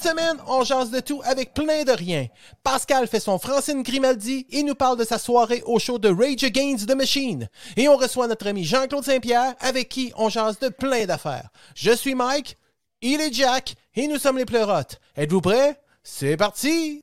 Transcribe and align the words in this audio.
Cette 0.00 0.12
semaine, 0.12 0.38
on 0.46 0.64
jase 0.64 0.90
de 0.90 1.00
tout 1.00 1.20
avec 1.24 1.52
plein 1.52 1.84
de 1.84 1.92
rien. 1.92 2.26
Pascal 2.62 3.06
fait 3.06 3.20
son 3.20 3.38
Francine 3.38 3.82
Grimaldi 3.82 4.46
et 4.50 4.62
nous 4.62 4.74
parle 4.74 4.96
de 4.96 5.04
sa 5.04 5.18
soirée 5.18 5.62
au 5.66 5.78
show 5.78 5.98
de 5.98 6.08
Rage 6.08 6.44
Against 6.44 6.88
the 6.88 6.94
Machine. 6.94 7.48
Et 7.76 7.88
on 7.88 7.96
reçoit 7.96 8.26
notre 8.26 8.46
ami 8.46 8.64
Jean-Claude 8.64 9.04
Saint-Pierre 9.04 9.54
avec 9.60 9.88
qui 9.88 10.12
on 10.16 10.28
jase 10.28 10.58
de 10.58 10.68
plein 10.68 11.04
d'affaires. 11.04 11.50
Je 11.74 11.90
suis 11.90 12.14
Mike, 12.14 12.56
il 13.02 13.20
est 13.20 13.32
Jack 13.32 13.74
et 13.94 14.06
nous 14.06 14.18
sommes 14.18 14.38
les 14.38 14.46
pleurotes. 14.46 15.00
Êtes-vous 15.16 15.40
prêts? 15.40 15.78
C'est 16.02 16.36
parti! 16.36 17.02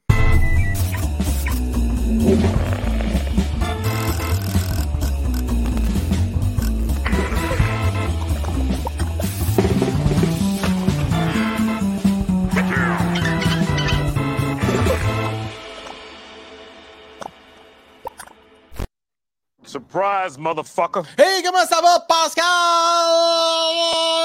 Surprise, 19.67 20.37
motherfucker. 20.37 21.03
Hey, 21.17 21.43
comment 21.43 21.65
ça 21.65 21.81
va, 21.81 21.99
Pascal? 22.07 22.45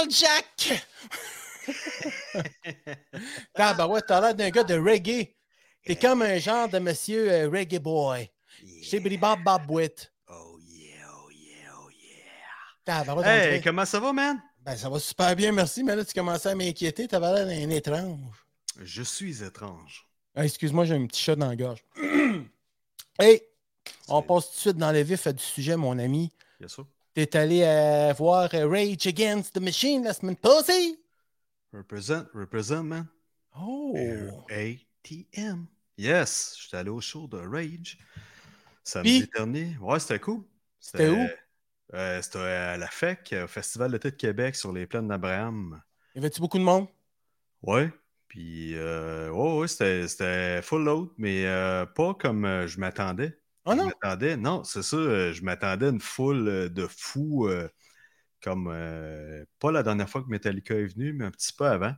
Jack! 0.08 0.86
ah, 3.56 3.74
ben 3.74 3.88
ouais, 3.88 4.00
t'as 4.06 4.20
l'air 4.20 4.36
d'un 4.36 4.50
gars 4.50 4.62
de 4.62 4.78
reggae. 4.78 5.34
T'es 5.84 5.96
comme 5.96 6.22
un 6.22 6.38
genre 6.38 6.68
de 6.68 6.78
monsieur 6.78 7.28
euh, 7.28 7.48
reggae 7.48 7.80
boy. 7.80 8.30
Chez 8.82 9.00
Billy 9.00 9.18
Bob 9.18 9.40
Bob 9.44 9.68
Witt. 9.68 10.12
Oh 10.28 10.60
yeah, 10.64 11.08
oh 11.12 11.28
yeah, 11.30 11.70
oh 11.77 11.90
yeah. 11.90 12.20
Ah, 12.86 13.02
ben 13.04 13.16
ouais, 13.16 13.54
Hey, 13.54 13.60
comment 13.60 13.84
ça 13.84 13.98
va, 13.98 14.12
man? 14.12 14.40
Ben, 14.60 14.77
ça 14.77 14.88
va 14.88 15.00
super 15.00 15.34
bien, 15.34 15.50
merci, 15.50 15.82
mais 15.82 15.96
là, 15.96 16.04
tu 16.04 16.14
commençais 16.14 16.50
à 16.50 16.54
m'inquiéter. 16.54 17.08
T'avais 17.08 17.32
l'air 17.34 17.46
d'un 17.46 17.70
étrange. 17.70 18.46
Je 18.80 19.02
suis 19.02 19.42
étrange. 19.42 20.06
Ah, 20.36 20.44
Excuse-moi, 20.44 20.84
j'ai 20.84 20.94
un 20.94 21.04
petit 21.06 21.20
chat 21.20 21.34
dans 21.34 21.48
la 21.48 21.56
gorge. 21.56 21.84
hey, 23.18 23.42
on 24.08 24.22
passe 24.22 24.47
tout 24.47 24.55
de 24.55 24.61
suite 24.61 24.77
dans 24.77 24.92
le 24.92 25.00
vif 25.00 25.27
du 25.28 25.42
sujet, 25.42 25.77
mon 25.77 25.98
ami. 25.98 26.33
Bien 26.58 26.69
sûr. 26.69 26.86
T'es 27.14 27.36
allé 27.36 27.62
euh, 27.62 28.14
voir 28.17 28.48
euh, 28.55 28.67
Rage 28.67 29.06
Against 29.06 29.55
the 29.55 29.61
Machine 29.61 30.03
la 30.03 30.14
semaine 30.14 30.36
passée? 30.36 30.98
Represent, 31.72 32.25
represent, 32.34 32.83
man. 32.83 33.06
Oh! 33.58 33.95
ATM. 34.48 35.67
Yes, 35.98 36.56
j'étais 36.58 36.78
allé 36.78 36.91
au 36.91 37.00
show 37.00 37.27
de 37.27 37.36
Rage. 37.36 37.98
Samedi 38.83 39.20
Puis? 39.20 39.30
dernier. 39.36 39.77
Ouais, 39.80 40.00
c'était 40.00 40.19
cool. 40.19 40.42
C'était 40.80 41.08
où? 41.08 41.27
Euh, 41.95 42.23
c'était 42.23 42.39
à 42.39 42.77
la 42.78 42.86
FEC, 42.86 43.34
au 43.45 43.47
Festival 43.47 43.92
d'été 43.92 44.11
de 44.11 44.17
Québec, 44.17 44.56
sur 44.56 44.73
les 44.73 44.86
plaines 44.86 45.08
d'Abraham. 45.08 45.83
Y 46.14 46.19
avait-tu 46.19 46.41
beaucoup 46.41 46.58
de 46.58 46.64
monde? 46.64 46.86
Ouais. 47.62 47.91
Puis, 48.28 48.75
euh, 48.75 49.28
ouais, 49.30 49.58
ouais, 49.61 49.69
c'était, 49.69 50.62
full 50.62 50.84
load, 50.84 51.11
mais 51.19 51.45
euh, 51.47 51.84
pas 51.84 52.14
comme 52.14 52.67
je 52.67 52.80
m'attendais. 52.80 53.36
Oh 53.64 53.74
Je 53.74 53.74
non? 53.74 53.92
m'attendais, 54.05 54.36
non, 54.36 54.64
c'est 54.64 54.83
ça, 54.83 54.96
euh, 54.96 55.33
je 55.33 55.42
m'attendais 55.42 55.86
à 55.86 55.89
une 55.90 56.00
foule 56.00 56.48
euh, 56.48 56.68
de 56.68 56.86
fous, 56.86 57.46
euh, 57.48 57.68
comme 58.42 58.68
euh, 58.73 59.45
pas 59.61 59.73
la 59.73 59.83
dernière 59.83 60.08
fois 60.11 60.23
que 60.23 60.28
Metallica 60.28 60.74
est 60.77 60.86
venu, 60.86 61.12
mais 61.14 61.27
un 61.27 61.30
petit 61.33 61.52
peu 61.55 61.67
avant. 61.67 61.95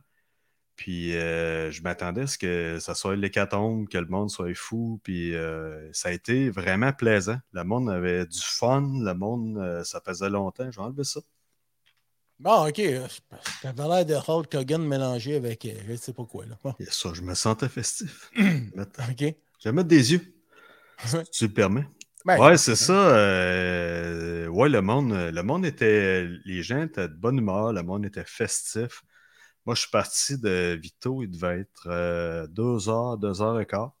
Puis 0.77 1.15
euh, 1.17 1.71
je 1.71 1.83
m'attendais 1.83 2.23
à 2.23 2.27
ce 2.27 2.37
que 2.39 2.79
ça 2.79 2.95
soit 2.95 3.15
l'hécatombe, 3.17 3.89
que 3.89 3.97
le 3.99 4.07
monde 4.07 4.29
soit 4.31 4.55
fou, 4.55 4.99
puis 5.03 5.33
ça 5.93 6.09
a 6.09 6.11
été 6.13 6.49
vraiment 6.51 6.93
plaisant. 6.93 7.39
Le 7.53 7.63
monde 7.65 7.89
avait 7.91 8.25
du 8.27 8.39
fun, 8.41 8.81
le 9.03 9.13
monde, 9.15 9.83
ça 9.85 10.01
faisait 10.05 10.29
longtemps, 10.31 10.71
j'ai 10.71 10.81
enlevé 10.81 11.03
ça. 11.05 11.21
Bon, 12.39 12.67
ok. 12.67 12.79
euh, 12.79 13.07
T'avais 13.61 13.87
l'air 13.87 14.05
de 14.05 14.13
Hulk 14.15 14.53
Hogan 14.55 14.81
mélangé 14.85 15.35
avec 15.35 15.67
je 15.87 15.95
sais 15.95 16.13
pas 16.13 16.25
quoi. 16.25 16.45
Là. 16.45 16.57
Bon, 16.63 16.73
ça, 16.89 17.13
je 17.13 17.21
me 17.21 17.33
sentais 17.35 17.69
festif. 17.69 18.31
Ok. 19.09 19.35
Je 19.59 19.69
vais 19.69 19.73
mettre 19.73 19.89
des 19.89 20.13
yeux, 20.13 20.34
si 21.05 21.31
tu 21.31 21.47
le 21.47 21.53
permets. 21.53 21.87
Ben, 22.25 22.39
Ouais, 22.39 22.57
c'est 22.57 22.75
ça. 22.75 23.15
euh, 23.15 24.47
ouais, 24.47 24.69
le 24.69 24.81
monde, 24.81 25.13
le 25.13 25.41
monde 25.43 25.65
était. 25.65 26.27
Les 26.45 26.63
gens 26.63 26.81
étaient 26.81 27.07
de 27.07 27.13
bonne 27.13 27.37
humeur, 27.37 27.71
le 27.73 27.83
monde 27.83 28.05
était 28.05 28.25
festif. 28.25 29.03
Moi, 29.65 29.75
je 29.75 29.81
suis 29.81 29.91
parti 29.91 30.37
de 30.39 30.77
Vito, 30.81 31.23
il 31.23 31.29
devait 31.31 31.61
être 31.61 31.87
euh, 31.87 32.47
2h, 32.47 33.19
2h15. 33.19 33.91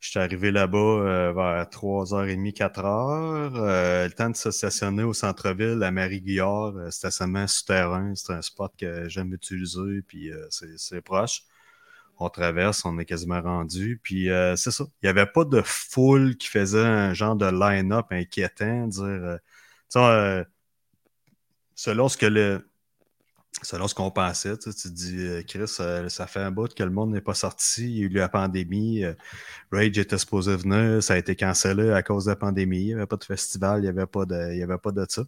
Je 0.00 0.10
suis 0.10 0.18
arrivé 0.18 0.50
là-bas 0.50 0.78
euh, 0.78 1.32
vers 1.32 1.66
3h30, 1.70 2.52
4h. 2.52 3.52
Euh, 3.54 4.04
le 4.06 4.12
temps 4.12 4.30
de 4.30 4.36
se 4.36 4.50
stationner 4.50 5.04
au 5.04 5.12
centre-ville, 5.12 5.80
à 5.82 5.92
Marie-Guillard, 5.92 6.76
euh, 6.76 6.90
stationnement 6.90 7.46
souterrain, 7.46 8.12
c'est 8.16 8.32
un 8.32 8.42
spot 8.42 8.72
que 8.76 9.08
j'aime 9.08 9.32
utiliser, 9.32 10.02
puis 10.08 10.30
c'est 10.50 11.00
proche 11.02 11.42
on 12.22 12.30
traverse, 12.30 12.84
on 12.84 12.98
est 12.98 13.04
quasiment 13.04 13.40
rendu. 13.42 14.00
Puis 14.02 14.30
euh, 14.30 14.56
c'est 14.56 14.70
ça. 14.70 14.84
Il 15.02 15.06
n'y 15.06 15.10
avait 15.10 15.26
pas 15.26 15.44
de 15.44 15.62
foule 15.62 16.36
qui 16.36 16.48
faisait 16.48 16.84
un 16.84 17.14
genre 17.14 17.36
de 17.36 17.46
line-up 17.46 18.06
inquiétant, 18.10 18.86
dire. 18.88 19.02
euh, 19.02 19.38
euh, 19.96 20.44
selon 21.74 22.08
ce 22.08 22.16
que 22.16 22.26
le. 22.26 22.68
Selon 23.62 23.86
ce 23.86 23.94
qu'on 23.94 24.10
pensait, 24.10 24.56
tu, 24.56 24.70
te 24.72 24.88
dis, 24.88 25.44
Chris, 25.46 25.68
ça 25.68 26.26
fait 26.26 26.40
un 26.40 26.50
bout 26.50 26.74
que 26.74 26.82
le 26.82 26.90
monde 26.90 27.12
n'est 27.12 27.20
pas 27.20 27.34
sorti, 27.34 27.84
il 27.84 27.98
y 27.98 28.02
a 28.02 28.06
eu 28.06 28.08
la 28.08 28.28
pandémie, 28.28 29.04
Rage 29.70 29.98
était 29.98 30.18
supposé 30.18 30.56
venir, 30.56 31.02
ça 31.02 31.14
a 31.14 31.18
été 31.18 31.36
cancellé 31.36 31.90
à 31.90 32.02
cause 32.02 32.24
de 32.24 32.30
la 32.30 32.36
pandémie, 32.36 32.80
il 32.80 32.86
n'y 32.86 32.94
avait 32.94 33.06
pas 33.06 33.18
de 33.18 33.24
festival, 33.24 33.80
il 33.80 33.82
n'y 33.82 33.88
avait 33.88 34.06
pas 34.06 34.24
de, 34.24 34.62
avait 34.62 34.78
pas 34.78 34.90
de 34.90 35.04
ça. 35.08 35.22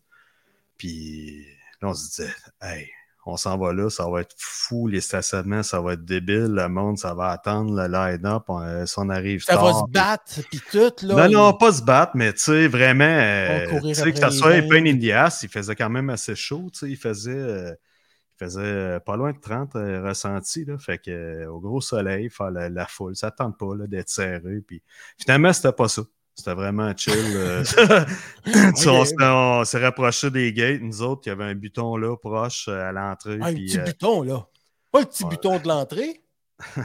Puis 0.78 1.46
là, 1.82 1.88
on 1.90 1.94
se 1.94 2.08
disait, 2.08 2.34
hey, 2.62 2.90
on 3.26 3.36
s'en 3.36 3.56
va 3.58 3.72
là, 3.72 3.88
ça 3.90 4.08
va 4.08 4.20
être 4.20 4.34
fou, 4.38 4.86
les 4.86 5.00
stationnements, 5.00 5.62
ça 5.62 5.80
va 5.80 5.94
être 5.94 6.04
débile, 6.04 6.48
le 6.54 6.68
monde, 6.68 6.98
ça 6.98 7.14
va 7.14 7.28
attendre 7.30 7.72
le 7.74 7.86
line-up, 7.86 8.44
on- 8.48 8.60
euh, 8.60 8.86
si 8.86 8.94
on 8.98 9.08
arrive 9.08 9.42
Ça 9.42 9.54
tard. 9.54 9.64
va 9.64 9.72
se 9.72 9.90
battre, 9.90 10.40
puis 10.50 10.60
tout, 10.70 10.92
là. 11.06 11.28
Non, 11.28 11.30
non, 11.30 11.52
pas 11.54 11.72
se 11.72 11.82
battre, 11.82 12.12
mais 12.14 12.32
tu 12.32 12.40
sais, 12.40 12.68
vraiment, 12.68 13.04
euh, 13.04 13.80
tu 13.80 13.94
sais, 13.94 14.12
que 14.12 14.18
ça 14.18 14.30
soit 14.30 14.60
Pain 14.68 14.84
in 14.86 14.98
the 14.98 15.10
Ass, 15.10 15.42
il 15.42 15.48
faisait 15.48 15.74
quand 15.74 15.90
même 15.90 16.10
assez 16.10 16.34
chaud, 16.34 16.68
tu 16.72 16.80
sais, 16.80 16.90
il 16.90 16.96
faisait, 16.96 17.32
euh, 17.34 17.70
il 17.72 18.44
faisait 18.44 18.60
euh, 18.62 19.00
pas 19.00 19.16
loin 19.16 19.32
de 19.32 19.38
30 19.38 19.76
euh, 19.76 20.02
ressentis, 20.02 20.64
là, 20.64 20.76
fait 20.78 20.98
que 20.98 21.10
euh, 21.10 21.50
au 21.50 21.60
gros 21.60 21.80
soleil, 21.80 22.28
faire 22.30 22.50
la, 22.50 22.68
la 22.68 22.86
foule, 22.86 23.14
ça 23.16 23.30
tente 23.30 23.56
pas 23.58 23.74
là, 23.76 23.86
d'être 23.86 24.08
serré, 24.08 24.60
puis 24.66 24.82
finalement, 25.18 25.52
c'était 25.52 25.72
pas 25.72 25.88
ça. 25.88 26.02
C'était 26.36 26.54
vraiment 26.54 26.92
chill. 26.96 27.14
euh. 27.16 27.64
Tu 28.76 28.88
on 28.88 29.64
s'est- 29.64 29.78
rapproché 29.78 30.30
des 30.30 30.52
gates, 30.52 30.80
nous 30.80 31.00
autres, 31.02 31.22
il 31.26 31.28
y 31.28 31.32
avait 31.32 31.44
un 31.44 31.54
buton 31.54 31.96
là, 31.96 32.16
proche 32.16 32.68
euh, 32.68 32.88
à 32.88 32.92
l'entrée. 32.92 33.38
Ah, 33.40 33.46
un 33.46 33.54
puis, 33.54 33.66
petit 33.66 33.78
euh, 33.78 33.84
buton, 33.84 34.22
là. 34.22 34.46
Pas 34.90 35.00
le 35.00 35.06
petit 35.06 35.24
ouais. 35.24 35.30
buton 35.30 35.58
de 35.58 35.68
l'entrée. 35.68 36.22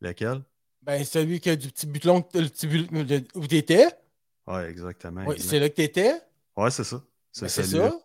Lequel? 0.00 0.42
Ben, 0.82 1.04
celui 1.04 1.40
qui 1.40 1.50
a 1.50 1.56
du 1.56 1.68
petit 1.68 1.86
buton, 1.86 2.24
le 2.34 2.48
petit 2.48 2.66
bu- 2.66 2.86
le- 2.90 3.22
où 3.34 3.46
t'étais. 3.46 3.86
Ouais, 4.46 4.70
exactement. 4.70 5.22
Oui, 5.26 5.34
exact. 5.34 5.48
c'est 5.50 5.58
là 5.60 5.68
que 5.68 5.74
t'étais. 5.74 6.14
Ouais, 6.56 6.70
c'est 6.70 6.84
ça. 6.84 6.96
Ben, 6.96 7.04
C'est 7.32 7.48
c'est 7.48 7.62
celui-là. 7.64 7.90
ça. 7.90 7.96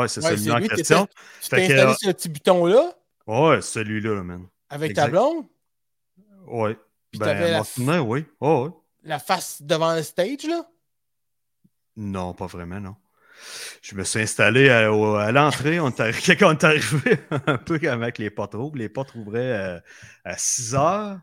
Ouais, 0.00 0.08
c'est 0.08 0.24
Ouais, 0.24 0.30
celui-là 0.36 0.54
en 0.56 0.60
question. 0.68 1.06
Tu 1.42 1.48
t'es 1.50 1.56
installé 1.62 1.80
euh, 1.82 1.94
sur 1.94 2.08
le 2.08 2.14
petit 2.14 2.28
buton-là, 2.30 2.92
Ouais, 3.26 3.60
celui-là, 3.60 4.14
là, 4.14 4.22
man. 4.22 4.46
avec 4.70 4.94
ta 4.94 5.08
blonde, 5.08 5.44
Ouais. 6.46 6.76
Puis 7.10 7.18
Ben, 7.20 7.26
t'avais 7.26 7.50
la 7.50 8.02
oui. 8.02 8.24
Oh, 8.40 8.64
ouais. 8.64 8.70
La 9.04 9.18
face 9.18 9.62
devant 9.62 9.94
le 9.94 10.02
stage, 10.02 10.44
là? 10.44 10.66
Non, 11.96 12.32
pas 12.34 12.46
vraiment, 12.46 12.80
non. 12.80 12.96
Je 13.82 13.94
me 13.96 14.04
suis 14.04 14.20
installé 14.20 14.70
à, 14.70 14.88
à 14.88 15.32
l'entrée. 15.32 15.80
On 15.80 15.90
est 15.90 16.36
quand 16.38 16.54
on 16.54 16.66
arrivé 16.66 17.18
un 17.46 17.58
peu 17.58 17.78
avec 17.88 18.18
les 18.18 18.30
portes 18.30 18.54
rouges. 18.54 18.76
Les 18.78 18.88
portes 18.88 19.14
ouvraient 19.14 19.76
euh, 19.76 19.80
à 20.24 20.36
6 20.36 20.74
heures. 20.74 21.20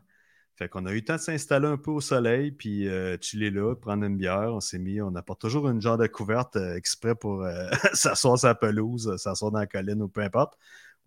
Fait 0.60 0.68
qu'on 0.68 0.84
a 0.84 0.90
eu 0.92 0.96
le 0.96 1.04
temps 1.04 1.14
de 1.16 1.20
s'installer 1.20 1.68
un 1.68 1.78
peu 1.78 1.90
au 1.90 2.02
soleil, 2.02 2.52
puis 2.52 2.86
euh, 2.86 3.16
chiller 3.18 3.50
là, 3.50 3.74
prendre 3.74 4.04
une 4.04 4.18
bière. 4.18 4.52
On 4.52 4.60
s'est 4.60 4.78
mis, 4.78 5.00
on 5.00 5.14
apporte 5.14 5.40
toujours 5.40 5.70
une 5.70 5.80
genre 5.80 5.96
de 5.96 6.06
couverte 6.06 6.56
euh, 6.56 6.76
exprès 6.76 7.14
pour 7.14 7.44
euh, 7.44 7.70
s'asseoir 7.94 8.38
sur 8.38 8.48
la 8.48 8.54
pelouse, 8.54 9.16
s'asseoir 9.16 9.52
dans 9.52 9.60
la 9.60 9.66
colline 9.66 10.02
ou 10.02 10.08
peu 10.08 10.20
importe. 10.20 10.58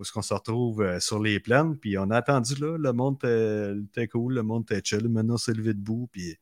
Où 0.03 0.05
est-ce 0.05 0.11
qu'on 0.11 0.21
se 0.21 0.33
retrouve 0.33 0.81
euh, 0.81 0.99
sur 0.99 1.17
les 1.17 1.39
plaines. 1.39 1.77
Puis 1.77 1.97
on 1.97 2.09
a 2.09 2.17
attendu 2.17 2.55
là, 2.55 2.77
le 2.77 2.91
monde 2.91 3.15
était, 3.23 4.09
cool, 4.09 4.33
le 4.33 4.43
monde 4.43 4.63
était 4.69 4.81
chill. 4.83 5.07
Maintenant, 5.07 5.35
on 5.35 5.37
s'est 5.37 5.53
levé 5.53 5.73
debout, 5.73 6.09
puis 6.11 6.35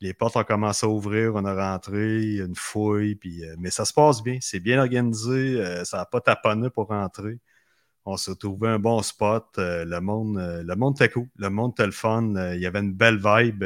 les 0.00 0.14
portes 0.14 0.36
ont 0.36 0.44
commencé 0.44 0.86
à 0.86 0.88
ouvrir, 0.88 1.34
on 1.34 1.44
a 1.44 1.72
rentré, 1.72 2.36
une 2.36 2.54
fouille, 2.56 3.14
puis, 3.16 3.44
euh, 3.44 3.56
mais 3.58 3.68
ça 3.68 3.84
se 3.84 3.92
passe 3.92 4.22
bien, 4.22 4.38
c'est 4.40 4.60
bien 4.60 4.80
organisé, 4.80 5.60
euh, 5.60 5.84
ça 5.84 5.98
n'a 5.98 6.06
pas 6.06 6.22
taponné 6.22 6.70
pour 6.70 6.86
rentrer. 6.86 7.40
On 8.06 8.16
s'est 8.16 8.36
trouvé 8.36 8.68
un 8.68 8.78
bon 8.78 9.02
spot, 9.02 9.44
le 9.58 9.98
monde 10.00 10.38
le 10.38 10.90
était 10.94 11.10
cool, 11.10 11.28
le 11.36 11.50
monde 11.50 11.72
était 11.72 11.84
le 11.84 11.92
fun, 11.92 12.54
il 12.54 12.60
y 12.60 12.64
avait 12.64 12.78
une 12.80 12.94
belle 12.94 13.18
vibe. 13.18 13.64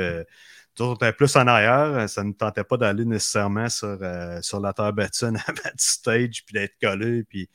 on 0.81 0.95
était 0.95 1.13
plus 1.13 1.37
en 1.37 1.47
arrière, 1.47 2.09
ça 2.11 2.25
ne 2.25 2.33
tentait 2.33 2.65
pas 2.65 2.77
d'aller 2.77 3.05
nécessairement 3.05 3.69
sur, 3.69 4.01
sur 4.41 4.59
la 4.59 4.73
terre 4.73 4.93
battue 4.93 5.25
en 5.27 5.35
avant 5.37 5.71
du 5.77 5.85
stage, 5.85 6.45
puis 6.45 6.55
d'être 6.55 6.75
collé, 6.81 7.23
puis 7.23 7.49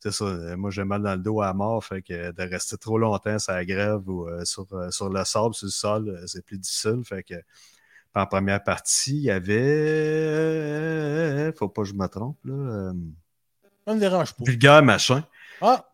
c'est 0.00 0.12
ça, 0.12 0.24
euh, 0.24 0.56
moi 0.56 0.70
j'ai 0.70 0.84
mal 0.84 1.02
dans 1.02 1.14
le 1.14 1.22
dos 1.22 1.40
à 1.42 1.52
mort, 1.54 1.84
fait 1.84 2.02
que 2.02 2.32
de 2.32 2.42
rester 2.42 2.76
trop 2.76 2.98
longtemps 2.98 3.38
sur 3.38 3.52
la 3.52 3.64
grève 3.64 4.08
ou 4.08 4.26
euh, 4.28 4.44
sur, 4.44 4.66
euh, 4.72 4.90
sur 4.90 5.08
le 5.08 5.24
sable, 5.24 5.54
sur 5.54 5.66
le 5.66 5.70
sol, 5.70 6.20
c'est 6.26 6.44
plus 6.44 6.58
difficile, 6.58 7.02
fait 7.04 7.22
que 7.22 7.34
en 8.14 8.26
première 8.26 8.62
partie, 8.64 9.16
il 9.16 9.22
y 9.24 9.30
avait. 9.30 9.52
Faut 11.56 11.68
pas 11.68 11.82
que 11.82 11.88
je 11.88 11.94
me 11.94 12.06
trompe, 12.08 12.38
là. 12.44 12.92
Ça 13.86 13.94
me 13.94 14.00
dérange 14.00 14.34
pas. 14.34 14.44
vulgaire 14.44 14.82
machin. 14.82 15.22
Ah, 15.60 15.88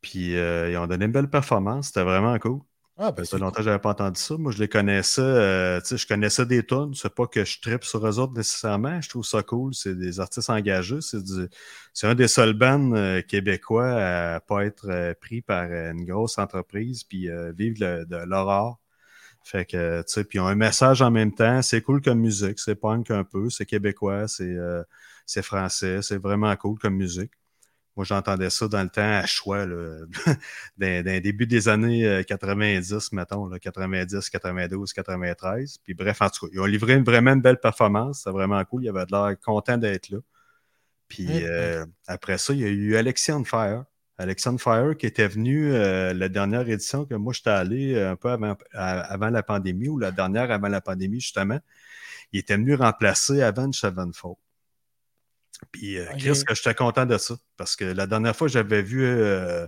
Puis 0.00 0.36
euh, 0.36 0.70
ils 0.70 0.76
ont 0.76 0.86
donné 0.86 1.06
une 1.06 1.12
belle 1.12 1.28
performance. 1.28 1.86
C'était 1.88 2.04
vraiment 2.04 2.38
cool. 2.38 2.60
Ah 3.00 3.12
ben, 3.12 3.24
Ça 3.24 3.36
fait 3.36 3.38
longtemps 3.38 3.58
que 3.58 3.62
j'avais 3.64 3.78
pas 3.78 3.90
entendu 3.90 4.20
ça. 4.20 4.36
Moi, 4.36 4.50
je 4.52 4.58
les 4.58 4.68
connaissais. 4.68 5.20
euh, 5.22 5.80
tu 5.80 5.86
sais, 5.88 5.96
je 5.98 6.06
connaissais 6.06 6.46
des 6.46 6.64
tonnes. 6.64 6.94
C'est 6.94 7.14
pas 7.14 7.26
que 7.28 7.44
je 7.44 7.60
tripe 7.60 7.84
sur 7.84 8.04
eux 8.06 8.18
autres 8.18 8.32
nécessairement. 8.32 9.00
Je 9.00 9.08
trouve 9.08 9.24
ça 9.24 9.42
cool. 9.42 9.74
C'est 9.74 9.94
des 9.96 10.18
artistes 10.20 10.50
engagés. 10.50 11.00
C'est 11.00 11.22
du... 11.22 11.48
c'est 11.94 12.08
un 12.08 12.14
des 12.16 12.26
seuls 12.28 12.54
bands 12.54 12.92
euh, 12.94 13.20
québécois 13.22 13.88
à 14.36 14.40
pas 14.40 14.64
être 14.66 14.88
euh, 14.90 15.14
pris 15.20 15.42
par 15.42 15.64
euh, 15.70 15.92
une 15.92 16.04
grosse 16.06 16.38
entreprise 16.38 17.04
puis 17.04 17.28
euh, 17.30 17.52
vivre 17.52 17.76
le- 17.80 18.04
de 18.06 18.16
art. 18.32 18.78
Fait 19.44 19.64
que, 19.66 20.00
tu 20.02 20.12
sais, 20.12 20.24
puis 20.24 20.38
ils 20.38 20.42
ont 20.42 20.46
un 20.48 20.54
message 20.56 21.02
en 21.02 21.10
même 21.12 21.34
temps. 21.34 21.62
C'est 21.62 21.82
cool 21.82 22.02
comme 22.02 22.20
musique. 22.20 22.58
C'est 22.60 22.76
punk 22.76 23.10
un 23.12 23.24
peu. 23.24 23.50
C'est 23.50 23.66
québécois. 23.66 24.28
C'est 24.28 24.44
euh, 24.56 24.82
c'est 25.26 25.42
français. 25.42 26.02
C'est 26.02 26.18
vraiment 26.18 26.54
cool 26.56 26.78
comme 26.78 26.96
musique. 26.96 27.32
Moi, 27.98 28.04
j'entendais 28.04 28.48
ça 28.48 28.68
dans 28.68 28.84
le 28.84 28.88
temps 28.90 29.02
à 29.02 29.26
choix, 29.26 29.66
là, 29.66 29.98
dans, 30.78 31.04
dans 31.04 31.10
les 31.10 31.20
débuts 31.20 31.48
des 31.48 31.68
années 31.68 32.06
euh, 32.06 32.22
90, 32.22 33.10
mettons, 33.12 33.46
là, 33.48 33.58
90, 33.58 34.30
92, 34.30 34.92
93. 34.92 35.78
Puis 35.82 35.94
bref, 35.94 36.22
en 36.22 36.30
tout 36.30 36.46
cas, 36.46 36.52
ils 36.54 36.60
ont 36.60 36.64
livré 36.66 36.94
une, 36.94 37.02
vraiment 37.02 37.32
une 37.32 37.42
belle 37.42 37.58
performance. 37.58 38.18
C'était 38.18 38.30
vraiment 38.30 38.64
cool. 38.66 38.84
Ils 38.84 38.88
avaient 38.90 39.04
l'air 39.10 39.34
contents 39.44 39.78
d'être 39.78 40.10
là. 40.10 40.18
Puis 41.08 41.26
euh, 41.44 41.84
après 42.06 42.38
ça, 42.38 42.52
il 42.54 42.60
y 42.60 42.64
a 42.64 42.68
eu 42.68 42.94
Alexion 42.94 43.44
Fire. 43.44 43.84
Alexion 44.16 44.58
Fire 44.58 44.96
qui 44.96 45.06
était 45.06 45.26
venu 45.28 45.72
euh, 45.72 46.14
la 46.14 46.28
dernière 46.28 46.68
édition 46.68 47.04
que 47.04 47.16
moi 47.16 47.32
j'étais 47.32 47.50
allé 47.50 47.94
euh, 47.94 48.12
un 48.12 48.16
peu 48.16 48.30
avant, 48.30 48.56
à- 48.74 49.00
avant 49.12 49.30
la 49.30 49.42
pandémie 49.42 49.88
ou 49.88 49.98
la 49.98 50.12
dernière 50.12 50.52
avant 50.52 50.68
la 50.68 50.80
pandémie, 50.80 51.20
justement. 51.20 51.58
Il 52.32 52.38
était 52.40 52.56
venu 52.56 52.74
remplacer 52.76 53.42
Avenged 53.42 53.74
Sevenfold. 53.74 54.36
Puis, 55.72 55.98
euh. 55.98 56.06
Chris, 56.18 56.42
que 56.46 56.54
j'étais 56.54 56.74
content 56.74 57.06
de 57.06 57.18
ça. 57.18 57.36
Parce 57.56 57.76
que 57.76 57.84
la 57.84 58.06
dernière 58.06 58.36
fois, 58.36 58.48
j'avais 58.48 58.82
vu 58.82 59.04
euh, 59.04 59.66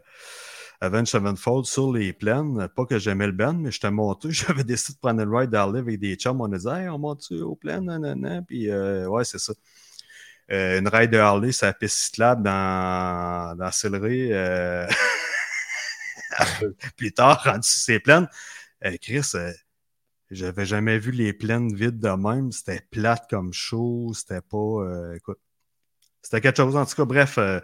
Avenged 0.80 1.08
Sevenfold 1.08 1.66
sur 1.66 1.92
les 1.92 2.12
plaines. 2.12 2.68
Pas 2.74 2.86
que 2.86 2.98
j'aimais 2.98 3.26
le 3.26 3.32
band, 3.32 3.54
mais 3.54 3.70
j'étais 3.70 3.90
monté. 3.90 4.28
J'avais 4.30 4.64
décidé 4.64 4.94
de 4.94 5.00
prendre 5.00 5.20
une 5.20 5.34
ride 5.34 5.50
d'Harley 5.50 5.80
avec 5.80 5.98
des 5.98 6.14
chums. 6.14 6.40
On 6.40 6.52
a 6.52 6.58
dit, 6.58 6.68
hey, 6.68 6.88
on 6.88 6.98
monte 6.98 7.30
aux 7.32 7.56
plaines, 7.56 7.84
nanana. 7.84 8.42
Puis, 8.42 8.70
euh, 8.70 9.06
ouais, 9.06 9.24
c'est 9.24 9.38
ça. 9.38 9.52
Euh, 10.50 10.80
une 10.80 10.88
ride 10.88 11.10
de 11.10 11.18
Harley, 11.18 11.52
c'est 11.52 11.66
la 11.66 11.74
piste 11.74 11.96
cyclable 11.96 12.42
dans, 12.42 13.56
dans 13.56 13.70
peu 16.60 16.74
plus 16.96 17.12
tard, 17.12 17.42
rendu 17.44 17.68
sur 17.68 17.80
ces 17.80 18.00
plaines. 18.00 18.28
Chris, 19.00 19.32
j'avais 20.30 20.64
jamais 20.64 20.98
vu 20.98 21.12
les 21.12 21.32
plaines 21.32 21.74
vides 21.74 22.00
de 22.00 22.08
même. 22.08 22.50
C'était 22.50 22.80
plate 22.90 23.28
comme 23.28 23.52
chaud. 23.52 24.12
C'était 24.14 24.40
pas. 24.40 25.14
écoute. 25.14 25.38
C'était 26.22 26.40
quelque 26.40 26.58
chose. 26.58 26.76
En 26.76 26.84
tout 26.84 26.94
cas, 26.96 27.04
bref, 27.04 27.38
euh, 27.38 27.60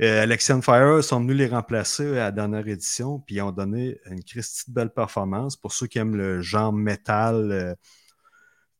euh, 0.00 0.22
Alexian 0.22 0.62
Fire 0.62 1.04
sont 1.04 1.20
venus 1.20 1.36
les 1.36 1.46
remplacer 1.48 2.06
à 2.12 2.24
la 2.24 2.30
dernière 2.32 2.66
édition, 2.66 3.20
puis 3.20 3.36
ils 3.36 3.42
ont 3.42 3.52
donné 3.52 3.98
une 4.10 4.22
Christie 4.24 4.70
de 4.70 4.74
belle 4.74 4.90
performance. 4.90 5.56
Pour 5.56 5.72
ceux 5.72 5.86
qui 5.86 5.98
aiment 5.98 6.16
le 6.16 6.40
genre 6.40 6.72
métal 6.72 7.52
euh, 7.52 7.74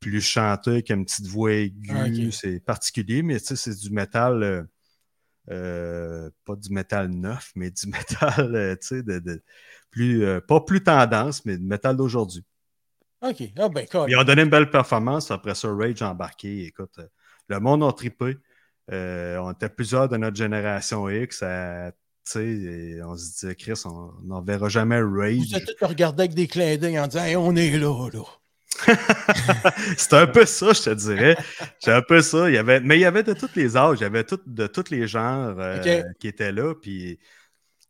plus 0.00 0.22
chanté, 0.22 0.82
qui 0.82 0.92
a 0.92 0.96
une 0.96 1.04
petite 1.04 1.26
voix 1.26 1.52
aiguë, 1.52 2.28
Ah, 2.28 2.32
c'est 2.32 2.60
particulier, 2.60 3.22
mais 3.22 3.38
tu 3.38 3.46
sais, 3.46 3.56
c'est 3.56 3.74
du 3.78 3.90
métal. 3.90 4.66
pas 5.46 6.56
du 6.56 6.70
métal 6.72 7.10
neuf, 7.10 7.52
mais 7.54 7.70
du 7.70 7.86
métal, 7.88 8.52
de, 8.52 9.18
de- 9.18 9.42
plus, 9.90 10.40
pas 10.48 10.60
plus 10.60 10.82
tendance, 10.82 11.44
mais 11.44 11.58
du 11.58 11.64
métal 11.64 11.96
d'aujourd'hui. 11.96 12.44
OK. 13.22 13.42
Ah, 13.58 13.68
ben, 13.68 13.86
cool. 13.86 14.10
Ils 14.10 14.16
ont 14.16 14.24
donné 14.24 14.42
une 14.42 14.48
belle 14.48 14.70
performance. 14.70 15.30
Après 15.30 15.54
ça, 15.54 15.68
Rage 15.68 16.00
embarqué. 16.00 16.64
Écoute, 16.64 16.98
le 17.48 17.60
monde 17.60 17.82
a 17.84 17.92
trippé. 17.92 18.38
Euh, 18.90 19.38
on 19.38 19.52
était 19.52 19.68
plusieurs 19.68 20.08
de 20.08 20.16
notre 20.16 20.36
génération 20.36 21.08
X. 21.08 21.42
à- 21.42 21.92
et 22.36 23.00
on 23.02 23.16
se 23.16 23.32
disait, 23.32 23.54
Chris, 23.56 23.80
on 23.86 24.12
n'en 24.22 24.40
verra 24.42 24.68
jamais 24.68 25.02
Vous 25.02 25.18
Rage. 25.18 25.52
êtes 25.54 25.74
tous 25.76 25.84
regardés 25.84 26.22
avec 26.24 26.34
des 26.34 26.46
clins 26.46 26.76
d'œil 26.76 26.98
en 27.00 27.06
disant, 27.08 27.24
Hey, 27.24 27.34
on 27.34 27.56
est 27.56 27.76
là, 27.76 28.08
là. 28.12 28.22
C'était 29.96 30.16
un 30.16 30.26
peu 30.28 30.46
ça, 30.46 30.72
je 30.72 30.82
te 30.82 30.90
dirais. 30.94 31.36
C'était 31.78 31.92
un 31.92 32.02
peu 32.02 32.22
ça. 32.22 32.48
Il 32.48 32.54
y 32.54 32.58
avait, 32.58 32.80
mais 32.80 32.96
il 32.98 33.00
y 33.00 33.04
avait 33.04 33.22
de 33.24 33.32
tous 33.32 33.50
les 33.56 33.76
âges, 33.76 33.98
il 33.98 34.02
y 34.02 34.06
avait 34.06 34.22
tout- 34.24 34.40
de 34.46 34.66
tous 34.68 34.90
les 34.90 35.06
genres 35.08 35.56
euh, 35.58 36.02
qui 36.20 36.28
étaient 36.28 36.52
là. 36.52 36.74
Puis 36.74 37.18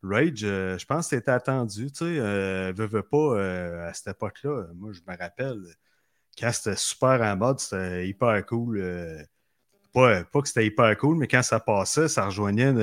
Rage, 0.02 0.40
euh, 0.44 0.78
je 0.78 0.86
pense 0.86 1.08
que 1.10 1.16
c'était 1.16 1.30
attendu. 1.32 1.90
Tu 1.92 1.98
sais, 1.98 2.04
euh, 2.18 2.72
veux, 2.74 2.86
veux 2.86 3.02
pas, 3.02 3.88
à 3.88 3.92
cette 3.92 4.08
époque-là, 4.16 4.68
moi, 4.74 4.92
je 4.92 5.00
me 5.06 5.16
rappelle, 5.18 5.60
quand 6.38 6.50
c'était 6.52 6.76
super 6.76 7.20
en 7.20 7.36
mode, 7.36 7.60
c'était 7.60 8.08
hyper 8.08 8.44
cool. 8.46 8.80
Euh, 9.96 10.20
pas, 10.22 10.24
pas 10.24 10.40
que 10.42 10.48
c'était 10.48 10.66
hyper 10.66 10.96
cool, 10.98 11.16
mais 11.18 11.28
quand 11.28 11.42
ça 11.42 11.60
passait, 11.60 12.08
ça 12.08 12.26
rejoignait 12.26 12.70
une, 12.70 12.80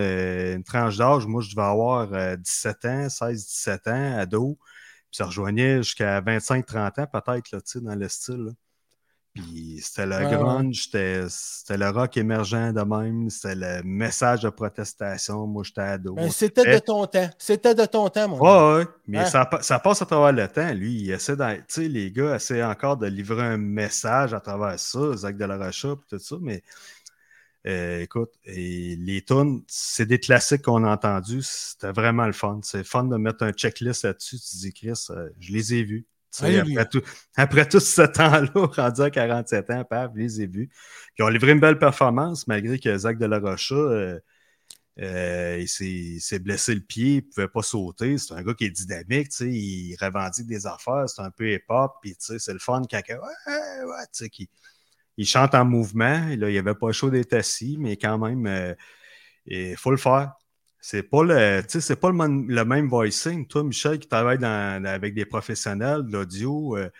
une 0.57 0.63
tranche 0.63 0.97
d'âge. 0.97 1.25
Moi, 1.27 1.41
je 1.41 1.49
devais 1.55 1.67
avoir 1.67 2.13
euh, 2.13 2.35
17 2.37 2.85
ans, 2.85 3.09
16-17 3.09 3.89
ans, 3.89 4.19
ado. 4.19 4.57
Puis 5.09 5.17
ça 5.17 5.25
rejoignait 5.25 5.77
jusqu'à 5.77 6.21
25-30 6.21 7.01
ans, 7.01 7.07
peut-être, 7.07 7.79
dans 7.81 7.95
le 7.95 8.07
style. 8.09 8.35
là. 8.45 8.51
Puis 9.33 9.79
c'était 9.83 10.07
le 10.07 10.17
grunge, 10.35 10.85
c'était 10.85 11.25
c'était 11.29 11.77
le 11.77 11.89
rock 11.89 12.17
émergent 12.17 12.73
de 12.73 12.81
même, 12.81 13.29
c'était 13.29 13.53
le 13.53 13.83
message 13.83 14.41
de 14.41 14.49
protestation. 14.49 15.45
Moi, 15.45 15.61
j'étais 15.63 15.81
ado. 15.81 16.15
Ben, 16.15 16.31
c'était 16.31 16.65
de 16.65 16.79
ton 16.79 17.05
temps. 17.05 17.29
C'était 17.37 17.75
de 17.75 17.85
ton 17.85 18.09
temps, 18.09 18.29
mon 18.29 18.39
Ouais, 18.39 18.79
ouais, 18.79 18.87
mais 19.07 19.19
Hein? 19.19 19.25
ça, 19.25 19.47
ça 19.61 19.77
passe 19.77 20.01
à 20.01 20.07
travers 20.07 20.31
le 20.33 20.47
temps. 20.47 20.73
Lui, 20.73 20.93
il 21.01 21.11
essaie 21.11 21.35
Tu 21.37 21.63
sais, 21.67 21.87
les 21.87 22.11
gars 22.11 22.35
essaient 22.35 22.63
encore 22.63 22.97
de 22.97 23.05
livrer 23.05 23.43
un 23.43 23.57
message 23.57 24.33
à 24.33 24.39
travers 24.39 24.79
ça, 24.79 25.15
Zach 25.17 25.37
de 25.37 25.45
la 25.45 25.57
Rocha, 25.57 25.89
tout 26.09 26.17
ça, 26.19 26.35
mais 26.41 26.63
euh, 27.67 28.01
écoute, 28.01 28.31
et 28.45 28.95
les 28.97 29.23
tunes, 29.23 29.63
c'est 29.67 30.05
des 30.05 30.19
classiques 30.19 30.63
qu'on 30.63 30.83
a 30.85 30.91
entendus. 30.93 31.41
C'était 31.43 31.91
vraiment 31.91 32.25
le 32.25 32.33
fun. 32.33 32.59
C'est 32.63 32.83
fun 32.85 33.03
de 33.05 33.17
mettre 33.17 33.43
un 33.43 33.51
checklist 33.51 34.03
là-dessus. 34.05 34.37
Tu 34.39 34.57
dis, 34.57 34.73
Chris, 34.73 34.93
euh, 35.09 35.29
je 35.39 35.51
les 35.53 35.73
ai 35.75 35.83
vus. 35.83 36.07
Tu 36.31 36.39
sais, 36.39 36.45
Alléluia. 36.45 36.81
après, 36.81 36.87
tout, 36.89 37.01
après 37.35 37.67
tout 37.67 37.79
ce 37.79 38.01
temps-là, 38.03 38.49
rendu 38.55 39.01
à 39.01 39.09
47 39.09 39.69
ans, 39.71 39.83
paf, 39.83 40.11
je 40.15 40.19
les 40.19 40.41
ai 40.41 40.47
vus. 40.47 40.69
Puis 41.15 41.23
on 41.23 41.27
a 41.27 41.31
livré 41.31 41.51
une 41.51 41.59
belle 41.59 41.79
performance, 41.79 42.47
malgré 42.47 42.79
que 42.79 42.97
Zach 42.97 43.17
de 43.17 43.25
la 43.25 43.39
Rocha, 43.39 43.75
euh, 43.75 44.19
euh, 44.99 45.59
il 45.59 46.19
s'est 46.21 46.39
blessé 46.39 46.73
le 46.73 46.81
pied, 46.81 47.09
il 47.11 47.15
ne 47.17 47.21
pouvait 47.21 47.47
pas 47.47 47.61
sauter. 47.61 48.17
C'est 48.17 48.33
un 48.33 48.41
gars 48.43 48.53
qui 48.55 48.65
est 48.65 48.71
dynamique, 48.71 49.29
tu 49.29 49.35
sais, 49.37 49.49
il 49.51 49.95
revendique 50.01 50.47
des 50.47 50.65
affaires, 50.65 51.07
c'est 51.07 51.21
un 51.21 51.29
peu 51.31 51.51
hip-hop, 51.53 51.93
puis 52.01 52.15
tu 52.15 52.25
sais, 52.25 52.39
c'est 52.39 52.53
le 52.53 52.59
fun 52.59 52.81
quand 52.89 53.01
ouais, 53.07 53.15
ouais, 53.17 54.05
tu 54.11 54.23
sais, 54.25 54.29
qui- 54.29 54.49
il 55.17 55.25
chante 55.25 55.55
en 55.55 55.65
mouvement. 55.65 56.27
Là, 56.37 56.49
il 56.49 56.51
n'y 56.51 56.57
avait 56.57 56.75
pas 56.75 56.91
chaud 56.91 57.09
d'être 57.09 57.33
assis, 57.33 57.77
mais 57.79 57.97
quand 57.97 58.17
même, 58.17 58.45
euh, 58.47 58.73
il 59.45 59.75
faut 59.77 59.91
le 59.91 59.97
faire. 59.97 60.33
C'est 60.79 61.03
pas 61.03 61.23
le, 61.23 61.61
c'est 61.67 61.99
pas 61.99 62.09
le, 62.11 62.63
même 62.65 62.87
voicing. 62.87 63.47
Toi, 63.47 63.63
Michel, 63.63 63.99
qui 63.99 64.07
travaille 64.07 64.37
dans- 64.37 64.85
avec 64.85 65.13
des 65.15 65.25
professionnels 65.25 66.03
de 66.05 66.11
l'audio, 66.13 66.77
euh, 66.77 66.85
tu 66.89 66.91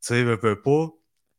sais, 0.00 0.24
veux, 0.24 0.38
pas. 0.60 0.88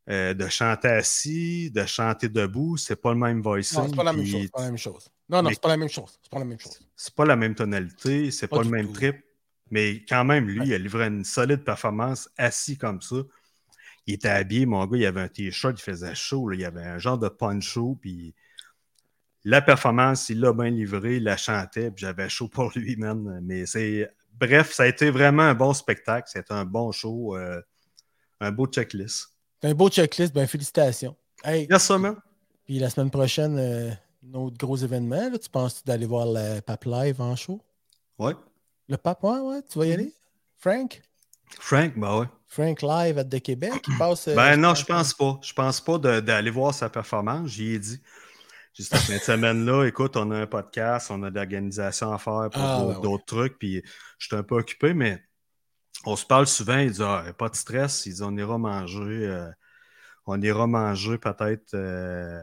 euh, 0.08 0.36
de 0.36 0.48
chanter 0.48 0.88
assis, 0.90 1.72
de 1.72 1.84
chanter 1.86 2.30
debout, 2.30 2.78
c'est 2.78 2.96
pas 2.96 3.12
le 3.12 3.20
même 3.20 3.42
voicing. 3.42 3.80
Non, 3.80 3.88
c'est 3.90 3.96
pas 3.96 4.04
la 4.04 4.14
même 4.14 4.26
chose. 4.28 4.42
C'est 4.44 4.52
pas 4.52 4.62
la 4.62 4.66
même 4.68 4.78
chose. 4.78 5.10
Non, 5.28 5.38
non, 5.42 5.50
Mais- 5.50 5.54
c'est 5.56 5.62
pas 5.64 5.70
la 5.70 5.78
même 5.78 5.90
chose. 5.90 6.20
C'est 6.22 6.30
pas 6.32 6.40
la 6.40 6.46
même 6.46 6.60
chose. 6.60 6.80
c'est 6.96 7.16
pas 7.16 7.26
la 7.26 7.36
même 7.36 7.56
tonalité, 7.56 8.30
c'est 8.30 8.48
Pas 8.48 8.58
pas, 8.58 8.64
le 8.64 8.70
même 8.70 8.86
tout. 8.88 8.94
trip, 8.94 9.16
mais 9.72 10.06
quand 10.08 10.24
même, 10.24 10.46
lui, 10.48 10.60
Ouais. 10.60 10.68
il 10.68 10.74
a 10.76 10.78
livré 10.78 11.08
une 11.08 11.26
solide 11.26 11.64
performance 11.64 12.30
assis 12.38 12.78
comme 12.78 13.02
ça. 13.02 13.16
Il 14.08 14.14
était 14.14 14.30
habillé, 14.30 14.66
mon 14.66 14.86
gars, 14.86 14.98
il 14.98 15.06
avait 15.06 15.22
un 15.22 15.28
t-shirt, 15.28 15.80
il 15.80 15.82
faisait 15.82 16.14
chaud, 16.16 16.50
là, 16.50 16.56
il 16.56 16.66
avait 16.66 16.84
un 16.84 17.00
genre 17.00 17.18
de 17.18 17.28
poncho, 17.28 17.98
puis 18.00 18.36
la 19.44 19.62
performance, 19.62 20.30
il 20.30 20.40
l'a 20.40 20.54
bien 20.54 20.72
livré, 20.72 21.18
il 21.18 21.24
la 21.24 21.38
chantait, 21.38 21.92
puis 21.92 22.02
j'avais 22.02 22.30
chaud 22.30 22.48
pour 22.48 22.72
lui, 22.76 22.96
man. 22.96 23.40
Mais 23.44 23.66
c'est. 23.66 24.12
Bref, 24.34 24.74
ça 24.74 24.84
a 24.84 24.88
été 24.88 25.12
vraiment 25.12 25.44
un 25.44 25.54
bon 25.54 25.74
spectacle, 25.74 26.28
c'était 26.30 26.54
un 26.54 26.66
bon 26.66 26.92
show, 26.92 27.38
euh, 27.38 27.62
un 28.42 28.52
beau 28.52 28.66
checklist. 28.68 29.30
Un 29.64 29.74
beau 29.74 29.90
checklist. 29.90 30.34
Ben, 30.34 30.46
félicitations. 30.46 31.16
Hey, 31.44 31.68
ça, 31.80 31.98
man. 31.98 32.18
puis 32.66 32.80
la 32.80 32.90
semaine 32.90 33.12
prochaine, 33.12 33.58
euh, 33.58 33.92
un 34.28 34.34
autre 34.34 34.58
gros 34.58 34.76
événement. 34.76 35.30
là. 35.30 35.38
Tu 35.38 35.50
penses 35.50 35.86
d'aller 35.86 36.06
voir 36.06 36.26
le 36.28 36.60
Pape 36.60 36.86
Live 36.86 37.22
en 37.22 37.36
show? 37.36 37.62
Ouais. 38.18 38.34
Le 38.90 38.98
Pape, 38.98 39.24
ouais, 39.24 39.40
ouais, 39.40 39.62
tu 39.62 39.80
vas 39.80 39.86
y 39.86 39.94
aller? 39.94 40.12
Frank? 40.58 41.02
Frank, 41.60 41.94
ben 41.98 42.20
ouais. 42.20 42.26
Frank 42.48 42.82
Live 42.82 43.18
à 43.18 43.24
de 43.24 43.38
Québec, 43.38 43.74
il 43.88 43.98
passe. 43.98 44.28
euh, 44.28 44.36
Ben 44.36 44.56
non, 44.58 44.76
je 44.76 44.86
pense 44.86 45.14
pas. 45.14 45.40
Je 45.42 45.54
pense 45.54 45.82
pas 45.82 45.98
d'aller 45.98 46.52
voir 46.52 46.74
sa 46.74 46.90
performance. 46.90 47.50
J'y 47.50 47.74
ai 47.74 47.80
dit. 47.80 48.02
Juste 48.74 48.96
fin 48.98 49.14
de 49.16 49.20
semaine-là, 49.22 49.86
écoute, 49.86 50.18
on 50.18 50.32
a 50.32 50.38
un 50.42 50.48
podcast, 50.48 51.10
on 51.10 51.24
a 51.24 51.30
de 51.30 51.36
l'organisation 51.36 52.12
à 52.14 52.18
faire 52.18 52.50
pour 52.52 52.62
Ah, 52.62 52.78
d'autres 52.80 52.94
ben 52.96 53.02
d'autres 53.02 53.26
trucs, 53.26 53.58
puis 53.58 53.82
je 54.18 54.28
suis 54.28 54.36
un 54.36 54.44
peu 54.44 54.56
occupé, 54.56 54.94
mais 54.94 55.24
on 56.06 56.16
se 56.18 56.26
parle 56.26 56.48
souvent, 56.48 56.78
il 56.80 56.92
dit 56.92 57.02
ah, 57.04 57.24
pas 57.38 57.50
de 57.50 57.56
stress, 57.56 58.06
il 58.06 58.16
dit 58.16 58.22
on 58.24 58.36
ira 58.36 58.58
manger, 58.58 59.28
euh, 59.28 59.50
on 60.26 60.42
ira 60.42 60.68
manger 60.68 61.18
peut-être 61.18 61.74
euh, 61.74 62.42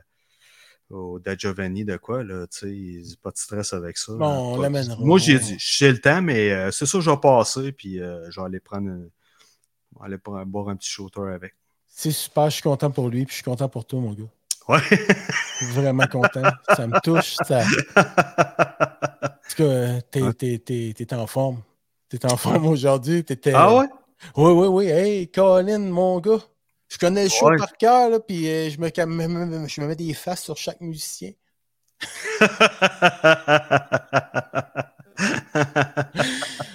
au 0.93 1.19
Da 1.19 1.37
Giovanni 1.37 1.85
de 1.85 1.97
quoi, 1.97 2.23
là, 2.23 2.47
tu 2.47 3.03
sais, 3.05 3.17
pas 3.23 3.31
de 3.31 3.39
stress 3.39 3.73
avec 3.73 3.97
ça. 3.99 4.13
Bon, 4.13 4.27
on 4.27 4.57
Pas- 4.57 4.63
l'amènera. 4.63 4.97
Moi, 5.01 5.19
j'ai 5.19 5.39
dit, 5.39 5.57
j'ai 5.59 5.91
le 5.91 6.01
temps, 6.01 6.23
mais 6.23 6.51
euh, 6.53 6.71
c'est 6.71 6.87
ça, 6.87 7.01
je 7.01 7.11
vais 7.11 7.17
passer, 7.17 7.73
puis 7.73 8.01
euh, 8.01 8.31
je 8.31 8.41
vais 8.41 8.47
aller 8.47 8.61
prendre, 8.61 8.91
vais 8.91 10.05
aller 10.05 10.19
prendre- 10.19 10.45
boire 10.45 10.69
un 10.69 10.77
petit 10.77 10.91
shooter 10.91 11.23
avec. 11.35 11.55
C'est 11.87 12.11
super, 12.11 12.47
je 12.47 12.55
suis 12.55 12.63
content 12.63 12.91
pour 12.91 13.09
lui, 13.09 13.25
puis 13.25 13.33
je 13.33 13.37
suis 13.37 13.45
content 13.45 13.69
pour 13.69 13.85
toi, 13.85 14.01
mon 14.01 14.13
gars. 14.13 14.29
Ouais. 14.69 14.81
Vraiment 15.73 16.07
content. 16.07 16.51
Ça 16.77 16.87
me 16.87 16.99
touche. 17.01 17.35
Ça... 17.45 17.63
En 17.63 19.29
tout 19.49 19.57
cas, 19.57 20.01
t'es, 20.33 20.59
t'es, 20.95 21.15
en 21.15 21.27
forme. 21.27 21.63
T'es 22.09 22.25
en 22.27 22.37
forme 22.37 22.67
aujourd'hui. 22.67 23.25
Ah 23.53 23.75
ouais? 23.75 23.87
Oui, 24.37 24.53
oui, 24.53 24.67
oui. 24.69 24.87
Hey, 24.87 25.29
Colin, 25.29 25.81
mon 25.81 26.21
gars. 26.21 26.39
Je 26.93 26.99
connais 26.99 27.25
le 27.25 27.31
show 27.31 27.49
par 27.57 27.73
cœur, 27.79 28.23
puis 28.27 28.47
euh, 28.47 28.69
je, 28.69 28.79
me, 28.79 28.91
je 28.95 29.81
me 29.81 29.87
mets 29.87 29.97
des 29.97 30.13
faces 30.13 30.43
sur 30.43 30.59
chaque 30.59 30.83
musicien. 30.83 31.33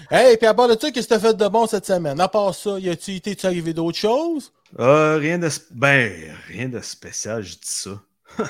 hey, 0.10 0.38
puis 0.38 0.48
à 0.48 0.56
part 0.56 0.70
de 0.70 0.78
ça, 0.80 0.90
qu'est-ce 0.90 1.08
que 1.08 1.14
t'as 1.14 1.20
fait 1.20 1.38
de 1.38 1.48
bon 1.48 1.68
cette 1.68 1.86
semaine? 1.86 2.20
À 2.20 2.28
part 2.28 2.56
ça, 2.56 2.80
y 2.80 2.90
a-tu 2.90 3.14
été 3.14 3.46
arrivé 3.46 3.76
d'autres 3.76 4.00
choses? 4.00 4.52
Euh, 4.80 5.18
rien 5.18 5.38
de 5.38 5.50
ben, 5.70 6.36
rien 6.48 6.68
de 6.68 6.82
spécial, 6.82 7.44
je 7.44 7.54
dis 7.54 7.60
ça. 7.62 8.02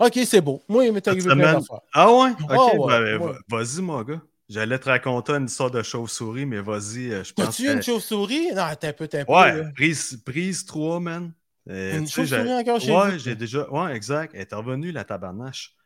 ok, 0.00 0.18
c'est 0.26 0.42
beau. 0.42 0.62
Moi, 0.68 0.84
il 0.84 0.92
m'est 0.92 1.08
arrivé 1.08 1.24
plein 1.24 1.54
d'affaires. 1.54 1.80
Ah 1.94 2.12
ouais? 2.12 2.32
Ok, 2.42 2.88
ben, 2.88 3.38
vas-y, 3.48 3.80
mon 3.80 4.02
gars. 4.02 4.20
J'allais 4.50 4.80
te 4.80 4.88
raconter 4.88 5.34
une 5.34 5.44
histoire 5.44 5.70
de 5.70 5.80
chauve-souris, 5.80 6.44
mais 6.44 6.60
vas-y, 6.60 7.12
euh, 7.12 7.22
je 7.22 7.32
pense. 7.32 7.50
As-tu 7.50 7.70
une 7.70 7.80
chauve-souris? 7.80 8.52
Non, 8.52 8.64
t'es 8.78 8.88
un 8.88 8.92
peu, 8.92 9.06
t'es 9.06 9.20
un 9.20 9.24
peu. 9.24 9.32
Ouais, 9.32 9.72
prise, 9.74 10.20
prise 10.26 10.66
3, 10.66 10.98
man. 10.98 11.32
Euh, 11.68 11.98
une 11.98 12.08
chauve-souris 12.08 12.52
encore 12.54 12.80
chez 12.80 12.92
Ouais, 12.92 13.16
j'ai 13.20 13.36
déjà. 13.36 13.70
Ouais, 13.70 13.94
exact. 13.94 14.34
Elle 14.34 14.40
est 14.40 14.52
revenue, 14.52 14.90
la 14.90 15.04
tabarnache. 15.04 15.76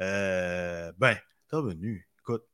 Euh, 0.00 0.92
ben, 0.96 1.16
t'es 1.50 1.56
revenue. 1.56 2.08
Écoute. 2.20 2.44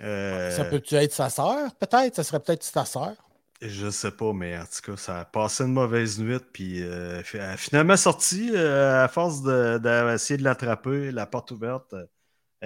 Euh, 0.00 0.50
ça 0.50 0.64
peut-tu 0.64 0.94
être 0.94 1.12
sa 1.12 1.28
sœur, 1.28 1.74
peut-être? 1.74 2.16
Ça 2.16 2.24
serait 2.24 2.40
peut-être 2.40 2.62
sa 2.62 2.86
sœur? 2.86 3.12
Je 3.60 3.90
sais 3.90 4.10
pas, 4.10 4.32
mais 4.32 4.56
en 4.56 4.64
tout 4.64 4.90
cas, 4.90 4.96
ça 4.96 5.20
a 5.20 5.24
passé 5.26 5.64
une 5.64 5.74
mauvaise 5.74 6.18
nuit, 6.18 6.38
puis 6.54 6.80
elle 6.80 7.40
a 7.40 7.56
finalement 7.58 7.96
sorti 7.98 8.56
à 8.56 9.06
force 9.08 9.42
d'essayer 9.42 10.38
de, 10.38 10.42
de 10.42 10.44
l'attraper, 10.44 11.10
la 11.10 11.26
porte 11.26 11.50
ouverte 11.50 11.94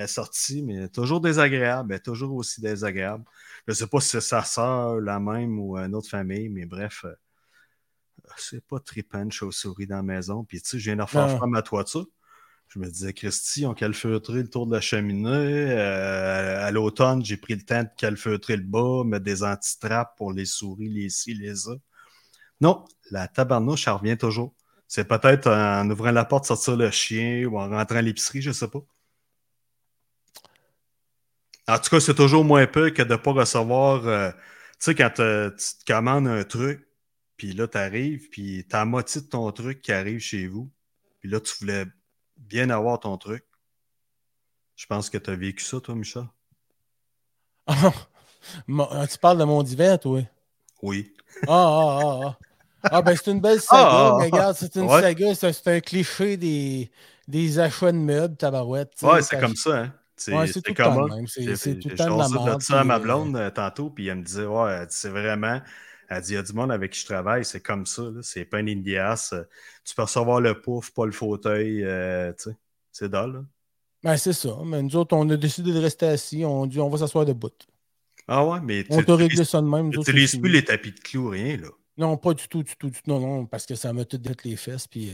sortie, 0.06 0.62
mais 0.62 0.88
toujours 0.88 1.20
désagréable. 1.20 1.92
Elle 1.92 1.96
est 1.98 2.02
toujours 2.02 2.34
aussi 2.34 2.60
désagréable. 2.60 3.24
Je 3.66 3.72
ne 3.72 3.74
sais 3.74 3.86
pas 3.86 4.00
si 4.00 4.08
c'est 4.08 4.20
sa 4.20 4.44
soeur, 4.44 5.00
la 5.00 5.20
même 5.20 5.58
ou 5.58 5.76
une 5.76 5.94
autre 5.94 6.08
famille, 6.08 6.48
mais 6.48 6.66
bref, 6.66 7.04
euh, 7.04 7.14
c'est 8.36 8.64
pas 8.66 8.80
trippant 8.80 9.24
de 9.24 9.32
chauve-souris 9.32 9.86
dans 9.86 9.96
la 9.96 10.02
maison. 10.02 10.44
Puis 10.44 10.60
tu 10.62 10.70
sais, 10.70 10.78
je 10.78 10.84
viens 10.84 10.96
de 10.96 11.02
refaire 11.02 11.28
faire 11.28 11.46
ma 11.46 11.62
toiture. 11.62 12.06
Je 12.68 12.78
me 12.78 12.88
disais, 12.88 13.12
Christy, 13.12 13.66
on 13.66 13.74
calfeutrer 13.74 14.42
le 14.42 14.48
tour 14.48 14.66
de 14.66 14.72
la 14.72 14.80
cheminée. 14.80 15.28
Euh, 15.28 16.64
à 16.64 16.70
l'automne, 16.70 17.24
j'ai 17.24 17.36
pris 17.36 17.56
le 17.56 17.62
temps 17.62 17.82
de 17.82 17.88
calfeutrer 17.96 18.56
le 18.56 18.62
bas, 18.62 19.02
mettre 19.04 19.24
des 19.24 19.42
antitraps 19.42 20.12
pour 20.16 20.32
les 20.32 20.44
souris, 20.44 20.88
les 20.88 21.08
ci, 21.10 21.34
les 21.34 21.56
ça. 21.56 21.72
Non, 22.60 22.84
la 23.10 23.26
tabarnouche, 23.26 23.88
elle 23.88 23.94
revient 23.94 24.16
toujours. 24.16 24.54
C'est 24.86 25.06
peut-être 25.06 25.50
en 25.50 25.88
ouvrant 25.90 26.12
la 26.12 26.24
porte, 26.24 26.46
sortir 26.46 26.76
le 26.76 26.90
chien 26.90 27.44
ou 27.46 27.58
en 27.58 27.68
rentrant 27.68 27.96
à 27.96 28.02
l'épicerie, 28.02 28.42
je 28.42 28.50
ne 28.50 28.54
sais 28.54 28.68
pas. 28.68 28.80
En 31.70 31.78
tout 31.78 31.90
cas, 31.90 32.00
c'est 32.00 32.14
toujours 32.14 32.44
moins 32.44 32.66
peu 32.66 32.90
que 32.90 33.02
de 33.02 33.12
ne 33.12 33.16
pas 33.16 33.32
recevoir. 33.32 34.06
Euh, 34.06 34.30
tu 34.30 34.36
sais, 34.80 34.94
quand 34.94 35.10
tu 35.10 35.22
te 35.22 35.84
commandes 35.86 36.26
un 36.26 36.42
truc, 36.42 36.86
puis 37.36 37.52
là, 37.52 37.68
tu 37.68 37.78
arrives, 37.78 38.28
puis 38.30 38.66
tu 38.68 38.76
as 38.76 38.80
la 38.80 38.84
moitié 38.84 39.20
de 39.20 39.26
ton 39.26 39.50
truc 39.52 39.80
qui 39.80 39.92
arrive 39.92 40.18
chez 40.18 40.46
vous, 40.46 40.70
puis 41.20 41.30
là, 41.30 41.40
tu 41.40 41.54
voulais 41.60 41.86
bien 42.36 42.70
avoir 42.70 42.98
ton 42.98 43.16
truc. 43.16 43.44
Je 44.74 44.86
pense 44.86 45.10
que 45.10 45.18
tu 45.18 45.30
as 45.30 45.36
vécu 45.36 45.62
ça, 45.62 45.80
toi, 45.80 45.94
Michel. 45.94 46.24
Ah, 47.66 49.06
tu 49.06 49.18
parles 49.18 49.38
de 49.38 49.44
mon 49.44 49.62
divin, 49.62 49.96
toi? 49.96 50.22
Oui. 50.82 51.14
Ah, 51.46 51.50
ah, 51.50 51.98
ah, 52.02 52.20
ah. 52.24 52.38
Ah, 52.82 53.02
ben 53.02 53.14
c'est 53.14 53.30
une 53.30 53.40
belle 53.40 53.60
saga, 53.60 53.90
ah, 53.90 54.16
mais 54.18 54.24
regarde, 54.24 54.56
c'est 54.56 54.74
une 54.76 54.88
saga, 54.88 55.34
c'est 55.34 55.68
un 55.68 55.80
cliché 55.80 56.38
des, 56.38 56.90
des 57.28 57.58
achats 57.58 57.92
de 57.92 57.98
meubles, 57.98 58.36
tabarouette. 58.36 58.92
Ouais, 59.02 59.20
c'est 59.20 59.38
comme 59.38 59.54
ça, 59.54 59.80
hein. 59.80 59.94
C'est 60.20 60.32
tout? 60.32 60.46
C'est 60.46 61.78
tout 61.78 61.88
le 61.88 61.94
temps 61.94 62.28
de 62.28 62.50
la 62.50 62.60
ça 62.60 62.80
à 62.80 62.84
ma 62.84 62.98
blonde 62.98 63.36
euh, 63.36 63.50
tantôt, 63.50 63.88
puis 63.88 64.08
elle 64.08 64.18
me 64.18 64.22
disait, 64.22 64.44
ouais, 64.44 64.84
c'est 64.90 65.08
vraiment. 65.08 65.60
Elle 66.10 66.22
dit, 66.22 66.32
il 66.32 66.34
y 66.34 66.38
a 66.38 66.42
du 66.42 66.52
monde 66.52 66.72
avec 66.72 66.92
qui 66.92 67.00
je 67.00 67.06
travaille, 67.06 67.44
c'est 67.44 67.60
comme 67.60 67.86
ça, 67.86 68.02
c'est 68.22 68.44
pas 68.44 68.60
une 68.60 68.68
indias. 68.68 69.30
Euh, 69.32 69.44
tu 69.84 69.94
peux 69.94 70.02
recevoir 70.02 70.40
le 70.40 70.60
pouf, 70.60 70.90
pas 70.90 71.06
le 71.06 71.12
fauteuil, 71.12 71.84
euh, 71.84 72.32
tu 72.32 72.50
sais. 72.50 72.56
C'est 72.92 73.08
dalle. 73.08 73.44
Ben, 74.02 74.16
c'est 74.16 74.32
ça. 74.32 74.58
Mais 74.66 74.82
nous 74.82 74.96
autres, 74.96 75.16
on 75.16 75.28
a 75.30 75.36
décidé 75.36 75.72
de 75.72 75.78
rester 75.78 76.06
assis. 76.06 76.44
On 76.44 76.66
dit, 76.66 76.80
on 76.80 76.90
va 76.90 76.98
s'asseoir 76.98 77.24
debout. 77.24 77.50
Ah 78.26 78.44
ouais, 78.44 78.58
mais 78.62 78.84
on 78.90 79.02
t'a 79.02 79.14
réglé 79.14 79.44
ça 79.44 79.60
de 79.60 79.66
même. 79.66 79.90
Tu 79.90 79.98
n'utilises 79.98 80.36
plus 80.36 80.50
les 80.50 80.64
tapis 80.64 80.92
de 80.92 81.00
clous, 81.00 81.28
rien, 81.28 81.56
là. 81.56 81.68
Non, 81.96 82.16
pas 82.16 82.34
du 82.34 82.46
tout, 82.48 82.62
du 82.62 82.74
tout, 82.76 82.90
du 82.90 83.00
tout. 83.00 83.10
Non, 83.10 83.20
non, 83.20 83.46
parce 83.46 83.64
que 83.64 83.74
ça 83.74 83.92
m'a 83.92 84.04
tout 84.04 84.18
dit 84.18 84.30
les 84.44 84.56
fesses, 84.56 84.86
puis. 84.86 85.12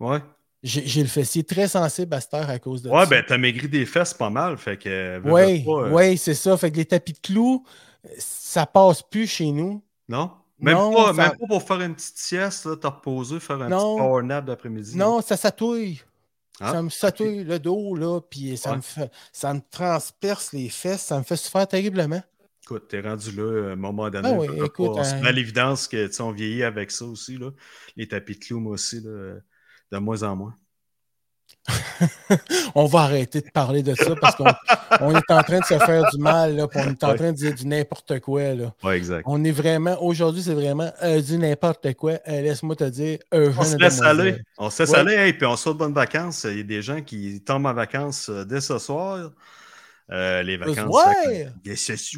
Ouais. 0.00 0.20
J'ai 0.64 1.02
le 1.02 1.08
fessier 1.08 1.44
très 1.44 1.68
sensible 1.68 2.14
à 2.14 2.22
cette 2.22 2.32
heure 2.32 2.48
à 2.48 2.58
cause 2.58 2.80
de 2.80 2.88
ouais, 2.88 2.94
ça. 2.94 3.02
Ouais, 3.02 3.06
ben 3.06 3.24
t'as 3.28 3.36
maigri 3.36 3.68
des 3.68 3.84
fesses 3.84 4.14
pas 4.14 4.30
mal, 4.30 4.56
fait 4.56 4.78
que... 4.78 5.20
Oui, 5.22 5.62
euh. 5.68 5.90
ouais, 5.90 6.16
c'est 6.16 6.32
ça. 6.32 6.56
Fait 6.56 6.70
que 6.70 6.78
les 6.78 6.86
tapis 6.86 7.12
de 7.12 7.18
clous, 7.18 7.62
ça 8.16 8.64
passe 8.64 9.02
plus 9.02 9.26
chez 9.26 9.52
nous. 9.52 9.82
Non? 10.08 10.30
Même, 10.58 10.76
pas, 10.76 11.12
même 11.12 11.32
pas 11.32 11.46
pour 11.46 11.62
faire 11.62 11.82
une 11.82 11.94
petite 11.94 12.16
sieste, 12.16 12.80
t'as 12.80 12.88
reposé, 12.88 13.40
faire 13.40 13.60
un 13.60 13.68
petit 13.68 13.98
power 13.98 14.22
nap 14.22 14.46
d'après-midi. 14.46 14.96
Non, 14.96 15.20
ça 15.20 15.36
satouille. 15.36 16.00
Ah, 16.60 16.72
ça 16.72 16.82
me 16.82 16.88
satouille 16.88 17.44
le 17.44 17.58
dos, 17.58 17.94
là, 17.94 18.20
puis 18.22 18.56
ça, 18.56 18.74
me 18.74 18.80
fait, 18.80 19.10
ça 19.32 19.52
me 19.52 19.60
transperce 19.70 20.54
les 20.54 20.70
fesses, 20.70 21.02
ça 21.02 21.18
me 21.18 21.24
fait 21.24 21.36
souffrir 21.36 21.68
terriblement. 21.68 22.22
Écoute, 22.62 22.88
t'es 22.88 23.02
rendu 23.02 23.32
là, 23.32 23.68
à 23.68 23.72
un 23.72 23.76
moment 23.76 24.08
donné. 24.08 24.30
Ah 24.30 24.32
oui, 24.32 24.46
écoute, 24.64 24.96
C'est 25.02 25.26
à 25.26 25.32
l'évidence 25.32 25.88
que, 25.88 26.06
tu 26.06 26.22
on 26.22 26.30
vieillit 26.30 26.62
avec 26.62 26.90
ça 26.90 27.04
aussi, 27.04 27.36
là. 27.36 27.50
Les 27.96 28.08
tapis 28.08 28.38
de 28.38 28.44
clous, 28.44 28.60
moi 28.60 28.72
aussi, 28.72 29.02
là 29.02 29.34
de 29.92 29.98
moins 29.98 30.22
en 30.22 30.36
moins. 30.36 30.54
on 32.74 32.86
va 32.86 33.00
arrêter 33.00 33.40
de 33.40 33.50
parler 33.50 33.82
de 33.82 33.94
ça 33.94 34.14
parce 34.20 34.36
qu'on 34.36 35.10
est 35.14 35.30
en 35.30 35.42
train 35.42 35.60
de 35.60 35.64
se 35.64 35.78
faire 35.78 36.10
du 36.10 36.18
mal, 36.18 36.56
là, 36.56 36.66
on 36.74 36.90
est 36.90 37.04
en 37.04 37.14
train 37.14 37.32
de 37.32 37.36
dire 37.36 37.54
du 37.54 37.66
n'importe 37.66 38.20
quoi. 38.20 38.54
Là. 38.54 38.92
exact. 38.92 39.24
On 39.26 39.42
est 39.44 39.50
vraiment, 39.50 40.02
aujourd'hui, 40.02 40.42
c'est 40.42 40.54
vraiment 40.54 40.90
euh, 41.02 41.20
du 41.20 41.38
n'importe 41.38 41.94
quoi. 41.94 42.12
Euh, 42.28 42.42
laisse-moi 42.42 42.76
te 42.76 42.84
dire, 42.84 43.18
on 43.32 43.62
se 43.62 43.76
laisse 43.76 44.00
aller. 44.02 44.36
On 44.58 44.70
se 44.70 44.82
laisse 44.82 44.94
aller, 44.94 45.28
et 45.28 45.32
puis 45.32 45.46
on 45.46 45.56
saute 45.56 45.74
de 45.74 45.78
bonnes 45.78 45.94
vacances. 45.94 46.46
Il 46.48 46.58
y 46.58 46.60
a 46.60 46.64
des 46.64 46.82
gens 46.82 47.00
qui 47.00 47.40
tombent 47.40 47.66
en 47.66 47.74
vacances 47.74 48.28
euh, 48.28 48.44
dès 48.44 48.60
ce 48.60 48.78
soir. 48.78 49.30
Euh, 50.10 50.42
les 50.42 50.58
vacances. 50.58 50.94
Ouais. 50.94 51.48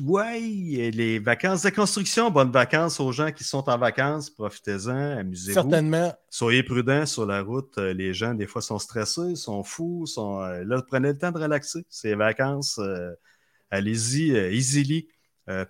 ouais. 0.04 0.90
Les 0.90 1.18
vacances 1.18 1.62
de 1.62 1.70
construction. 1.70 2.30
Bonnes 2.30 2.50
vacances 2.50 2.98
aux 2.98 3.12
gens 3.12 3.30
qui 3.30 3.44
sont 3.44 3.68
en 3.68 3.78
vacances. 3.78 4.28
Profitez-en, 4.30 5.18
amusez-vous. 5.18 5.54
Certainement. 5.54 6.12
Soyez 6.28 6.62
prudents 6.62 7.06
sur 7.06 7.26
la 7.26 7.42
route. 7.42 7.78
Euh, 7.78 7.92
les 7.92 8.12
gens, 8.12 8.34
des 8.34 8.46
fois, 8.46 8.60
sont 8.60 8.78
stressés, 8.78 9.36
sont 9.36 9.62
fous. 9.62 10.06
Sont... 10.06 10.40
Euh, 10.42 10.64
là, 10.64 10.82
prenez 10.86 11.08
le 11.08 11.18
temps 11.18 11.30
de 11.30 11.38
relaxer. 11.38 11.86
C'est 11.88 12.14
vacances. 12.14 12.80
Allez-y, 13.70 14.30
easily. 14.52 15.08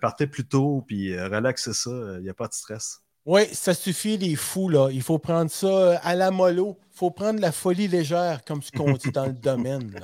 partez 0.01 0.27
plus 0.27 0.47
tôt, 0.47 0.83
puis 0.87 1.19
relaxez 1.19 1.73
ça. 1.73 1.91
Il 2.17 2.23
n'y 2.23 2.29
a 2.29 2.33
pas 2.33 2.47
de 2.47 2.53
stress. 2.53 3.01
Oui, 3.27 3.41
ça 3.51 3.73
suffit, 3.73 4.17
les 4.17 4.37
fous, 4.37 4.69
là. 4.69 4.89
Il 4.89 5.01
faut 5.01 5.19
prendre 5.19 5.51
ça 5.51 5.97
à 5.97 6.15
la 6.15 6.31
mollo. 6.31 6.77
Il 6.93 6.97
faut 6.97 7.11
prendre 7.11 7.41
la 7.41 7.51
folie 7.51 7.89
légère, 7.89 8.45
comme 8.45 8.63
ce 8.63 8.71
qu'on 8.71 8.93
dit 8.93 9.11
dans 9.11 9.25
le 9.25 9.33
domaine. 9.33 9.99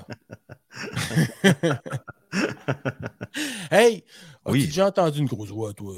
hey, 3.72 4.04
as-tu 4.46 4.66
déjà 4.66 4.88
entendu 4.88 5.20
une 5.20 5.28
grosse 5.28 5.52
voix, 5.52 5.74
toi? 5.74 5.96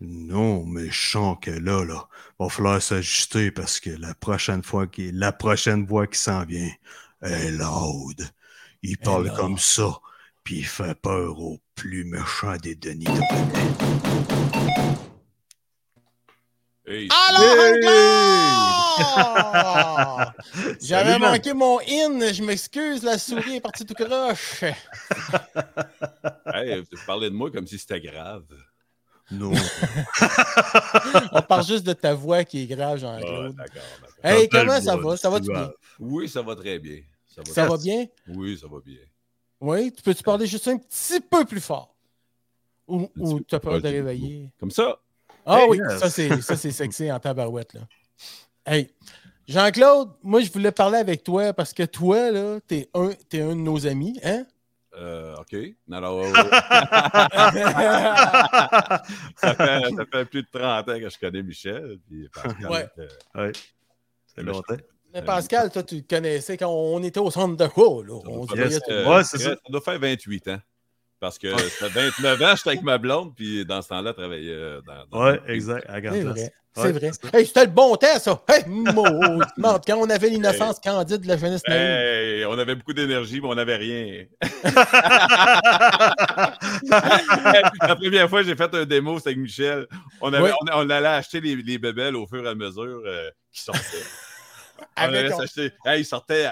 Non, 0.00 0.64
mais 0.64 0.88
je 0.88 1.10
sens 1.10 1.36
que 1.38 1.50
là, 1.50 1.84
là, 1.84 2.08
va 2.38 2.48
falloir 2.48 2.80
s'ajuster 2.80 3.50
parce 3.50 3.78
que 3.78 3.90
la 3.90 4.14
prochaine 4.14 4.62
fois 4.62 4.86
qui 4.86 5.12
la 5.12 5.32
prochaine 5.32 5.84
voix 5.84 6.06
qui 6.06 6.18
s'en 6.18 6.46
vient 6.46 6.70
est 7.20 7.50
loud. 7.50 8.26
Il 8.82 8.96
parle 8.96 9.34
comme 9.34 9.58
ça, 9.58 9.98
puis 10.44 10.60
il 10.60 10.66
fait 10.66 10.94
peur 10.94 11.38
au 11.40 11.58
plus 11.74 12.04
méchant 12.04 12.56
des 12.56 12.74
Denis 12.74 13.04
de 13.04 13.20
alors, 17.10 17.98
J'avais 20.80 21.18
manqué 21.18 21.52
mon 21.52 21.78
in, 21.80 22.32
je 22.32 22.42
m'excuse, 22.42 23.02
la 23.02 23.18
souris 23.18 23.56
est 23.56 23.60
partie 23.60 23.84
tout 23.84 23.94
croche. 23.94 24.64
hey, 26.54 26.84
tu 26.84 26.96
parlais 27.06 27.30
de 27.30 27.34
moi 27.34 27.50
comme 27.50 27.66
si 27.66 27.78
c'était 27.78 28.00
grave. 28.00 28.44
Non. 29.30 29.52
On 31.32 31.42
parle 31.42 31.66
juste 31.66 31.84
de 31.84 31.92
ta 31.92 32.14
voix 32.14 32.44
qui 32.44 32.62
est 32.62 32.66
grave, 32.66 32.98
Jean-Claude. 32.98 33.54
Ah, 33.58 33.62
d'accord, 33.62 33.82
Hey, 34.22 34.48
comment 34.48 34.80
ça 34.80 34.96
va? 34.96 35.16
Ça 35.16 35.28
va 35.28 35.40
bien? 35.40 35.70
Oui, 35.98 36.28
ça 36.28 36.40
va 36.40 36.56
très 36.56 36.78
bien. 36.78 37.00
Ça 37.44 37.66
va, 37.66 37.76
bien? 37.76 38.06
Oui, 38.26 38.58
ça 38.58 38.66
va 38.66 38.78
bien. 38.84 38.98
Oui, 39.60 39.92
tu 39.92 40.02
peux-tu 40.02 40.22
parler 40.22 40.46
juste 40.46 40.66
un 40.68 40.78
petit 40.78 41.20
peu 41.20 41.44
plus 41.44 41.60
fort? 41.60 41.94
Ou, 42.86 43.10
tu 43.46 43.54
as 43.54 43.60
peur 43.60 43.80
de 43.80 43.88
réveiller? 43.88 44.50
Comme 44.58 44.70
ça? 44.70 44.98
Ah 45.50 45.64
oui, 45.68 45.78
ça 45.98 46.10
c'est 46.10 46.70
sexy 46.72 47.10
en 47.10 47.18
tabarouette. 47.18 47.72
Là. 47.72 47.80
Hey, 48.66 48.90
Jean-Claude, 49.46 50.10
moi 50.22 50.40
je 50.42 50.52
voulais 50.52 50.72
parler 50.72 50.98
avec 50.98 51.24
toi 51.24 51.54
parce 51.54 51.72
que 51.72 51.84
toi, 51.84 52.30
là, 52.30 52.58
t'es 52.66 52.90
un, 52.92 53.10
es 53.32 53.40
un 53.40 53.48
de 53.48 53.54
nos 53.54 53.86
amis, 53.86 54.20
hein? 54.22 54.44
Euh, 54.94 55.36
OK. 55.36 55.56
Alors, 55.90 56.24
ça, 59.36 59.54
fait, 59.54 59.94
ça, 59.96 60.04
fait, 60.12 60.24
plus 60.24 60.42
de 60.42 60.48
30 60.52 60.88
ans 60.88 60.98
que 60.98 61.08
je 61.08 61.18
connais 61.18 61.42
Michel. 61.42 61.98
Puis 62.08 62.28
ouais. 62.68 62.88
Euh, 63.36 63.52
fait 64.34 64.42
longtemps. 64.42 64.76
Mais 65.14 65.22
Pascal, 65.22 65.70
toi, 65.70 65.82
tu 65.82 65.96
le 65.96 66.02
connaissais 66.02 66.56
quand 66.56 66.68
on 66.68 67.02
était 67.02 67.20
au 67.20 67.30
centre 67.30 67.56
de 67.56 67.66
quoi, 67.68 68.04
là? 68.04 68.20
On 68.26 68.46
se 68.46 68.54
voyait 68.54 69.06
Ouais, 69.08 69.24
c'est 69.24 69.38
ça. 69.38 69.50
ça. 69.50 69.56
doit 69.68 69.80
faire 69.80 69.98
28 69.98 70.48
ans. 70.48 70.58
Parce 71.20 71.38
que 71.38 71.50
ça 71.50 71.88
fait 71.90 72.10
29 72.10 72.42
ans, 72.42 72.54
j'étais 72.56 72.68
avec 72.70 72.82
ma 72.82 72.96
blonde, 72.98 73.34
puis 73.34 73.64
dans 73.64 73.82
ce 73.82 73.88
temps-là, 73.88 74.12
je 74.16 74.20
travaillais 74.22 74.52
euh, 74.52 74.80
dans. 74.86 75.06
dans 75.10 75.24
Ouais, 75.26 75.40
exact. 75.48 75.84
C'est 75.88 76.00
vrai. 76.22 76.22
Ouais, 76.22 76.52
C'est 76.76 76.92
vrai. 76.92 77.10
Hey, 77.32 77.44
c'était 77.46 77.64
le 77.64 77.70
bon 77.72 77.96
temps, 77.96 78.18
ça. 78.20 78.40
Hey, 78.48 78.62
maudite. 78.68 79.48
quand 79.86 79.96
on 79.96 80.08
avait 80.10 80.28
l'innocence 80.30 80.78
candide 80.78 81.22
de 81.22 81.26
la 81.28 81.36
jeunesse 81.36 81.62
naïve. 81.66 81.80
Hey, 81.82 82.44
on 82.46 82.56
avait 82.56 82.76
beaucoup 82.76 82.92
d'énergie, 82.92 83.40
mais 83.40 83.48
on 83.48 83.54
n'avait 83.56 83.76
rien. 83.76 84.26
La 87.82 87.96
première 87.96 88.28
fois 88.28 88.42
j'ai 88.42 88.56
fait 88.56 88.72
un 88.74 88.84
démo, 88.84 89.18
c'était 89.18 89.30
avec 89.30 89.38
Michel. 89.40 89.86
On, 90.20 90.32
avait, 90.32 90.44
Ouais. 90.44 90.52
on, 90.72 90.86
on 90.86 90.90
allait 90.90 91.06
acheter 91.08 91.40
les, 91.40 91.56
les 91.56 91.78
bébelles 91.78 92.16
au 92.16 92.26
fur 92.26 92.44
et 92.44 92.48
à 92.48 92.54
mesure 92.54 93.02
euh, 93.06 93.30
qui 93.52 93.62
sortaient. 93.62 93.80
On 94.96 95.02
allait 95.02 95.30
s'acheter- 95.30 95.72
Hey, 95.84 96.02
ils 96.02 96.04
sortaient, 96.04 96.48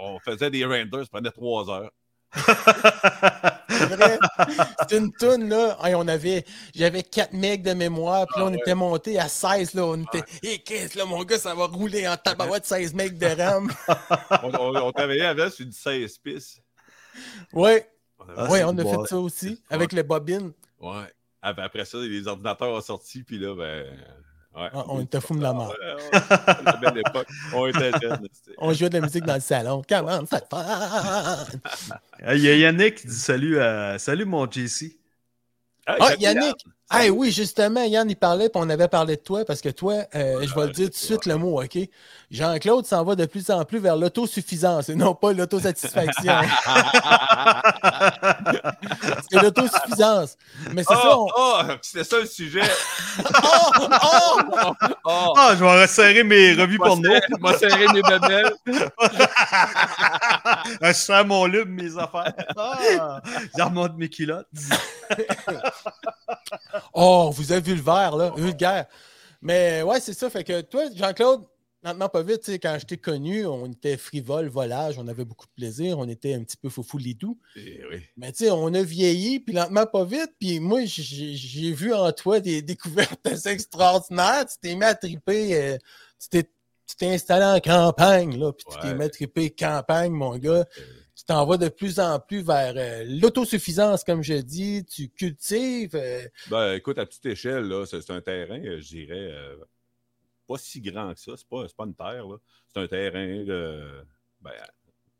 on 0.00 0.18
faisait 0.20 0.50
des 0.50 0.64
renders, 0.64 1.02
ça 1.02 1.08
prenait 1.12 1.30
trois 1.30 1.68
heures. 1.70 1.90
C'est 3.68 3.86
vrai. 3.94 4.18
C'était 4.80 4.98
une 4.98 5.12
toune, 5.12 5.48
là. 5.48 5.76
Hey, 5.84 5.94
on 5.94 6.06
avait, 6.08 6.44
j'avais 6.74 7.02
4 7.02 7.32
mecs 7.32 7.62
de 7.62 7.72
mémoire, 7.74 8.26
puis 8.26 8.40
là, 8.40 8.46
Ah 8.46 8.48
on 8.50 8.52
ouais. 8.52 8.58
était 8.60 8.74
monté 8.74 9.18
à 9.18 9.28
16, 9.28 9.74
là. 9.74 9.84
On 9.84 10.02
était, 10.02 10.22
hé, 10.42 10.58
qu'est-ce, 10.58 10.96
là, 10.98 11.04
mon 11.04 11.22
gars, 11.24 11.38
ça 11.38 11.54
va 11.54 11.66
rouler 11.66 12.08
en 12.08 12.16
tabarouette 12.16 12.64
16 12.66 12.94
mecs 12.94 13.18
de 13.18 13.26
RAM. 13.26 13.70
On, 14.42 14.50
on- 14.58 14.76
on 14.86 14.92
travaillait 14.92 15.26
avec 15.26 15.52
sur 15.52 15.66
du 15.66 15.72
16 15.72 16.18
pistes. 16.18 16.62
On 17.52 17.64
Ah, 17.64 17.80
ouais, 18.50 18.58
c'est 18.58 18.64
on 18.64 18.78
a 18.78 18.84
fait 18.84 19.06
ça 19.08 19.16
aussi, 19.18 19.62
avec 19.70 19.92
le 19.92 20.02
bobine. 20.02 20.52
Ouais. 20.80 21.04
Après 21.40 21.84
ça, 21.84 21.98
les 21.98 22.26
ordinateurs 22.26 22.70
ont 22.70 22.80
sorti, 22.80 23.22
puis 23.22 23.38
là, 23.38 23.54
ben. 23.54 23.86
Ouais. 24.58 24.68
Ah, 24.72 24.84
on 24.88 25.00
était 25.00 25.20
fous 25.20 25.36
de 25.36 25.42
la 25.42 25.52
mort. 25.52 25.68
Ouais, 25.80 25.94
ouais, 25.94 26.20
c'était 26.20 26.70
une 26.74 26.80
belle 26.80 27.02
époque. 27.06 27.28
On 27.54 27.66
était 27.68 27.90
jeunes. 28.02 28.28
c'était- 28.32 28.56
On 28.58 28.72
jouait 28.72 28.88
de 28.88 28.94
la 28.98 29.00
musique 29.06 29.24
dans 29.24 29.34
le 29.34 29.40
salon. 29.40 29.82
Comment 29.88 30.26
ça 30.26 30.40
te 30.40 30.56
fait? 30.56 30.62
Ah, 32.24 32.34
Il 32.34 32.40
y 32.42 32.48
a 32.50 32.56
Yannick 32.56 32.96
qui 32.96 33.06
dit 33.06 33.14
salut 33.14 33.60
à 33.60 33.98
salut 33.98 34.24
mon 34.24 34.50
JC. 34.50 34.98
Ah, 35.86 35.96
salut, 36.00 36.20
Yannick! 36.22 36.56
Ah 36.90 37.04
oui, 37.12 37.30
justement, 37.30 37.82
Yann, 37.84 38.08
il 38.08 38.16
parlait, 38.16 38.48
puis 38.48 38.60
on 38.64 38.70
avait 38.70 38.88
parlé 38.88 39.16
de 39.16 39.20
toi, 39.20 39.44
parce 39.44 39.60
que 39.60 39.68
toi, 39.68 40.04
euh, 40.14 40.40
je 40.46 40.54
vais 40.54 40.66
le 40.68 40.72
dire 40.72 40.86
tout 40.86 40.92
de 40.92 40.96
suite 40.96 41.26
le 41.26 41.36
mot, 41.36 41.62
OK? 41.62 41.76
Jean-Claude 42.30 42.86
s'en 42.86 43.04
va 43.04 43.14
de 43.14 43.26
plus 43.26 43.50
en 43.50 43.64
plus 43.66 43.78
vers 43.78 43.94
l'autosuffisance 43.96 44.88
et 44.88 44.94
non 44.94 45.14
pas 45.14 45.34
l'autosatisfaction. 45.34 46.32
C'est 49.30 49.42
l'autosuffisance. 49.42 50.36
Mais 50.72 50.82
c'est 50.82 50.94
ça, 50.94 51.02
Oh, 51.04 51.28
on... 51.36 51.40
oh, 51.40 51.62
c'était 51.82 52.04
ça 52.04 52.18
le 52.20 52.26
sujet. 52.26 52.62
Oh! 53.20 53.70
Oh! 54.02 54.72
Oh, 55.04 55.32
Ah, 55.36 55.50
je 55.58 55.64
vais 55.64 55.80
resserrer 55.82 56.22
mes 56.24 56.52
revues 56.54 56.78
moi, 56.78 56.88
porno. 56.88 57.02
serrer- 57.10 57.40
moi 57.40 57.58
serrer 57.58 57.86
mes 57.88 58.02
bébelles. 58.02 58.52
je 60.82 60.92
serre 60.92 61.24
mon 61.26 61.46
lube, 61.46 61.68
mes 61.70 61.96
affaires. 61.98 62.32
Ah, 62.56 63.20
je 63.56 63.62
remonte 63.62 63.96
mes 63.96 64.08
culottes. 64.08 64.46
Oh, 66.92 67.30
vous 67.32 67.52
avez 67.52 67.60
vu 67.60 67.74
le 67.74 67.82
verre, 67.82 68.16
là, 68.16 68.32
vulgaire. 68.36 68.86
Mais 69.40 69.82
ouais, 69.82 70.00
c'est 70.00 70.14
ça. 70.14 70.28
Fait 70.30 70.44
que 70.44 70.60
toi, 70.62 70.84
Jean-Claude, 70.94 71.44
lentement 71.82 72.08
pas 72.08 72.22
vite, 72.22 72.48
quand 72.60 72.76
je 72.80 72.86
t'ai 72.86 72.96
connu, 72.96 73.46
on 73.46 73.66
était 73.66 73.96
frivole, 73.96 74.48
volage, 74.48 74.98
on 74.98 75.06
avait 75.06 75.24
beaucoup 75.24 75.46
de 75.46 75.52
plaisir, 75.52 75.98
on 75.98 76.08
était 76.08 76.34
un 76.34 76.42
petit 76.42 76.56
peu 76.56 76.68
foufou 76.68 76.98
lidou. 76.98 77.38
Eh 77.56 77.82
oui. 77.90 78.02
Mais 78.16 78.32
tu 78.32 78.44
sais, 78.44 78.50
on 78.50 78.72
a 78.74 78.82
vieilli, 78.82 79.40
puis 79.40 79.54
lentement 79.54 79.86
pas 79.86 80.04
vite, 80.04 80.32
puis 80.38 80.60
moi, 80.60 80.80
j'ai 80.84 81.72
vu 81.72 81.94
en 81.94 82.10
toi 82.12 82.40
des 82.40 82.62
découvertes 82.62 83.26
assez 83.26 83.50
extraordinaires. 83.50 84.46
Tu 84.46 84.58
t'es 84.60 84.74
mis 84.74 84.84
à 84.84 84.94
triper, 84.94 85.56
euh, 85.56 85.78
tu 86.18 86.42
t'es 86.96 87.06
installé 87.06 87.44
en 87.44 87.60
campagne, 87.60 88.38
là, 88.38 88.52
puis 88.52 88.66
tu 88.70 88.80
t'es 88.80 88.94
mis 88.94 89.04
à 89.04 89.08
triper 89.08 89.50
campagne, 89.50 90.12
mon 90.12 90.36
gars. 90.36 90.64
Tu 91.18 91.24
t'en 91.24 91.44
vas 91.46 91.56
de 91.56 91.68
plus 91.68 91.98
en 91.98 92.20
plus 92.20 92.42
vers 92.42 92.74
euh, 92.76 93.04
l'autosuffisance, 93.20 94.04
comme 94.04 94.22
je 94.22 94.34
dis. 94.34 94.84
Tu 94.84 95.08
cultives. 95.08 95.96
euh, 95.96 96.22
Ben, 96.48 96.74
écoute, 96.74 96.96
à 96.96 97.06
petite 97.06 97.26
échelle, 97.26 97.64
là, 97.64 97.84
c'est 97.86 98.08
un 98.10 98.20
terrain, 98.20 98.60
euh, 98.64 98.78
je 98.80 98.86
dirais, 98.86 99.32
euh, 99.32 99.56
pas 100.46 100.58
si 100.58 100.80
grand 100.80 101.12
que 101.12 101.18
ça. 101.18 101.32
C'est 101.36 101.48
pas, 101.48 101.66
c'est 101.66 101.76
pas 101.76 101.86
une 101.86 101.94
terre, 101.96 102.24
là. 102.24 102.36
C'est 102.68 102.78
un 102.80 102.86
terrain 102.86 103.42
de, 103.44 104.04
ben, 104.40 104.52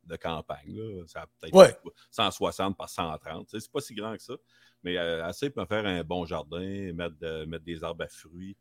de 0.04 0.14
campagne, 0.14 0.72
là. 0.76 1.02
Ça 1.08 1.22
a 1.22 1.26
peut-être 1.40 1.54
Ouais. 1.56 1.76
160 2.12 2.76
par 2.76 2.88
130. 2.88 3.48
tu 3.48 3.56
sais, 3.58 3.64
C'est 3.64 3.72
pas 3.72 3.80
si 3.80 3.92
grand 3.96 4.14
que 4.16 4.22
ça. 4.22 4.34
Mais 4.84 4.96
assez 4.96 5.50
pour 5.50 5.66
faire 5.66 5.84
un 5.84 6.04
bon 6.04 6.24
jardin, 6.26 6.92
mettre, 6.94 7.44
mettre 7.46 7.64
des 7.64 7.82
arbres 7.82 8.04
à 8.04 8.08
fruits, 8.08 8.56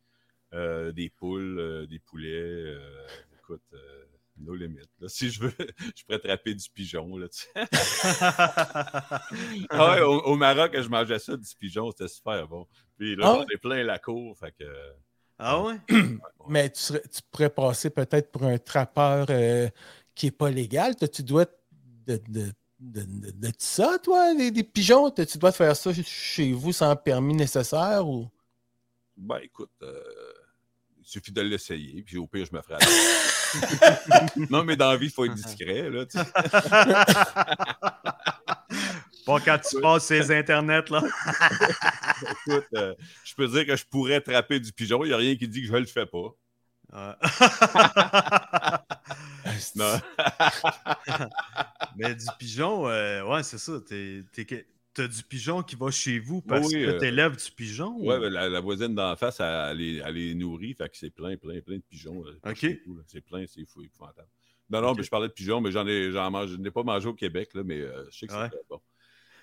des 0.52 1.12
poules, 1.15 1.86
des 1.88 2.00
poulets. 2.00 2.76
écoute, 3.38 3.62
euh, 4.39 4.43
nos 4.45 4.56
limites. 4.56 4.89
là. 5.00 5.08
Si 5.10 5.30
je 5.30 5.41
veux, 5.41 5.54
je 5.95 6.04
pourrais 6.04 6.17
attraper 6.17 6.54
du 6.56 6.69
pigeon. 6.69 7.17
Là, 7.17 7.28
tu 7.30 7.39
sais. 7.39 7.50
Ah 9.69 9.91
ouais, 9.91 10.02
au, 10.02 10.21
au 10.21 10.36
Maroc, 10.36 10.71
je 10.73 10.88
mangeais 10.89 11.19
ça, 11.19 11.36
du 11.36 11.47
pigeon, 11.60 11.91
c'était 11.91 12.08
super 12.08 12.47
bon. 12.47 12.67
Puis 12.97 13.15
là, 13.15 13.23
Ah 13.26 13.34
j'en 13.34 13.39
ouais? 13.41 13.45
ai 13.54 13.58
plein 13.58 13.84
la 13.84 14.00
cour, 14.00 14.38
fait 14.38 14.54
que... 14.58 14.65
Ah 15.39 15.62
ouais? 15.62 15.76
Mais 16.47 16.69
tu, 16.69 16.82
serais- 16.82 17.04
tu 17.04 17.21
pourrais 17.32 17.50
passer 17.50 17.89
peut-être 17.89 18.32
pour 18.32 18.43
un 18.43 18.58
trappeur 18.58 19.28
euh, 19.30 19.69
qui 20.15 20.28
n'est 20.28 20.32
pas 20.32 20.50
légal. 20.50 20.95
Toi, 20.95 21.08
tu 21.08 21.23
dois 21.23 21.45
de, 22.08 22.17
de, 22.28 22.52
de, 22.80 23.02
de- 23.04 23.32
de 23.32 23.52
ça, 23.60 23.97
toi, 24.02 24.34
des, 24.34 24.52
des 24.52 24.63
pigeons? 24.63 25.10
Toi, 25.12 25.26
Tu 25.26 25.38
dois 25.38 25.52
faire 25.52 25.76
ça 25.76 25.91
chez 25.93 26.54
vous 26.54 26.71
sans 26.71 26.95
permis 26.95 27.36
nécessaire 27.36 28.08
ou? 28.08 28.28
Ben, 29.15 29.39
écoute, 29.43 29.71
euh, 29.82 30.27
suffit 31.08 31.32
de 31.32 31.41
l'essayer, 31.41 32.04
puis 32.04 32.17
au 32.17 32.28
pire, 32.28 32.46
je 32.46 32.54
me 32.56 32.62
ferai. 32.62 32.78
Non, 34.50 34.65
mais 34.65 34.76
dans 34.76 34.91
la 34.91 34.98
vie, 34.98 35.06
il 35.06 35.12
faut 35.12 35.24
être 35.24 35.34
discret, 35.34 35.89
là, 35.89 36.06
tu 36.06 36.17
sais. 36.17 36.26
Pas 39.26 39.39
quand 39.39 39.58
tu 39.60 39.80
passes 39.82 40.06
ces 40.06 40.32
internets, 40.32 40.89
là. 40.89 41.02
Écoute, 42.46 42.65
euh, 42.76 42.93
je 43.24 43.34
peux 43.36 43.48
dire 43.48 43.65
que 43.65 43.76
je 43.76 43.86
pourrais 43.86 44.15
attraper 44.15 44.60
du 44.60 44.74
pigeon, 44.74 45.04
il 45.06 45.08
n'y 45.08 45.13
a 45.13 45.17
rien 45.17 45.36
qui 45.36 45.48
dit 45.48 45.62
que 45.62 45.67
je 45.67 45.74
le 45.74 45.86
fais 45.86 46.06
pas. 46.06 46.36
Non. 49.76 50.00
Mais 51.96 52.15
du 52.15 52.26
pigeon, 52.38 52.88
euh, 52.88 53.24
ouais, 53.24 53.43
c'est 53.43 53.58
ça. 53.58 53.74
T'es, 53.88 54.26
T'as 54.98 55.08
du 55.08 55.22
pigeon 55.24 55.62
qui 55.62 55.76
va 55.76 55.92
chez 55.92 56.18
vous 56.18 56.42
parce 56.42 56.68
Oui, 56.68 56.74
que 56.74 56.88
euh, 56.88 56.98
t'élèves 56.98 57.36
du 57.38 57.52
pigeon? 57.52 57.96
Ouais, 58.00 58.18
ou- 58.18 58.22
ben, 58.22 58.30
la, 58.34 58.50
la 58.50 58.60
voisine 58.60 58.96
d'en 58.96 59.16
face, 59.16 59.40
elle, 59.40 59.80
elle 59.80 60.02
elle 60.04 60.14
les 60.16 60.34
nourrit, 60.34 60.74
fait 60.74 60.90
que 60.90 60.98
c'est 60.98 61.12
plein, 61.12 61.38
plein, 61.38 61.62
plein 61.62 61.76
de 61.78 61.84
pigeons. 61.88 62.24
là. 62.24 62.32
Ok. 62.50 62.66
C'est 63.06 63.22
plein, 63.22 63.46
c'est 63.48 63.64
fou, 63.66 63.84
épouvantable. 63.84 64.28
Non, 64.72 64.82
non, 64.82 64.94
mais 64.96 65.04
je 65.04 65.10
parlais 65.10 65.28
de 65.28 65.34
pigeons, 65.34 65.62
mais 65.62 65.72
j'en 65.72 65.86
ai, 65.88 66.12
j'en 66.12 66.30
mange, 66.32 66.50
je 66.50 66.56
n'ai 66.58 66.72
pas 66.72 66.82
mangé 66.84 67.08
au 67.08 67.14
Québec, 67.14 67.52
là, 67.54 67.62
mais 67.64 67.80
euh, 67.80 68.06
je 68.12 68.18
sais 68.18 68.28
que 68.28 68.34
Ouais. 68.34 68.50
c'est 68.52 68.68
bon. 68.70 68.82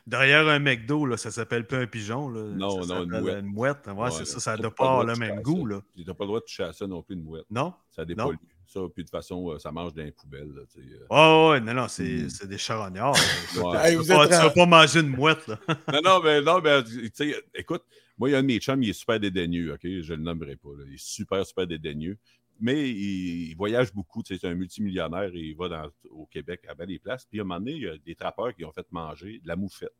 Derrière 0.06 0.46
un 0.48 0.58
McDo, 0.58 1.06
là, 1.06 1.16
ça 1.16 1.30
s'appelle 1.30 1.66
pas 1.66 1.78
un 1.78 1.86
pigeon. 1.86 2.28
Là. 2.28 2.42
Non, 2.42 2.82
Ça 2.82 2.94
non, 2.94 3.04
une 3.04 3.20
mouette. 3.20 3.38
Une 3.40 3.46
mouette. 3.46 3.86
Ouais, 3.86 3.92
Ouais, 3.94 4.10
c'est 4.10 4.26
ça. 4.26 4.38
Ça 4.40 4.56
doit 4.58 4.74
pas 4.74 4.98
pas 4.98 5.04
le 5.04 5.16
même 5.18 5.40
goût. 5.40 5.66
Tu 5.96 6.04
n'as 6.04 6.12
pas 6.12 6.24
le 6.24 6.28
droit 6.28 6.40
de 6.40 6.44
toucher 6.44 6.64
à 6.64 6.72
ça 6.74 6.86
non 6.86 7.02
plus, 7.02 7.14
une 7.14 7.22
mouette. 7.22 7.46
Non? 7.50 7.72
Ça 7.90 8.04
dépollue. 8.04 8.36
Ça, 8.74 8.80
puis 8.92 9.04
de 9.04 9.08
toute 9.08 9.10
façon, 9.10 9.50
euh, 9.52 9.58
ça 9.60 9.70
mange 9.70 9.94
dans 9.94 10.02
les 10.02 10.10
poubelles. 10.10 10.50
Là, 10.52 10.62
euh. 10.76 11.48
Ouais, 11.48 11.50
ouais, 11.52 11.60
non, 11.60 11.74
non, 11.82 11.88
c'est, 11.88 12.02
Mm. 12.24 12.28
c'est 12.30 12.48
des 12.48 12.58
charognards. 12.58 13.14
là. 13.56 13.62
Ouais. 13.62 13.78
Hey, 13.86 13.92
Tu 13.92 13.98
vous 13.98 14.04
vas 14.04 14.50
pas- 14.50 14.66
manger 14.66 15.00
une 15.00 15.08
mouette, 15.08 15.46
là. 15.46 15.58
non, 15.92 16.00
non, 16.02 16.20
mais, 16.22 16.40
non, 16.42 16.60
mais 16.60 16.82
tu 16.82 17.10
sais, 17.14 17.34
écoute, 17.54 17.82
moi, 18.18 18.28
il 18.28 18.32
y 18.32 18.34
a 18.34 18.38
un 18.38 18.42
de 18.42 18.46
mes 18.48 18.58
chums, 18.58 18.82
il 18.82 18.90
est 18.90 18.92
super 18.92 19.20
dédaigneux, 19.20 19.72
OK? 19.74 19.80
Je 19.84 20.12
ne 20.12 20.16
le 20.18 20.22
nommerai 20.24 20.56
pas. 20.56 20.70
là. 20.76 20.84
Il 20.88 20.94
est 20.94 21.02
super, 21.02 21.46
super 21.46 21.66
dédaigneux. 21.66 22.18
Mais 22.60 22.88
il, 22.90 23.50
il 23.50 23.54
voyage 23.56 23.92
beaucoup. 23.92 24.22
C'est 24.26 24.44
un 24.44 24.54
multimillionnaire 24.54 25.30
et 25.34 25.40
il 25.40 25.56
va 25.56 25.68
dans- 25.68 25.90
au 26.10 26.26
Québec 26.26 26.60
à 26.68 26.74
bien 26.74 26.86
des 26.86 26.98
places. 26.98 27.24
Puis 27.24 27.38
à 27.40 27.42
un 27.42 27.44
moment 27.44 27.58
donné, 27.60 27.72
il 27.72 27.82
y 27.82 27.88
a 27.88 27.96
des 27.98 28.14
trappeurs 28.14 28.54
qui 28.54 28.64
ont 28.64 28.72
fait 28.72 28.86
manger 28.90 29.40
de 29.42 29.48
la 29.48 29.56
moufette. 29.56 29.92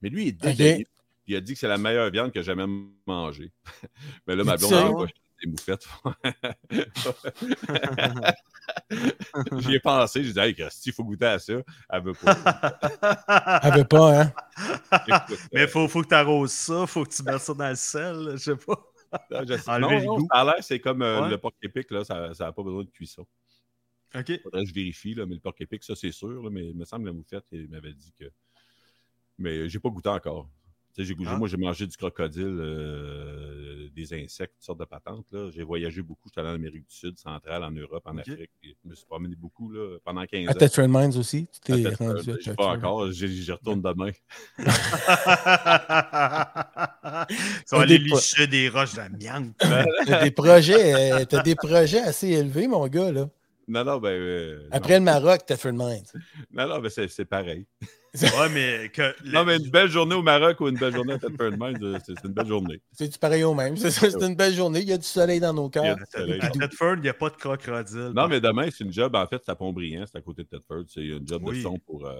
Mais 0.00 0.08
lui, 0.08 0.22
il 0.22 0.28
est 0.28 0.32
dédaigneux. 0.32 0.86
Il 1.26 1.36
a 1.36 1.40
dit 1.40 1.52
que 1.54 1.58
c'est 1.60 1.68
la 1.68 1.78
meilleure 1.78 2.10
viande 2.10 2.32
que 2.32 2.40
j'ai 2.40 2.46
jamais 2.46 2.66
mangée. 3.06 3.52
Mais 4.26 4.34
là, 4.34 4.42
ma 4.42 4.56
blonde, 4.56 4.72
elle 4.72 5.12
des 5.44 5.50
moufettes. 5.50 5.86
J'y 9.58 9.74
ai 9.74 9.80
pensé, 9.80 10.22
j'ai 10.24 10.32
dit, 10.32 10.38
hey, 10.38 10.54
Christy, 10.54 10.90
il 10.90 10.92
faut 10.92 11.04
goûter 11.04 11.26
à 11.26 11.38
ça. 11.38 11.54
Elle 11.90 12.02
veut 12.02 12.12
pas. 12.14 13.60
Elle 13.64 13.78
veut 13.78 13.84
pas, 13.84 14.20
hein? 14.22 14.32
Écoute, 15.06 15.38
Mais 15.52 15.66
faut, 15.66 15.88
faut 15.88 16.02
que 16.02 16.08
tu 16.08 16.14
arroses 16.14 16.52
ça, 16.52 16.86
faut 16.86 17.04
que 17.04 17.10
tu 17.14 17.22
mettes 17.22 17.38
ça 17.40 17.54
dans 17.54 17.68
le 17.68 17.74
sel, 17.74 18.30
je 18.32 18.36
sais 18.36 18.56
pas. 18.56 18.78
euh, 19.32 19.44
je 19.48 19.56
sais- 19.58 19.70
enlever 19.70 19.94
non, 19.96 20.00
le 20.00 20.04
non, 20.06 20.16
goût. 20.18 20.26
ça 20.32 20.40
a 20.40 20.44
l'air, 20.44 20.54
c'est 20.60 20.80
comme 20.80 21.02
euh, 21.02 21.22
Ouais. 21.22 21.30
le 21.30 21.38
porc 21.38 21.52
épic, 21.62 21.90
là, 21.90 22.04
ça 22.04 22.30
n'a 22.38 22.52
pas 22.52 22.62
besoin 22.62 22.84
de 22.84 22.90
cuisson. 22.90 23.26
OK. 24.14 24.40
Faudrait 24.42 24.62
que 24.62 24.68
je 24.68 24.74
vérifie, 24.74 25.14
là, 25.14 25.26
mais 25.26 25.34
le 25.34 25.40
porc 25.40 25.54
épic, 25.60 25.82
ça, 25.84 25.94
c'est 25.96 26.12
sûr. 26.12 26.42
là, 26.42 26.50
mais 26.50 26.68
il 26.68 26.76
me 26.76 26.84
semble 26.84 27.04
que 27.04 27.08
la 27.08 27.14
moufette, 27.14 27.44
il 27.52 27.68
m'avait 27.68 27.94
dit 27.94 28.12
que. 28.18 28.24
Mais 29.38 29.68
j'ai 29.68 29.78
pas 29.80 29.88
goûté 29.88 30.08
encore. 30.10 30.48
Tu 30.94 31.04
sais, 31.06 31.14
j'ai, 31.18 31.26
Ah. 31.26 31.36
Moi, 31.38 31.48
j'ai 31.48 31.56
mangé 31.56 31.86
du 31.86 31.96
crocodile, 31.96 32.58
euh, 32.60 33.88
des 33.96 34.12
insectes, 34.12 34.52
toutes 34.56 34.64
sortes 34.64 34.80
de 34.80 34.84
patentes. 34.84 35.24
Là. 35.32 35.48
J'ai 35.54 35.62
voyagé 35.62 36.02
beaucoup. 36.02 36.28
J'étais 36.28 36.40
allé 36.40 36.50
en 36.50 36.54
Amérique 36.54 36.86
du 36.86 36.94
Sud, 36.94 37.16
centrale, 37.18 37.64
en 37.64 37.70
Europe, 37.70 38.02
en. 38.04 38.18
Afrique. 38.18 38.50
Je 38.62 38.70
me 38.84 38.94
suis 38.94 39.06
promené 39.06 39.34
beaucoup 39.34 39.70
là, 39.70 39.96
pendant 40.04 40.24
15 40.26 40.48
À 40.48 40.50
ans. 40.50 40.54
Tetford 40.54 40.88
Mines 40.88 41.16
aussi? 41.16 41.46
Tu 41.64 41.72
À 41.72 41.76
t'es 41.76 41.88
rendu 41.94 42.18
à 42.18 42.22
Je 42.22 42.30
ne 42.30 42.36
sais 42.36 42.50
Tetford. 42.50 42.56
pas 42.56 42.66
encore. 42.76 43.10
J'y 43.10 43.42
j'y 43.42 43.52
retourne 43.52 43.80
demain. 43.80 44.10
Ils 44.58 44.66
sont 47.66 47.76
Un 47.76 47.80
allés 47.80 47.98
licher 47.98 48.46
des 48.46 48.68
roches 48.68 48.94
d'amiante. 48.94 49.54
T'as 50.06 50.22
des 50.24 50.30
projets, 50.30 51.12
euh, 51.12 51.24
t'as 51.24 51.42
des 51.42 51.54
projets 51.54 52.00
assez 52.00 52.28
élevés, 52.28 52.66
mon 52.68 52.86
gars, 52.88 53.12
là. 53.12 53.28
Non, 53.68 53.84
non, 53.84 53.98
ben. 53.98 54.08
euh, 54.10 54.68
Après 54.72 54.98
le 54.98 55.04
Maroc, 55.04 55.46
Tetford 55.46 55.72
Mines. 55.72 56.04
Non, 56.52 56.68
non, 56.68 56.80
ben 56.80 56.90
c'est, 56.90 57.08
c'est 57.08 57.24
pareil. 57.24 57.66
Ouais, 58.20 58.48
mais 58.52 58.90
que. 58.90 59.14
Non, 59.32 59.44
mais 59.44 59.56
une 59.56 59.70
belle 59.70 59.88
journée 59.88 60.14
au 60.14 60.22
Maroc 60.22 60.60
ou 60.60 60.68
une 60.68 60.76
belle 60.76 60.94
journée 60.94 61.14
à 61.14 61.18
Thetford 61.18 61.52
Mines, 61.52 61.78
euh, 61.82 61.98
c'est, 62.04 62.12
c'est 62.20 62.26
une 62.28 62.34
belle 62.34 62.46
journée. 62.46 62.80
C'est 62.92 63.08
du 63.08 63.18
pareil 63.18 63.42
au 63.44 63.54
même? 63.54 63.76
C'est 63.76 63.90
c'est 63.90 64.12
une 64.22 64.34
belle 64.36 64.52
journée. 64.54 64.80
Il 64.80 64.88
y 64.88 64.92
a 64.92 64.98
du 64.98 65.06
soleil 65.06 65.40
dans 65.40 65.54
nos 65.54 65.68
cœurs. 65.70 65.96
À 66.40 66.50
Thetford, 66.50 66.96
il 66.96 67.02
n'y 67.02 67.08
a 67.08 67.14
pas 67.14 67.30
de 67.30 67.36
crocodile. 67.36 68.12
Non, 68.14 68.28
mais 68.28 68.40
demain, 68.40 68.68
c'est 68.70 68.84
une 68.84 68.92
job. 68.92 69.14
En 69.16 69.26
fait, 69.26 69.40
c'est 69.44 69.50
à 69.50 69.54
Pont-Brillant, 69.54 70.04
c'est 70.10 70.18
à 70.18 70.20
côté 70.20 70.42
de 70.44 70.48
Thetford. 70.48 70.84
C'est 70.88 71.00
une 71.04 71.26
job 71.26 71.42
de 71.50 71.54
son 71.62 71.78
pour. 71.78 72.06
euh, 72.06 72.14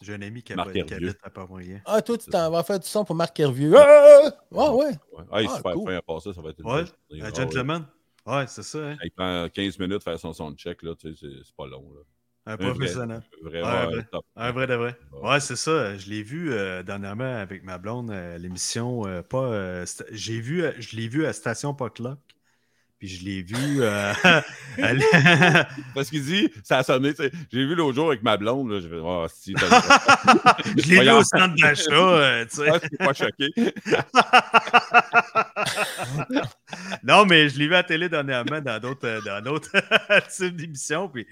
J'ai 0.00 0.14
un 0.14 0.22
ami 0.22 0.42
qui, 0.42 0.54
Marc 0.54 0.68
habite- 0.70 0.86
qui 0.86 0.92
Hervieux. 0.94 1.08
habite 1.10 1.20
à 1.22 1.30
Port-Moyen. 1.30 1.80
Ah, 1.84 2.00
toi, 2.02 2.16
tu 2.18 2.30
t'en 2.30 2.50
vas 2.50 2.62
faire 2.62 2.80
du 2.80 2.86
son 2.88 3.04
pour 3.04 3.14
Marc 3.16 3.38
Hervieux. 3.38 3.74
Ah, 3.76 4.30
ah, 4.56 4.74
ouais. 4.74 4.86
ouais. 4.86 5.24
Ah, 5.30 5.42
il 5.42 5.48
super 5.50 5.72
cool. 5.74 5.90
fin 5.90 5.96
à 5.98 6.02
passer, 6.02 6.32
ça 6.32 6.40
va 6.40 6.50
être 6.50 6.60
une 6.60 6.66
Ouais, 6.66 6.84
belle 6.84 6.86
journée. 7.10 7.22
Un 7.22 7.26
Ah, 7.32 7.34
gentleman? 7.34 7.86
Ouais, 8.26 8.44
c'est 8.48 8.62
ça. 8.64 8.78
Hein? 8.78 8.96
Il 9.04 9.10
prend 9.12 9.48
15 9.48 9.78
minutes 9.78 10.02
faire 10.02 10.18
son 10.18 10.32
son 10.32 10.52
check, 10.54 10.82
là, 10.82 10.94
tu 10.98 11.14
sais, 11.14 11.18
c'est, 11.20 11.44
c'est 11.44 11.54
pas 11.56 11.66
long. 11.66 11.84
Là. 11.94 12.00
Un 12.46 12.54
vrai. 12.56 12.70
professionnel. 12.70 13.22
Vraiment 13.42 13.66
Ouais, 13.66 13.86
euh, 13.86 13.86
vrai. 13.86 14.06
top. 14.12 14.24
Un 14.36 14.52
vrai 14.52 14.66
de 14.68 14.74
vrai. 14.74 14.96
Ouais. 15.22 15.40
C'est 15.40 15.56
ça. 15.56 15.96
Je 15.96 16.08
l'ai 16.08 16.22
vu 16.22 16.52
euh, 16.52 16.82
dernièrement 16.84 17.36
avec 17.40 17.64
ma 17.64 17.78
blonde 17.78 18.10
à 18.10 18.38
l'émission. 18.38 19.06
euh, 19.06 19.22
pas, 19.22 19.44
euh, 19.46 19.84
j'ai 20.12 20.40
vu, 20.40 20.62
euh, 20.64 20.72
je 20.78 20.94
l'ai 20.96 21.08
vu 21.08 21.26
à 21.26 21.32
Station 21.32 21.74
Potluck. 21.74 22.18
Puis 22.98 23.08
je 23.08 23.24
l'ai 23.26 23.42
vu. 23.42 23.82
euh, 23.82 24.12
Parce 25.94 26.08
qu'il 26.08 26.24
dit, 26.24 26.48
ça 26.64 26.78
a 26.78 26.82
sonné. 26.82 27.12
J'ai 27.52 27.66
vu 27.66 27.74
l'autre 27.74 27.94
jour 27.94 28.06
avec 28.08 28.22
ma 28.22 28.38
blonde, 28.38 28.70
là, 28.70 28.80
je 28.80 28.88
vais 28.88 28.96
oh, 29.02 29.26
si, 29.28 29.52
je 30.78 30.88
l'ai 30.88 31.02
vu 31.02 31.10
au 31.10 31.22
centre 31.22 31.54
d'achat. 31.60 31.90
euh, 31.92 32.46
tu 32.46 32.56
sais. 32.56 32.70
Ah, 32.72 32.80
pas 33.04 33.12
choqué. 33.12 33.48
non, 37.02 37.24
mais 37.26 37.48
je 37.48 37.58
l'ai 37.58 37.66
vu 37.68 37.74
à 37.74 37.78
la 37.78 37.84
télé 37.84 38.08
dernièrement 38.08 38.60
dans 38.60 38.78
d'autres 38.80 39.06
euh, 39.06 39.20
dans 39.20 39.40
d'autres 39.42 39.70
types 40.30 40.56
d'émissions. 40.56 41.08
Puis 41.08 41.26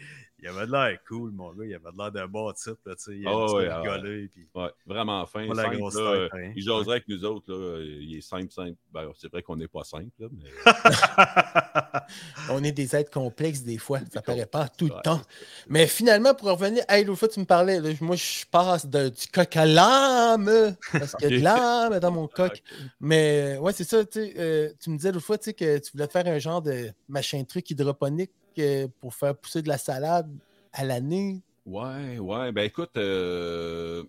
il 0.45 0.51
avait 0.51 0.67
de 0.67 0.73
l'air 0.73 0.99
cool, 1.09 1.31
mon 1.31 1.55
gars. 1.55 1.65
Il 1.65 1.75
avait 1.75 1.91
de 1.91 1.97
l'air 1.97 2.13
d'un 2.13 2.27
bon 2.27 2.53
type. 2.53 2.77
Là, 2.85 2.95
tu 2.97 3.03
sais. 3.03 3.17
il 3.17 3.27
Ah 3.27 3.31
aime 3.31 3.49
ça 3.49 3.55
ouais, 3.55 3.69
ah 3.69 3.81
rigoler. 3.81 4.29
Puis... 4.29 4.47
Ouais, 4.55 4.71
vraiment 4.85 5.25
fin. 5.25 5.47
Pas 5.49 5.55
la 5.55 5.63
simple, 5.63 5.79
grosse 5.79 5.95
là, 5.95 6.29
tête, 6.31 6.53
il 6.55 6.63
jaserait 6.63 6.93
avec 6.93 7.09
nous 7.09 7.25
autres. 7.25 7.51
Là, 7.51 7.81
il 7.83 8.17
est 8.17 8.21
simple, 8.21 8.53
simple. 8.53 8.77
Ben, 8.93 9.11
c'est 9.17 9.33
vrai 9.33 9.43
qu'on 9.43 9.57
n'est 9.57 9.69
pas 9.69 9.85
simple, 9.85 10.11
là, 10.19 10.29
mais 10.31 10.51
On 12.51 12.63
est 12.63 12.73
des 12.73 12.95
êtres 12.95 13.11
complexes 13.11 13.63
des 13.63 13.79
fois. 13.79 14.01
Ça 14.13 14.21
paraît 14.21 14.45
pas 14.45 14.69
tout 14.69 14.85
le 14.85 15.03
temps. 15.03 15.23
Mais 15.69 15.87
finalement, 15.87 16.35
pour 16.35 16.51
revenir, 16.51 16.85
hey, 16.91 17.05
l'autre 17.05 17.21
fois, 17.21 17.29
tu 17.29 17.41
me 17.41 17.47
parlais, 17.47 17.81
là, 17.81 17.89
moi, 18.03 18.17
je 18.17 18.45
passe 18.51 18.87
de- 18.87 19.09
du 19.09 19.27
coq 19.33 19.57
à 19.57 19.65
l'âme. 19.65 20.77
Parce 20.93 21.15
qu'il 21.15 21.31
y 21.31 21.35
a 21.35 21.39
de 21.39 21.43
l'âme 21.43 22.01
dans 22.01 22.11
mon 22.11 22.29
coq. 22.29 22.63
Mais 23.01 23.57
ouais, 23.57 23.73
c'est 23.73 23.85
ça. 23.85 24.05
Tu 24.05 24.21
sais, 24.21 24.35
euh, 24.37 24.71
tu 24.79 24.91
me 24.91 24.97
disais 24.97 25.11
l'autre 25.11 25.25
fois 25.25 25.39
que 25.39 25.79
tu 25.79 25.91
voulais 25.93 26.09
faire 26.09 26.27
un 26.27 26.39
genre 26.39 26.61
de 26.61 26.91
machin 27.09 27.43
truc 27.45 27.71
hydroponique 27.71 28.31
euh, 28.59 28.89
pour 29.01 29.15
faire 29.15 29.37
pousser 29.37 29.63
de 29.63 29.69
la 29.69 29.79
salade 29.79 30.31
à 30.73 30.85
l'année? 30.85 31.43
Ouais, 31.67 32.19
ouais. 32.19 32.53
Ben 32.53 32.65
écoute, 32.65 32.97
euh, 32.97 34.03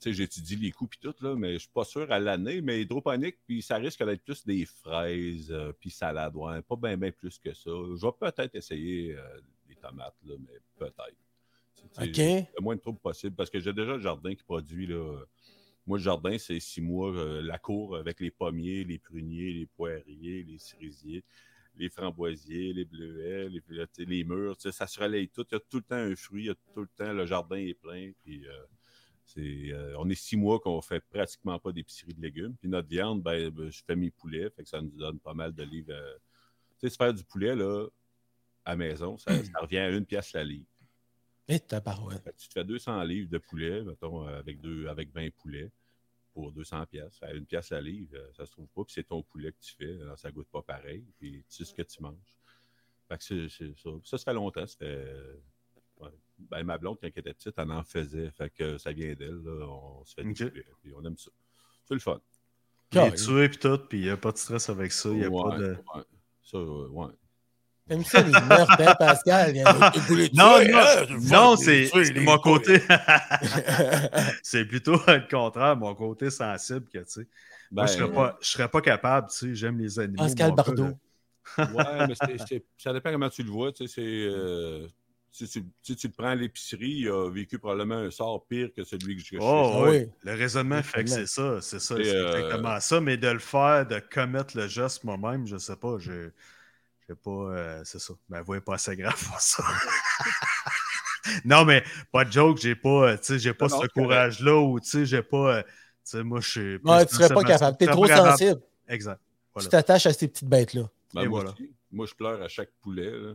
tu 0.00 0.10
sais, 0.10 0.12
j'étudie 0.12 0.56
les 0.56 0.70
coûts 0.70 0.86
puis 0.86 0.98
tout, 1.00 1.14
là, 1.20 1.34
mais 1.34 1.54
je 1.54 1.60
suis 1.60 1.70
pas 1.70 1.84
sûr 1.84 2.10
à 2.10 2.18
l'année, 2.18 2.60
mais 2.60 2.82
hydroponique, 2.82 3.36
puis 3.46 3.62
ça 3.62 3.76
risque 3.76 4.04
d'être 4.04 4.22
plus 4.22 4.44
des 4.46 4.64
fraises 4.64 5.50
euh, 5.50 5.72
puis 5.78 5.90
salade, 5.90 6.34
ouais. 6.36 6.62
Pas 6.62 6.76
bien 6.76 6.96
ben 6.96 7.12
plus 7.12 7.38
que 7.38 7.52
ça. 7.52 7.70
Je 7.70 8.00
vais 8.00 8.12
peut-être 8.18 8.54
essayer 8.54 9.14
euh, 9.14 9.40
des 9.68 9.76
tomates, 9.76 10.16
là, 10.24 10.34
mais 10.38 10.58
peut-être. 10.76 11.16
Tu 11.76 12.14
sais, 12.14 12.42
OK. 12.42 12.48
Le 12.58 12.62
moins 12.62 12.76
de 12.76 12.80
troubles 12.80 12.98
possible, 12.98 13.34
parce 13.36 13.50
que 13.50 13.60
j'ai 13.60 13.72
déjà 13.72 13.94
le 13.96 14.00
jardin 14.00 14.34
qui 14.34 14.42
produit, 14.42 14.86
là. 14.86 15.22
Moi, 15.86 15.98
le 15.98 16.04
jardin, 16.04 16.36
c'est 16.38 16.60
six 16.60 16.80
mois, 16.80 17.10
euh, 17.10 17.42
la 17.42 17.58
cour 17.58 17.96
avec 17.96 18.20
les 18.20 18.30
pommiers, 18.30 18.84
les 18.84 18.98
pruniers, 18.98 19.52
les 19.52 19.66
poiriers, 19.66 20.44
les 20.44 20.58
cerisiers 20.58 21.24
les 21.80 21.88
framboisiers, 21.88 22.72
les 22.72 22.84
bleuets, 22.84 23.48
les, 23.48 23.62
les 24.04 24.24
murs, 24.24 24.56
ça 24.60 24.86
se 24.86 25.00
relaye 25.00 25.28
tout. 25.28 25.46
Il 25.50 25.54
y 25.54 25.56
a 25.56 25.60
tout 25.60 25.78
le 25.78 25.82
temps 25.82 25.96
un 25.96 26.14
fruit, 26.14 26.44
il 26.44 26.46
y 26.46 26.50
a 26.50 26.54
tout 26.74 26.82
le 26.82 26.88
temps, 26.88 27.12
le 27.12 27.24
jardin 27.26 27.56
est 27.56 27.74
plein. 27.74 28.12
Puis, 28.22 28.46
euh, 28.46 28.66
euh, 29.38 29.94
on 29.98 30.08
est 30.10 30.14
six 30.14 30.36
mois 30.36 30.60
qu'on 30.60 30.80
fait 30.82 31.00
pratiquement 31.00 31.58
pas 31.58 31.72
d'épicerie 31.72 32.14
de 32.14 32.20
légumes. 32.20 32.54
Puis 32.56 32.68
notre 32.68 32.88
viande, 32.88 33.22
ben, 33.22 33.48
ben, 33.50 33.70
je 33.70 33.82
fais 33.86 33.96
mes 33.96 34.10
poulets, 34.10 34.50
fait 34.50 34.62
que 34.62 34.68
ça 34.68 34.82
nous 34.82 34.90
donne 34.90 35.18
pas 35.20 35.34
mal 35.34 35.54
de 35.54 35.62
livres. 35.62 35.92
euh. 35.92 36.16
Tu 36.78 36.86
sais, 36.86 36.90
se 36.90 36.96
faire 36.96 37.14
du 37.14 37.24
poulet, 37.24 37.56
là, 37.56 37.86
à 38.64 38.76
maison, 38.76 39.16
ça, 39.16 39.32
ça 39.44 39.60
revient 39.60 39.78
à 39.78 39.90
une 39.90 40.04
pièce 40.04 40.32
la 40.34 40.44
livre. 40.44 40.66
Et 41.48 41.58
que 42.20 42.30
tu 42.30 42.48
te 42.48 42.52
fais 42.52 42.64
200 42.64 43.02
livres 43.04 43.30
de 43.30 43.38
poulet, 43.38 43.82
mettons, 43.82 44.22
avec, 44.22 44.60
deux, 44.60 44.86
avec 44.86 45.12
20 45.12 45.30
poulets 45.34 45.70
pour 46.32 46.52
200 46.52 46.86
pièces. 46.86 47.22
À 47.22 47.32
une 47.32 47.46
pièce 47.46 47.70
la 47.70 47.80
livre, 47.80 48.16
euh, 48.16 48.32
ça 48.32 48.46
se 48.46 48.52
trouve 48.52 48.68
pas, 48.68 48.84
puis 48.84 48.94
c'est 48.94 49.04
ton 49.04 49.22
poulet 49.22 49.52
que 49.52 49.58
tu 49.60 49.74
fais, 49.74 50.00
alors 50.00 50.18
ça 50.18 50.30
goûte 50.30 50.48
pas 50.48 50.62
pareil, 50.62 51.04
puis 51.18 51.44
tu 51.48 51.56
sais 51.56 51.64
ce 51.64 51.74
que 51.74 51.82
tu 51.82 52.02
manges. 52.02 52.38
Fait 53.08 53.18
que 53.18 53.24
c'est, 53.24 53.48
c'est 53.48 53.76
ça. 53.76 53.90
Ça, 54.04 54.18
ça 54.18 54.24
fait 54.24 54.34
longtemps, 54.34 54.66
ça 54.66 54.76
fait... 54.76 54.84
euh, 54.84 55.36
ouais. 55.98 56.10
Ben, 56.38 56.64
ma 56.64 56.78
blonde, 56.78 56.98
quand 57.00 57.06
elle 57.06 57.10
était 57.10 57.34
petite, 57.34 57.54
elle 57.58 57.70
en 57.70 57.82
faisait, 57.82 58.30
fait 58.30 58.50
que 58.50 58.78
ça 58.78 58.92
vient 58.92 59.12
d'elle, 59.14 59.42
là, 59.42 59.66
on 59.66 60.04
se 60.04 60.14
fait 60.14 60.22
poulets, 60.22 60.66
puis 60.80 60.92
on 60.94 61.04
aime 61.04 61.18
ça. 61.18 61.30
C'est 61.84 61.94
le 61.94 62.00
fun. 62.00 62.20
Il 62.92 62.98
est 62.98 63.14
tué 63.14 63.48
puis 63.48 63.58
tout, 63.58 63.78
puis 63.88 63.98
il 63.98 64.04
n'y 64.04 64.10
a 64.10 64.16
pas 64.16 64.32
de 64.32 64.38
stress 64.38 64.68
avec 64.68 64.92
ça. 64.92 65.10
Il 65.10 65.18
n'y 65.18 65.24
a 65.24 65.28
ouais, 65.28 65.42
pas 65.42 65.58
de. 65.58 65.76
ouais. 65.94 66.02
Ça, 66.42 66.58
euh, 66.58 66.88
ouais. 66.88 67.12
T'aimes 67.90 68.04
ça, 68.04 68.22
les 68.22 68.40
meurtres, 68.40 68.80
hein, 68.80 68.94
Pascal? 68.94 69.56
Il 69.56 69.58
y 69.60 69.64
en 69.64 69.74
a 69.74 69.90
qui 69.90 69.98
voulaient 69.98 70.28
Non, 70.32 70.58
tuer, 70.58 70.72
non, 70.72 70.78
hein, 70.78 71.06
non, 71.22 71.56
c'est 71.56 71.90
mon 72.20 72.38
côté. 72.38 72.80
c'est 74.42 74.64
plutôt 74.64 74.92
le 75.08 75.28
contraire, 75.28 75.76
mon 75.76 75.94
côté 75.94 76.30
sensible 76.30 76.86
que 76.88 76.98
tu 76.98 77.04
sais. 77.06 77.26
Moi, 77.76 77.86
je 77.86 77.92
Ben, 77.92 77.96
serais 77.98 78.12
pas, 78.12 78.38
je 78.40 78.48
serais 78.48 78.68
pas 78.68 78.80
capable, 78.80 79.28
tu 79.30 79.36
sais, 79.36 79.54
j'aime 79.54 79.78
les 79.78 79.98
animaux. 79.98 80.16
Pascal 80.24 80.52
Bardot. 80.52 80.98
Ouais, 81.66 82.06
mais 82.06 82.14
c'est- 82.14 82.38
c'est- 82.48 82.64
ça 82.78 82.92
dépend 82.92 83.12
comment 83.12 83.28
tu 83.30 83.42
le 83.42 83.50
vois. 83.50 83.72
Tu 83.72 83.86
sais, 83.86 83.94
c'est, 83.94 84.02
euh, 84.02 84.86
si, 85.30 85.48
tu, 85.48 85.64
si 85.82 85.96
tu 85.96 86.06
le 86.08 86.12
prends 86.12 86.28
à 86.28 86.34
l'épicerie, 86.34 86.90
il 86.90 87.08
a 87.08 87.30
vécu 87.30 87.58
probablement 87.58 87.96
un 87.96 88.10
sort 88.10 88.46
pire 88.46 88.70
que 88.74 88.84
celui 88.84 89.16
que 89.16 89.22
je 89.22 89.36
Oh, 89.38 89.72
Ah 89.74 89.82
oui. 89.82 89.90
oui. 89.90 90.10
Le 90.22 90.34
raisonnement 90.34 90.82
fait 90.82 91.04
que 91.04 91.10
c'est 91.10 91.26
ça, 91.26 91.60
c'est 91.60 91.78
ça, 91.80 91.94
c'est 92.02 92.16
euh, 92.16 92.26
exactement 92.26 92.80
ça, 92.80 93.00
mais 93.00 93.16
de 93.16 93.28
le 93.28 93.38
faire, 93.38 93.86
de 93.86 94.00
commettre 94.00 94.56
le 94.56 94.68
geste 94.68 95.04
moi-même, 95.04 95.46
je 95.46 95.56
sais 95.56 95.76
pas, 95.76 95.98
pas, 97.14 97.30
euh, 97.30 97.82
c'est 97.84 97.98
ça. 97.98 98.14
Ma 98.28 98.42
voix 98.42 98.56
est 98.56 98.60
pas 98.60 98.74
assez 98.74 98.96
grave 98.96 99.22
pour 99.26 99.40
ça. 99.40 99.64
non, 101.44 101.64
mais 101.64 101.84
pas 102.12 102.24
de 102.24 102.32
joke, 102.32 102.58
j'ai 102.58 102.74
pas, 102.74 103.10
euh, 103.10 103.16
tu 103.16 103.24
sais, 103.24 103.38
j'ai 103.38 103.54
pas 103.54 103.68
Non, 103.68 103.76
non, 103.76 103.82
ce 103.82 103.88
courage-là 103.88 104.56
ou, 104.56 104.80
tu 104.80 104.88
sais, 104.88 105.06
j'ai 105.06 105.22
pas, 105.22 105.56
euh, 105.56 105.62
tu 105.62 105.68
sais, 106.04 106.22
moi, 106.22 106.40
je 106.40 106.48
suis. 106.48 106.76
Ouais, 106.84 107.06
tu 107.06 107.14
serais 107.14 107.28
pas 107.28 107.44
capable. 107.44 107.76
T'es 107.76 107.86
trop 107.86 108.06
sensible. 108.06 108.60
Exact. 108.88 109.20
Voilà. 109.54 109.66
Tu 109.66 109.70
t'attaches 109.70 110.06
à 110.06 110.12
ces 110.12 110.28
petites 110.28 110.48
bêtes-là. 110.48 110.88
ben, 111.14 111.22
et 111.22 111.28
moi, 111.28 111.40
voilà. 111.40 111.54
moi, 111.90 112.06
je 112.06 112.14
pleure 112.14 112.40
à 112.40 112.48
chaque 112.48 112.70
poulet. 112.80 113.10
là. 113.10 113.32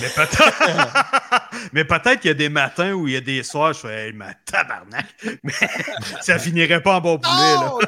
Mais 0.00 0.08
peut-être 0.08 0.42
mais 1.72 1.84
peut-être 1.84 2.20
qu'il 2.20 2.28
y 2.28 2.32
a 2.32 2.34
des 2.34 2.48
matins 2.48 2.92
où 2.92 3.08
il 3.08 3.14
y 3.14 3.16
a 3.16 3.20
des 3.20 3.42
soirs, 3.42 3.72
je 3.72 3.80
fais, 3.80 4.06
hey, 4.06 4.12
ma 4.12 4.34
tabarnak. 4.34 5.06
Mais 5.42 5.52
ça 6.20 6.38
finirait 6.38 6.82
pas 6.82 6.96
en 6.96 7.00
bon 7.00 7.18
poulet, 7.18 7.54
là. 7.54 7.72
Oh, 7.74 7.80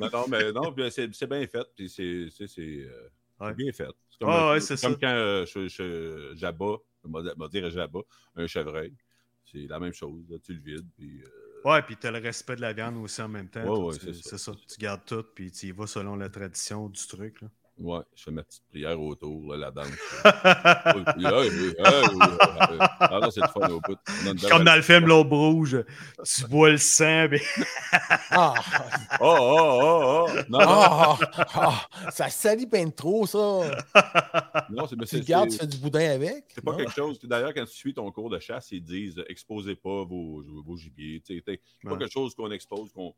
Non, 0.00 0.08
non, 0.12 0.24
mais 0.28 0.52
non, 0.52 0.74
c'est, 0.90 1.26
bien 1.26 1.46
fait. 1.46 1.66
Puis 1.76 1.88
c'est, 1.88 2.68
euh, 2.68 3.08
Ouais. 3.42 3.50
c'est 3.50 3.54
bien 3.54 3.72
fait. 3.72 3.88
C'est 4.10 4.18
comme, 4.20 4.30
Ah 4.30 4.50
un- 4.50 4.52
ouais, 4.52 4.60
c'est 4.60 4.80
comme 4.80 4.94
ça. 4.94 4.98
quand 5.00 5.08
euh, 5.08 5.46
je, 5.46 5.68
je, 5.68 6.32
j'abats, 6.34 6.76
dire 7.50 7.70
j'abats, 7.70 8.00
un 8.36 8.46
chevreuil. 8.46 8.94
C'est 9.44 9.66
la 9.66 9.80
même 9.80 9.92
chose. 9.92 10.24
là, 10.30 10.38
tu 10.38 10.54
le 10.54 10.60
vides. 10.62 10.88
Puis, 10.96 11.22
euh, 11.22 11.28
Ouais, 11.64 11.82
puis 11.82 11.96
tu 11.96 12.06
as 12.06 12.10
le 12.10 12.18
respect 12.18 12.56
de 12.56 12.60
la 12.60 12.72
viande 12.72 12.96
aussi 12.96 13.22
en 13.22 13.28
même 13.28 13.48
temps. 13.48 13.68
Ouais, 13.68 13.78
Toi, 13.78 13.86
ouais, 13.86 13.98
tu- 13.98 14.06
c'est 14.06 14.14
c'est 14.14 14.38
ça. 14.38 14.38
ça. 14.38 14.52
Tu 14.68 14.78
gardes 14.78 15.04
tout, 15.04 15.22
puis 15.34 15.50
tu 15.52 15.66
y 15.68 15.72
vas 15.72 15.86
selon 15.86 16.16
la 16.16 16.28
tradition 16.28 16.88
du 16.88 17.06
truc. 17.06 17.40
Là. 17.40 17.48
Ouais, 17.78 18.00
je 18.14 18.22
fais 18.24 18.30
ma 18.30 18.42
petite 18.42 18.62
prière 18.70 19.00
autour, 19.00 19.52
là, 19.52 19.56
la 19.56 19.70
danse. 19.70 19.86
Oui, 20.94 21.02
oui, 21.16 21.24
oui, 21.24 21.48
oui, 21.48 21.50
oui, 21.50 21.74
oui, 21.78 22.66
oui. 22.70 22.76
Ah 23.00 23.18
non, 23.20 23.30
c'est 23.30 23.40
le 23.40 23.48
fun 23.48 23.68
au 23.70 23.80
bout. 23.80 23.96
Comme 24.48 24.64
dans 24.64 24.76
le 24.76 24.82
film 24.82 25.06
L'Aube 25.06 25.32
Rouge, 25.32 25.84
tu 26.24 26.46
bois 26.46 26.70
le 26.70 26.76
sang. 26.78 27.28
mais- 27.30 27.40
Ah, 28.30 28.54
Oh, 29.20 29.36
oh, 29.40 29.80
oh, 29.82 30.26
oh. 30.28 30.32
Non, 30.48 30.58
non, 30.58 30.66
ah, 30.68 31.18
ah, 31.54 32.10
ça 32.10 32.28
salit 32.30 32.66
bien 32.66 32.88
trop, 32.90 33.26
ça. 33.26 33.38
non, 34.70 34.86
c'est, 34.88 34.96
mais 34.96 35.06
Tu 35.06 35.20
gardes, 35.20 35.50
tu 35.50 35.58
fais 35.58 35.66
du 35.66 35.76
boudin 35.78 36.10
avec? 36.12 36.44
C'est 36.54 36.64
pas 36.64 36.72
non? 36.72 36.78
quelque 36.78 36.92
chose. 36.94 37.18
D'ailleurs, 37.22 37.52
quand 37.54 37.64
tu 37.64 37.74
suis 37.74 37.94
ton 37.94 38.10
cours 38.10 38.30
de 38.30 38.38
chasse, 38.38 38.70
ils 38.72 38.82
disent 38.82 39.22
exposez 39.28 39.74
pas 39.76 40.04
vos, 40.04 40.42
vos 40.64 40.76
gibiers. 40.76 41.22
C'est 41.26 41.40
pas 41.42 41.52
Ouais. 41.84 41.98
quelque 41.98 42.12
chose 42.12 42.34
qu'on 42.34 42.50
expose, 42.50 42.90
qu'on 42.92 43.14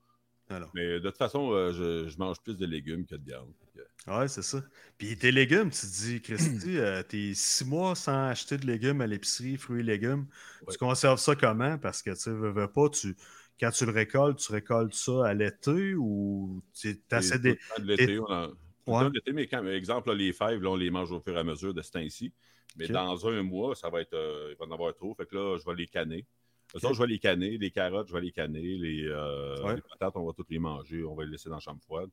Alors. 0.51 0.71
Mais 0.75 1.01
de 1.01 1.09
toute 1.09 1.17
façon, 1.17 1.53
euh, 1.53 1.73
je, 1.73 2.09
je 2.09 2.19
mange 2.19 2.39
plus 2.43 2.57
de 2.57 2.67
légumes 2.67 3.07
que 3.07 3.15
de 3.17 3.25
viande. 3.25 3.53
Que- 3.75 3.81
Ouais, 4.07 4.29
c'est 4.29 4.43
ça. 4.43 4.63
Puis 4.99 5.17
tes 5.17 5.33
légumes, 5.33 5.71
tu 5.71 5.81
te 5.81 5.87
dis, 5.87 6.21
Christy, 6.21 6.77
euh, 6.77 7.03
t'es 7.03 7.33
six 7.35 7.65
mois 7.65 7.95
sans 7.95 8.29
acheter 8.29 8.59
de 8.59 8.67
légumes 8.67 9.01
à 9.01 9.07
l'épicerie, 9.07 9.57
fruits 9.57 9.81
et 9.81 9.83
légumes. 9.83 10.27
Ouais. 10.61 10.73
Tu 10.73 10.79
conserves 10.79 11.19
ça 11.19 11.35
comment? 11.35 11.79
Parce 11.79 12.03
que 12.03 12.11
tu 12.11 12.31
veux, 12.31 12.51
veux 12.51 12.69
pas, 12.71 12.91
tu, 12.91 13.17
quand 13.59 13.71
tu 13.71 13.87
le 13.87 13.93
récoltes, 13.93 14.39
tu 14.39 14.53
récoltes 14.53 14.93
ça 14.95 15.27
à 15.27 15.33
l'été 15.33 15.95
ou 15.95 16.63
tu 16.79 16.89
Et 16.91 17.39
des. 17.39 17.59
l'été, 17.83 18.19
on 18.19 18.25
en- 18.31 18.53
Ouais. 18.87 19.09
l'été, 19.15 19.33
mais 19.33 19.47
quand, 19.47 19.67
exemple, 19.67 20.11
là, 20.11 20.15
les 20.15 20.35
fèves, 20.35 20.61
là, 20.61 20.69
on 20.69 20.77
les 20.77 20.91
mange 20.91 21.11
au 21.11 21.21
fur 21.21 21.35
et 21.35 21.41
à 21.41 21.45
mesure 21.45 21.73
de 21.73 21.81
ce 21.81 21.91
temps-ci. 21.93 22.35
Mais 22.77 22.89
dans 22.89 23.27
un 23.27 23.43
mois, 23.43 23.75
ça 23.75 23.89
va 23.89 24.03
être, 24.03 24.13
euh, 24.13 24.51
il 24.53 24.57
va 24.59 24.67
en 24.67 24.73
avoir 24.73 24.95
trop. 24.95 25.15
Fait 25.15 25.25
que 25.25 25.35
là, 25.35 25.57
je 25.59 25.65
vais 25.65 25.75
les 25.77 25.87
canner. 25.87 26.27
De 26.75 26.81
toute 26.81 26.83
façon, 26.83 26.93
Ok. 26.93 26.97
je 26.97 27.03
vais 27.03 27.09
les 27.15 27.19
canner. 27.21 27.57
Les 27.59 27.71
carottes, 27.71 28.09
je 28.09 28.13
vais 28.13 28.21
les 28.21 28.33
canner. 28.33 28.61
Les, 28.61 29.05
euh, 29.07 29.63
Ouais. 29.63 29.77
les 29.77 29.83
patates, 29.83 30.17
on 30.17 30.27
va 30.27 30.33
toutes 30.33 30.51
les 30.51 30.59
manger. 30.59 31.05
On 31.05 31.15
va 31.15 31.25
les 31.25 31.31
laisser 31.31 31.49
dans 31.49 31.55
la 31.57 31.61
chambre 31.61 31.81
froide. 31.83 32.11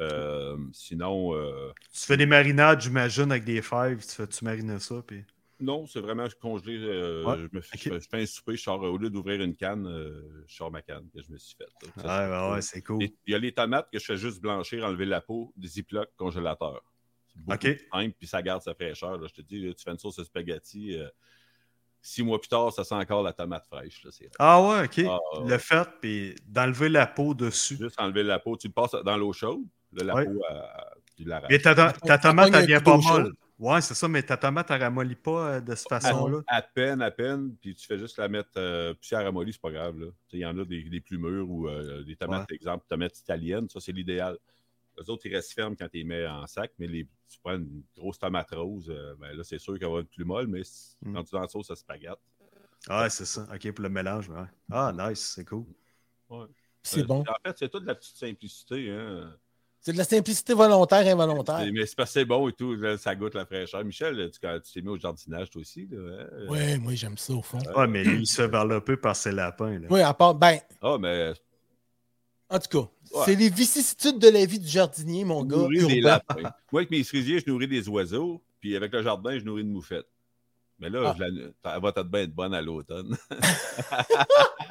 Euh, 0.00 0.56
sinon, 0.72 1.34
euh, 1.34 1.72
Tu 1.92 2.06
fais 2.06 2.16
des 2.16 2.24
marinades, 2.26 2.80
j'imagine, 2.80 3.30
avec 3.32 3.44
des 3.44 3.60
fèves, 3.62 4.00
tu 4.06 4.14
fais-tu 4.14 4.44
mariner 4.44 4.78
ça? 4.78 5.02
Puis... 5.06 5.24
non, 5.60 5.86
c'est 5.88 6.00
vraiment 6.00 6.26
congelé. 6.40 6.78
euh, 6.80 7.24
Ouais. 7.24 7.36
je, 7.36 7.48
me 7.52 7.60
fais, 7.60 7.76
Ok. 7.76 7.82
je 7.82 7.88
fais- 7.90 8.00
je 8.00 8.08
fais 8.08 8.22
un 8.22 8.26
souper, 8.26 8.56
je 8.56 8.62
sors, 8.62 8.80
au 8.80 8.96
lieu 8.96 9.10
d'ouvrir 9.10 9.42
une 9.42 9.56
canne, 9.56 9.86
euh, 9.88 10.44
je 10.46 10.54
sors 10.54 10.70
ma 10.70 10.82
canne 10.82 11.08
que 11.12 11.20
je 11.20 11.32
me 11.32 11.36
suis 11.36 11.56
faite. 11.56 11.68
là. 11.82 11.88
Ça, 11.96 12.02
Ouais, 12.02 12.28
c'est 12.48 12.54
ouais, 12.54 12.62
c'est 12.62 12.82
cool. 12.82 13.02
Il 13.26 13.32
y 13.32 13.34
a 13.34 13.38
les 13.38 13.52
tomates 13.52 13.90
que 13.92 13.98
je 13.98 14.04
fais 14.04 14.16
juste 14.16 14.40
blanchir, 14.40 14.84
enlever 14.84 15.04
la 15.04 15.20
peau, 15.20 15.52
des 15.56 15.66
ziplocs, 15.68 16.10
congélateur. 16.16 16.80
C'est 17.26 17.40
beaucoup 17.42 17.54
OK. 17.66 17.78
simple, 17.92 18.14
puis 18.18 18.28
ça 18.28 18.40
garde 18.40 18.62
sa 18.62 18.74
fraîcheur. 18.74 19.18
là. 19.18 19.26
Je 19.26 19.34
te 19.34 19.42
dis, 19.42 19.58
là, 19.66 19.74
tu 19.74 19.82
fais 19.82 19.90
une 19.90 19.98
sauce 19.98 20.18
à 20.20 20.24
spaghetti, 20.24 20.96
euh, 20.96 21.08
six 22.00 22.22
mois 22.22 22.40
plus 22.40 22.48
tard, 22.48 22.72
ça 22.72 22.84
sent 22.84 22.94
encore 22.94 23.22
la 23.22 23.32
tomate 23.32 23.66
fraîche. 23.66 24.02
là, 24.04 24.10
Ah 24.38 24.62
ouais, 24.62 24.84
ok. 24.84 25.04
Ah, 25.08 25.40
ouais. 25.42 25.50
Le 25.50 25.58
fait, 25.58 25.88
puis 26.00 26.34
d'enlever 26.46 26.88
la 26.88 27.06
peau 27.06 27.34
dessus. 27.34 27.76
juste 27.76 28.00
enlever 28.00 28.22
la 28.22 28.38
peau. 28.38 28.56
Tu 28.56 28.68
le 28.68 28.72
passes 28.72 28.92
dans 29.04 29.16
l'eau 29.16 29.32
chaude, 29.32 29.62
là, 29.92 30.04
la 30.04 30.14
Ouais. 30.14 30.24
peau, 30.26 30.40
euh, 30.50 30.60
tu 31.16 31.24
l'arraches. 31.24 31.50
Mais 31.50 31.58
ta, 31.58 31.74
ta- 31.74 31.92
ta 31.92 32.06
Ça 32.06 32.18
tomate, 32.18 32.54
elle 32.54 32.66
vient 32.66 32.80
pas 32.80 32.96
molle. 32.96 33.32
Ouais, 33.58 33.80
c'est 33.80 33.94
ça, 33.94 34.06
mais 34.06 34.22
ta 34.22 34.36
tomate, 34.36 34.70
elle 34.70 34.80
ramollit 34.84 35.16
pas 35.16 35.54
euh, 35.54 35.60
de 35.60 35.74
cette 35.74 35.88
façon-là. 35.88 36.42
à 36.46 36.62
peine, 36.62 37.02
à 37.02 37.10
peine, 37.10 37.56
puis 37.60 37.74
tu 37.74 37.88
fais 37.88 37.98
juste 37.98 38.16
la 38.16 38.28
mettre 38.28 38.50
euh, 38.56 38.94
poussière 38.94 39.24
ramollie, 39.24 39.52
c'est 39.52 39.60
pas 39.60 39.72
grave. 39.72 39.96
Il 40.32 40.38
y 40.38 40.46
en 40.46 40.56
a 40.56 40.64
des, 40.64 40.84
des 40.84 41.00
plus 41.00 41.18
mûres 41.18 41.50
ou 41.50 41.68
euh, 41.68 42.04
des 42.04 42.14
tomates, 42.14 42.52
exemple, 42.52 42.84
tomates 42.88 43.18
italiennes, 43.18 43.68
ça 43.68 43.80
c'est 43.80 43.90
l'idéal. 43.90 44.38
Les 45.00 45.10
autres, 45.10 45.26
ils 45.26 45.34
restent 45.34 45.52
fermes 45.52 45.76
quand 45.76 45.88
tu 45.88 45.98
les 45.98 46.04
mets 46.04 46.26
en 46.26 46.46
sac, 46.46 46.72
mais 46.78 46.86
les, 46.86 47.04
tu 47.28 47.38
prends 47.42 47.54
une 47.56 47.82
grosse 47.96 48.18
tomate 48.18 48.50
rose, 48.52 48.88
euh, 48.90 49.14
ben 49.20 49.36
là, 49.36 49.44
c'est 49.44 49.58
sûr 49.58 49.78
qu'elle 49.78 49.90
va 49.90 50.00
être 50.00 50.10
plus 50.10 50.24
molle, 50.24 50.46
mais 50.48 50.64
c- 50.64 50.96
Mm. 51.02 51.14
quand 51.14 51.24
tu 51.24 51.30
dans 51.32 51.40
la 51.42 51.48
sauce 51.48 51.70
à 51.70 51.76
spaghette, 51.76 52.18
Ah, 52.88 53.08
c'est 53.10 53.24
ça. 53.26 53.46
Ok, 53.52 53.70
pour 53.72 53.82
le 53.82 53.88
mélange. 53.90 54.28
ouais. 54.30 54.46
Ah, 54.70 54.92
nice, 54.96 55.32
c'est 55.34 55.44
cool. 55.44 55.64
C'est 56.82 57.00
euh, 57.00 57.04
bon. 57.04 57.20
En 57.20 57.34
fait, 57.48 57.56
c'est 57.58 57.68
toute 57.68 57.82
de 57.82 57.86
la 57.88 57.94
petite 57.94 58.16
simplicité. 58.16 58.90
Hein. 58.90 59.34
C'est 59.80 59.92
de 59.92 59.98
la 59.98 60.04
simplicité 60.04 60.54
volontaire, 60.54 61.06
involontaire. 61.06 61.60
C'est- 61.60 61.70
Mais 61.72 61.86
c'est 61.86 61.96
parce 61.96 62.10
que 62.10 62.20
c'est 62.20 62.24
bon 62.24 62.48
et 62.48 62.52
tout, 62.52 62.74
là, 62.74 62.96
ça 62.98 63.14
goûte 63.14 63.34
la 63.34 63.46
fraîcheur. 63.46 63.84
Michel, 63.84 64.30
tu 64.32 64.38
quand 64.40 64.58
tu 64.64 64.72
t'es 64.72 64.80
mis 64.82 64.88
au 64.88 64.98
jardinage, 64.98 65.50
toi 65.50 65.60
aussi. 65.60 65.86
Là, 65.90 65.98
hein? 66.22 66.46
Ouais, 66.48 66.78
moi 66.78 66.94
j'aime 66.94 67.16
ça 67.18 67.32
au 67.34 67.42
fond. 67.42 67.58
Ouais, 67.74 67.86
mais 67.86 68.04
lui, 68.04 68.20
il 68.22 68.26
se 68.26 68.42
fait 68.42 68.48
développer 68.48 68.96
par 68.96 69.14
ses 69.16 69.32
lapins. 69.32 69.78
Là. 69.78 69.86
Oui, 69.90 70.00
à 70.00 70.14
part, 70.14 70.34
ben, 70.34 70.58
Ah, 70.80 70.96
mais 70.98 71.32
en 72.50 72.58
tout 72.58 72.82
cas, 72.82 72.88
Ouais. 73.10 73.22
c'est 73.24 73.34
les 73.36 73.48
vicissitudes 73.48 74.18
de 74.18 74.28
la 74.28 74.44
vie 74.44 74.58
du 74.58 74.68
jardinier, 74.68 75.24
mon 75.24 75.40
je 75.42 75.46
gars. 75.46 75.56
nourris 75.56 75.86
des 75.86 76.00
lapins. 76.02 76.42
Moi, 76.70 76.80
avec 76.82 76.90
mes 76.90 77.02
cerisiers, 77.04 77.40
je 77.40 77.50
nourris 77.50 77.68
des 77.68 77.88
oiseaux, 77.88 78.42
puis 78.60 78.76
avec 78.76 78.92
le 78.92 79.02
jardin, 79.02 79.38
je 79.38 79.44
nourris 79.44 79.62
une 79.62 79.72
moufette. 79.72 80.06
Mais 80.78 80.90
là, 80.90 81.00
Ah. 81.06 81.14
je 81.18 81.24
la- 81.24 81.74
elle 81.74 81.82
va 81.82 81.92
peut-être 81.92 82.08
bien 82.08 82.20
être 82.20 82.34
bonne 82.34 82.54
à 82.54 82.60
l'automne. 82.62 83.16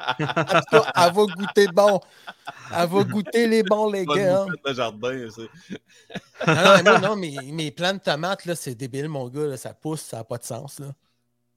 En 0.09 0.13
tout 0.13 0.69
cas, 0.71 0.91
elle 0.95 1.13
va 1.13 1.25
goûter 1.25 1.67
bon. 1.73 1.99
Elle 2.73 2.87
va 2.89 3.03
goûter 3.03 3.47
les 3.47 3.63
bons 3.63 3.91
légumes. 3.91 4.45
moufette 4.45 4.65
de 4.65 4.73
jardin, 4.73 5.27
c'est- 5.35 6.47
Non, 6.47 6.83
non, 6.93 6.99
non, 7.09 7.15
mes, 7.15 7.35
mes 7.51 7.71
plants 7.71 7.93
de 7.93 7.99
tomates, 7.99 8.45
là, 8.45 8.55
c'est 8.55 8.75
débile, 8.75 9.09
mon 9.09 9.27
gars. 9.29 9.47
là, 9.47 9.57
ça 9.57 9.73
pousse, 9.73 10.01
ça 10.01 10.17
n'a 10.17 10.23
pas 10.23 10.37
de 10.37 10.43
sens. 10.43 10.79
Là. 10.79 10.93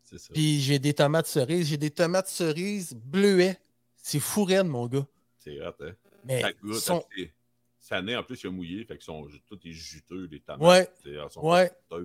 c'est 0.03 0.19
ça. 0.19 0.33
Puis 0.35 0.61
j'ai 0.61 0.79
des 0.81 0.95
tomates 0.95 1.27
cerises. 1.29 1.69
J'ai 1.69 1.77
des 1.77 1.91
tomates 1.91 2.27
cerises 2.29 2.95
bleuets. 2.95 3.57
C'est 3.97 4.19
fou 4.19 4.45
raide, 4.45 4.67
mon 4.67 4.87
gars. 4.89 5.07
C'est 5.59 5.67
hot, 5.67 5.75
hein? 5.81 5.93
Mais 6.25 6.41
Ça 6.43 6.53
goûte. 6.53 7.05
Cette 7.79 7.93
année, 7.93 8.15
en 8.17 8.23
plus, 8.23 8.43
il 8.43 8.47
a 8.49 8.51
mouillé, 8.51 8.85
fait 8.85 8.99
que 8.99 9.03
sont, 9.03 9.27
tout 9.47 9.59
est 9.65 9.73
juteux, 9.73 10.29
les 10.31 10.41
tomates. 10.41 10.61
Ouais. 10.69 10.89
C'est- 11.03 11.11
Elles 11.11 11.31
sont 11.31 11.47
Ouais. 11.49 11.71
là. 11.91 11.99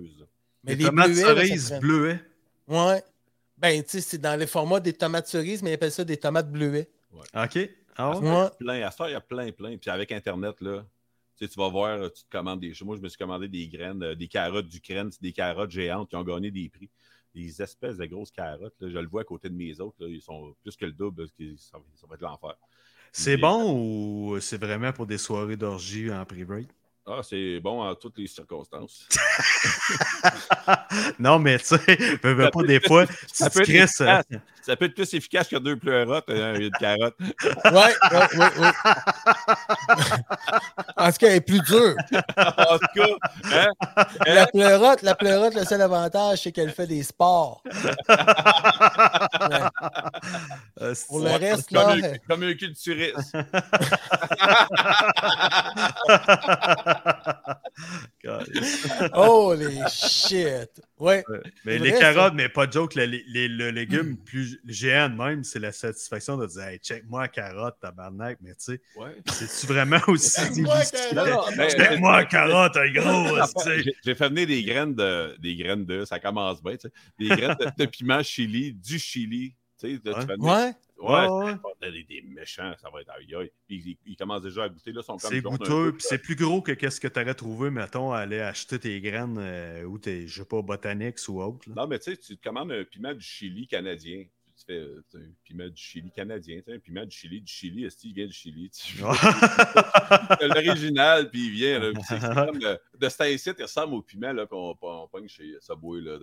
Mais 0.64 0.74
les 0.74 0.84
tomates 0.84 1.10
bleuets, 1.10 1.22
là, 1.22 1.28
ça 1.28 1.34
cerises 1.46 1.66
traîne. 1.66 1.80
bleuets. 1.80 2.20
Ouais. 2.66 3.02
Ben, 3.58 3.82
tu 3.82 3.90
sais, 3.90 4.00
c'est 4.00 4.18
dans 4.18 4.38
les 4.38 4.46
formats 4.46 4.80
des 4.80 4.92
tomates 4.94 5.28
cerises, 5.28 5.62
mais 5.62 5.70
ils 5.70 5.74
appellent 5.74 5.92
ça 5.92 6.04
des 6.04 6.16
tomates 6.16 6.50
bleuets. 6.50 6.88
OK. 7.12 7.58
Ah 7.98 8.18
ouais? 8.18 8.28
Ouais. 8.30 8.48
plein. 8.58 8.86
À 8.86 8.90
ça, 8.90 9.08
il 9.08 9.12
y 9.12 9.14
a 9.14 9.20
plein, 9.20 9.52
plein. 9.52 9.76
Puis 9.76 9.90
avec 9.90 10.12
Internet, 10.12 10.60
là, 10.60 10.84
tu 11.38 11.44
sais, 11.46 11.50
tu 11.52 11.58
vas 11.58 11.68
voir, 11.68 12.10
tu 12.12 12.24
te 12.24 12.30
commandes 12.30 12.60
des 12.60 12.72
choses. 12.74 12.86
Moi, 12.86 12.96
je 12.96 13.02
me 13.02 13.08
suis 13.08 13.18
commandé 13.18 13.46
des 13.48 13.68
graines, 13.68 14.02
euh, 14.02 14.14
des 14.14 14.28
carottes 14.28 14.68
d'Ukraine, 14.68 15.10
c'est 15.12 15.22
des 15.22 15.32
carottes 15.32 15.70
géantes 15.70 16.08
qui 16.10 16.16
ont 16.16 16.24
gagné 16.24 16.50
des 16.50 16.68
prix. 16.68 16.90
Des 17.34 17.60
espèces 17.62 17.98
de 17.98 18.06
grosses 18.06 18.30
carottes. 18.30 18.74
là, 18.80 18.88
je 18.88 18.98
le 18.98 19.06
vois 19.06 19.20
à 19.20 19.24
côté 19.24 19.48
de 19.50 19.54
mes 19.54 19.78
autres. 19.80 19.96
là, 20.00 20.08
ils 20.08 20.22
sont 20.22 20.54
plus 20.62 20.74
que 20.76 20.86
le 20.86 20.92
double. 20.92 21.22
parce 21.24 21.32
que 21.32 21.54
ça, 21.56 21.78
ça 21.94 22.06
va 22.06 22.14
être 22.14 22.22
l'enfer. 22.22 22.54
C'est 23.18 23.36
bon 23.36 23.72
ou 23.72 24.38
c'est 24.40 24.58
vraiment 24.60 24.92
pour 24.92 25.06
des 25.06 25.18
soirées 25.18 25.56
d'orgie 25.56 26.12
en 26.12 26.24
privé? 26.24 26.68
Ah, 27.08 27.20
c'est 27.22 27.60
bon 27.60 27.82
en 27.82 27.94
toutes 27.94 28.18
les 28.18 28.26
circonstances. 28.26 29.06
non, 31.20 31.38
mais 31.38 31.56
tu 31.60 31.66
sais, 31.66 32.18
pas 32.18 32.62
des 32.64 32.80
fois, 32.80 33.06
ça 33.32 33.48
peut 33.48 33.60
crisses, 33.60 34.00
euh. 34.00 34.20
Ça 34.66 34.74
peut 34.74 34.86
être 34.86 34.94
plus 34.94 35.14
efficace 35.14 35.46
que 35.46 35.54
deux 35.54 35.76
pleurotes, 35.76 36.28
hein, 36.28 36.54
une 36.58 36.72
carotte. 36.72 37.14
Ouais, 37.20 37.70
ouais, 37.70 37.94
ouais, 38.36 38.50
ouais. 38.58 38.72
en 40.96 41.12
tout 41.12 41.18
cas, 41.18 41.28
elle 41.28 41.36
est 41.36 41.40
plus 41.40 41.60
dure. 41.60 41.94
en 42.36 42.76
tout 42.78 42.86
cas, 42.96 43.06
hein, 43.44 43.68
La 44.26 44.48
pleurote, 44.48 45.02
la 45.02 45.14
pleurote, 45.14 45.54
le 45.54 45.64
seul 45.64 45.82
avantage, 45.82 46.40
c'est 46.42 46.50
qu'elle 46.50 46.72
fait 46.72 46.88
des 46.88 47.04
sports. 47.04 47.62
Ouais. 47.64 47.72
euh, 50.80 50.94
Pour 51.06 51.20
le 51.20 51.30
reste, 51.30 51.68
comme, 51.68 51.76
là, 51.76 51.88
un, 51.90 52.02
euh, 52.02 52.14
comme 52.28 52.42
un 52.42 52.54
culturiste. 52.54 53.36
Holy 59.12 59.78
shit. 59.88 60.70
Ouais. 60.98 61.24
Mais 61.64 61.78
les 61.78 61.90
vrai, 61.90 62.00
carottes, 62.00 62.30
ça. 62.30 62.34
mais 62.34 62.48
pas 62.48 62.66
de 62.66 62.72
joke, 62.72 62.94
le, 62.94 63.70
légume 63.70 64.16
plus 64.16 64.60
géant 64.66 65.08
de 65.10 65.14
même, 65.14 65.44
c'est 65.44 65.58
la 65.58 65.72
satisfaction 65.72 66.36
de 66.36 66.46
dire 66.46 66.62
Hey, 66.62 66.78
check-moi 66.78 67.22
la 67.22 67.28
carotte, 67.28 67.76
tabarnak, 67.80 68.38
mais 68.40 68.50
tu 68.54 68.56
sais, 68.58 68.80
Ouais. 68.96 69.16
c'est-tu 69.26 69.66
vraiment 69.66 70.00
aussi 70.08 70.64
Check-moi 70.64 72.24
carotte. 72.24 72.78
Gros, 72.94 73.38
J'ai 74.04 74.14
fait 74.14 74.28
venir 74.28 74.46
des 74.46 74.64
graines 74.64 74.94
de, 74.94 75.36
des 75.38 75.56
graines 75.56 75.84
de, 75.84 76.04
ça 76.04 76.18
commence 76.18 76.62
bien, 76.62 76.76
tu 76.76 76.88
sais, 76.88 76.92
des 77.18 77.28
graines 77.28 77.56
de, 77.60 77.84
de 77.84 77.86
piment 77.86 78.22
chili, 78.22 78.72
du 78.72 78.98
chili. 78.98 79.54
Tu 79.78 79.96
sais, 79.96 80.00
tu 80.00 80.08
Ouais. 80.10 80.24
Ouais. 80.38 80.74
Ouais, 80.98 81.28
Ouais, 81.28 81.44
ouais. 81.44 81.54
c'est 81.82 81.90
des, 81.92 82.04
des 82.04 82.22
méchants, 82.22 82.72
ça 82.80 82.88
va 82.90 83.02
être 83.02 83.10
aïe. 83.10 83.50
Puis 83.66 83.98
ils, 84.06 84.12
ils 84.12 84.16
commencent 84.16 84.42
déjà 84.42 84.64
à 84.64 84.68
goûter, 84.70 84.92
là, 84.92 85.02
sont 85.02 85.18
comme 85.18 85.30
C'est 85.30 85.42
goûteux, 85.42 85.92
puis 85.92 86.02
c'est 86.08 86.18
plus 86.18 86.36
gros 86.36 86.62
que 86.62 86.72
qu'est-ce 86.72 87.00
que 87.00 87.08
tu 87.08 87.20
aurais 87.20 87.34
trouvé, 87.34 87.70
mettons, 87.70 88.12
à 88.12 88.20
aller 88.20 88.40
acheter 88.40 88.78
tes 88.78 88.98
graines 89.02 89.36
euh, 89.38 89.84
ou 89.84 89.98
tes, 89.98 90.26
je 90.26 90.42
sais 90.42 90.48
pas, 90.48 90.62
Botanix 90.62 91.28
ou 91.28 91.42
autre. 91.42 91.68
là. 91.68 91.74
Non, 91.82 91.86
mais 91.86 91.98
tu 91.98 92.10
sais, 92.12 92.16
tu 92.16 92.38
te 92.38 92.42
commandes 92.42 92.72
un 92.72 92.82
piment 92.84 93.12
du 93.12 93.20
Chili 93.20 93.66
canadien. 93.66 94.24
Tu 94.58 94.64
fais 94.64 94.78
euh, 94.78 95.04
un 95.16 95.18
piment 95.44 95.68
du 95.68 95.76
Chili 95.76 96.10
canadien, 96.10 96.56
tu 96.60 96.64
sais, 96.70 96.76
un 96.76 96.78
piment 96.78 97.04
du 97.04 97.14
Chili, 97.14 97.42
du 97.42 97.52
Chili, 97.52 97.84
est-ce 97.84 97.98
qu'il 97.98 98.14
vient 98.14 98.26
du 98.26 98.32
Chili? 98.32 98.70
Tu- 98.70 98.96
C'est 100.40 100.48
L'original, 100.48 101.30
puis 101.30 101.46
il 101.46 101.50
vient. 101.50 101.78
là, 101.78 101.92
puis 101.92 102.02
C'est 102.08 102.20
comme 102.20 102.58
de, 102.58 102.78
de 102.98 103.08
cet 103.10 103.20
incite, 103.20 103.56
il 103.58 103.62
ressemble 103.64 103.94
au 103.94 104.00
piment 104.02 104.32
là, 104.32 104.46
qu'on 104.46 104.74
on 104.80 105.08
pogne 105.08 105.28
chez 105.28 105.56
Subway. 105.60 106.00
Là, 106.00 106.18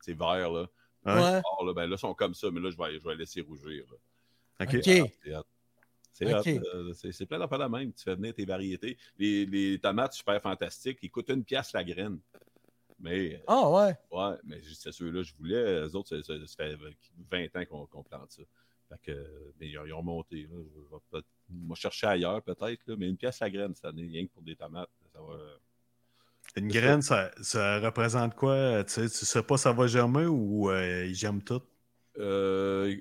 c'est 0.00 0.16
vert. 0.16 0.50
Là. 0.50 0.66
Ouais. 1.14 1.40
Or, 1.44 1.64
là, 1.66 1.72
ben, 1.74 1.86
là, 1.86 1.96
ils 1.96 1.98
sont 1.98 2.14
comme 2.14 2.34
ça, 2.34 2.50
mais 2.50 2.60
là, 2.60 2.70
je 2.70 2.76
vais, 2.76 2.98
je 2.98 3.04
vais 3.04 3.14
laisser 3.16 3.40
rougir. 3.40 3.84
là. 3.90 4.66
OK. 4.66 4.74
OK. 4.74 4.82
C'est 4.82 5.36
hot. 5.36 5.42
C'est 6.12 6.34
hot, 6.34 6.38
Ok. 6.38 6.46
euh, 6.46 7.26
plein 7.26 7.38
d'affaires 7.38 7.58
de 7.58 7.64
même. 7.76 7.92
Tu 7.92 8.02
fais 8.04 8.14
venir 8.16 8.32
tes 8.34 8.44
variétés. 8.46 8.96
Les, 9.18 9.44
les 9.44 9.78
tomates 9.78 10.14
super 10.14 10.40
fantastiques, 10.40 10.98
ils 11.02 11.10
coûtent 11.10 11.28
une 11.30 11.44
pièce 11.44 11.72
la 11.74 11.84
graine. 11.84 12.18
Mais, 12.98 13.42
Ah, 13.46 13.68
ouais. 13.70 13.94
ouais, 14.10 14.36
mais 14.44 14.60
c'est 14.72 14.90
ceux-là 14.92 15.20
que 15.20 15.22
je 15.24 15.34
voulais. 15.36 15.82
Les 15.82 15.94
autres, 15.94 16.08
ça, 16.08 16.22
ça- 16.22 16.46
ça 16.46 16.56
fait 16.56 16.78
20 17.30 17.56
ans 17.56 17.64
qu'on 17.66 17.86
qu'on 17.86 18.02
plante 18.02 18.32
ça. 18.32 18.42
Fait 18.88 19.12
que, 19.12 19.52
mais 19.60 19.68
ils 19.68 19.78
ont, 19.78 19.84
ils 19.84 19.92
ont 19.92 20.02
monté. 20.02 20.44
Là. 20.44 20.56
Je 20.74 20.80
vais 20.94 21.00
peut-être- 21.10 21.26
moi, 21.50 21.76
chercher 21.76 22.06
ailleurs, 22.06 22.40
peut-être, 22.42 22.80
là, 22.86 22.96
mais 22.96 23.08
une 23.08 23.16
pièce 23.18 23.40
la 23.40 23.50
graine 23.50 23.74
cette 23.74 23.84
année, 23.84 24.06
rien 24.06 24.26
que 24.26 24.32
pour 24.32 24.42
des 24.42 24.56
tomates. 24.56 24.88
Ça 25.12 25.20
va, 25.20 25.36
Une 26.56 26.68
graine, 26.68 27.02
ça, 27.02 27.30
ça 27.42 27.80
représente 27.80 28.34
quoi? 28.34 28.82
Tu 28.84 28.92
sais, 28.92 29.02
tu 29.08 29.24
sais 29.26 29.42
pas 29.42 29.56
ça 29.58 29.72
va 29.72 29.86
germer 29.86 30.24
ou 30.26 30.70
euh, 30.70 31.06
ils 31.06 31.14
germent 31.14 31.42
tout? 31.42 31.62
Euh, 32.18 32.96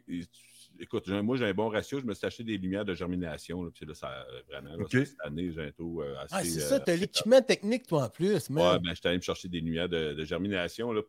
écoute, 0.80 1.08
moi, 1.08 1.38
j'ai 1.38 1.46
un 1.46 1.54
bon 1.54 1.70
ratio. 1.70 2.00
Je 2.00 2.06
me 2.06 2.14
suis 2.14 2.26
acheté 2.26 2.44
des 2.44 2.58
lumières 2.58 2.86
de 2.86 2.94
germination. 2.94 3.64
Là, 3.64 3.72
puis 3.74 3.86
là, 3.86 3.94
ça, 3.94 4.26
vraiment, 4.50 4.76
là, 4.76 4.86
cette 4.90 5.16
année, 5.24 5.52
j'ai 5.52 5.62
un 5.62 5.72
taux 5.72 6.02
euh, 6.02 6.18
assez. 6.20 6.36
Ah, 6.36 6.44
c'est 6.44 6.62
euh, 6.62 6.70
ça, 6.70 6.80
t'as 6.80 6.94
assez 6.94 7.02
l'équipement 7.02 7.42
technique, 7.42 7.88
toi, 7.88 8.06
en 8.06 8.10
plus. 8.10 8.50
Ouais, 8.50 8.56
man. 8.56 8.82
ben, 8.82 8.94
j'étais 8.94 9.10
allé 9.10 9.18
me 9.18 9.24
chercher 9.24 9.48
des 9.48 9.60
lumières 9.62 9.90
de, 9.90 10.14
de 10.14 10.24
germination. 10.26 10.92
Là. 10.92 11.02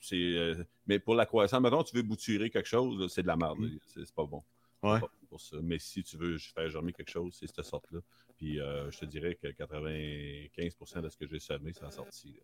C'est, 0.00 0.16
euh, 0.16 0.54
mais 0.86 0.98
pour 0.98 1.14
la 1.14 1.26
croissance, 1.26 1.60
maintenant, 1.60 1.84
tu 1.84 1.94
veux 1.94 2.02
bouturer 2.02 2.48
quelque 2.50 2.68
chose, 2.68 2.98
là, 2.98 3.08
c'est 3.08 3.22
de 3.22 3.26
la 3.26 3.36
merde. 3.36 3.60
là. 3.60 3.68
C'est, 3.86 4.04
c'est 4.04 4.14
pas 4.14 4.24
bon. 4.24 4.42
Ouais. 4.82 4.94
C'est 4.94 5.00
pas 5.00 5.12
bon 5.20 5.26
pour 5.28 5.40
ça. 5.40 5.56
Mais 5.62 5.78
si 5.78 6.02
tu 6.02 6.16
veux 6.16 6.38
faire 6.38 6.70
germer 6.70 6.92
quelque 6.92 7.10
chose, 7.10 7.36
c'est 7.38 7.46
cette 7.46 7.64
sorte-là. 7.64 8.00
Puis 8.40 8.58
euh, 8.58 8.90
je 8.90 9.00
te 9.00 9.04
dirais 9.04 9.34
que 9.34 9.48
95% 9.48 11.02
de 11.02 11.08
ce 11.10 11.16
que 11.18 11.26
j'ai 11.26 11.38
semé, 11.38 11.74
c'est 11.74 11.84
en 11.84 11.90
sorti. 11.90 12.40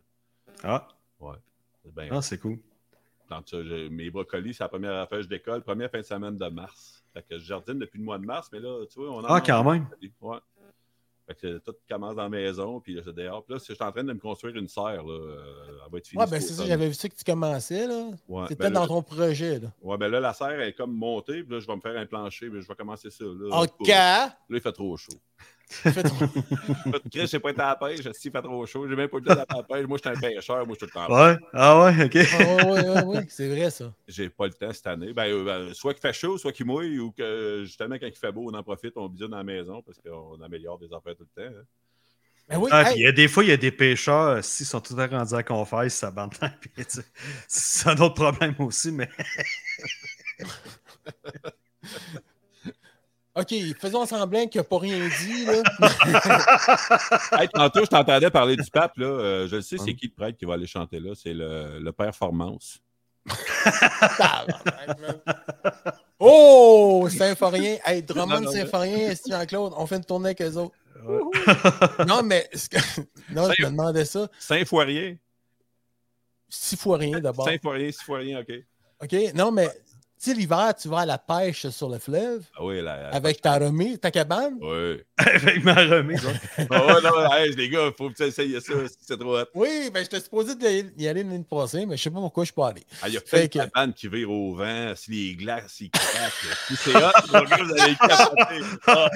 Ah. 0.63 0.87
Ouais. 1.19 1.37
ah, 2.11 2.21
c'est 2.21 2.39
cool. 2.39 2.59
Donc, 3.31 3.51
mes 3.55 4.11
brocolis, 4.11 4.53
c'est 4.53 4.63
la 4.63 4.69
première 4.69 4.95
affaire 4.95 5.19
que 5.19 5.25
je 5.25 5.29
décolle, 5.29 5.63
première 5.63 5.91
fin 5.91 6.01
de 6.01 6.05
semaine 6.05 6.37
de 6.37 6.49
mars. 6.49 7.03
Fait 7.15 7.23
que 7.23 7.39
je 7.39 7.45
jardine 7.47 7.79
depuis 7.79 7.99
le 7.99 8.05
mois 8.05 8.19
de 8.19 8.27
mars, 8.27 8.51
mais 8.53 8.61
là, 8.61 8.85
tu 8.85 9.01
vois, 9.01 9.11
on 9.11 9.25
a. 9.25 9.37
Ah, 9.37 9.41
quand 9.41 9.65
même. 9.65 9.89
Ouais. 10.21 10.37
Fait 11.27 11.35
que 11.35 11.59
tout 11.59 11.75
commence 11.89 12.15
dans 12.15 12.25
la 12.25 12.29
maison, 12.29 12.79
puis 12.79 12.95
là, 12.95 13.01
c'est 13.03 13.15
dehors. 13.15 13.43
Puis 13.43 13.55
là, 13.55 13.59
je 13.59 13.73
suis 13.73 13.83
en 13.83 13.91
train 13.91 14.05
de 14.05 14.13
me 14.13 14.19
construire 14.19 14.55
une 14.55 14.69
serre, 14.69 15.03
là. 15.03 15.13
Euh, 15.13 15.79
elle 15.87 15.93
va 15.93 15.99
être 15.99 16.07
finie. 16.07 16.23
Ouais, 16.23 16.31
ben 16.31 16.41
c'est 16.41 16.53
ça, 16.53 16.67
j'avais 16.67 16.89
vu 16.89 16.95
ça 16.95 17.09
que 17.09 17.17
tu 17.17 17.25
commençais, 17.25 17.87
là. 17.87 18.11
Ouais, 18.29 18.45
C'était 18.49 18.65
ben 18.65 18.75
dans 18.75 18.87
ton 18.87 19.03
projet, 19.03 19.59
là. 19.59 19.73
Ouais, 19.81 19.97
ben 19.97 20.09
là, 20.09 20.21
la 20.21 20.35
serre 20.35 20.61
est 20.61 20.75
comme 20.75 20.93
montée, 20.93 21.43
puis 21.43 21.55
là, 21.55 21.61
je 21.61 21.67
vais 21.67 21.75
me 21.75 21.81
faire 21.81 21.97
un 21.97 22.07
plancher, 22.07 22.51
puis 22.51 22.61
je 22.61 22.69
vais 22.69 22.75
commencer 22.77 23.11
ça, 23.11 23.25
là. 23.25 23.63
OK! 23.63 23.89
Là, 23.89 24.37
il 24.51 24.61
fait 24.61 24.73
trop 24.73 24.97
chaud. 24.97 25.19
Chris, 25.69 25.91
j'ai 27.27 27.41
pas 27.41 27.51
été 27.51 27.61
à 27.61 27.69
la 27.69 27.77
pêche, 27.77 28.01
il 28.05 28.31
fait 28.31 28.43
trop 28.43 28.67
chaud, 28.67 28.89
j'ai 28.89 28.95
même 28.95 29.09
pas 29.09 29.19
été 29.19 29.31
à 29.31 29.47
la 29.49 29.63
pêche. 29.65 29.87
Moi, 29.87 29.99
je 29.99 30.09
suis 30.09 30.17
un 30.17 30.21
pêcheur, 30.21 30.67
moi, 30.67 30.77
je 30.79 30.87
suis 30.87 30.93
tout 30.93 30.99
le 30.99 31.07
temps. 31.07 31.13
Ouais, 31.13 31.37
ah 31.53 31.83
ouais, 31.83 32.05
ok. 32.05 32.17
Ah, 32.33 32.67
ouais, 32.67 32.89
ouais, 32.89 33.05
ouais, 33.05 33.27
c'est 33.29 33.49
vrai 33.49 33.71
ça. 33.71 33.93
J'ai 34.07 34.29
pas 34.29 34.47
le 34.47 34.53
temps 34.53 34.73
cette 34.73 34.87
année. 34.87 35.13
Ben, 35.13 35.27
euh, 35.27 35.45
ben, 35.45 35.75
soit 35.75 35.93
qu'il 35.93 36.03
fait 36.03 36.13
chaud, 36.13 36.39
soit 36.39 36.53
qu'il 36.53 36.67
mouille, 36.67 37.01
ou 37.01 37.11
que 37.11 37.65
justement, 37.65 37.97
quand 37.97 38.07
il 38.07 38.15
fait 38.15 38.31
beau, 38.31 38.49
on 38.51 38.55
en 38.55 38.63
profite, 38.63 38.93
on 38.97 39.09
bise 39.09 39.23
dans 39.23 39.37
la 39.37 39.45
maison 39.45 39.83
parce 39.83 39.99
qu'on 39.99 40.41
améliore 40.41 40.79
des 40.79 40.93
affaires 40.93 41.17
tout 41.17 41.27
le 41.37 41.43
temps. 41.43 41.57
Hein. 41.59 41.65
Ben 42.49 42.59
oui, 42.59 42.71
ah, 42.73 42.93
il 42.95 43.03
y 43.03 43.07
a 43.07 43.13
des 43.13 43.27
fois, 43.27 43.43
il 43.43 43.49
y 43.49 43.53
a 43.53 43.57
des 43.57 43.73
pêcheurs, 43.73 44.45
s'ils 44.45 44.67
sont 44.67 44.81
tout 44.81 44.95
à 45.01 45.09
rendus 45.09 45.35
à 45.35 45.43
confesse, 45.43 45.97
ça 45.97 46.13
bande 46.13 46.33
C'est 47.49 47.89
un 47.89 47.97
autre 47.97 48.15
problème 48.15 48.55
aussi, 48.61 48.93
mais. 48.93 49.09
OK, 53.37 53.55
faisons 53.79 54.07
semblant 54.07 54.47
qu'il 54.47 54.61
n'a 54.61 54.65
pas 54.65 54.79
rien 54.79 54.99
dit. 54.99 55.45
Là. 55.45 55.63
hey, 57.39 57.49
tantôt, 57.49 57.85
je 57.85 57.91
t'entendais 57.91 58.31
parler 58.31 58.57
du 58.57 58.71
pape. 58.71 58.97
Là. 58.97 59.07
Euh, 59.07 59.47
je 59.47 59.57
le 59.57 59.63
sais, 59.63 59.77
c'est 59.77 59.93
qui 59.95 60.07
le 60.07 60.15
prêtre 60.15 60.39
qui 60.39 60.47
va 60.47 60.55
aller 60.55 60.67
chanter 60.67 60.99
là? 61.01 61.13
C'est 61.15 61.35
le, 61.35 61.79
le 61.79 61.93
Performance. 61.93 62.81
oh, 66.19 67.07
Symphorien. 67.11 67.77
Hey, 67.85 68.03
Drummond 68.03 68.51
Symphorien, 68.51 69.13
Jean-Claude, 69.29 69.75
on 69.77 69.87
fait 69.87 69.97
une 69.97 70.05
tournée 70.05 70.29
avec 70.29 70.41
eux 70.41 70.57
autres. 70.57 70.75
non, 72.07 72.23
mais 72.23 72.49
non, 73.31 73.51
je 73.53 73.65
me 73.65 73.71
demandais 73.71 74.07
ça. 74.07 74.29
Saint-Fourien. 74.39 75.17
Six-Fourien 76.49 77.21
d'abord. 77.21 77.47
Saint-Fourien, 77.47 77.93
Six-Fourien, 77.93 78.41
OK. 78.41 78.53
OK, 79.03 79.15
non, 79.35 79.53
mais 79.53 79.69
sais, 80.31 80.35
l'hiver, 80.35 80.75
tu 80.81 80.89
vas 80.89 81.01
à 81.01 81.07
la 81.07 81.19
pêche 81.19 81.69
sur 81.69 81.89
le 81.89 81.99
fleuve. 81.99 82.43
Ah 82.57 82.65
oui, 82.65 82.81
la, 82.81 83.09
avec 83.11 83.41
ta 83.41 83.59
remise, 83.59 83.99
ta 84.01 84.11
cabane. 84.11 84.59
Oui. 84.61 85.03
avec 85.19 85.65
ma 85.65 85.75
remise. 85.75 86.23
ah 86.59 86.87
ouais, 86.87 87.03
non, 87.03 87.57
les 87.57 87.69
gars, 87.69 87.87
il 87.87 87.93
faut 87.97 88.11
que 88.11 88.15
tu 88.15 88.23
essayes 88.23 88.61
ça, 88.61 88.73
c'est 89.01 89.19
trop 89.19 89.39
hot. 89.39 89.45
Oui, 89.55 89.91
ben, 89.93 90.03
j'étais 90.03 90.21
supposé 90.21 90.53
y 90.97 91.09
aller 91.09 91.23
l'année 91.23 91.45
passée, 91.49 91.87
mais 91.87 91.97
je 91.97 92.03
sais 92.03 92.11
pas 92.11 92.21
pourquoi 92.21 92.45
je 92.45 92.47
suis 92.47 92.55
pas 92.55 92.69
allé. 92.69 92.83
Ah, 93.03 93.09
il 93.09 93.15
y 93.15 93.17
a 93.17 93.21
plein 93.21 93.43
de 93.43 93.47
cabanes 93.47 93.93
qui 93.93 94.09
virent 94.09 94.31
au 94.31 94.55
vent, 94.55 94.93
si 94.95 95.11
les 95.11 95.35
glaces, 95.35 95.81
ils 95.81 95.91
craquent. 95.91 96.33
si 96.69 96.77
c'est 96.77 96.97
hot, 96.97 97.11
vous 97.29 97.83
allez 97.83 97.97
capoter. 97.97 98.61
Ah, 98.89 99.11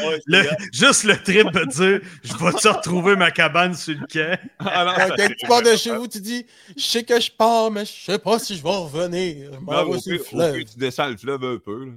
juste 0.72 1.04
le 1.04 1.16
trip 1.16 1.50
de 1.52 1.64
dire, 1.66 2.00
je 2.24 2.32
vais-tu 2.32 2.68
retrouver 2.68 3.14
ma 3.16 3.30
cabane 3.30 3.74
sur 3.74 3.94
le 3.94 4.06
quai? 4.06 4.36
Ah, 4.58 4.84
non, 4.84 5.14
quand 5.16 5.26
tu 5.38 5.46
pars 5.46 5.62
de 5.62 5.76
chez 5.76 5.94
vous, 5.94 6.08
tu 6.08 6.20
dis, 6.20 6.44
je 6.76 6.82
sais 6.82 7.04
que 7.04 7.20
je 7.20 7.30
pars, 7.30 7.70
mais 7.70 7.84
je 7.84 7.92
sais 7.92 8.18
pas 8.18 8.38
si 8.38 8.56
je 8.56 8.62
vais 8.62 8.68
revenir. 8.68 9.52
Je 9.52 9.58
m'en 9.58 9.84
vais 9.84 10.00
sur 10.00 10.12
le 10.12 10.18
fleuve 10.18 10.64
descends 10.76 10.99
le 11.08 11.16
fleuve 11.16 11.44
un 11.44 11.58
peu. 11.58 11.86
Là. 11.86 11.92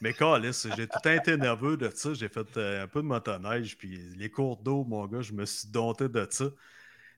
Mais 0.00 0.12
Calis, 0.12 0.66
j'ai 0.76 0.86
tout 0.86 1.08
été 1.08 1.36
nerveux 1.36 1.76
de 1.76 1.90
ça. 1.92 2.14
J'ai 2.14 2.28
fait 2.28 2.56
euh, 2.56 2.84
un 2.84 2.86
peu 2.86 3.02
de 3.02 3.06
motoneige, 3.06 3.76
puis 3.76 3.98
les 4.16 4.30
cours 4.30 4.56
d'eau, 4.56 4.84
mon 4.84 5.06
gars, 5.06 5.22
je 5.22 5.32
me 5.32 5.44
suis 5.44 5.68
dompté 5.68 6.08
de 6.08 6.26
ça. 6.30 6.46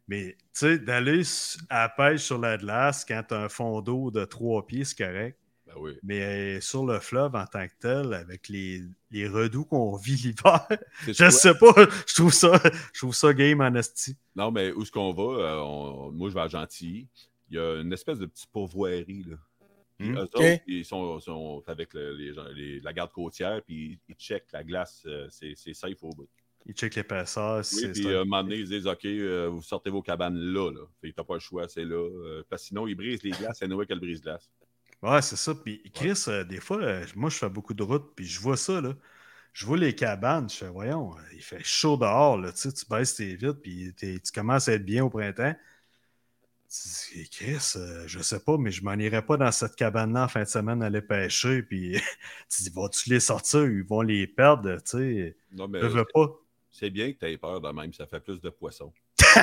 Mais 0.09 0.37
tu 0.39 0.49
sais, 0.55 0.79
d'aller 0.79 1.23
à 1.69 1.83
la 1.83 1.89
pêche 1.89 2.23
sur 2.23 2.39
la 2.39 2.57
glace 2.57 3.05
quand 3.05 3.23
tu 3.29 3.35
as 3.35 3.43
un 3.43 3.49
fond 3.49 3.81
d'eau 3.81 4.11
de 4.11 4.25
trois 4.25 4.67
pieds, 4.67 4.85
c'est 4.85 4.97
correct. 4.97 5.39
Ben 5.67 5.75
oui. 5.79 5.93
Mais 6.03 6.57
euh, 6.57 6.61
sur 6.61 6.85
le 6.85 6.99
fleuve 6.99 7.37
en 7.37 7.47
tant 7.47 7.67
que 7.67 7.75
tel, 7.79 8.15
avec 8.15 8.49
les, 8.49 8.83
les 9.11 9.29
redoux 9.29 9.65
qu'on 9.65 9.95
vit 9.97 10.17
l'hiver, 10.17 10.67
je 11.07 11.31
sais 11.31 11.55
pas, 11.55 11.75
je 12.07 12.15
trouve 12.15 12.33
ça, 12.33 12.61
je 12.93 13.01
trouve 13.01 13.15
ça 13.15 13.33
game 13.35 13.61
en 13.61 13.71
Non, 14.35 14.51
mais 14.51 14.73
où 14.73 14.83
est-ce 14.83 14.91
qu'on 14.91 15.13
va? 15.13 15.23
Euh, 15.23 16.11
moi, 16.13 16.31
je 16.31 16.35
vais 16.35 16.41
à 16.41 16.49
Gentilly. 16.49 17.07
Il 17.51 17.57
y 17.57 17.59
a 17.61 17.81
une 17.81 17.93
espèce 17.93 18.19
de 18.19 18.27
petite 18.27 18.51
pourvoirie, 18.51 19.25
là. 19.29 19.37
Hmm? 20.01 20.17
Eux 20.17 20.23
autres, 20.23 20.63
ils 20.67 20.85
sont, 20.85 21.63
avec 21.67 21.91
la 21.95 22.93
garde 22.95 23.13
côtière, 23.13 23.61
puis 23.63 23.99
ils 24.09 24.15
checkent 24.15 24.51
la 24.53 24.65
glace, 24.65 25.03
euh, 25.07 25.29
c'est 25.31 25.75
safe 25.75 26.03
au 26.03 26.09
bout. 26.09 26.29
Ils 26.65 26.75
checkent 26.75 26.95
l'épaisseur. 26.95 27.63
Oui, 27.75 27.89
puis 27.93 28.09
à 28.09 28.21
un 28.21 28.25
moment 28.25 28.43
donné, 28.43 28.57
ils 28.57 28.69
disent 28.69 28.87
OK, 28.87 29.05
euh, 29.05 29.49
vous 29.49 29.63
sortez 29.63 29.91
vos 29.91 30.01
cabanes 30.01 30.37
là. 30.37 30.71
là. 30.71 30.81
Fait 31.01 31.13
que 31.13 31.21
pas 31.21 31.35
le 31.35 31.41
choix, 31.41 31.69
c'est 31.69 31.85
là. 31.85 31.97
Euh, 31.97 32.43
parce 32.49 32.63
que 32.63 32.69
sinon, 32.69 32.87
ils 32.87 32.95
brisent 32.95 33.23
les 33.23 33.31
glaces, 33.31 33.59
c'est 33.59 33.69
Noé 33.69 33.85
qu'elle 33.87 34.01
brise 34.01 34.23
glace. 34.23 34.51
Ouais, 35.03 35.21
c'est 35.21 35.37
ça. 35.37 35.55
Puis 35.55 35.83
Chris, 35.93 36.25
des 36.49 36.61
fois, 36.61 36.79
moi, 37.15 37.29
je 37.29 37.37
fais 37.37 37.51
beaucoup 37.51 37.75
de 37.75 37.83
routes, 37.83 38.15
puis 38.17 38.25
je 38.25 38.41
vois 38.41 38.57
ça, 38.57 38.81
là. 38.81 38.95
Je 39.53 39.67
vois 39.67 39.77
les 39.77 39.95
cabanes, 39.95 40.49
je 40.49 40.55
fais, 40.55 40.69
voyons, 40.69 41.13
il 41.35 41.43
fait 41.43 41.65
chaud 41.65 41.97
dehors, 41.97 42.39
là, 42.39 42.53
tu 42.53 42.69
baisses 42.89 43.17
tes 43.17 43.35
vitres, 43.35 43.61
puis 43.61 43.93
tu 43.97 44.33
commences 44.33 44.69
à 44.69 44.75
être 44.75 44.85
bien 44.85 45.05
au 45.05 45.11
printemps. 45.11 45.55
Chris, 47.33 47.73
euh, 47.75 48.05
je 48.07 48.21
sais 48.21 48.39
pas, 48.39 48.57
mais 48.57 48.71
je 48.71 48.85
m'en 48.85 48.95
irais 48.95 49.23
pas 49.23 49.37
dans 49.37 49.51
cette 49.51 49.75
cabane-là 49.75 50.25
en 50.25 50.29
fin 50.29 50.45
de 50.45 50.49
semaine 50.49 50.83
aller 50.83 51.01
pêcher. 51.03 51.63
Puis 51.69 52.01
tu 52.49 52.63
dis, 52.63 52.71
vas-tu 52.71 53.11
les 53.11 53.21
sortir? 53.21 53.65
Ils 53.65 53.83
vont 53.83 54.03
les 54.03 54.27
perdre, 54.29 54.77
tu 54.77 54.83
sais. 54.85 55.37
Non, 55.53 55.67
mais. 55.67 55.81
Je 55.81 55.87
veux 55.87 56.07
pas. 56.15 56.29
C'est 56.71 56.91
bien 56.91 57.13
que 57.13 57.19
tu 57.19 57.27
aies 57.27 57.37
peur 57.37 57.61
de 57.61 57.69
même, 57.71 57.93
ça 57.93 58.07
fait 58.07 58.21
plus 58.21 58.41
de 58.41 58.49
poissons. 58.49 58.93
c'est 59.21 59.35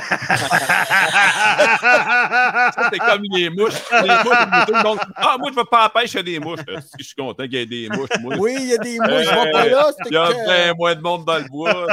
comme 3.00 3.22
les 3.32 3.50
mouches. 3.50 3.74
Les 3.92 4.24
mouches 4.24 4.98
ah, 5.16 5.36
moi, 5.38 5.50
je 5.50 5.52
ne 5.52 5.56
vais 5.56 5.66
pas 5.70 5.84
à 5.84 5.90
pêche, 5.90 6.14
il 6.14 6.18
y 6.18 6.20
a 6.20 6.24
des 6.24 6.40
mouches. 6.40 6.62
Je 6.98 7.04
suis 7.04 7.16
content 7.16 7.44
qu'il 7.44 7.54
y 7.54 7.58
ait 7.58 7.66
des 7.66 7.90
mouches. 7.90 8.10
Oui, 8.40 8.56
il 8.60 8.70
y 8.70 8.74
a 8.74 8.78
des 8.78 8.98
mouches, 8.98 9.26
je 9.26 9.30
ne 9.30 9.44
vais 9.44 9.52
pas 9.52 9.68
là. 9.68 9.92
Il 10.06 10.14
y 10.14 10.18
a 10.18 10.32
bien 10.32 10.74
moins 10.74 10.96
de 10.96 11.02
monde 11.02 11.26
dans 11.26 11.38
le 11.38 11.48
bois. 11.50 11.86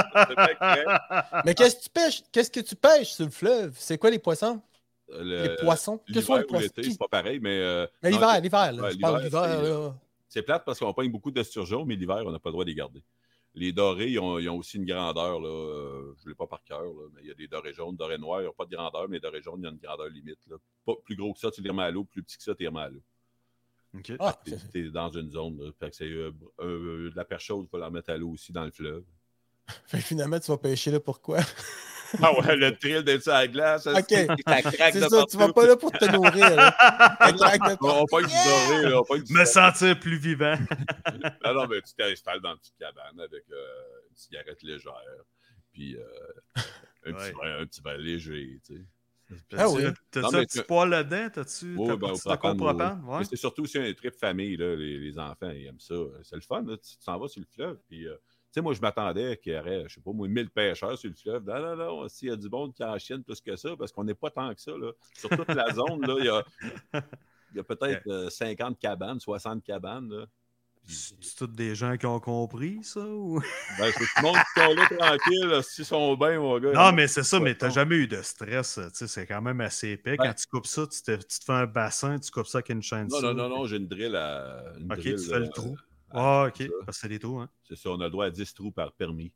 Mais 1.45 1.55
qu'est-ce 1.55 1.77
que 1.77 1.83
tu 1.83 1.91
pêches? 1.91 2.23
Qu'est-ce 2.33 2.51
que 2.51 2.61
tu 2.61 2.77
pêches 2.77 3.13
sur 3.13 3.25
le 3.25 3.31
fleuve? 3.31 3.75
C'est 3.77 3.99
quoi 3.99 4.11
les 4.11 4.21
poissons? 4.21 4.63
Les 5.21 5.57
poissons? 5.57 5.99
Que 5.99 6.21
sont 6.21 6.37
les 6.37 6.45
poissons? 6.45 6.69
C'est 6.77 6.99
pas 6.99 7.09
pareil, 7.09 7.39
mais. 7.41 7.59
Euh, 7.61 7.87
mais 8.03 8.11
l'hiver, 8.11 8.41
l'hiver, 8.41 8.73
l'hiver. 8.73 9.95
C'est 10.29 10.43
plate 10.43 10.65
parce 10.65 10.79
qu'on 10.81 10.93
pogne 10.93 11.13
beaucoup 11.13 11.31
d'esturgeons, 11.31 11.85
mais 11.85 11.95
l'hiver, 11.95 12.23
on 12.27 12.33
n'a 12.33 12.41
pas 12.41 12.49
le 12.49 12.55
droit 12.55 12.65
de 12.65 12.71
les 12.71 12.75
garder. 12.75 13.05
Les 13.55 13.73
dorés, 13.73 14.11
ils 14.11 14.19
ont, 14.19 14.41
ils 14.41 14.49
ont 14.49 14.57
aussi 14.57 14.79
une 14.79 14.85
grandeur. 14.85 15.39
Là, 15.39 15.49
euh, 15.49 16.13
je 16.19 16.25
ne 16.25 16.31
l'ai 16.31 16.35
pas 16.35 16.49
par 16.49 16.65
cœur, 16.65 16.83
mais 17.15 17.21
il 17.23 17.29
y 17.29 17.31
a 17.31 17.35
des 17.35 17.47
dorés 17.47 17.73
jaunes, 17.73 17.95
dorés 17.95 18.19
noirs. 18.19 18.43
Ils 18.43 18.47
n'ont 18.47 18.53
pas 18.53 18.65
de 18.65 18.75
grandeur, 18.75 19.09
mais 19.09 19.19
les 19.19 19.21
dorés 19.21 19.43
jaunes, 19.43 19.61
il 19.61 19.65
y 19.65 19.69
a 19.69 19.71
une 19.71 19.79
grandeur 19.79 20.09
limite. 20.09 20.41
Là. 20.51 20.57
Pas 20.85 20.95
plus 21.05 21.15
gros 21.15 21.33
que 21.35 21.39
ça, 21.39 21.53
tu 21.53 21.63
les 21.63 21.71
remets 21.71 21.85
à 21.85 21.91
l'eau. 21.93 22.03
Plus 22.03 22.25
petit 22.25 22.37
que 22.37 22.43
ça, 22.43 22.53
tu 22.55 22.63
les 22.63 22.69
remets 22.69 22.81
à 22.81 22.89
l'eau. 22.89 23.03
Okay. 23.99 24.17
Ah, 24.19 24.37
tu 24.45 24.55
es, 24.75 24.91
dans 24.91 25.11
une 25.11 25.31
zone. 25.31 25.73
Fait 25.79 25.91
que 25.91 25.97
c'est 25.97 26.05
euh, 26.05 26.33
euh, 26.61 27.11
de 27.11 27.17
la 27.17 27.25
perche 27.25 27.45
chaude, 27.45 27.67
il 27.67 27.71
faut 27.71 27.79
la 27.79 27.87
remettre 27.87 28.11
à 28.11 28.17
l'eau 28.17 28.31
aussi 28.31 28.53
dans 28.53 28.65
le 28.65 28.73
fleuve. 28.73 29.05
Fait 29.87 30.01
finalement, 30.01 30.41
tu 30.41 30.51
vas 30.51 30.59
pêcher 30.59 30.91
là 30.91 31.01
pourquoi? 31.01 31.39
Ah 32.23 32.39
ouais, 32.39 32.57
le 32.57 32.77
thrill 32.77 33.03
d'être 33.03 33.23
sur 33.23 33.33
la 33.33 33.49
glace. 33.49 33.87
OK. 33.87 34.05
C'est 34.09 35.09
ça, 35.09 35.25
tu 35.29 35.37
vas 35.37 35.53
pas 35.53 35.67
là 35.67 35.77
pour 35.77 35.93
te 35.93 36.05
nourrir. 36.07 36.47
on 37.81 38.07
pas 38.07 38.23
du 38.23 38.35
doré. 38.35 38.95
On 39.11 39.35
Me 39.35 39.45
sentir 39.45 39.99
plus 39.99 40.19
vivant. 40.19 40.57
non, 41.45 41.55
non, 41.55 41.67
mais 41.67 41.81
tu 41.83 41.95
t'installes 41.95 42.41
dans 42.41 42.53
une 42.53 42.59
petite 42.59 42.77
cabane 42.79 43.21
avec 43.21 43.45
euh, 43.51 43.67
une 44.11 44.17
cigarette 44.17 44.63
légère. 44.63 44.93
Puis 45.73 45.97
euh, 45.97 46.61
un, 47.07 47.13
petit 47.13 47.33
vin, 47.33 47.59
un 47.61 47.67
petit 47.67 47.81
vin 47.81 47.97
léger, 47.97 48.61
tu 48.65 48.77
sais. 48.77 48.83
Ah 49.57 49.69
oui. 49.69 49.85
T'as-tu 50.11 50.37
un 50.37 50.45
petit 50.45 50.63
poil 50.63 50.91
là-dedans? 50.91 51.29
T'as-tu 51.33 51.75
oui, 51.77 51.97
ben, 51.97 52.13
propane, 52.13 52.57
propane? 52.57 53.05
Ouais. 53.05 53.25
C'est 53.25 53.37
surtout 53.37 53.63
aussi 53.63 53.79
un 53.79 53.93
trip 53.95 54.15
famille, 54.15 54.57
là, 54.57 54.77
les, 54.77 54.99
les, 54.99 55.19
enfants, 55.19 55.51
ils 55.51 55.67
aiment 55.67 55.81
ça. 55.81 55.95
C'est 56.23 56.37
le 56.37 56.43
fun, 56.43 56.63
là. 56.63 56.77
tu 56.77 56.97
t'en 57.05 57.19
vas 57.19 57.29
sur 57.29 57.41
le 57.41 57.47
fleuve, 57.47 57.79
puis 57.89 58.07
euh, 58.07 58.17
sais, 58.55 58.61
moi, 58.61 58.73
je 58.73 58.81
m'attendais 58.81 59.37
qu'il 59.37 59.53
y 59.53 59.59
aurait, 59.59 59.85
je 59.89 59.95
sais 59.95 60.01
pas, 60.01 60.13
moi, 60.13 60.29
1000 60.29 60.51
pêcheurs 60.51 60.97
sur 60.97 61.11
le 61.11 61.17
fleuve. 61.17 61.45
Non, 61.45 61.61
non, 61.61 61.77
non, 61.77 62.09
s'il 62.09 62.29
y 62.29 62.33
a 62.33 62.37
du 62.37 62.49
monde 62.49 62.73
qui 62.73 62.85
en 62.85 62.99
chienne 62.99 63.23
plus 63.23 63.41
que 63.41 63.57
ça, 63.57 63.71
parce 63.77 63.93
qu'on 63.93 64.05
n'est 64.05 64.15
pas 64.15 64.31
tant 64.31 64.55
que 64.55 64.61
ça. 64.61 64.73
Là. 64.73 64.93
Sur 65.15 65.31
toute 65.31 65.49
la 65.49 65.73
zone, 65.73 66.07
là, 66.07 66.15
il 66.19 66.25
y 66.25 66.29
a, 66.29 66.45
il 67.53 67.57
y 67.57 67.61
a 67.61 67.65
peut-être 67.65 68.31
50 68.31 68.71
euh, 68.71 68.75
cabanes, 68.81 69.21
60 69.21 69.63
cabanes. 69.65 70.09
Là. 70.09 70.27
C'est 70.87 71.35
tous 71.37 71.47
des 71.47 71.75
gens 71.75 71.97
qui 71.97 72.05
ont 72.05 72.21
compris 72.21 72.79
ça? 72.83 73.01
Ou... 73.01 73.41
Ben, 73.79 73.91
c'est 73.91 74.05
tout 74.05 74.11
le 74.19 74.23
monde 74.23 74.37
qui 74.37 74.61
sont 74.61 74.75
là 74.75 74.87
tranquille, 74.87 75.63
s'ils 75.63 75.85
sont 75.85 76.15
bien, 76.15 76.39
mon 76.39 76.59
gars. 76.61 76.73
Non, 76.73 76.93
mais 76.93 77.09
c'est 77.09 77.23
ça, 77.23 77.41
mais 77.41 77.57
tu 77.57 77.65
n'as 77.65 77.71
jamais 77.71 77.97
eu 77.97 78.07
de 78.07 78.21
stress. 78.23 78.79
C'est 78.93 79.27
quand 79.27 79.43
même 79.43 79.61
assez 79.63 79.91
épais. 79.91 80.17
Quand 80.17 80.35
tu 80.35 80.47
coupes 80.47 80.67
ça, 80.67 80.87
tu 80.87 81.03
te, 81.03 81.17
tu 81.17 81.39
te, 81.41 81.45
fais 81.45 81.53
un 81.53 81.67
bassin, 81.67 82.19
tu 82.19 82.31
coupes 82.31 82.47
ça 82.47 82.59
avec 82.59 82.69
une 82.69 82.83
chaîne. 82.83 83.09
Non, 83.09 83.21
non, 83.21 83.35
non, 83.35 83.49
non, 83.49 83.67
j'ai 83.67 83.79
une 83.79 83.89
drill 83.89 84.15
à. 84.15 84.75
Une 84.79 84.93
ok, 84.93 84.99
drill, 84.99 85.17
tu 85.17 85.29
fais 85.29 85.41
le 85.41 85.49
trou. 85.49 85.77
Ah, 86.15 86.47
OK. 86.49 86.69
Parce 86.87 86.97
que 86.99 87.03
c'est 87.03 87.09
des 87.09 87.19
trous, 87.19 87.41
hein? 87.41 87.49
C'est 87.63 87.77
ça, 87.77 87.91
on 87.91 88.01
a 88.01 88.05
le 88.05 88.11
droit 88.11 88.27
à 88.27 88.31
10 88.31 88.55
trous 88.55 88.71
par 88.71 88.93
permis. 88.93 89.33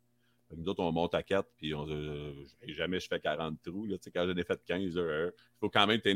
nous 0.57 0.67
autres, 0.69 0.83
on 0.83 0.91
monte 0.93 1.15
à 1.15 1.23
4, 1.23 1.47
puis 1.57 1.75
on, 1.75 1.87
euh, 1.89 2.33
jamais 2.69 3.01
je 3.01 3.09
fais 3.09 3.21
40 3.21 3.61
trous. 3.63 3.85
Là, 3.87 3.97
quand 4.15 4.27
j'en 4.27 4.37
ai 4.37 4.45
fait 4.45 4.61
15, 4.65 4.83
il 4.95 5.33
faut 5.61 5.69
quand 5.69 5.87
même, 5.87 6.01
tu 6.01 6.13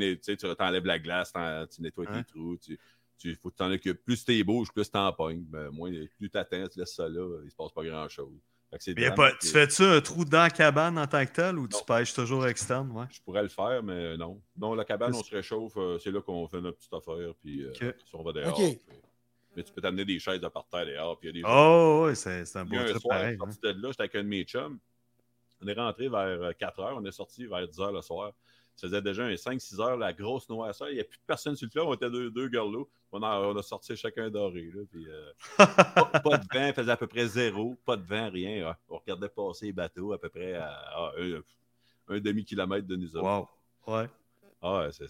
enlèves 0.59 0.87
la 0.87 0.99
glace, 0.99 1.33
tu 1.75 1.83
nettoies 1.83 2.07
tes 2.07 2.13
hein? 2.13 2.23
trous. 2.25 2.57
Tu, 2.59 2.79
Il 3.25 3.37
faut 3.37 3.51
que 3.51 3.55
tu 3.55 3.59
t'en 3.59 3.71
occupes. 3.71 4.03
Plus 4.05 4.25
t'es 4.25 4.43
bouges, 4.43 4.73
plus 4.73 4.91
t'en 4.91 5.13
pognes. 5.13 5.45
Ben, 5.45 5.71
moins, 5.71 5.93
plus 6.19 6.29
t'attends, 6.31 6.67
tu 6.69 6.79
laisses 6.81 6.95
ça 6.95 7.09
là, 7.09 7.41
il 7.45 7.51
se 7.51 7.55
passe 7.57 7.71
pas 7.73 7.85
grand-chose. 7.85 8.41
Mais 8.97 9.15
pas- 9.15 9.33
tu 9.39 9.49
fais-tu 9.49 9.83
un 9.83 10.01
trou 10.01 10.25
dans 10.25 10.39
la 10.45 10.49
cabane 10.51 10.99
en 10.99 11.07
tant 11.07 11.25
que 11.27 11.31
tel 11.33 11.59
ou 11.59 11.69
tu 11.69 11.77
pêches 11.87 12.15
toujours 12.15 12.47
externe? 12.47 12.91
Ouais? 12.91 13.05
Je 13.11 13.21
pourrais 13.21 13.43
le 13.43 13.49
faire, 13.51 13.83
mais 13.83 14.17
non. 14.17 14.41
Non, 14.57 14.75
la 14.75 14.85
cabane, 14.87 15.15
on 15.15 15.23
se 15.23 15.31
réchauffe. 15.35 15.77
euh, 15.77 15.99
c'est 15.99 16.11
là 16.11 16.23
qu'on 16.23 16.49
fait 16.49 16.61
notre 16.63 16.79
petite 16.79 16.95
affaire. 16.95 17.35
Puis 17.43 17.65
euh, 17.65 17.69
Ok. 17.71 17.83
après 17.83 18.05
ça, 18.11 18.19
on 18.19 18.23
va 18.23 18.33
dehors. 18.33 18.55
Puis- 18.57 18.79
Mais 19.57 19.63
tu 19.63 19.73
peux 19.73 19.81
t'amener 19.81 20.05
des 20.05 20.19
chaises 20.19 20.41
de 20.41 20.49
par 20.49 20.67
terre 20.69 20.87
dehors. 20.87 21.19
Puis 21.19 21.29
il 21.29 21.37
y 21.37 21.41
a 21.41 21.43
des 21.43 21.49
Oh, 21.49 22.05
ouais, 22.07 22.15
c'est 22.15 22.57
un 22.57 22.65
beau 22.65 22.77
a 22.77 22.81
un 22.81 22.87
soir, 22.99 23.19
pareil. 23.19 23.39
je 23.39 23.51
suis 23.53 23.61
hein. 23.65 23.73
de 23.75 23.83
là, 23.83 23.89
j'étais 23.91 24.03
avec 24.03 24.15
un 24.15 24.23
de 24.23 24.29
mes 24.29 24.45
chums. 24.45 24.79
On 25.63 25.69
est 25.69 25.75
rentré 25.75 26.09
vers 26.09 26.21
euh, 26.21 26.53
4 26.53 26.81
heures, 26.81 26.97
on 26.97 27.05
est 27.05 27.13
sorti 27.13 27.47
vers 27.47 27.67
10 27.67 27.81
heures 27.81 27.93
le 27.93 28.03
soir. 28.03 28.33
Ça 28.75 28.89
faisait 28.89 29.03
déjà 29.03 29.25
un 29.25 29.35
5-6 29.35 29.81
heures, 29.81 29.97
la 29.97 30.13
grosse 30.13 30.49
noirceur. 30.49 30.89
Il 30.89 30.95
n'y 30.95 31.01
a 31.01 31.05
plus 31.05 31.19
personne 31.27 31.55
sur 31.55 31.67
le 31.67 31.71
club, 31.71 31.87
on 31.87 31.95
était 31.95 32.11
deux, 32.11 32.31
deux 32.31 32.51
on 33.13 33.23
a, 33.23 33.39
on 33.41 33.57
a 33.57 33.63
sorti 33.63 33.95
chacun 33.95 34.31
doré. 34.31 34.71
Là, 34.75 34.83
puis, 34.91 35.07
euh, 35.07 35.33
pas, 35.59 35.67
pas 35.67 36.39
de 36.39 36.47
vent, 36.53 36.67
il 36.69 36.73
faisait 36.73 36.91
à 36.91 36.97
peu 36.97 37.07
près 37.07 37.27
zéro, 37.27 37.77
pas 37.85 37.97
de 37.97 38.05
vent, 38.05 38.31
rien. 38.31 38.71
Ah, 38.71 38.79
On 38.89 38.97
regardait 38.97 39.29
passer 39.29 39.67
les 39.67 39.73
bateaux 39.73 40.13
à 40.13 40.19
peu 40.19 40.31
près 40.31 40.55
à, 40.55 40.71
à 40.71 41.13
un, 41.19 41.43
un 42.09 42.21
demi-kilomètre 42.21 42.87
de 42.87 42.97
nous 42.97 43.15
autres. 43.17 43.49
Wow. 43.87 43.95
Ouais. 43.95 44.09
Ah 44.63 44.79
ouais, 44.79 44.93
c'est 44.93 45.09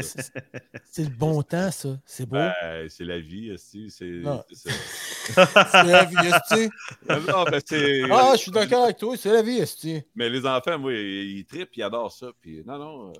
c'est, 0.00 1.04
le 1.04 1.10
bon 1.10 1.42
temps, 1.42 1.70
ça. 1.70 1.98
C'est 2.04 2.26
beau. 2.26 2.36
Ben, 2.36 2.88
c'est 2.88 3.04
la 3.04 3.18
vie, 3.18 3.54
c'est 3.58 4.04
Non. 4.04 4.42
c'est 4.50 5.82
la 5.84 6.04
vie, 6.04 6.16
esti. 6.16 6.70
Non, 7.08 7.44
ben, 7.44 7.60
c'est- 7.64 8.02
Ah, 8.10 8.32
je 8.34 8.40
suis 8.40 8.50
d'accord 8.50 8.84
avec 8.84 8.96
toi. 8.98 9.14
C'est 9.16 9.32
la 9.32 9.42
vie, 9.42 9.58
esti. 9.58 10.02
Mais 10.14 10.28
les 10.30 10.46
enfants, 10.46 10.78
moi, 10.78 10.92
ils, 10.94 11.38
ils 11.38 11.44
trippent, 11.44 11.76
ils 11.76 11.82
adorent 11.82 12.12
ça. 12.12 12.28
Puis 12.40 12.62
non, 12.64 12.78
non, 12.78 13.08
euh, 13.10 13.12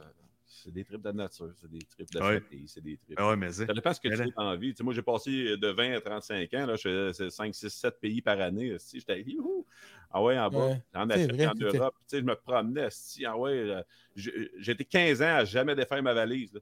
c'est 0.65 0.73
des 0.73 0.85
trips 0.85 1.03
de 1.03 1.13
nature, 1.13 1.51
c'est 1.61 1.71
des 1.71 1.79
trips 1.81 2.11
de 2.13 2.21
Ouais. 2.21 2.41
famille, 2.41 2.69
c'est 2.69 2.81
des 2.81 2.97
trips. 2.97 3.17
Ah 3.19 3.29
ouais, 3.29 3.37
mais 3.37 3.53
c'est. 3.53 3.67
Ça 3.67 3.73
dépend 3.73 3.93
ce 3.93 4.01
que 4.01 4.09
tu 4.09 4.11
Mais 4.11 4.17
là- 4.17 4.25
fais 4.25 4.31
dans 4.37 4.51
la 4.51 4.57
vie. 4.57 4.71
Tu 4.71 4.77
sais, 4.79 4.85
moi, 4.85 4.95
j'ai 4.95 5.03
passé 5.03 5.57
de 5.57 5.69
20 5.69 5.93
à 5.95 6.01
35 6.01 6.55
ans. 6.55 6.67
Là, 6.67 6.77
je 6.77 7.11
faisais 7.13 7.31
5, 7.31 7.55
6, 7.55 7.71
7 7.71 7.99
pays 8.01 8.23
par 8.23 8.41
année. 8.41 8.69
esti. 8.69 8.99
J'étais 9.01 9.21
youhou! 9.23 9.67
Ah 10.11 10.23
ouais, 10.23 10.39
en 10.39 10.49
bas, 10.51 10.67
Ouais, 10.69 10.83
en 10.95 11.09
Afrique, 11.11 11.33
vrai, 11.33 11.47
en 11.47 11.55
Europe. 11.55 11.95
Tu 12.01 12.05
sais, 12.17 12.19
je 12.21 12.25
me 12.25 12.35
promenais. 12.35 12.87
esti. 12.87 13.25
Ah 13.27 13.37
ouais, 13.37 13.53
euh, 13.53 13.83
j'étais 14.59 14.85
15 14.85 15.23
ans 15.23 15.37
à 15.37 15.45
jamais 15.45 15.75
défaire 15.75 16.03
ma 16.03 16.15
valise. 16.15 16.53
là. 16.53 16.61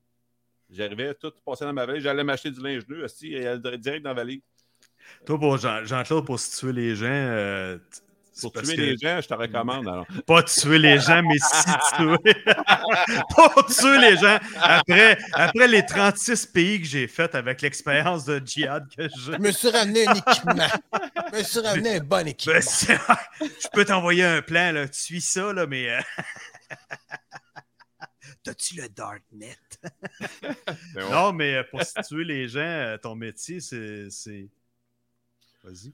J'arrivais, 0.70 1.14
tout 1.14 1.32
passait 1.44 1.64
dans 1.64 1.72
ma 1.72 1.84
valise. 1.84 2.02
J'allais 2.04 2.22
m'acheter 2.24 2.50
du 2.52 2.60
linge 2.62 2.86
nu 2.88 3.02
esti, 3.04 3.34
et 3.34 3.40
elle 3.40 3.60
direct 3.78 4.04
dans 4.04 4.10
la 4.10 4.14
valise. 4.14 4.40
Toi, 5.26 5.38
pour 5.38 5.56
Jean- 5.58 5.84
Jean-Claude, 5.84 6.24
pour 6.24 6.38
situer 6.38 6.72
les 6.72 6.94
gens. 6.94 7.06
euh, 7.08 7.78
Pour 8.40 8.52
tuer 8.52 8.76
que- 8.76 8.80
les 8.80 8.96
gens, 8.96 9.20
je 9.20 9.28
te 9.28 9.34
recommande. 9.34 9.86
Alors. 9.88 10.06
Pas 10.26 10.42
tuer 10.42 10.78
les 10.78 10.98
gens, 11.00 11.22
mais 11.22 11.38
situer. 11.38 12.34
pas 13.36 13.62
tuer 13.68 13.98
les 13.98 14.16
gens. 14.16 14.38
Après, 14.60 15.18
après 15.32 15.68
les 15.68 15.84
36 15.84 16.46
pays 16.46 16.80
que 16.80 16.86
j'ai 16.86 17.06
fait 17.08 17.34
avec 17.34 17.60
l'expérience 17.62 18.24
de 18.24 18.40
djihad 18.44 18.86
que 18.94 19.08
j'ai. 19.08 19.32
Je 19.32 19.38
me 19.38 19.50
suis 19.52 19.68
ramené 19.70 20.06
un 20.06 20.14
équipement. 20.14 20.68
Je 21.32 21.38
me 21.38 21.42
suis 21.42 21.60
ramené 21.60 21.96
un 21.96 22.00
bon 22.00 22.26
équipement. 22.26 22.54
Ben, 22.54 22.98
je 23.40 23.68
peux 23.72 23.84
t'envoyer 23.84 24.24
un 24.24 24.42
plan, 24.42 24.72
là. 24.72 24.88
Tu 24.88 24.98
suis 25.00 25.20
ça, 25.20 25.52
là, 25.52 25.66
mais. 25.66 25.90
euh, 25.90 26.00
T'as-tu 28.42 28.76
le 28.76 28.88
Darknet? 28.88 29.56
On- 30.96 31.10
Non, 31.10 31.32
mais 31.32 31.56
euh, 31.56 31.62
pour 31.70 31.82
situer 31.82 32.24
les 32.24 32.48
gens, 32.48 32.60
euh, 32.60 32.96
ton 32.96 33.14
métier, 33.14 33.60
c'est- 33.60 34.08
Vas-y. 35.62 35.92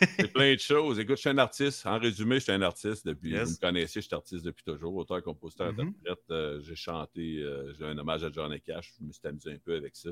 C'est 0.00 0.32
plein 0.32 0.54
de 0.54 0.58
choses. 0.58 0.98
Écoute, 0.98 1.16
je 1.16 1.20
suis 1.20 1.28
un 1.30 1.38
artiste. 1.38 1.84
En 1.86 1.98
résumé, 1.98 2.36
je 2.36 2.40
suis 2.44 2.52
un 2.52 2.62
artiste 2.62 3.06
depuis. 3.06 3.30
Yes. 3.30 3.48
Vous 3.48 3.54
me 3.54 3.60
connaissez, 3.60 4.00
je 4.00 4.06
suis 4.06 4.14
artiste 4.14 4.44
depuis 4.44 4.64
toujours. 4.64 4.94
Auteur, 4.96 5.22
compositeur, 5.22 5.72
Mhm. 5.72 5.80
interprète. 5.80 6.24
euh, 6.30 6.60
j'ai 6.62 6.74
chanté, 6.74 7.38
euh, 7.40 7.72
j'ai 7.74 7.84
un 7.84 7.96
hommage 7.98 8.24
à 8.24 8.30
Johnny 8.32 8.60
Cash. 8.60 8.94
Je 8.98 9.04
me 9.04 9.12
suis 9.12 9.26
amusé 9.26 9.52
un 9.52 9.58
peu 9.58 9.76
avec 9.76 9.94
ça. 9.96 10.10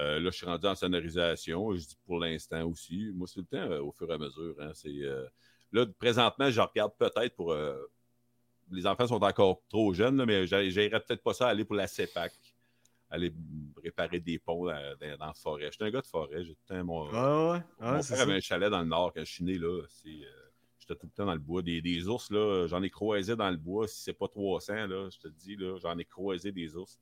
Euh, 0.00 0.20
là, 0.20 0.30
je 0.30 0.36
suis 0.36 0.46
rendu 0.46 0.66
en 0.66 0.74
sonorisation. 0.74 1.74
Je 1.74 1.80
dis 1.80 1.96
pour 2.06 2.18
l'instant 2.20 2.64
aussi. 2.66 3.10
Moi, 3.14 3.26
c'est 3.26 3.40
le 3.40 3.46
temps 3.46 3.70
au 3.86 3.92
fur 3.92 4.10
et 4.10 4.14
à 4.14 4.18
mesure. 4.18 4.54
hein. 4.60 4.72
Là, 5.72 5.86
présentement, 5.98 6.50
je 6.50 6.60
regarde 6.60 6.92
peut-être 6.98 7.34
pour. 7.34 7.54
Les 8.70 8.86
enfants 8.86 9.06
sont 9.06 9.22
encore 9.22 9.62
trop 9.68 9.92
jeunes, 9.94 10.16
là, 10.16 10.26
mais 10.26 10.46
j'irais 10.46 11.00
peut-être 11.00 11.22
pas 11.22 11.34
ça 11.34 11.48
aller 11.48 11.64
pour 11.64 11.76
la 11.76 11.86
CEPAC. 11.86 12.32
Aller 13.10 13.32
réparer 13.82 14.20
des 14.20 14.38
ponts 14.38 14.64
dans, 14.66 14.96
dans- 15.00 15.16
dans 15.18 15.26
la 15.26 15.34
forêt. 15.34 15.70
J'étais 15.70 15.84
un 15.84 15.90
gars 15.90 16.00
de 16.02 16.06
forêt. 16.06 16.44
J'ai 16.44 16.54
tout 16.54 16.60
le 16.68 16.76
temps 16.76 16.84
mon. 16.84 17.04
Ouais, 17.10 17.12
ouais. 17.52 17.62
ouais, 17.86 17.92
Mon 17.92 18.02
c'est 18.02 18.14
père 18.14 18.16
ça. 18.16 18.22
avait 18.24 18.34
un 18.34 18.40
chalet 18.40 18.70
dans 18.70 18.80
le 18.82 18.88
nord 18.88 19.12
quand 19.14 19.24
je 19.24 19.32
suis 19.32 19.44
né. 19.44 19.58
Là, 19.58 19.82
c'est, 19.88 20.08
euh, 20.08 20.50
j'étais 20.78 20.96
tout 20.96 21.06
le 21.06 21.12
temps 21.12 21.26
dans 21.26 21.34
le 21.34 21.38
bois. 21.40 21.62
Des, 21.62 21.80
des 21.80 22.08
ours, 22.08 22.30
là, 22.30 22.66
j'en 22.66 22.82
ai 22.82 22.90
croisé 22.90 23.36
dans 23.36 23.50
le 23.50 23.56
bois. 23.56 23.86
Si 23.88 24.02
c'est 24.02 24.12
pas 24.12 24.28
300, 24.28 24.74
là, 24.86 25.08
je 25.10 25.18
te 25.18 25.28
dis, 25.28 25.56
là, 25.56 25.78
j'en 25.78 25.96
ai 25.98 26.04
croisé 26.04 26.52
des 26.52 26.76
ours. 26.76 26.98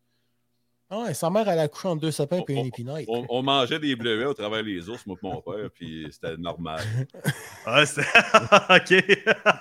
Ah 0.91 0.99
ouais, 1.05 1.15
sa 1.15 1.31
mère, 1.31 1.49
elle 1.49 1.59
a 1.59 1.67
couché 1.67 1.89
en 1.89 1.97
deux 1.97 2.11
sapins 2.11 2.37
et 2.47 2.57
On- 2.57 2.61
un 2.63 2.65
épinette. 2.67 3.07
On, 3.09 3.25
on 3.29 3.43
mangeait 3.43 3.79
des 3.81 3.97
bleuets 3.97 4.27
au 4.27 4.35
travers 4.35 4.63
des 4.63 4.89
ours, 4.89 5.05
moi 5.07 5.17
et 5.21 5.27
mon 5.27 5.41
père, 5.41 5.71
puis 5.73 6.07
c'était 6.11 6.37
normal. 6.37 6.81
Ah, 7.67 7.87
c'est- 7.87 8.03
OK. 8.71 9.05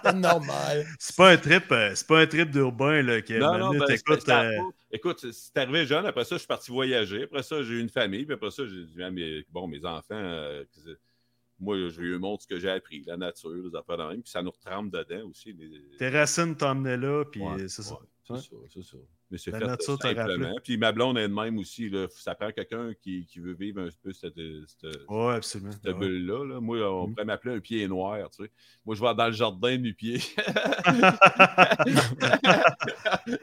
C'est 0.04 0.14
normal. 0.16 0.86
C'est 1.00 1.16
pas 1.16 1.32
un 1.32 1.38
trip, 1.38 1.72
euh, 1.72 1.92
c'est 1.96 2.06
pas 2.06 2.20
un 2.20 2.28
trip 2.28 2.52
d'urbain 2.52 3.02
là, 3.02 3.22
qui 3.22 3.34
Non, 3.36 3.58
non, 3.58 3.72
ben, 3.72 3.86
c'était- 3.88 4.20
c'était- 4.20 4.32
euh, 4.34 4.60
Écoute, 4.92 5.26
c'est 5.32 5.58
arrivé 5.58 5.86
jeune. 5.86 6.06
Après 6.06 6.26
ça, 6.26 6.36
je 6.36 6.40
suis 6.40 6.48
parti 6.48 6.70
voyager. 6.72 7.24
Après 7.24 7.42
ça, 7.44 7.64
j'ai 7.64 7.76
eu 7.76 7.80
une 7.80 7.90
famille. 7.90 8.26
Puis 8.26 8.34
après 8.36 8.52
ça, 8.52 8.64
j'ai 8.68 8.84
dit 8.84 8.98
mes, 9.12 9.46
bon, 9.50 9.68
mes 9.68 9.84
enfants, 9.86 10.04
euh, 10.12 10.64
que 10.66 10.98
moi, 11.60 11.78
je 11.90 12.00
lui 12.02 12.20
montre 12.20 12.44
ce 12.44 12.48
que 12.48 12.60
j'ai 12.60 12.70
appris, 12.70 13.04
la 13.08 13.16
nature, 13.18 13.50
les 13.52 13.74
affaires 13.76 13.98
de 13.98 14.04
même. 14.04 14.22
Puis 14.22 14.30
ça 14.32 14.42
nous 14.44 14.52
retrempe 14.52 14.92
dedans 14.92 15.30
aussi. 15.30 15.54
les- 15.54 15.98
tes 15.98 16.10
racines 16.10 16.56
t'emmenaient 16.58 16.98
là, 16.98 17.24
puis 17.24 17.42
Ouais, 17.42 17.68
c'est 17.70 17.82
ça. 17.84 17.96
c'est 18.28 18.34
Ouais. 18.34 18.40
ça, 18.40 18.46
c'est 18.74 18.84
ça. 18.84 18.98
Mais 19.34 19.40
c'est 19.40 19.50
La 19.50 19.58
fait 19.60 19.66
nature 19.66 19.98
simplement. 20.00 20.54
Puis 20.64 20.78
ma 20.78 20.92
blonde 20.92 21.18
est 21.18 21.28
de 21.28 21.34
même 21.34 21.58
aussi. 21.58 21.90
Là. 21.90 22.06
Ça 22.12 22.36
prend 22.36 22.52
quelqu'un 22.52 22.92
qui, 23.02 23.26
qui 23.26 23.40
veut 23.40 23.54
vivre 23.56 23.82
un 23.82 23.90
peu 24.04 24.14
cette, 24.14 24.36
cette, 24.68 25.00
Ouais, 25.10 25.34
absolument. 25.34 25.72
cette 25.72 25.86
Ouais. 25.86 25.94
bulle-là. 26.00 26.46
là. 26.54 26.60
Moi, 26.62 26.78
on 26.88 27.08
Mhm. 27.08 27.14
pourrait 27.16 27.26
m'appeler 27.26 27.56
un 27.56 27.60
pied 27.60 27.88
noir. 27.88 28.30
Tu 28.30 28.44
sais. 28.44 28.52
Moi, 28.86 28.94
je 28.96 29.02
vais 29.02 29.16
dans 29.16 29.26
le 29.26 29.32
jardin 29.32 29.76
du 29.78 29.96
pied. 29.96 30.20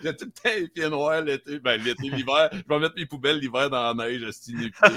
J'ai 0.02 0.16
tout 0.16 0.26
le 0.26 0.30
temps 0.30 0.50
les 0.56 0.68
pieds 0.68 0.88
noirs 0.88 1.22
l'été. 1.22 1.58
Ben, 1.58 1.82
l'été, 1.82 2.08
l'hiver. 2.08 2.50
Je 2.52 2.62
vais 2.68 2.78
mettre 2.78 2.94
mes 2.96 3.06
poubelles 3.06 3.38
l'hiver 3.40 3.68
dans 3.68 3.94
la 3.96 4.06
neige, 4.06 4.20
je 4.20 4.52
nu 4.52 4.70
pied. 4.70 4.96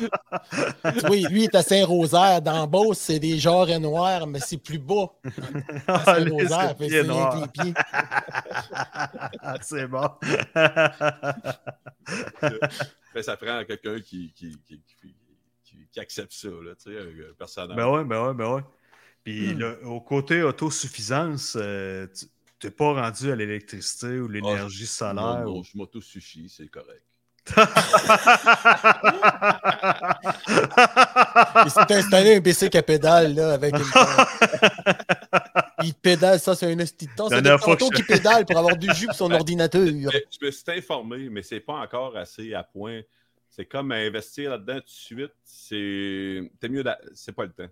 Oui, 1.10 1.24
lui, 1.30 1.40
il 1.42 1.44
est 1.44 1.54
à 1.54 1.62
Saint-Rosaire. 1.62 2.40
Dans 2.42 2.66
Beauce, 2.66 2.98
c'est 2.98 3.18
des 3.18 3.38
jarres 3.38 3.78
noirs, 3.80 4.26
mais 4.26 4.40
c'est 4.40 4.56
plus 4.58 4.78
bas. 4.78 5.06
À 5.86 5.94
Allez, 6.12 6.30
Saint-Rosaire, 6.30 6.74
c'est 6.78 6.88
c'est 6.88 7.04
noir. 7.04 7.34
avec 7.36 7.56
les 7.56 7.62
pieds. 7.62 7.74
c'est 9.62 9.86
bon. 9.86 10.08
Ben, 13.14 13.22
ça 13.22 13.36
prend 13.36 13.64
quelqu'un 13.64 14.00
qui, 14.00 14.32
qui, 14.32 14.56
qui, 14.66 14.80
qui, 15.00 15.14
qui- 15.64 15.88
qui 15.92 16.00
accepte 16.00 16.32
ça, 16.32 16.48
là, 16.48 16.74
tu 16.76 16.92
sais, 16.92 16.98
un 17.00 17.32
personnage. 17.36 17.76
ben 17.76 17.88
ouais, 17.90 18.04
ben 18.04 18.28
ouais, 18.28 18.34
ben 18.34 18.54
ouais. 18.54 18.62
Puis 19.24 19.54
Hmm. 19.54 19.58
le- 19.58 19.86
au 19.86 20.00
côté 20.00 20.42
autosuffisance, 20.42 21.56
euh, 21.60 22.06
tu 22.16 22.26
t'es 22.60 22.70
pas 22.70 22.92
rendu 22.94 23.30
à 23.32 23.36
l'électricité 23.36 24.20
ou 24.20 24.28
l'énergie 24.28 24.88
Ah, 25.00 25.12
Non, 25.12 25.22
solaire. 25.22 25.44
non, 25.46 25.58
ou- 25.58 25.64
je 25.64 25.76
m'auto-suffis, 25.76 26.48
c'est 26.48 26.68
correct. 26.68 27.02
Il 31.64 31.70
s'est 31.70 31.92
installé 31.94 32.36
un 32.36 32.40
bicycle 32.40 32.76
à 32.76 32.82
pédale, 32.82 33.34
là, 33.34 33.52
avec 33.54 33.74
une. 33.74 33.84
il 35.84 35.94
pédale, 35.94 36.38
ça, 36.40 36.54
c'est 36.54 36.72
un 36.72 36.78
esti 36.78 37.06
de 37.06 37.14
temps. 37.14 37.28
C'est 37.28 37.42
que 37.42 37.64
tantôt 37.64 37.88
je- 37.92 37.96
qui 37.96 38.02
pédale 38.02 38.44
pour 38.46 38.58
avoir 38.58 38.76
du 38.76 38.88
jus 38.94 39.06
pour 39.06 39.14
son 39.14 39.30
ordinateur. 39.32 39.86
Je 39.86 40.46
me 40.46 40.50
suis 40.50 40.64
informé, 40.68 41.28
mais 41.30 41.42
c'est 41.42 41.60
pas 41.60 41.74
encore 41.74 42.16
assez 42.16 42.54
à 42.54 42.62
point. 42.62 43.00
C'est 43.48 43.64
comme 43.64 43.92
investir 43.92 44.50
là-dedans 44.50 44.76
tout 44.76 44.80
de 44.84 44.88
suite. 44.88 45.32
C'est 45.44 46.50
t'es 46.60 46.68
mieux. 46.68 46.84
C'est 47.14 47.32
pas 47.32 47.44
le 47.44 47.52
temps. 47.52 47.68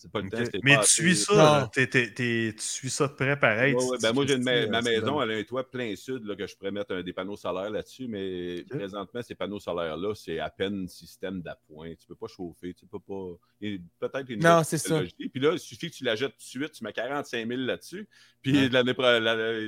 C'est 0.00 0.12
pas 0.12 0.20
le 0.20 0.26
Ok. 0.26 0.30
temps. 0.32 0.44
c'est 0.44 0.62
Mais 0.62 0.76
pas 0.76 0.84
tu 0.84 0.90
suis 0.92 1.16
ça, 1.16 1.32
Non. 1.34 1.38
là. 1.42 1.70
T'es- 1.74 1.88
t'es- 1.88 2.14
t'es- 2.14 2.54
tu 2.56 2.62
suis 2.64 2.88
ça 2.88 3.08
de 3.08 3.14
près 3.14 3.36
pareil. 3.36 3.74
Ouais, 3.74 3.80
tu- 3.82 3.90
ouais, 3.90 3.96
tu- 3.98 4.02
ben 4.04 4.12
moi, 4.12 4.24
j'ai 4.28 4.38
ma, 4.38 4.62
tu- 4.62 4.68
ma 4.70 4.78
tu- 4.80 4.84
maison, 4.90 5.20
elle 5.20 5.30
a 5.32 5.34
un 5.34 5.42
toit 5.42 5.68
plein 5.68 5.96
sud 5.96 6.24
là, 6.24 6.36
que 6.36 6.46
je 6.46 6.54
pourrais 6.56 6.70
mettre 6.70 6.94
un- 6.94 7.02
des 7.02 7.12
panneaux 7.12 7.36
solaires 7.36 7.68
là-dessus, 7.68 8.06
mais 8.06 8.64
présentement, 8.70 9.20
ces 9.22 9.34
panneaux 9.34 9.58
solaires-là, 9.58 10.14
c'est 10.14 10.38
à 10.38 10.50
peine 10.50 10.86
système 10.86 11.42
d'appoint. 11.42 11.92
Tu 11.96 12.06
peux 12.06 12.14
pas 12.14 12.28
chauffer, 12.28 12.74
tu 12.74 12.86
peux 12.86 13.00
pas. 13.00 13.32
et 13.60 13.80
Peut-être 13.98 14.30
une 14.30 14.38
Non, 14.40 14.62
c'est 14.62 14.78
ça. 14.78 15.00
technologie. 15.00 15.28
Puis 15.30 15.40
là, 15.40 15.50
il 15.54 15.58
suffit 15.58 15.90
que 15.90 15.96
tu 15.96 16.04
la 16.04 16.14
jettes 16.14 16.30
tout 16.30 16.38
de 16.38 16.42
suite, 16.42 16.70
tu 16.74 16.84
mets 16.84 16.92
45 16.92 17.48
000 17.48 17.60
là-dessus. 17.62 18.08
Puis 18.40 18.68
l'année 18.68 18.94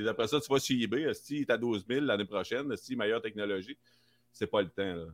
après 0.07 0.27
ça, 0.29 0.39
tu 0.39 0.47
vas 0.49 0.59
sur 0.59 0.81
eBay, 0.81 1.13
si 1.13 1.39
il 1.39 1.41
est 1.41 1.49
à 1.49 1.57
12 1.57 1.83
000 1.85 2.05
l'année 2.05 2.23
prochaine, 2.23 2.73
si 2.77 2.95
meilleure 2.95 3.21
technologie. 3.21 3.77
C'est 4.31 4.47
pas 4.47 4.61
le 4.61 4.69
temps. 4.69 4.95
Là. 4.95 5.05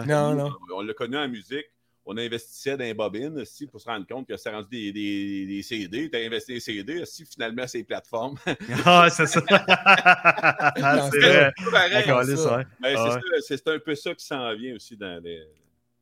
Ouais. 0.00 0.06
Non, 0.06 0.34
non. 0.36 0.52
On 0.72 0.82
l'a 0.82 0.94
connu 0.94 1.16
en 1.16 1.26
musique. 1.28 1.66
On 2.04 2.16
investissait 2.16 2.76
dans 2.76 2.82
les 2.84 2.94
bobines 2.94 3.38
aussi, 3.38 3.66
pour 3.66 3.80
se 3.80 3.86
rendre 3.88 4.04
compte 4.06 4.26
que 4.26 4.36
c'est 4.36 4.50
rendu 4.50 4.68
des, 4.70 4.92
des, 4.92 5.46
des 5.46 5.62
CD. 5.62 6.10
Tu 6.10 6.16
as 6.16 6.20
investi 6.26 6.54
des 6.54 6.60
CD, 6.60 7.04
si 7.06 7.24
finalement 7.24 7.64
c'est 7.66 7.78
les 7.78 7.84
plateformes. 7.84 8.36
Ah, 8.84 9.08
c'est 9.08 9.26
ça. 9.26 9.40
c'est 9.46 11.20
vrai. 11.20 12.02
Ça. 12.04 12.36
ça, 12.36 12.56
ouais. 12.56 12.64
Mais 12.80 12.94
Ah 12.96 13.08
c'est 13.08 13.14
ouais. 13.14 13.40
ça, 13.40 13.56
c'est 13.56 13.68
un 13.68 13.78
peu 13.78 13.94
ça 13.94 14.14
qui 14.14 14.24
s'en 14.24 14.54
vient 14.54 14.74
aussi 14.74 14.96
dans 14.96 15.22
les, 15.22 15.46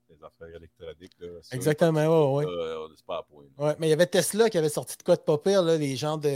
les 0.09 0.17
affaires 0.25 0.57
électroniques. 0.57 1.13
Là. 1.21 1.29
Ça, 1.43 1.57
Exactement, 1.57 2.35
ouais, 2.37 2.45
ouais. 2.47 2.51
euh, 2.51 2.79
on 2.85 2.89
n'est 2.89 2.95
pas 3.07 3.19
à 3.19 3.23
point. 3.23 3.45
Ouais, 3.59 3.77
mais 3.79 3.89
il 3.89 3.91
y 3.91 3.93
avait 3.93 4.07
Tesla 4.07 4.49
qui 4.49 4.59
avait 4.59 4.69
sorti 4.69 4.97
de 4.97 5.03
quoi 5.03 5.17
de 5.17 5.21
pas 5.23 5.39
pire, 5.39 5.63
là, 5.63 5.77
les 5.77 5.97
gens 5.97 6.17
de. 6.17 6.29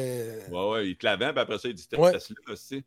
Ouais, 0.50 0.70
ouais, 0.72 0.88
il 0.88 0.96
te 0.96 1.06
la 1.06 1.16
vend, 1.16 1.30
puis 1.32 1.40
après 1.40 1.58
ça, 1.58 1.68
il 1.68 1.74
dit 1.74 1.86
Ouais. 1.96 2.12
Tesla 2.12 2.36
aussi. 2.48 2.84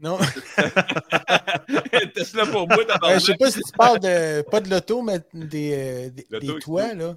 Non. 0.00 0.16
Tesla 2.14 2.46
pour 2.46 2.68
moi, 2.68 2.84
t'as 2.86 2.98
Euh, 3.02 3.14
je 3.18 3.24
sais 3.26 3.36
pas 3.36 3.50
si 3.50 3.60
tu 3.60 3.72
parles 3.72 3.98
de 4.00 4.42
pas 4.42 4.60
de 4.60 4.70
l'auto, 4.70 5.02
mais 5.02 5.20
des, 5.34 6.10
euh, 6.12 6.38
des, 6.40 6.58
toits, 6.60 6.94
là. 6.94 7.16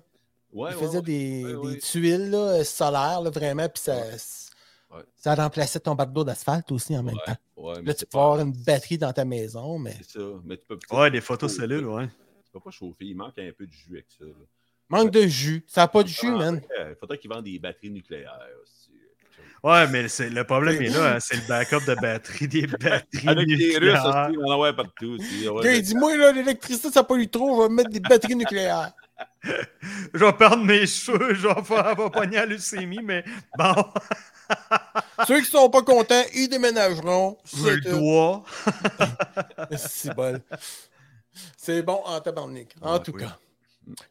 Ouais, 0.51 0.71
Il 0.71 0.75
ouais, 0.77 0.81
faisait 0.81 0.97
ouais. 0.97 1.03
des, 1.03 1.55
Ouais, 1.55 1.73
des 1.73 1.79
tuiles 1.79 2.29
là, 2.31 2.37
euh, 2.37 2.63
solaires, 2.63 3.21
là, 3.21 3.29
vraiment, 3.29 3.67
puis 3.69 3.81
ça, 3.83 3.95
Ouais. 4.93 5.03
ça 5.15 5.35
remplaçait 5.35 5.79
ton 5.79 5.95
bardeau 5.95 6.21
d'eau 6.21 6.23
d'asphalte 6.25 6.69
aussi 6.73 6.97
en 6.97 7.03
même 7.03 7.15
Ouais, 7.15 7.21
temps. 7.25 7.81
mais 7.81 7.83
Là, 7.87 7.93
tu 7.93 8.05
peux 8.05 8.09
pas- 8.17 8.23
avoir 8.23 8.39
une 8.41 8.51
batterie 8.51 8.97
dans 8.97 9.13
ta 9.13 9.23
maison, 9.23 9.79
mais 9.79 9.95
C'est 10.01 10.19
ça. 10.19 10.25
Mais 10.43 10.57
tu 10.57 10.65
peux, 10.67 10.77
Ouais, 10.91 11.09
des 11.09 11.21
photos 11.21 11.55
cellules, 11.55 11.85
ouais. 11.85 12.07
Tu 12.07 12.51
peux 12.51 12.59
pas 12.59 12.71
chauffer. 12.71 13.05
Il 13.05 13.15
manque 13.15 13.37
un 13.39 13.51
peu 13.57 13.65
de 13.65 13.71
jus 13.71 13.93
avec 13.93 14.07
ça. 14.09 14.25
là. 14.25 14.31
manque 14.89 15.11
de 15.11 15.21
jus. 15.25 15.63
Ça 15.67 15.81
n'a 15.81 15.87
pas 15.87 16.03
de 16.03 16.09
jus, 16.09 16.27
Ah, 16.27 16.37
man. 16.37 16.61
Il 16.89 16.95
faudrait 16.99 17.17
qu'ils 17.17 17.29
vendent 17.31 17.45
des 17.45 17.57
batteries 17.57 17.91
nucléaires 17.91 18.37
aussi. 18.61 18.80
Ouais, 19.63 19.87
mais 19.87 20.07
c'est- 20.07 20.29
le 20.29 20.43
problème 20.43 20.81
est 20.81 20.89
là, 20.89 21.13
hein, 21.15 21.17
c'est 21.19 21.35
le 21.35 21.47
backup 21.47 21.85
de 21.85 21.93
batterie, 21.95 22.47
des 22.47 22.65
batteries 22.67 23.27
Avec 23.27 23.47
les 23.47 23.55
Russes, 23.55 23.73
nucléaires. 23.75 24.05
aussi, 24.05 24.37
on 24.39 24.47
en 24.49 24.53
envoie 24.53 24.73
partout. 24.73 25.17
aussi. 25.19 25.47
Ouais, 25.47 25.57
Le 25.57 25.63
gars, 25.63 25.71
il 25.71 25.75
mais- 25.77 25.81
dit 25.81 25.95
Moi, 25.95 26.17
là, 26.17 26.31
l'électricité, 26.31 26.89
ça 26.91 27.03
pollue 27.03 27.27
trop, 27.29 27.51
on 27.51 27.59
va 27.61 27.69
mettre 27.69 27.89
des 27.91 27.99
batteries 27.99 28.35
nucléaires. 28.35 28.91
Je 30.13 30.19
vais 30.25 30.33
perdre 30.33 30.63
mes 30.63 30.85
cheveux, 30.87 31.33
je 31.35 31.47
vais 31.47 31.63
faire 31.63 31.95
va 31.95 32.09
pogner 32.09 32.37
la 32.37 32.45
leucémie, 32.47 33.01
mais 33.03 33.23
bon, 33.57 33.73
Ceux 35.27 35.39
qui 35.41 35.45
sont 35.49 35.69
pas 35.69 35.81
contents, 35.83 36.23
ils 36.33 36.47
déménageront. 36.49 37.37
je 37.45 37.57
C'est 37.61 37.75
le 37.75 37.81
dois. 37.91 38.43
C'est 39.77 40.15
bol. 40.15 40.41
C'est 41.55 41.81
bon 41.83 42.01
en 42.05 42.19
tabarnak. 42.19 42.75
En 42.81 42.93
Ouais, 42.93 42.99
tout 43.03 43.13
oui. 43.15 43.21
cas. 43.23 43.37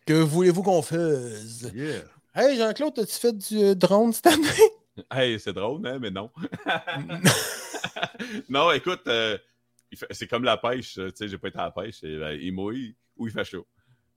Que 0.06 0.14
voulez-vous 0.14 0.62
qu'on 0.62 0.82
fasse? 0.82 1.62
Yeah. 1.74 2.02
Hey, 2.34 2.56
Jean-Claude, 2.56 2.98
as-tu 3.00 3.14
fait 3.18 3.36
du 3.36 3.58
euh, 3.58 3.74
drone 3.74 4.12
cette 4.12 4.28
année? 4.28 4.46
Hey, 5.10 5.38
c'est 5.38 5.52
drôle, 5.52 5.86
hein, 5.86 5.98
mais 6.00 6.10
non. 6.10 6.30
non, 8.48 8.70
écoute, 8.72 9.02
euh, 9.06 9.38
c'est 10.10 10.26
comme 10.26 10.44
la 10.44 10.56
pêche. 10.56 10.94
Tu 10.94 11.10
sais, 11.14 11.28
j'ai 11.28 11.38
pas 11.38 11.48
été 11.48 11.58
à 11.58 11.64
la 11.64 11.70
pêche. 11.70 12.02
ben, 12.02 12.38
il 12.40 12.52
mouille 12.52 12.94
ou 13.16 13.26
il 13.26 13.32
fait 13.32 13.44
chaud. 13.44 13.66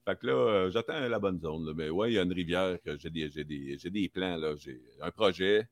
Fait 0.06 0.20
que 0.20 0.28
là, 0.28 0.34
euh, 0.34 0.72
j'attends 0.72 1.00
la 1.00 1.20
bonne 1.20 1.40
zone. 1.40 1.66
là. 1.66 1.74
Mais 1.76 1.90
ouais, 1.90 2.12
il 2.12 2.16
y 2.16 2.20
a 2.20 2.24
une 2.24 2.34
rivière 2.34 2.78
que 2.84 2.98
j'ai 2.98 3.10
des, 3.10 3.30
j'ai 3.30 3.44
des, 3.44 3.78
des 3.78 4.10
plans. 4.10 4.40
J'ai 4.58 4.82
un 5.02 5.12
projet 5.12 5.68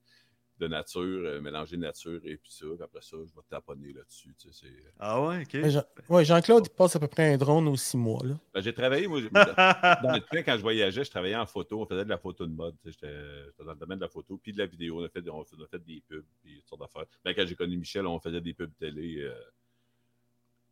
de 0.62 0.68
nature, 0.68 1.02
euh, 1.26 1.42
mélanger 1.42 1.76
nature 1.78 2.20
et 2.24 2.38
puis 2.38 2.52
ça. 2.52 2.66
Puis 2.74 2.84
après 2.84 3.02
ça, 3.02 3.18
je 3.18 3.34
vais 3.36 3.42
taponner 3.50 3.94
là-dessus. 3.94 4.34
tu 4.40 4.52
sais, 4.52 4.66
c'est- 4.68 4.94
Ah 5.00 5.22
ouais, 5.22 5.42
ok. 5.42 5.54
Ouais, 5.56 5.70
Jean- 5.72 5.84
ouais, 6.10 6.24
Jean-Claude, 6.26 6.68
il 6.68 6.76
passe 6.76 6.96
à 6.96 7.00
peu 7.00 7.08
près 7.08 7.34
un 7.34 7.38
drone 7.38 7.68
aux 7.68 7.76
six 7.76 7.98
mois. 7.98 8.22
Là. 8.24 8.36
Ben, 8.54 8.62
j'ai 8.62 8.74
travaillé, 8.74 9.08
moi, 9.08 9.20
dans 9.22 10.14
le 10.14 10.20
temps, 10.20 10.38
quand 10.46 10.56
je 10.58 10.62
voyageais, 10.62 11.04
je 11.04 11.10
travaillais 11.10 11.36
en 11.36 11.46
photo. 11.48 11.82
On 11.82 11.86
faisait 11.86 12.06
de 12.06 12.10
la 12.10 12.18
photo 12.18 12.46
de 12.46 12.54
mode. 12.54 12.76
tu 12.84 12.92
sais, 12.92 12.98
J'étais 13.02 13.46
j'étais 13.48 13.64
dans 13.66 13.74
le 13.74 13.78
domaine 13.80 13.98
de 13.98 14.04
la 14.04 14.10
photo, 14.10 14.40
puis 14.42 14.54
de 14.54 14.60
la 14.60 14.66
vidéo. 14.68 15.02
On 15.02 15.06
a 15.06 15.10
fait, 15.10 15.28
on 15.30 15.42
a 15.42 15.46
fait- 15.46 15.56
on 15.60 15.64
a 15.64 15.68
fait 15.68 15.80
des 15.84 16.02
pubs, 16.08 16.24
puis 16.44 16.60
toutes 16.60 16.70
sortes 16.70 16.82
d'affaires. 16.82 17.06
Ben, 17.26 17.34
quand 17.34 17.46
j'ai 17.48 17.56
connu 17.56 17.78
Michel, 17.78 18.06
on 18.08 18.20
faisait 18.20 18.42
des 18.42 18.54
pubs 18.54 18.72
télé. 18.80 19.22
euh, 19.22 19.34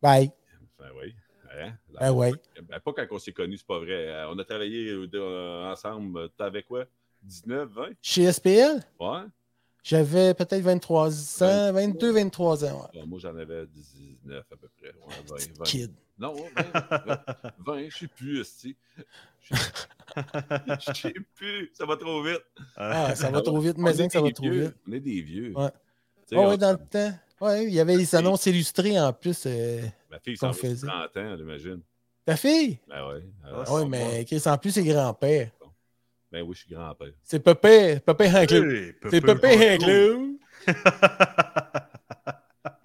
Bye. 0.00 0.30
Enfin, 0.78 0.90
oui. 1.00 1.14
Hein? 1.52 1.72
Ben 1.98 2.12
ouais. 2.12 2.32
Ben, 2.68 2.78
pas 2.78 2.92
quand 2.92 3.06
on 3.10 3.18
s'est 3.18 3.32
connus, 3.32 3.58
c'est 3.58 3.66
pas 3.66 3.78
vrai. 3.80 4.06
Euh, 4.08 4.30
On 4.30 4.38
a 4.38 4.44
travaillé 4.44 4.88
euh, 4.88 5.08
euh, 5.14 5.72
ensemble, 5.72 6.18
euh, 6.18 6.28
t'avais 6.28 6.62
quoi? 6.62 6.84
19, 7.22 7.68
20? 7.70 7.88
Chez 8.00 8.22
SPL, 8.32 8.80
Ouais. 8.98 9.22
J'avais 9.82 10.34
peut-être 10.34 10.60
23 10.62 11.42
ans, 11.42 11.72
22, 11.72 12.12
23 12.12 12.64
ans. 12.64 12.80
Ouais. 12.94 13.00
Bon, 13.00 13.06
moi, 13.06 13.18
j'en 13.20 13.36
avais 13.36 13.66
19 13.66 14.44
à 14.52 14.56
peu 14.56 14.68
près. 14.78 14.88
Ouais, 14.88 15.14
20, 15.48 15.58
20. 15.58 15.64
Kid. 15.64 15.92
Non, 16.18 16.34
20, 16.34 17.20
20, 17.58 17.88
je 17.88 17.96
sais 17.98 18.06
plus, 18.08 18.40
esti. 18.40 18.76
Je 19.40 19.54
je 20.16 20.92
sais 21.00 21.14
plus, 21.34 21.70
ça 21.72 21.86
va 21.86 21.96
trop 21.96 22.22
vite. 22.22 22.42
Ah, 22.76 23.14
ça 23.14 23.30
va 23.30 23.40
trop 23.40 23.58
vite, 23.60 23.76
On 23.78 23.82
mais 23.82 23.92
ça 23.94 24.20
va 24.20 24.26
des 24.28 24.32
trop 24.34 24.50
vieux, 24.50 24.64
vite. 24.64 24.74
On 24.88 24.92
est 24.92 25.00
des 25.00 25.22
vieux. 25.22 25.52
Ouais. 25.56 25.70
Ouais, 26.32 26.56
dans 26.58 26.72
le 26.72 26.78
temps. 26.78 27.12
Ouais, 27.40 27.64
il 27.64 27.72
y 27.72 27.80
avait 27.80 27.96
les 27.96 28.14
annonces 28.14 28.44
illustrées 28.46 29.00
en 29.00 29.12
plus. 29.14 29.44
euh, 29.46 29.80
Ma 30.10 30.18
fille, 30.20 30.36
ça 30.36 30.52
fait 30.52 30.68
faisait. 30.68 30.86
30 30.86 31.16
ans, 31.16 31.36
j'imagine. 31.38 31.80
Ta 32.26 32.36
fille? 32.36 32.78
Ben 32.86 33.08
ouais. 33.08 33.22
Ah, 33.42 33.64
Ah 33.66 33.74
ouais, 33.74 33.86
mais 33.86 34.24
Chris, 34.26 34.42
en 34.44 34.58
plus, 34.58 34.72
c'est 34.72 34.84
grand-père. 34.84 35.50
Ben 36.30 36.42
oui, 36.42 36.54
je 36.54 36.60
suis 36.60 36.70
grand-père. 36.70 37.12
C'est 37.22 37.40
Pépé, 37.40 37.98
Pépé 38.00 38.28
Hanclou. 38.28 38.70
Hey, 38.70 38.94
C'est 39.10 39.20
Pépé. 39.20 39.78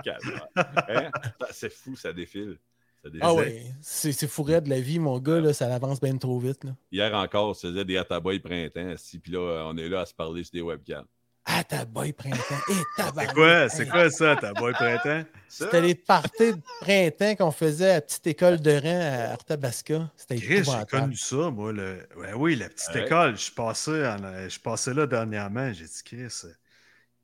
Calvaire. 0.03 0.47
Hein? 0.55 1.11
C'est 1.51 1.71
fou, 1.71 1.95
ça 1.95 2.11
défile. 2.13 2.57
Ça 3.03 3.09
défile. 3.09 3.21
Ah 3.23 3.33
ouais, 3.33 3.65
c'est 3.81 4.11
c'est 4.11 4.27
fourré 4.27 4.61
de 4.61 4.69
la 4.69 4.79
vie, 4.79 4.99
mon 4.99 5.19
gars, 5.19 5.39
là, 5.39 5.53
ça 5.53 5.73
avance 5.73 5.99
bien 6.01 6.17
trop 6.17 6.39
vite. 6.39 6.63
Là. 6.63 6.75
Hier 6.91 7.13
encore, 7.13 7.49
on 7.49 7.53
se 7.53 7.67
faisait 7.67 7.85
des 7.85 7.97
Ataboy 7.97 8.39
printemps, 8.39 8.89
esti, 8.89 9.19
puis 9.19 9.31
là, 9.33 9.65
on 9.67 9.77
est 9.77 9.89
là 9.89 10.01
à 10.01 10.05
se 10.05 10.13
parler 10.13 10.43
sur 10.43 10.53
des 10.53 10.61
webcams. 10.61 11.05
Ah, 11.47 11.63
ta 11.63 11.85
boy 11.85 12.11
printemps. 12.11 12.39
Eh. 12.69 12.73
C'est 12.97 13.33
quoi, 13.33 13.69
c'est 13.69 13.83
Hey, 13.83 13.89
quoi 13.89 14.09
ça, 14.09 14.35
ta 14.35 14.51
boy 14.53 14.73
printemps? 14.73 15.23
C'était 15.47 15.79
les 15.81 15.93
parties 15.95 16.53
de 16.53 16.59
printemps 16.81 17.35
qu'on 17.35 17.51
faisait 17.51 17.91
à 17.91 17.93
la 17.95 18.01
petite 18.01 18.25
école 18.27 18.59
de 18.59 18.71
Rang 18.71 19.01
à 19.29 19.33
Arthabasca. 19.33 20.11
C'était 20.17 20.37
Chris, 20.37 20.63
j'ai 20.63 20.85
connu 20.89 21.15
ça, 21.15 21.51
moi. 21.51 21.71
Le... 21.71 21.99
Ouais, 22.17 22.33
oui, 22.33 22.55
la 22.55 22.67
petite 22.69 22.89
Ouais. 22.95 23.05
école. 23.05 23.37
Je 23.37 23.51
passais, 23.51 24.07
en- 24.07 24.49
je 24.49 24.59
passais 24.59 24.93
là 24.93 25.05
dernièrement. 25.05 25.71
J'ai 25.71 25.85
dit, 25.85 26.01
Chris. 26.03 26.47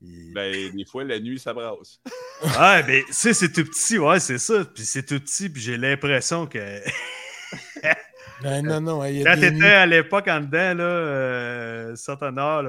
il- 0.01 0.33
ben, 0.33 0.75
des 0.75 0.85
fois, 0.85 1.03
la 1.03 1.19
nuit, 1.19 1.39
ça 1.39 1.53
brasse. 1.53 1.99
Ouais, 2.43 2.83
mais 2.87 3.03
tu 3.07 3.13
sais, 3.13 3.33
c'est 3.33 3.51
tout 3.51 3.65
petit, 3.65 3.97
ouais, 3.97 4.19
c'est 4.19 4.37
ça. 4.37 4.63
Puis 4.65 4.85
c'est 4.85 5.03
tout 5.03 5.19
petit, 5.19 5.49
puis 5.49 5.61
j'ai 5.61 5.77
l'impression 5.77 6.45
que 6.45 6.59
Non, 8.43 8.61
non, 8.63 8.81
non. 8.81 9.05
Il 9.05 9.17
y 9.19 9.21
a 9.27 9.33
quand 9.35 9.39
des 9.41 9.51
t'étais 9.51 9.65
à 9.65 9.85
l'époque 9.85 10.27
en 10.27 10.39
dedans, 10.41 10.73
là, 10.75 10.83
euh, 10.83 11.95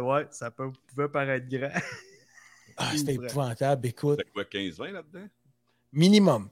ouais, 0.01 0.27
ça 0.31 0.51
peut- 0.51 0.71
pouvait 0.89 1.09
paraître 1.09 1.47
grand. 1.49 1.71
Ah, 2.79 2.91
c'était 2.97 3.15
épouvantable. 3.15 3.87
Écoute, 3.87 4.19
C'était 4.19 4.31
quoi, 4.31 4.45
15-20 4.45 4.93
là-dedans? 4.93 5.27
minimum. 5.93 6.49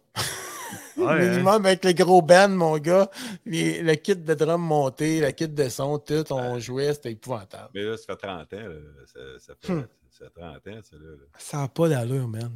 Ouais, 0.99 1.07
hein. 1.09 1.17
minimum 1.19 1.65
avec 1.67 1.83
le 1.83 1.93
gros 1.93 2.21
band, 2.21 2.51
mon 2.51 2.77
gars. 2.77 3.09
Les- 3.47 3.83
le 3.83 3.95
kit 3.95 4.15
de 4.17 4.35
drum 4.35 4.61
monté, 4.61 5.21
le 5.21 5.31
kit 5.31 5.49
de 5.49 5.69
son, 5.71 5.99
tout, 5.99 6.31
on 6.31 6.59
jouait, 6.59 6.93
c'était 6.93 7.13
épouvantable. 7.13 7.71
Mais 7.75 7.83
là, 7.85 7.97
ça 7.97 8.05
fait 8.07 8.17
30 8.17 8.53
ans. 8.53 8.57
là. 8.59 8.75
Ça, 9.07 9.19
ça 9.39 9.55
fait, 9.59 9.73
Hmm. 9.73 9.87
ça 10.11 10.25
fait 10.27 10.41
30 10.41 10.67
ans, 10.69 10.81
ça. 10.83 10.97
Là, 10.97 11.11
là. 11.11 11.25
Ça 11.39 11.57
n'a 11.57 11.69
pas 11.69 11.89
d'allure, 11.89 12.29
man. 12.29 12.53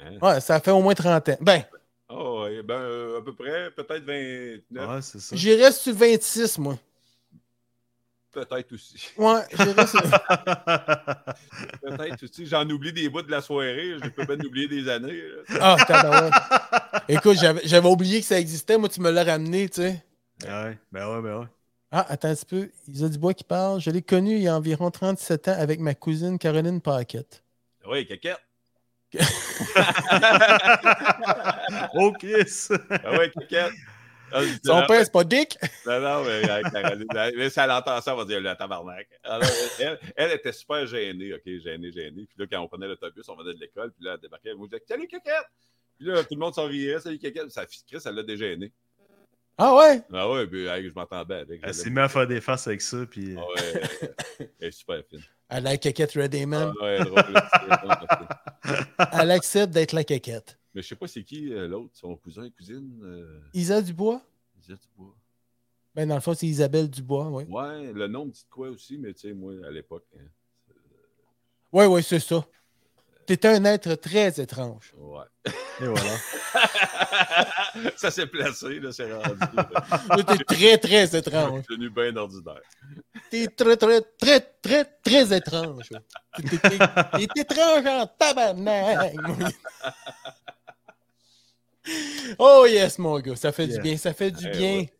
Hein? 0.00 0.18
Ouais, 0.20 0.40
ça 0.40 0.58
fait 0.60 0.72
au 0.72 0.82
moins 0.82 0.94
30 0.94 1.28
ans. 1.28 1.36
Ben, 1.40 1.62
Oh, 2.16 2.42
ouais, 2.44 2.62
ben, 2.62 2.74
euh, 2.74 3.18
à 3.18 3.22
peu 3.22 3.34
près, 3.34 3.70
peut-être 3.72 4.04
29, 4.04 4.88
Ouais, 4.88 5.02
c'est 5.02 5.18
ça. 5.20 5.34
j'irais 5.34 5.72
sur 5.72 5.92
le 5.92 5.98
26, 5.98 6.58
moi. 6.58 6.78
peut-être 8.30 8.72
aussi. 8.72 9.08
Ouais, 9.16 9.40
j'irais 9.52 9.86
sur... 9.86 10.00
Peut-être 11.82 12.22
aussi. 12.22 12.46
J'en 12.46 12.68
oublie 12.70 12.92
des 12.92 13.08
bouts 13.08 13.22
de 13.22 13.30
la 13.30 13.40
soirée. 13.40 13.96
Je 14.02 14.08
peux 14.10 14.24
bien 14.24 14.44
oublier 14.44 14.68
des 14.68 14.88
années. 14.88 15.22
là. 15.48 15.76
Ah. 15.78 17.02
Écoute, 17.08 17.36
j'avais 17.40 17.60
j'avais 17.64 17.88
oublié 17.88 18.20
que 18.20 18.26
ça 18.26 18.38
existait. 18.38 18.78
Moi, 18.78 18.88
tu 18.88 19.00
me 19.00 19.10
l'as 19.10 19.24
ramené, 19.24 19.68
tu 19.68 19.82
sais. 19.82 20.04
ouais, 20.44 20.78
ben 20.92 21.08
ouais, 21.08 21.22
ben 21.22 21.40
ouais. 21.40 21.46
Ah, 21.90 22.06
attends 22.08 22.28
un 22.28 22.34
petit 22.34 22.46
peu. 22.46 22.70
Isa 22.88 23.08
Dubois 23.08 23.34
qui 23.34 23.44
parle. 23.44 23.80
Je 23.80 23.90
l'ai 23.90 24.02
connu 24.02 24.34
il 24.36 24.42
y 24.42 24.48
a 24.48 24.56
environ 24.56 24.90
37 24.90 25.48
ans 25.48 25.56
avec 25.56 25.78
ma 25.80 25.94
cousine 25.94 26.38
Caroline 26.38 26.80
Paquette. 26.80 27.44
Oui, 27.86 28.06
caquette. 28.06 28.40
Oh, 31.96 32.12
Chris! 32.18 32.68
Ah 32.90 33.18
ouais, 33.18 33.30
caquette. 33.30 33.72
Ah, 34.32 34.40
Son 34.64 34.74
ah, 34.74 34.86
père, 34.86 35.04
c'est 35.04 35.12
pas 35.12 35.22
Dick? 35.22 35.56
Non, 35.86 36.00
non, 36.00 36.24
mais, 36.24 36.42
Caroline, 36.42 37.06
mais 37.36 37.50
si 37.50 37.60
elle 37.60 37.70
entend 37.70 38.00
ça, 38.00 38.10
elle 38.10 38.16
va 38.16 38.24
dire 38.24 38.40
le 38.40 38.54
tabarnak. 38.56 39.06
Alors, 39.22 39.48
elle, 39.78 39.98
elle 40.16 40.32
était 40.32 40.50
super 40.50 40.86
gênée, 40.86 41.34
OK, 41.34 41.42
gênée, 41.44 41.92
gênée. 41.92 42.26
Puis 42.26 42.36
là, 42.38 42.46
quand 42.50 42.60
on 42.60 42.68
prenait 42.68 42.88
l'autobus, 42.88 43.28
on 43.28 43.36
venait 43.36 43.54
de 43.54 43.60
l'école, 43.60 43.92
puis 43.92 44.04
là, 44.04 44.14
elle 44.14 44.20
débarquait, 44.20 44.50
elle 44.50 44.56
me 44.56 44.66
disait 44.66 44.82
Salut, 44.88 45.06
caquette! 45.06 45.46
Puis 45.98 46.08
là, 46.08 46.24
tout 46.24 46.34
le 46.34 46.40
monde 46.40 46.54
s'en 46.54 46.66
riait, 46.66 46.98
Salut, 46.98 47.18
caquette. 47.18 47.50
Sa 47.50 47.66
fille 47.66 47.84
Chris, 47.86 48.02
elle 48.04 48.16
l'a 48.16 48.24
dégênée. 48.24 48.72
Ah 49.56 49.76
ouais? 49.76 50.02
Ah 50.12 50.30
ouais, 50.30 50.46
puis 50.46 50.66
hey, 50.66 50.88
je 50.88 50.92
m'entends 50.94 51.24
bien 51.24 51.38
avec. 51.38 51.60
Elle 51.62 51.74
s'est 51.74 51.88
mise 51.90 51.98
à 51.98 52.08
faire 52.08 52.26
des 52.26 52.40
faces 52.40 52.66
avec 52.66 52.80
ça, 52.80 53.06
puis. 53.06 53.36
Ah 53.38 53.46
ouais, 53.46 54.50
elle 54.60 54.68
est 54.68 54.70
super 54.72 55.02
fine. 55.08 55.20
Elle 55.48 55.66
a 55.66 55.70
la 55.72 55.76
caquette 55.76 56.12
Red 56.12 56.34
Amen. 56.34 56.72
Ah 56.80 56.84
ouais, 56.84 56.98
Elle 59.12 59.30
accepte 59.30 59.72
d'être 59.72 59.92
la 59.92 60.02
caquette. 60.02 60.58
Mais 60.74 60.82
je 60.82 60.88
sais 60.88 60.96
pas 60.96 61.06
c'est 61.06 61.22
qui 61.22 61.52
euh, 61.52 61.68
l'autre, 61.68 61.90
son 61.92 62.16
cousin, 62.16 62.48
cousine. 62.50 63.00
Euh, 63.04 63.40
Isa 63.52 63.80
Dubois? 63.80 64.20
Isabelle 64.60 64.78
Dubois. 64.82 65.16
Ben, 65.94 66.08
dans 66.08 66.16
le 66.16 66.20
fond, 66.20 66.34
c'est 66.34 66.46
Isabelle 66.48 66.90
Dubois, 66.90 67.28
oui. 67.30 67.44
Ouais, 67.44 67.92
le 67.92 68.08
nom 68.08 68.24
me 68.26 68.32
dit 68.32 68.44
quoi 68.50 68.68
aussi, 68.70 68.98
mais 68.98 69.12
tu 69.14 69.28
sais, 69.28 69.34
moi, 69.34 69.54
à 69.64 69.70
l'époque. 69.70 70.04
hein, 70.16 70.24
Oui, 71.72 71.84
oui, 71.86 72.02
c'est 72.02 72.18
ça. 72.18 72.44
T'es 73.26 73.46
un 73.46 73.64
être 73.64 73.94
très 73.94 74.40
étrange. 74.40 74.92
ouais. 74.96 75.24
Et 75.80 75.86
voilà. 75.86 76.12
ça 77.96 78.10
s'est 78.10 78.26
placé, 78.26 78.78
là, 78.80 78.92
c'est 78.92 79.12
rendu. 79.12 79.38
Là, 79.56 80.22
T'es 80.24 80.44
très, 80.44 80.78
très 80.78 81.16
étrange. 81.16 81.58
Je 81.68 81.74
suis 81.74 81.76
devenu 81.76 81.90
bien 81.90 82.16
ordinaire. 82.16 82.60
T'es 83.30 83.46
très, 83.48 83.76
très, 83.76 84.00
très, 84.00 84.40
très, 84.62 84.84
très 85.02 85.36
étrange. 85.36 85.88
T'es 86.36 87.26
étrange 87.40 87.86
en 87.86 88.06
tabarnak. 88.06 89.14
Oh 92.38 92.64
yes, 92.68 92.98
mon 92.98 93.18
gars, 93.20 93.36
ça 93.36 93.52
fait 93.52 93.66
du 93.66 93.78
bien, 93.80 93.96
ça 93.96 94.14
fait 94.14 94.30
du 94.30 94.46
Eh 94.48 94.56
bien. 94.56 94.76
ouais. 94.78 94.92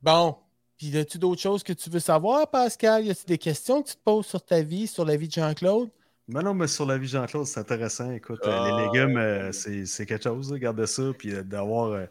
Bon, 0.00 0.36
puis 0.76 0.96
as-tu 0.96 1.18
d'autres 1.18 1.40
choses 1.40 1.62
que 1.62 1.72
tu 1.72 1.90
veux 1.90 1.98
savoir, 2.00 2.48
Pascal? 2.50 3.04
Y 3.04 3.10
a-t-il 3.10 3.26
des 3.26 3.38
questions 3.38 3.82
que 3.82 3.88
tu 3.88 3.94
te 3.96 4.02
poses 4.04 4.26
sur 4.26 4.44
ta 4.44 4.60
vie, 4.60 4.86
sur 4.86 5.04
la 5.04 5.16
vie 5.16 5.28
de 5.28 5.32
Jean-Claude? 5.32 5.90
Mais 6.28 6.42
non, 6.42 6.54
mais 6.54 6.66
sur 6.68 6.86
la 6.86 6.96
vie 6.96 7.06
Jean-Claude, 7.08 7.46
c'est 7.46 7.60
intéressant. 7.60 8.10
Écoute, 8.12 8.40
euh, 8.46 8.50
Ah, 8.50 8.76
les 8.78 8.84
légumes, 8.86 9.16
ouais. 9.16 9.22
euh, 9.22 9.52
c'est 9.52 9.84
c'est 9.84 10.06
quelque 10.06 10.24
chose, 10.24 10.50
là, 10.52 10.58
garder 10.58 10.86
ça, 10.86 11.02
puis 11.18 11.34
euh, 11.34 11.42
d'avoir 11.42 12.06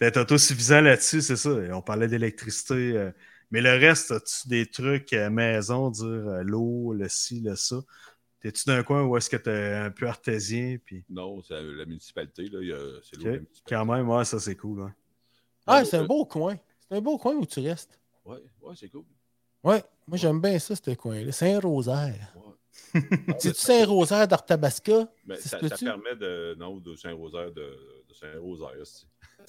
d'être 0.00 0.18
autosuffisant 0.18 0.80
là-dessus, 0.80 1.22
c'est 1.22 1.36
ça. 1.36 1.50
On 1.72 1.82
parlait 1.82 2.06
d'électricité, 2.08 3.10
mais 3.50 3.60
le 3.60 3.70
reste, 3.70 4.12
as-tu 4.12 4.48
des 4.48 4.66
trucs 4.66 5.12
à 5.12 5.28
maison, 5.30 5.90
dire 5.90 6.06
l'eau, 6.44 6.92
le 6.92 7.08
ci, 7.08 7.40
le 7.40 7.56
ça? 7.56 7.76
T'es-tu 8.40 8.66
d'un 8.66 8.84
coin 8.84 9.02
où 9.02 9.16
est-ce 9.16 9.28
que 9.28 9.36
t'es 9.36 9.72
un 9.74 9.90
peu 9.90 10.06
artésien, 10.06 10.76
puis 10.84 11.04
Non, 11.10 11.42
c'est 11.42 11.60
la 11.60 11.84
municipalité, 11.84 12.44
là. 12.48 12.58
il 12.62 12.68
y 12.68 12.72
a- 12.72 13.00
C'est 13.02 13.16
l'eau 13.16 13.22
Ok. 13.22 13.24
de 13.24 13.30
la 13.30 13.38
municipalité. 13.38 13.62
quand 13.74 13.84
même, 13.86 14.08
ouais, 14.08 14.24
ça 14.24 14.38
c'est 14.38 14.54
cool. 14.54 14.82
hein. 14.82 14.94
Ah, 15.66 15.84
c'est 15.84 15.96
un 15.96 16.04
beau 16.04 16.24
coin. 16.24 16.56
C'est 16.88 16.96
un 16.96 17.00
beau 17.00 17.18
coin 17.18 17.34
où 17.34 17.44
tu 17.44 17.58
restes. 17.60 17.98
Ouais, 18.24 18.38
ouais, 18.62 18.74
c'est 18.76 18.88
cool. 18.88 19.04
Ouais, 19.64 19.82
moi 20.06 20.16
j'aime 20.16 20.40
bien 20.40 20.56
ça, 20.60 20.76
ce 20.76 20.90
coin-là. 20.94 21.32
Saint-Rosaire. 21.32 22.32
Ouais. 22.36 22.47
C'est-tu 23.38 23.60
Saint-Rosaire 23.60 24.26
d'Arthabasca? 24.28 25.08
Mais 25.26 25.36
Ça 25.36 25.58
ça, 25.60 25.68
ça 25.68 25.76
permet 25.76 26.16
de. 26.16 26.56
Non, 26.58 26.76
de 26.78 26.94
Saint-Rosaire 26.96 27.50
de, 27.52 27.76
de 28.08 28.14
Saint-Rosaire. 28.14 28.84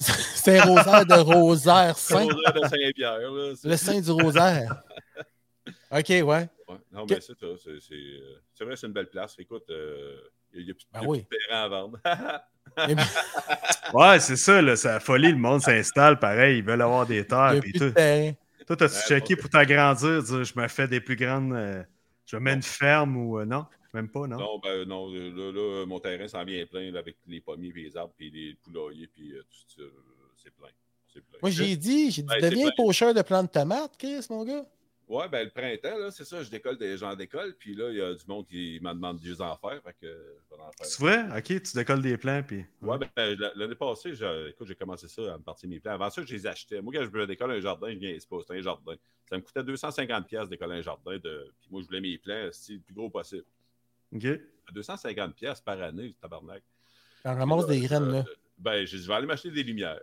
Saint-Rosaire 0.00 1.06
de 1.06 1.14
Rosaire 1.14 1.98
Saint. 1.98 2.18
Saint-Rosaire 2.26 2.52
de 2.52 2.60
Saint-Pierre, 2.68 3.30
Le 3.64 3.76
Saint 3.76 4.00
du 4.00 4.10
Rosaire. 4.10 4.82
OK, 5.92 6.08
ouais. 6.08 6.22
Ouais. 6.24 6.48
Non, 6.92 7.04
mais 7.08 7.20
c'est 7.20 7.38
ça. 7.38 7.46
C'est, 7.62 7.80
c'est, 7.80 7.94
euh, 7.94 8.40
c'est 8.54 8.64
vrai, 8.64 8.76
c'est 8.76 8.86
une 8.86 8.92
belle 8.92 9.08
place. 9.10 9.34
Écoute, 9.38 9.64
euh, 9.70 10.16
il 10.54 10.64
n'y 10.64 10.70
a, 10.70 10.74
plus- 10.74 10.86
Ben 10.92 11.00
il 11.00 11.02
y 11.02 11.06
a 11.06 11.08
oui. 11.08 11.22
plus 11.28 11.36
de 11.38 11.42
terrain 11.48 11.64
à 11.64 11.68
vendre. 11.68 11.98
Ouais, 13.92 14.20
c'est 14.20 14.36
ça, 14.36 14.62
là, 14.62 14.76
c'est 14.76 14.88
la 14.88 15.00
folie, 15.00 15.32
le 15.32 15.38
monde 15.38 15.60
s'installe, 15.62 16.18
pareil, 16.18 16.58
ils 16.58 16.64
veulent 16.64 16.82
avoir 16.82 17.06
des 17.06 17.26
terres, 17.26 17.58
puis 17.60 17.72
tout. 17.72 17.90
Toi, 17.90 18.76
t'as-tu 18.76 18.94
Ouais, 18.94 19.02
checké 19.08 19.34
bon, 19.34 19.40
pour 19.42 19.50
t'agrandir, 19.50 20.22
dire 20.22 20.44
je 20.44 20.52
me 20.58 20.68
fais 20.68 20.86
des 20.86 21.00
plus 21.00 21.16
grandes. 21.16 21.52
euh, 21.54 21.82
je 22.30 22.36
mets 22.36 22.50
Non. 22.50 22.56
une 22.56 22.62
ferme 22.62 23.16
ou. 23.16 23.38
euh, 23.38 23.44
non? 23.44 23.66
Même 23.92 24.08
pas, 24.08 24.26
non? 24.28 24.38
non, 24.38 24.58
ben 24.60 24.84
non, 24.84 25.10
là, 25.10 25.50
là, 25.52 25.84
mon 25.86 25.98
terrain 25.98 26.28
s'en 26.28 26.44
vient 26.44 26.64
plein 26.66 26.92
là, 26.92 27.00
avec 27.00 27.16
les 27.26 27.40
pommiers, 27.40 27.72
puis 27.72 27.82
les 27.84 27.96
arbres, 27.96 28.14
puis 28.16 28.30
les 28.30 28.54
poulaillers, 28.62 29.08
puis 29.08 29.32
euh, 29.32 29.42
tout 29.42 29.58
ça. 29.76 29.82
euh, 29.82 29.90
C'est 30.36 30.54
plein. 30.54 30.68
Moi, 31.42 31.50
j'ai 31.50 31.76
dit, 31.76 32.10
j'ai 32.12 32.22
dit, 32.22 32.28
Ouais, 32.28 32.36
c'est 32.40 32.50
deviens 32.50 32.70
pocheur 32.76 33.12
de 33.14 33.22
plantes 33.22 33.46
de 33.46 33.50
tomates, 33.60 33.96
Chris, 33.98 34.24
mon 34.30 34.44
gars. 34.44 34.64
Ouais, 35.10 35.28
ben 35.28 35.42
le 35.42 35.50
printemps, 35.50 35.98
là, 35.98 36.12
c'est 36.12 36.24
ça, 36.24 36.40
je 36.40 36.48
décolle 36.48 36.78
des 36.78 36.96
gens 36.96 37.16
d'école, 37.16 37.56
puis 37.58 37.74
là, 37.74 37.90
il 37.90 37.96
y 37.96 38.00
a 38.00 38.14
du 38.14 38.24
monde 38.28 38.46
qui 38.46 38.78
m'en 38.80 38.94
demande 38.94 39.18
des 39.18 39.42
en 39.42 39.56
faire, 39.56 39.82
fait 39.82 39.96
que 40.00 40.06
euh, 40.06 40.38
je 40.48 40.54
vais 40.54 40.62
en 40.62 40.70
faire. 40.70 40.86
C'est 40.86 41.02
vrai? 41.02 41.36
Ok, 41.36 41.62
tu 41.64 41.74
décolles 41.74 42.00
des 42.00 42.16
plants, 42.16 42.44
puis. 42.46 42.64
Ouais, 42.80 42.96
ben, 43.16 43.36
l'année 43.56 43.74
passée, 43.74 44.14
j'ai, 44.14 44.50
écoute, 44.50 44.68
j'ai 44.68 44.76
commencé 44.76 45.08
ça 45.08 45.34
à 45.34 45.38
me 45.38 45.42
partir 45.42 45.68
mes 45.68 45.80
plans. 45.80 45.94
Avant 45.94 46.10
ça, 46.10 46.22
je 46.24 46.32
les 46.32 46.46
achetais. 46.46 46.80
Moi, 46.80 46.94
quand 46.94 47.02
je 47.02 47.10
me 47.10 47.26
décolle 47.26 47.50
un 47.50 47.60
jardin, 47.60 47.88
je 47.90 47.98
viens, 47.98 48.16
c'est 48.20 48.28
pas, 48.28 48.36
c'est 48.46 48.56
un 48.56 48.62
jardin. 48.62 48.94
Ça 49.28 49.36
me 49.36 49.42
coûtait 49.42 49.62
250$ 49.62 50.22
piastres 50.26 50.48
de 50.48 50.50
décoller 50.50 50.78
un 50.78 50.82
jardin. 50.82 51.18
De... 51.18 51.52
Puis 51.60 51.68
moi, 51.72 51.80
je 51.82 51.86
voulais 51.88 52.00
mes 52.00 52.16
plans, 52.16 52.48
c'est 52.52 52.74
le 52.74 52.78
plus 52.78 52.94
gros 52.94 53.10
possible. 53.10 53.46
Ok. 54.14 54.26
250$ 54.72 55.32
piastres 55.32 55.64
par 55.64 55.82
année, 55.82 56.14
tabarnak. 56.20 56.62
On 57.24 57.34
ramasse 57.34 57.66
des 57.66 57.80
graines, 57.80 58.12
là. 58.12 58.18
Euh, 58.18 58.34
ben, 58.58 58.86
je, 58.86 58.96
je 58.96 59.08
vais 59.08 59.14
aller 59.14 59.26
m'acheter 59.26 59.50
des 59.50 59.64
lumières. 59.64 60.02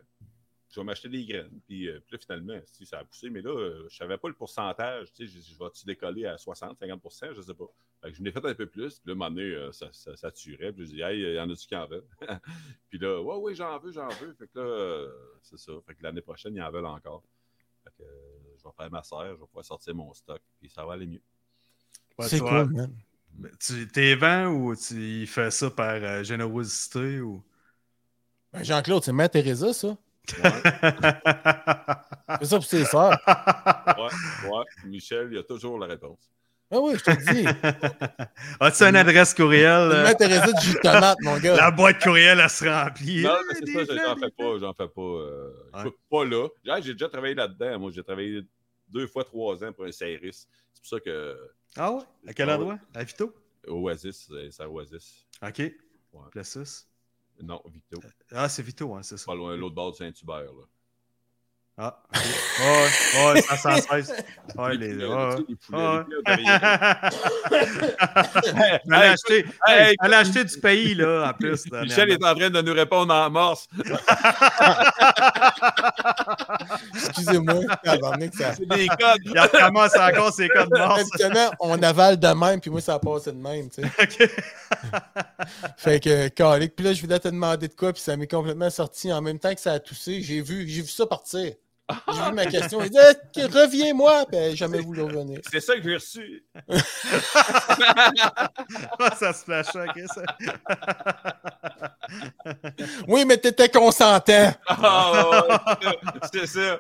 Je 0.70 0.80
vais 0.80 0.84
m'acheter 0.84 1.08
des 1.10 1.26
graines. 1.26 1.60
Puis, 1.66 1.88
euh, 1.88 2.00
puis 2.02 2.14
là, 2.14 2.18
finalement, 2.20 2.60
si 2.66 2.86
ça 2.86 3.00
a 3.00 3.04
poussé, 3.06 3.30
mais 3.30 3.42
là, 3.42 3.52
euh, 3.52 3.88
je 3.90 3.96
savais 3.96 4.18
pas 4.18 4.28
le 4.28 4.34
pourcentage. 4.34 5.12
Tu 5.14 5.28
sais, 5.28 5.34
je, 5.40 5.54
je 5.54 5.58
vais-tu 5.58 5.86
décoller 5.86 6.26
à 6.26 6.38
60, 6.38 6.78
50% 6.80 7.34
je 7.36 7.42
sais 7.42 7.54
pas. 7.54 7.68
Fait 8.02 8.12
que 8.12 8.18
je 8.18 8.24
l'ai 8.24 8.32
fait 8.32 8.46
un 8.46 8.54
peu 8.54 8.66
plus. 8.68 9.00
Puis 9.00 9.08
là, 9.08 9.12
à 9.12 9.16
un 9.16 9.16
moment 9.16 9.30
donné, 9.32 9.48
euh, 9.48 9.72
ça, 9.72 9.88
ça, 9.92 10.16
ça 10.16 10.32
tuerait. 10.32 10.72
Puis 10.74 10.86
je 10.86 10.92
dis, 10.92 11.02
hey, 11.02 11.20
il 11.20 11.34
y 11.36 11.40
en 11.40 11.50
a-tu 11.50 11.68
qui 11.68 11.76
en 11.76 11.88
veulent? 11.88 12.06
puis 12.90 13.00
là, 13.00 13.22
ouais, 13.22 13.36
ouais, 13.38 13.56
j'en 13.56 13.80
veux, 13.80 13.92
j'en 13.92 14.10
veux. 14.10 14.34
Fait 14.34 14.48
que 14.48 14.60
là, 14.60 14.66
euh, 14.66 15.12
c'est 15.42 15.58
ça. 15.58 15.72
Fait 15.86 15.96
que 15.96 16.04
l'année 16.04 16.22
prochaine, 16.22 16.54
ils 16.56 16.62
en 16.62 16.70
veulent 16.70 16.86
encore. 16.86 17.24
Fait 17.84 17.92
que 17.98 18.04
euh, 18.04 18.56
je 18.58 18.64
vais 18.64 18.74
faire 18.76 18.92
ma 18.92 19.04
serre, 19.04 19.36
je 19.36 19.40
vais 19.40 19.48
pouvoir 19.48 19.66
sortir 19.66 19.96
mon 19.96 20.14
stock. 20.14 20.42
Puis 20.60 20.70
ça 20.70 20.86
va 20.86 20.94
aller 20.94 21.08
mieux. 21.08 21.22
Ouais, 22.18 22.28
C'est 22.28 22.40
cool, 22.40 22.74
man. 22.74 22.94
mais 23.36 23.50
Tu 23.60 23.88
t'es 23.88 24.16
vent 24.16 24.48
ou 24.48 24.76
tu 24.76 25.26
fais 25.28 25.50
ça 25.50 25.72
par 25.72 25.96
euh, 25.96 26.24
générosité 26.24 27.22
ou? 27.22 27.42
Ben, 28.52 28.64
Jean-Claude, 28.64 29.04
c'est 29.04 29.14
Mère 29.14 29.30
Teresa, 29.30 29.74
ça. 29.74 29.98
Ouais, 30.44 30.62
C'est 32.40 32.46
ça 32.46 32.56
pour 32.58 32.66
ses 32.66 32.86
sœurs. 32.86 33.18
ouais, 33.98 34.50
ouais. 34.50 34.64
Michel, 34.86 35.30
il 35.32 35.38
a 35.38 35.44
toujours 35.44 35.80
la 35.80 35.88
réponse. 35.88 36.20
Ah 36.70 36.80
oui, 36.82 36.96
je 36.98 37.04
te 37.04 37.32
dis. 37.32 37.48
As-tu 38.60 38.84
une 38.84 38.98
adresse 38.98 39.34
courriel? 39.34 39.90
C'est 39.90 39.98
euh? 39.98 40.04
Mère 40.04 40.18
Teresa 40.18 40.52
du 40.52 40.66
jus 40.66 40.74
de 40.74 40.80
tomate, 40.80 41.18
mon 41.22 41.38
gars. 41.38 41.56
La 41.56 41.72
boîte 41.72 42.04
courriel, 42.04 42.40
elle 42.42 42.50
se 42.50 42.66
remplit. 42.68 43.24
Non, 43.24 43.38
mais 43.48 43.56
c'est 43.66 43.86
ça, 43.86 43.96
j'en 43.96 44.18
fais 44.18 44.32
pas, 44.32 44.58
j'en 44.60 44.74
fais 44.74 44.88
pas. 44.90 45.02
euh, 45.02 45.54
Ouais. 45.74 45.92
Pas 46.12 46.26
là. 46.26 46.48
Ah, 46.68 46.82
J'ai 46.82 46.92
déjà 46.94 47.08
travaillé 47.08 47.36
là-dedans. 47.36 47.80
Moi, 47.80 47.92
j'ai 47.94 48.04
travaillé 48.04 48.42
deux 48.90 49.08
fois 49.08 49.24
trois 49.24 49.64
ans 49.64 49.72
pour 49.72 49.86
un 49.86 49.92
service. 49.94 50.48
C'est 50.74 50.82
pour 50.82 50.90
ça 50.90 51.00
que 51.00 51.38
Ah 51.78 51.92
ouais? 51.94 52.02
À 52.28 52.34
quel 52.34 52.50
Ah 52.50 52.56
endroit? 52.58 52.78
À 52.94 53.04
Vito? 53.06 53.34
Oasis, 53.70 54.28
c'est 54.30 54.52
c'est 54.52 54.64
à 54.64 54.70
Oasis. 54.70 55.26
Ok. 55.42 55.60
Ouais. 55.60 55.74
Plessis. 56.32 56.86
Non, 57.44 57.62
Victo. 57.72 58.00
Ah, 58.34 58.50
c'est 58.50 58.64
Vito, 58.64 58.94
hein, 58.96 59.02
c'est 59.04 59.18
ça. 59.18 59.26
Pas 59.26 59.36
loin, 59.36 59.56
l'autre 59.56 59.76
bord 59.76 59.92
de 59.92 59.98
Saint-Hubert. 59.98 60.44
là. 60.44 60.64
Ah. 61.80 62.02
Ouais, 62.12 63.40
516. 63.42 64.10
Ouais, 64.10 64.16
sais, 64.16 64.58
ouais. 64.58 64.78
les 64.78 64.96
poulets, 64.96 65.08
Ouais. 65.08 65.46
les 65.46 65.56
poulets 65.56 66.04
derrière. 66.26 67.12
Elle 68.84 68.94
a 68.94 69.12
acheté, 69.12 69.46
hey, 69.68 69.90
hey, 69.90 69.96
elle 70.04 70.14
a 70.16 70.18
acheté 70.18 70.44
du 70.44 70.60
pays, 70.60 70.96
là, 70.96 71.30
en 71.30 71.34
plus. 71.34 71.72
Michel 71.72 72.10
est 72.10 72.26
en 72.26 72.34
train 72.34 72.50
de 72.50 72.62
nous 72.64 72.74
répondre 72.74 73.14
en 73.14 73.30
morse. 73.30 73.68
Excusez-moi. 76.96 77.56
tabarnak, 77.84 78.34
ça- 78.36 78.54
C'est 78.56 78.66
des 78.68 78.88
codes. 78.88 79.22
Il 79.26 79.40
recommence 79.40 79.96
encore 79.96 80.34
ses 80.34 80.48
codes 80.50 80.70
on 81.60 81.82
avale 81.82 82.18
de 82.20 82.28
même, 82.28 82.60
puis 82.60 82.70
moi, 82.70 82.82
ça 82.82 82.96
a 82.96 83.00
passé 83.00 83.32
de 83.32 83.38
même, 83.38 83.70
tu 83.70 83.82
sais. 83.82 83.88
Ok. 84.02 84.30
Fait 85.78 86.00
que, 86.00 86.28
calique. 86.30 86.76
Puis 86.76 86.86
là, 86.86 86.94
je 86.94 87.02
voulais 87.02 87.20
te 87.20 87.28
demander 87.28 87.68
de 87.68 87.74
quoi, 87.74 87.94
puis 87.94 88.02
ça 88.02 88.16
m'est 88.18 88.28
complètement 88.28 88.70
sorti 88.70 89.12
en 89.12 89.22
même 89.22 89.40
temps 89.40 89.54
que 89.54 89.62
ça 89.62 89.74
a 89.74 89.80
toussé. 89.80 90.22
J'ai 90.22 90.42
vu, 90.42 90.68
j'ai 90.68 90.82
vu 90.82 90.88
ça 90.88 91.06
partir. 91.06 91.54
J'ai 91.90 92.22
vu 92.22 92.32
ma 92.34 92.46
question. 92.46 92.84
Il 92.84 92.90
dit, 92.90 92.98
Eh, 93.38 93.46
reviens-moi, 93.46 94.26
a 94.34 94.56
jamais 94.56 94.80
voulu 94.82 95.04
revenir. 95.04 95.40
C'est 95.50 95.62
ça 95.62 95.76
que 95.76 95.84
j'ai 95.84 95.94
reçu. 95.96 96.44
ça 99.18 99.32
se 99.34 99.44
flashait, 99.46 99.86
ok, 99.88 100.00
ça. 100.14 100.24
Oui, 103.08 103.24
mais 103.26 103.38
t'étais 103.38 103.70
consentant. 103.70 104.54
Ah, 104.68 105.24
ouais, 105.32 105.40
c'est 106.34 106.48
ça. 106.48 106.80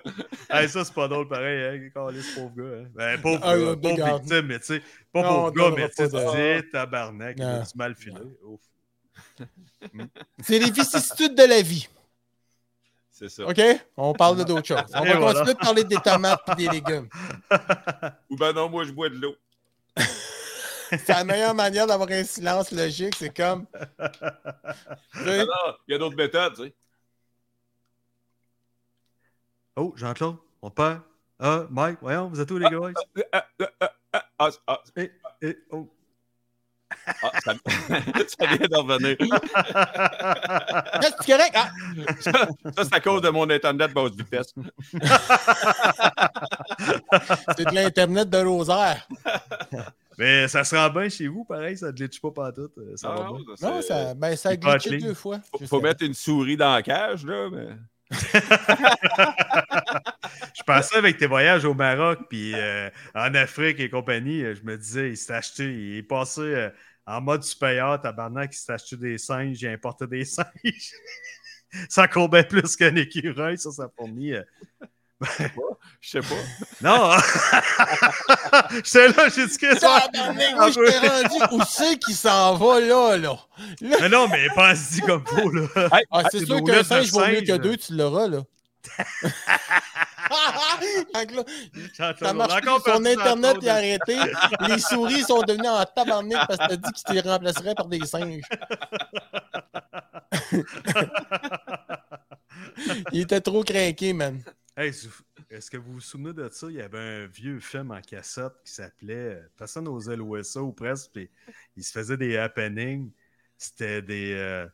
Hey, 0.50 0.68
ça, 0.70 0.84
c'est 0.84 0.94
pas 0.94 1.08
drôle, 1.08 1.28
pareil, 1.28 1.64
hein, 1.64 1.90
calé, 1.94 2.22
ce 2.22 2.36
pauvre 2.36 2.56
gars. 2.56 2.64
Hein. 2.64 2.86
Ben, 2.96 3.22
pauvre, 3.22 3.40
Ah, 3.44 3.58
gars, 3.58 3.64
euh, 3.64 3.76
pauvre 3.76 4.18
victime, 4.20 4.46
mais 4.48 4.60
tu 4.60 4.66
sais, 4.66 4.82
pas 5.14 5.22
Non, 5.22 5.28
pauvre 5.28 5.48
on 5.48 5.52
gars, 5.52 5.72
mais 5.78 5.90
tu 5.90 6.10
sais, 6.10 6.64
tabarnak, 6.72 7.36
il 7.38 7.44
a 7.44 7.58
Non. 7.58 7.64
du 7.64 7.70
mal 7.76 7.96
filé. 7.96 8.16
C'est 10.44 10.60
les 10.60 10.72
vicissitudes 10.72 11.36
de 11.36 11.44
la 11.44 11.62
vie. 11.62 11.88
C'est 13.18 13.30
ça. 13.30 13.48
OK? 13.48 13.60
On 13.96 14.14
parle 14.14 14.38
de 14.38 14.44
d'autres 14.44 14.68
choses. 14.68 14.92
On 14.94 15.04
va 15.04 15.18
voilà. 15.18 15.40
continuer 15.40 15.54
de 15.56 15.60
parler 15.60 15.84
des 15.84 15.96
tomates 15.96 16.40
et 16.52 16.56
des 16.56 16.70
légumes. 16.70 17.10
Ou 18.30 18.36
ben 18.36 18.54
non, 18.54 18.70
moi, 18.70 18.84
je 18.84 18.92
bois 18.92 19.10
de 19.10 19.16
l'eau. 19.16 19.36
C'est 20.92 21.10
la 21.10 21.24
meilleure 21.24 21.56
manière 21.56 21.88
d'avoir 21.88 22.10
un 22.12 22.24
silence 22.24 22.72
logique. 22.72 23.16
C'est 23.18 23.36
comme. 23.36 23.66
Ah 23.98 24.12
il 25.16 25.48
y 25.88 25.94
a 25.96 25.98
d'autres 25.98 26.16
méthodes, 26.16 26.54
tu 26.54 26.64
sais. 26.66 26.74
Oh, 29.76 29.94
Jean-Claude, 29.96 30.38
on 30.62 30.70
perd. 30.70 31.02
Ah, 31.40 31.66
Mike, 31.72 31.98
voyons, 32.02 32.30
vous 32.30 32.40
êtes 32.40 32.52
où, 32.52 32.60
les 32.60 32.70
gars? 32.70 32.80
Ah, 34.40 34.50
ah, 34.68 34.84
Et, 34.96 35.12
et, 35.42 35.58
oh. 35.72 35.88
ah, 35.90 35.97
ça, 37.44 37.54
ça 38.28 38.46
vient 38.46 38.68
de 38.68 38.76
revenir. 38.78 39.16
Ah, 39.54 41.00
c'est 41.02 41.26
correct. 41.32 41.56
Ah, 41.56 41.70
Ça, 42.20 42.84
c'est 42.84 42.94
à 42.94 43.00
cause 43.00 43.22
de 43.22 43.30
mon 43.30 43.50
Internet 43.50 43.94
basse 43.94 44.12
vitesse. 44.12 44.54
c'est 47.58 47.66
de 47.66 47.74
l'Internet 47.76 48.30
de 48.30 48.38
Rosaire. 48.38 49.08
Mais 50.18 50.48
ça 50.48 50.64
se 50.64 50.76
rend 50.76 50.90
bien 50.90 51.10
chez 51.10 51.28
vous, 51.28 51.44
pareil, 51.44 51.78
ça 51.78 51.88
ne 51.88 51.92
glitche 51.92 52.20
pas 52.20 52.32
partout. 52.32 52.70
euh, 52.78 52.96
Ça 52.96 53.10
va 53.10 53.28
Ah, 53.28 53.32
bien. 53.34 53.70
Non, 53.70 53.82
ça, 53.82 54.14
ben, 54.16 54.36
ça 54.36 54.50
a 54.50 54.56
glitché 54.56 54.98
deux 54.98 55.14
fois. 55.14 55.40
Faut, 55.52 55.66
faut 55.66 55.82
mettre 55.82 56.04
une 56.04 56.14
souris 56.16 56.58
dans 56.58 56.74
la 56.74 56.82
cage, 56.82 57.24
là. 57.26 57.50
Mais... 57.52 57.68
Je 60.56 60.64
pensais 60.66 60.96
avec 60.98 61.18
tes 61.18 61.28
voyages 61.28 61.66
au 61.66 61.74
Maroc, 61.74 62.20
puis 62.30 62.54
euh, 62.56 62.90
en 63.14 63.34
Afrique 63.36 63.80
et 63.80 63.90
compagnie, 63.90 64.44
euh, 64.44 64.56
je 64.56 64.64
me 64.64 64.78
disais, 64.78 65.10
il 65.10 65.18
s'est 65.18 65.34
acheté, 65.34 65.66
il 65.66 65.98
est 65.98 66.04
passé 66.04 66.42
euh, 66.42 66.70
en 67.08 67.22
mode 67.22 67.44
supérieur, 67.44 68.00
tabarnak, 68.02 68.54
il 68.54 68.58
s'est 68.58 68.74
acheté 68.74 68.98
des 68.98 69.18
singes, 69.18 69.62
il 69.62 69.68
a 69.68 69.72
importé 69.72 70.06
des 70.08 70.26
singes. 70.36 70.94
ça 71.90 72.08
court 72.08 72.30
bien 72.30 72.44
plus 72.44 72.76
qu'un 72.76 72.96
écureuil, 72.96 73.58
ça, 73.58 73.72
ça 73.72 73.84
a 73.84 73.90
fourni. 73.96 74.34
euh. 74.34 74.44
Je 76.00 76.10
sais 76.10 76.20
pas. 76.20 76.36
Non! 76.82 77.12
J'étais 78.84 79.08
là, 79.08 79.30
j'ai 79.36 79.48
dit 79.48 79.58
que 79.58 79.80
ça. 79.80 80.08
Tabarnak, 80.14 80.56
moi, 80.56 80.70
je 80.70 80.80
t'ai 80.92 81.08
rendu 81.08 81.56
où 81.56 81.64
c'est 81.68 81.98
qu'il 81.98 82.14
s'en 82.14 82.56
va, 82.56 82.80
là, 82.80 83.18
là? 83.18 83.36
Là- 83.82 83.98
Mais 84.02 84.10
non, 84.10 84.28
mais 84.28 84.48
pense-y 84.54 85.02
comme 85.02 85.26
faut, 85.26 85.50
là. 85.50 85.68
Ah, 86.12 86.24
c'est 86.30 86.40
c'est 86.40 86.46
sûr 86.46 86.62
qu'un 86.64 86.84
singe 86.84 87.10
vaut 87.12 87.26
mieux 87.26 87.42
que 87.42 87.58
deux, 87.58 87.78
tu 87.78 87.96
l'auras, 87.96 88.28
là. 88.28 88.42
Ça 92.22 92.34
marche 92.34 92.62
plus, 92.62 92.70
son 92.86 93.06
Internet 93.06 93.58
est 93.64 93.70
arrêté. 93.70 94.18
Les 94.68 94.80
souris 94.80 95.24
sont 95.24 95.42
devenues 95.42 95.68
en 95.68 95.84
tabarnak 95.86 96.48
parce 96.48 96.60
que 96.60 96.68
t'as 96.68 96.78
dit 96.78 96.92
que 96.92 97.00
tu 97.06 97.14
les 97.14 97.22
remplacerais 97.22 97.76
par 97.76 97.88
des 97.88 98.06
singes. 98.06 98.44
Il 103.12 103.22
était 103.22 103.42
trop 103.42 103.64
craqué, 103.64 104.14
man. 104.14 104.42
Hey, 104.76 104.92
Est-ce 105.50 105.72
que 105.72 105.78
vous 105.78 105.94
vous 105.94 106.00
souvenez 106.00 106.34
de 106.34 106.48
ça? 106.52 106.68
Il 106.70 106.76
y 106.76 106.82
avait 106.82 107.00
un 107.00 107.26
vieux 107.26 107.60
film 107.60 107.90
en 107.92 108.02
cassette 108.02 108.54
qui 108.64 108.72
s'appelait 108.72 109.16
euh, 109.16 109.42
Personne 109.58 109.86
n'osait 109.86 110.16
louer 110.16 110.44
ça 110.44 110.62
ou 110.62 110.72
presque. 110.72 111.12
Puis 111.14 111.30
il 111.76 111.84
se 111.84 111.92
faisait 111.92 112.18
des 112.18 112.38
happenings. 112.38 113.10
C'était 113.58 114.04
des, 114.04 114.34
euh, 114.34 114.68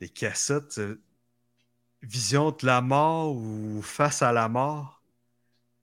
des 0.00 0.10
cassettes 0.10 0.76
euh, 0.78 1.00
Vision 2.02 2.52
de 2.52 2.64
la 2.66 2.80
mort 2.80 3.34
ou 3.36 3.82
Face 3.82 4.22
à 4.22 4.32
la 4.32 4.48
mort? 4.48 5.02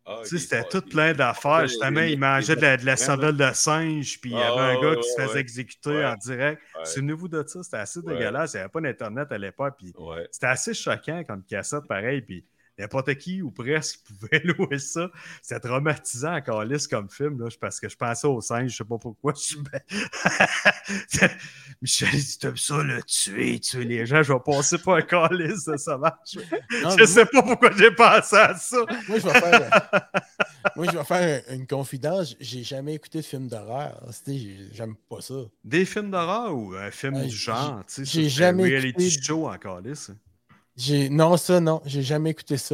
Ah, 0.06 0.22
c'était 0.26 0.64
tout 0.66 0.82
plein 0.82 1.14
d'affaires. 1.14 1.68
Justement, 1.68 2.02
il 2.02 2.20
mangeait 2.20 2.56
de 2.58 2.62
la, 2.62 2.76
de 2.78 2.86
la 2.86 2.98
cervelle 2.98 3.38
de 3.38 3.50
singe, 3.54 4.20
puis 4.20 4.32
il 4.32 4.38
y 4.38 4.42
avait 4.44 4.60
Ah, 4.60 4.72
un 4.72 4.76
gars 4.78 4.92
ouais, 4.92 4.98
qui 4.98 5.04
se 5.04 5.14
faisait 5.22 5.36
ouais. 5.36 5.40
exécuter 5.40 5.90
Ouais. 5.92 6.06
en 6.06 6.16
direct. 6.16 6.62
Souvenez-vous 6.84 7.30
de 7.30 7.44
ça? 7.48 7.64
C'était 7.64 7.78
assez 7.78 8.02
dégueulasse. 8.02 8.54
Il 8.54 8.58
n'y 8.58 8.62
avait 8.62 8.70
pas 8.70 8.82
d'Internet 8.82 9.32
à 9.32 9.38
l'époque. 9.38 9.76
Puis 9.78 9.94
c'était 10.32 10.48
assez 10.48 10.74
choquant 10.74 11.24
comme 11.24 11.44
cassette, 11.44 11.88
pareil. 11.88 12.22
Puis 12.22 12.46
n'importe 12.78 13.16
qui 13.16 13.42
ou 13.42 13.52
presque 13.52 14.00
pouvait 14.20 14.42
louer 14.44 14.80
ça. 14.80 15.10
C'était 15.42 15.60
traumatisant 15.68 16.36
encore 16.36 16.64
lisse 16.64 16.88
comme 16.88 17.10
film, 17.10 17.40
là, 17.42 17.50
parce 17.60 17.80
que 17.80 17.90
je 17.90 17.96
pensais 17.96 18.28
au 18.28 18.42
singe, 18.42 18.72
je 18.72 18.78
sais 18.78 18.84
pas 18.84 18.98
pourquoi. 18.98 19.34
Je 19.36 19.42
suis 19.42 19.58
Michel, 21.82 22.10
tu 22.40 22.48
aimes 22.48 22.58
ça, 22.58 22.82
le 22.84 23.04
tuer, 23.04 23.60
tuer 23.60 23.86
les 23.86 24.06
gens, 24.06 24.24
je 24.24 24.34
vais 24.34 24.40
passer 24.46 24.78
pour 24.78 24.96
un 24.96 25.02
calice 25.02 25.66
de 25.66 25.78
sauvage. 25.78 26.12
Non, 26.82 26.92
je 26.92 26.96
mais 26.98 27.06
sais 27.06 27.26
pas 27.26 27.42
pourquoi 27.42 27.72
j'ai 27.76 27.92
pensé 27.92 28.36
à 28.36 28.56
ça. 28.56 28.78
Moi, 29.08 29.20
je 29.20 29.28
vais 29.28 29.34
faire, 29.40 30.10
moi, 30.76 30.86
je 30.92 30.98
vais 30.98 31.04
faire 31.04 31.44
une 31.50 31.68
confidence. 31.68 32.36
J'ai 32.40 32.64
jamais 32.64 32.96
écouté 32.96 33.20
de 33.20 33.26
film 33.26 33.48
d'horreur. 33.48 34.02
J'aime 34.72 34.96
pas 35.10 35.22
ça. 35.22 35.34
Des 35.64 35.86
films 35.86 36.10
d'horreur 36.12 36.56
ou 36.56 36.74
un 36.76 36.90
film 36.92 37.16
Ouais, 37.16 37.28
du 37.28 37.36
genre, 37.36 37.84
tu 37.86 37.94
sais, 37.94 38.06
j'ai 38.06 38.30
jamais 38.30 38.64
reality 38.64 38.88
écouté- 39.08 39.22
show 39.22 39.48
en 39.50 39.58
calice. 39.58 40.12
J'ai- 40.76 41.08
Non, 41.10 41.38
ça, 41.38 41.60
non. 41.60 41.82
J'ai 41.86 42.02
jamais 42.02 42.32
écouté 42.32 42.58
ça. 42.58 42.74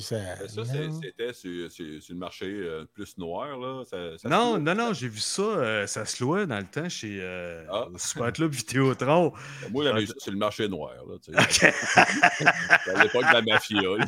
Ça, 0.00 0.16
Ça, 0.48 0.62
non. 0.62 1.00
c'était 1.02 1.32
sur, 1.32 1.70
sur- 1.72 2.00
sur 2.00 2.14
le 2.14 2.18
marché 2.20 2.46
euh, 2.46 2.84
plus 2.94 3.18
noir. 3.18 3.58
Là. 3.58 3.82
Ça, 3.86 4.16
ça 4.18 4.28
Non, 4.28 4.56
non, 4.58 4.74
non, 4.76 4.92
j'ai 4.92 5.08
vu 5.08 5.18
ça, 5.18 5.42
euh, 5.42 5.86
ça 5.88 6.04
se 6.04 6.22
louait 6.22 6.46
dans 6.46 6.58
le 6.58 6.64
temps 6.66 6.88
chez 6.88 7.18
euh, 7.20 7.64
Ah. 7.68 7.86
au 7.92 7.98
Super 7.98 8.32
Club 8.32 8.52
Vidéotron. 8.52 9.32
Moi, 9.72 9.82
j'avais 9.82 10.04
eu 10.04 10.08
sur 10.16 10.30
le 10.30 10.38
marché 10.38 10.68
noir. 10.68 10.92
Là, 11.08 11.16
tu 11.20 11.32
sais. 11.52 11.74
à 12.94 13.02
l'époque 13.02 13.26
de 13.28 13.32
la 13.34 13.42
mafia. 13.42 13.80
là. 13.82 14.06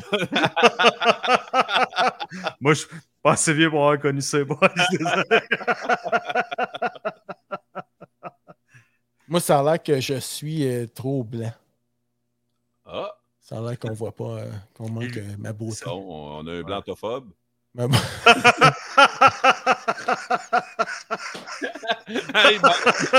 Moi, 2.61 2.73
je 2.75 2.79
suis 2.79 2.89
pas 3.21 3.33
assez 3.33 3.53
vieux 3.53 3.69
pour 3.69 3.79
avoir 3.83 3.99
connu 3.99 4.21
désolé. 4.91 5.23
Moi, 9.27 9.39
ça 9.39 9.59
a 9.59 9.63
l'air 9.63 9.83
que 9.83 9.99
je 9.99 10.15
suis 10.19 10.65
euh, 10.67 10.85
trop 10.87 11.23
blanc. 11.23 11.53
Ah, 12.85 13.11
Ça 13.43 13.57
a 13.57 13.61
l'air 13.61 13.77
qu'on 13.77 13.93
voit 13.93 14.15
pas, 14.15 14.39
euh, 14.39 14.51
qu'on 14.73 14.89
manque 14.89 15.17
euh, 15.17 15.35
ma 15.37 15.53
beauté. 15.53 15.83
on 15.85 16.47
a 16.47 16.51
un 16.51 16.61
blantophobe. 16.63 17.29
Ma 17.75 17.87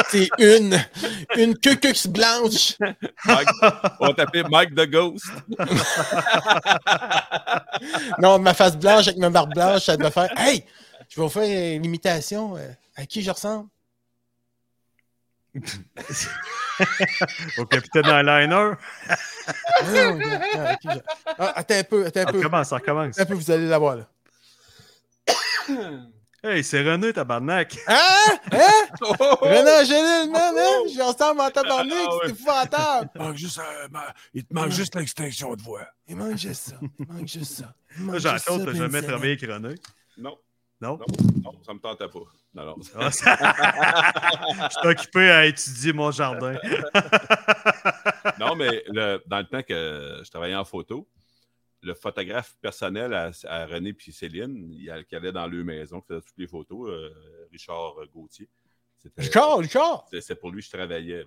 C'est 0.08 0.28
une, 0.38 0.78
une 1.36 1.56
cucux 1.58 2.08
blanche. 2.08 2.76
Mike, 3.24 3.48
on 4.00 4.06
va 4.06 4.14
t'appeler 4.14 4.44
Mike 4.48 4.74
the 4.74 4.86
Ghost. 4.88 5.24
Non, 8.18 8.38
ma 8.38 8.54
face 8.54 8.76
blanche 8.76 9.08
avec 9.08 9.18
ma 9.18 9.30
barbe 9.30 9.52
blanche, 9.52 9.82
ça 9.82 9.96
doit 9.96 10.10
faire 10.10 10.30
Hey, 10.38 10.64
je 11.08 11.16
vais 11.16 11.22
vous 11.22 11.28
faire 11.28 11.42
euh, 11.42 11.78
l'imitation. 11.80 12.56
euh, 12.56 12.68
à 12.96 13.06
qui 13.06 13.22
je 13.22 13.30
ressemble? 13.30 13.68
Au 17.58 17.66
capitaine 17.66 18.06
Eyeliner. 18.06 18.46
Non, 18.48 18.76
je- 19.84 20.98
Ah, 21.38 21.52
attends 21.56 21.74
un 21.74 21.84
peu, 21.84 22.06
attends 22.06 22.20
un 22.20 22.24
Ça 22.24 22.32
peu. 22.32 22.38
recommence, 22.38 22.68
ça 22.68 22.76
recommence. 22.76 23.18
Attends 23.18 23.22
un 23.22 23.26
peu, 23.26 23.34
vous 23.42 23.50
allez 23.50 23.66
la 23.68 23.78
voir 23.78 23.96
là. 23.96 24.08
Hey, 26.46 26.62
c'est 26.62 26.82
René, 26.82 27.10
tabarnak. 27.14 27.74
Hein? 27.86 27.96
Hein? 28.52 28.58
René 29.00 29.70
Angélil, 29.80 30.30
man, 30.30 30.54
hein? 30.54 30.82
J'ai 30.94 31.00
ressemble 31.00 31.40
en 31.40 31.50
tabarnak, 31.50 31.94
Ah, 32.06 32.14
ouais. 32.16 32.20
c'est 32.26 32.30
épouvantable. 32.32 33.10
Il, 33.14 33.22
manque 33.22 33.36
juste, 33.38 33.58
euh, 33.60 33.88
ma- 33.90 34.14
il 34.34 34.44
te 34.44 34.52
manque 34.52 34.70
juste 34.70 34.94
l'extinction 34.94 35.54
de 35.56 35.62
voix. 35.62 35.86
Il 36.06 36.16
manque 36.16 36.36
juste 36.36 36.68
ça. 36.68 36.76
Il 36.98 37.06
manque 37.06 37.26
juste 37.28 37.54
ça. 37.62 37.74
Ça, 37.96 38.18
Jean-Claude, 38.18 38.66
t'as 38.66 38.74
jamais 38.74 39.00
travaillé 39.00 39.38
avec 39.38 39.50
René. 39.50 39.74
Non, 40.18 40.36
Non? 40.84 40.98
non, 40.98 41.52
non, 41.52 41.52
ça 41.64 41.72
me 41.74 41.78
tentait 41.78 42.08
pas. 42.08 42.18
Non, 42.54 42.64
non. 42.66 42.76
Ah, 42.96 43.10
ça- 43.10 43.36
Je 44.70 44.78
suis 44.78 44.88
occupé 44.88 45.30
à 45.30 45.46
étudier 45.46 45.92
mon 45.92 46.10
jardin. 46.10 46.56
Non, 48.38 48.56
mais 48.56 48.82
le- 48.88 49.22
dans 49.26 49.38
le 49.38 49.44
temps 49.44 49.62
que 49.62 50.20
je 50.24 50.30
travaillais 50.30 50.54
en 50.56 50.64
photo, 50.64 51.06
le 51.82 51.94
photographe 51.94 52.56
personnel 52.60 53.12
à, 53.14 53.30
à 53.48 53.66
René 53.66 53.90
et 54.06 54.12
Céline, 54.12 54.72
il, 54.72 54.90
a- 54.90 55.02
qui 55.04 55.14
allait 55.14 55.32
dans 55.32 55.46
leur 55.46 55.64
maison, 55.64 56.00
qui 56.00 56.08
faisait 56.08 56.20
toutes 56.20 56.38
les 56.38 56.46
photos, 56.46 56.88
euh, 56.90 57.10
Richard 57.52 57.94
Gauthier. 58.14 58.48
Richard, 59.18 59.58
Richard! 59.58 60.06
C'est 60.10 60.20
c'est 60.22 60.34
pour 60.34 60.50
lui 60.50 60.60
que 60.62 60.66
je 60.66 60.72
travaillais. 60.76 61.18
là. 61.18 61.24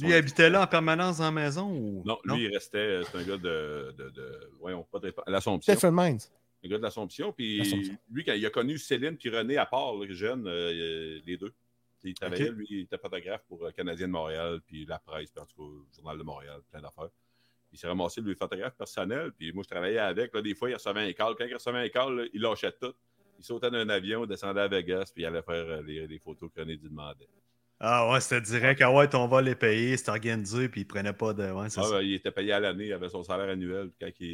Lui, 0.00 0.08
il 0.10 0.14
habitait 0.14 0.50
là 0.50 0.62
en 0.62 0.66
permanence 0.66 1.18
dans 1.18 1.24
la 1.24 1.30
maison 1.30 1.70
ou? 1.70 2.02
Non, 2.04 2.18
lui, 2.24 2.44
il 2.44 2.52
restait. 2.52 2.76
euh, 2.78 3.02
C'est 3.10 3.16
un 3.18 3.22
gars 3.22 3.38
de. 3.38 3.94
de, 3.96 4.10
de 4.10 4.50
voyons, 4.60 4.82
pas 4.92 4.98
de. 4.98 5.14
L'Assomption. 5.26 5.72
Stephen 5.74 5.94
Mines. 5.94 6.18
Un 6.64 6.68
gars 6.68 6.78
de 6.78 6.82
l'Assomption. 6.82 7.32
Puis 7.32 7.62
lui, 8.10 8.24
quand 8.24 8.32
il 8.32 8.44
a 8.44 8.50
connu 8.50 8.78
Céline 8.78 9.16
puis 9.16 9.30
René 9.30 9.56
à 9.56 9.66
part, 9.66 9.94
là, 9.94 10.06
jeune, 10.10 10.46
euh, 10.46 11.20
les 11.24 11.36
deux. 11.36 11.52
Il 12.04 12.14
travaillait, 12.14 12.50
lui, 12.50 12.66
il 12.70 12.80
était 12.80 12.98
photographe 12.98 13.42
pour 13.48 13.64
euh, 13.64 13.70
Canadien 13.70 14.06
de 14.06 14.12
Montréal, 14.12 14.60
puis 14.64 14.86
La 14.86 14.98
Presse, 14.98 15.30
puis 15.30 15.42
en 15.42 15.46
tout 15.46 15.56
cas, 15.56 15.68
le 15.68 15.94
Journal 15.94 16.18
de 16.18 16.22
Montréal, 16.22 16.60
plein 16.70 16.80
d'affaires. 16.80 17.10
Il 17.72 17.78
s'est 17.78 17.88
ramassé, 17.88 18.20
lui, 18.20 18.34
photographe 18.34 18.76
personnel, 18.76 19.32
puis 19.32 19.52
moi, 19.52 19.62
je 19.62 19.68
travaillais 19.68 19.98
avec. 19.98 20.32
Là, 20.32 20.40
des 20.40 20.54
fois, 20.54 20.70
il 20.70 20.74
recevait 20.74 21.00
un 21.00 21.12
call. 21.12 21.34
Quand 21.36 21.44
il 21.44 21.54
recevait 21.54 21.78
un 21.78 21.88
call, 21.88 22.16
là, 22.16 22.24
il 22.32 22.40
lâchait 22.40 22.72
tout. 22.72 22.94
Il 23.38 23.44
sautait 23.44 23.70
d'un 23.70 23.88
avion, 23.88 24.24
il 24.24 24.28
descendait 24.28 24.60
à 24.60 24.68
Vegas, 24.68 25.10
puis 25.12 25.24
il 25.24 25.26
allait 25.26 25.42
faire 25.42 25.66
euh, 25.66 25.82
les, 25.82 26.06
les 26.06 26.18
photos 26.18 26.50
que 26.54 26.60
René 26.60 26.76
lui 26.76 26.88
demandait. 26.88 27.28
Ah 27.80 28.10
ouais, 28.10 28.20
c'était 28.20 28.40
direct. 28.40 28.80
Ah 28.82 28.90
ouais, 28.92 29.14
on 29.14 29.28
va 29.28 29.40
les 29.40 29.54
payer, 29.54 29.96
c'était 29.96 30.10
organisé, 30.10 30.68
puis 30.68 30.80
il 30.80 30.84
prenait 30.84 31.12
pas 31.12 31.32
de. 31.32 31.44
Ouais, 31.52 31.68
Ah, 31.76 31.82
ben, 31.90 32.00
il 32.02 32.14
était 32.14 32.32
payé 32.32 32.52
à 32.52 32.58
l'année, 32.60 32.86
il 32.86 32.92
avait 32.92 33.08
son 33.08 33.22
salaire 33.22 33.48
annuel. 33.48 33.90
Quand 34.00 34.08
il, 34.18 34.26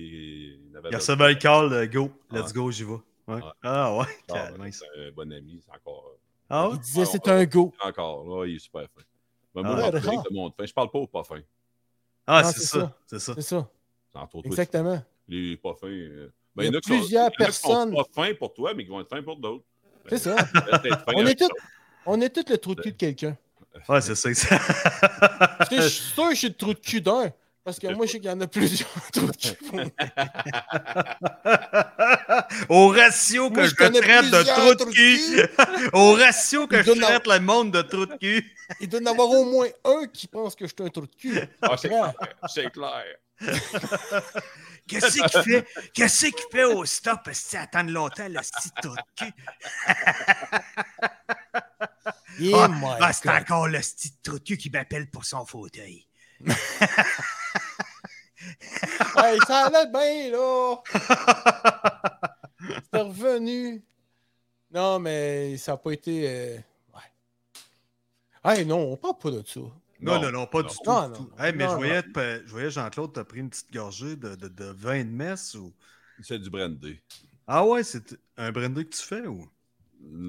il 0.70 0.76
avait 0.76 0.88
Il 0.90 0.97
recevait 0.97 1.28
le 1.28 1.34
call, 1.38 1.72
euh, 1.72 1.86
go, 1.86 2.11
let's 2.32 2.53
go, 2.55 2.70
j'y 2.70 2.84
vais. 2.84 2.92
Ouais. 3.26 3.40
Ah 3.62 3.95
ouais, 3.97 4.05
Ah, 4.32 4.49
ben, 4.59 4.70
c'est 4.72 4.84
un 4.99 5.11
bon 5.12 5.30
ami, 5.32 5.61
c'est 5.64 5.74
encore. 5.74 6.11
euh, 6.12 6.18
Ah 6.49 6.68
ouais? 6.68 6.74
Il 6.76 6.80
disait 6.80 7.05
c'est 7.05 7.28
un 7.28 7.45
go. 7.45 7.72
Encore, 7.82 8.24
là, 8.26 8.47
il 8.47 8.57
est 8.57 8.59
super 8.59 8.82
fin. 8.82 9.03
Ben, 9.55 9.62
Ah, 9.64 9.74
moi, 9.76 9.76
je 9.86 9.90
parle 10.07 10.22
de 10.30 10.34
monde 10.34 10.53
fin. 10.57 10.66
Je 10.66 10.72
parle 10.74 10.90
pas 10.90 10.99
au 10.99 11.07
pas 11.07 11.24
fin. 11.24 11.40
Ah, 12.26 12.42
Non, 12.42 12.49
c'est 12.51 12.61
c'est 12.61 12.66
ça, 12.78 12.99
c'est 13.07 13.18
ça. 13.18 13.34
C'est 13.34 13.42
ça. 13.42 13.68
Exactement. 14.45 15.03
les 15.28 15.57
pas 15.59 15.74
fins. 15.74 15.86
euh, 15.88 16.30
Il 16.57 16.64
y 16.64 16.66
a 16.66 16.68
en 16.68 16.80
qui 16.80 16.88
sont- 16.88 16.95
plusieurs 16.99 17.09
il 17.11 17.12
y 17.12 17.18
en 17.18 17.26
a 17.26 17.30
qui 17.30 17.36
personnes- 17.36 17.95
sont 17.95 18.05
pas 18.05 18.22
fins 18.22 18.34
pour 18.38 18.55
toi, 18.55 18.72
mais 18.74 18.84
qui 18.84 18.90
vont 18.90 19.01
être 19.01 19.09
fins 19.11 19.22
pour 19.22 19.36
d'autres. 19.36 19.64
C'est 20.09 20.18
ça. 20.18 20.36
On 21.14 21.26
est 21.26 21.34
tous 21.34 21.45
ça. 21.47 21.51
On 22.07 22.20
est 22.20 22.30
tous 22.30 22.50
le 22.50 22.59
trou 22.59 22.74
de 22.74 22.82
cul 22.82 22.92
de 22.92 22.96
quelqu'un. 22.96 23.36
Ouais, 23.88 24.00
c'est 24.00 24.14
ça. 24.14 24.30
je 25.70 25.88
suis 25.88 26.12
sûr 26.14 26.28
que 26.28 26.34
je 26.34 26.38
suis 26.38 26.48
le 26.48 26.55
trou 26.55 26.74
de 26.74 26.78
cul 26.78 27.00
d'un. 27.00 27.32
Parce 27.64 27.78
que 27.78 27.86
moi, 27.94 28.05
je 28.05 28.12
sais 28.12 28.20
qu'il 28.20 28.28
y 28.28 28.32
en 28.32 28.40
a 28.42 28.46
plusieurs 28.46 28.90
trous 29.12 29.26
de 29.26 29.36
cul. 29.36 29.55
Au 32.68 32.88
ratio 32.88 33.48
que 33.48 33.55
Moi, 33.55 33.66
je, 33.66 33.74
traite 33.74 34.30
de 34.30 34.42
trou 34.42 34.74
de 34.74 34.84
cul. 34.92 35.48
Au 35.94 36.12
ratio 36.12 36.66
que 36.66 36.76
Il 36.76 36.84
je 36.84 36.92
traite 37.00 37.26
le 37.26 37.40
monde 37.40 37.70
de 37.70 37.80
trou 37.80 38.05
de 38.05 38.16
cul. 38.16 38.55
Il 38.80 38.88
doit 38.90 39.00
y 39.00 39.05
en 39.05 39.12
avoir 39.12 39.30
au 39.30 39.44
moins 39.46 39.68
un 39.84 40.07
qui 40.12 40.26
pense 40.26 40.55
que 40.55 40.66
je 40.66 40.74
suis 40.76 40.86
un 40.86 40.90
trou 40.90 41.07
de 41.07 41.14
cul. 41.16 41.40
Ah, 41.62 41.76
c'est 41.78 41.88
clair. 41.88 42.12
C'est 42.48 42.70
clair. 42.70 43.05
Qu'est-ce 44.86 45.18
qu'il 45.18 45.42
fait? 45.42 45.66
Qu'est-ce 45.94 46.26
qu'il 46.26 46.44
fait 46.52 46.64
au 46.64 46.84
stop? 46.84 47.26
Est-ce 47.28 47.57
attendre 47.57 47.90
longtemps, 47.90 48.28
le 48.28 48.40
petit 48.40 48.70
trou 48.82 48.94
de 48.94 49.00
cul? 49.16 49.32
Yeah, 52.39 52.64
Ah, 52.64 52.68
my 52.68 52.97
ah, 53.01 53.12
c'est 53.12 53.28
encore 53.28 53.68
le 53.68 53.78
petit 53.78 54.12
trou 54.22 54.39
de 54.39 54.45
cul 54.45 54.57
qui 54.57 54.70
m'appelle 54.70 55.11
pour 55.11 55.24
son 55.24 55.45
fauteuil. 55.47 56.07
Hey, 59.16 59.39
ça 59.47 59.66
allait 59.66 59.91
bien, 59.91 60.30
là. 60.32 60.76
C'est 62.93 63.01
revenu. 63.01 63.82
Non, 64.72 64.99
mais 64.99 65.57
ça 65.57 65.72
n'a 65.72 65.78
pas 65.78 65.93
été. 65.93 66.28
euh, 66.28 66.59
Ouais. 66.93 67.01
Hey, 68.45 68.66
non, 68.66 68.93
on 68.93 68.97
parle 68.97 69.18
pas 69.18 69.30
de 69.30 69.43
ça. 69.47 69.61
Non, 70.01 70.20
non, 70.20 70.30
non, 70.32 70.47
pas 70.47 70.62
du 70.62 70.68
tout. 70.68 70.82
Non, 70.87 71.09
du 71.09 71.14
tout. 71.14 71.30
non, 71.39 71.45
Hey, 71.45 71.53
mais 71.55 71.64
non, 71.64 71.70
je 71.70 71.76
voyais, 71.76 72.03
je 72.45 72.51
voyais 72.51 72.70
Jean-Claude, 72.70 73.12
t'as 73.14 73.24
pris 73.24 73.41
une 73.41 73.49
petite 73.51 73.72
gorgée 73.72 74.16
de, 74.16 74.35
de, 74.35 74.49
de 74.49 74.64
vin 74.64 75.05
de 75.05 75.11
messe 75.11 75.55
ou? 75.55 75.72
C'est 76.22 76.39
du 76.39 76.51
brandy. 76.51 77.01
Ah 77.47 77.64
ouais, 77.64 77.82
c'est 77.82 78.18
un 78.37 78.53
brandy 78.53 78.85
que 78.85 78.95
tu 78.97 79.03
fais 79.03 79.26
ou? 79.26 79.49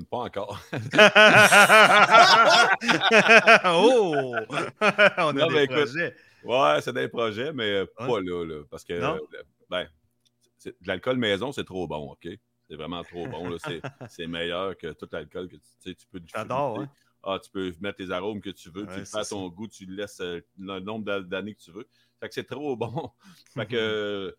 Pas 0.09 0.17
encore. 0.17 0.59
oh! 3.65 4.35
On 4.81 5.29
a 5.29 5.33
Non, 5.33 5.47
des 5.47 5.53
mais 5.53 5.63
écoute, 5.65 5.75
projets. 5.77 6.15
Ouais, 6.43 6.81
c'est 6.81 6.93
des 6.93 7.07
projets, 7.07 7.51
mais 7.53 7.71
euh, 7.71 7.85
Ouais. 7.99 8.07
pas 8.07 8.19
là, 8.21 8.45
là. 8.45 8.63
Parce 8.69 8.83
que, 8.83 8.99
Non? 8.99 9.15
euh, 9.15 9.43
ben, 9.69 9.87
de 10.65 10.73
l'alcool 10.85 11.17
maison, 11.17 11.51
c'est 11.51 11.63
trop 11.63 11.87
bon, 11.87 12.11
OK? 12.11 12.27
C'est 12.69 12.75
vraiment 12.75 13.03
trop 13.03 13.27
bon. 13.27 13.49
là. 13.49 13.57
C'est- 13.59 13.81
C'est 14.09 14.27
meilleur 14.27 14.77
que 14.77 14.91
tout 14.93 15.07
l'alcool 15.11 15.47
que 15.47 15.55
tu, 15.55 15.61
tu 15.61 15.89
sais, 15.91 15.95
tu 15.95 16.07
peux. 16.07 16.21
J'adore, 16.25 16.79
diffuser. 16.79 16.91
Ah, 17.23 17.39
tu 17.43 17.49
peux 17.49 17.73
mettre 17.81 17.97
tes 17.97 18.11
arômes 18.11 18.39
que 18.41 18.51
tu 18.51 18.69
veux, 18.69 18.85
tu 18.85 18.99
le 18.99 19.05
fais 19.05 19.17
à 19.17 19.25
ton 19.25 19.47
goût, 19.49 19.67
tu 19.67 19.85
le 19.85 19.95
laisses 19.95 20.19
euh, 20.21 20.39
le 20.59 20.79
nombre 20.79 21.05
d'a- 21.05 21.21
d'années 21.21 21.55
que 21.55 21.61
tu 21.61 21.71
veux. 21.71 21.87
Fait 22.19 22.27
que 22.29 22.33
c'est 22.35 22.43
trop 22.43 22.75
bon. 22.75 23.11
fait 23.55 23.65
que 23.65 24.35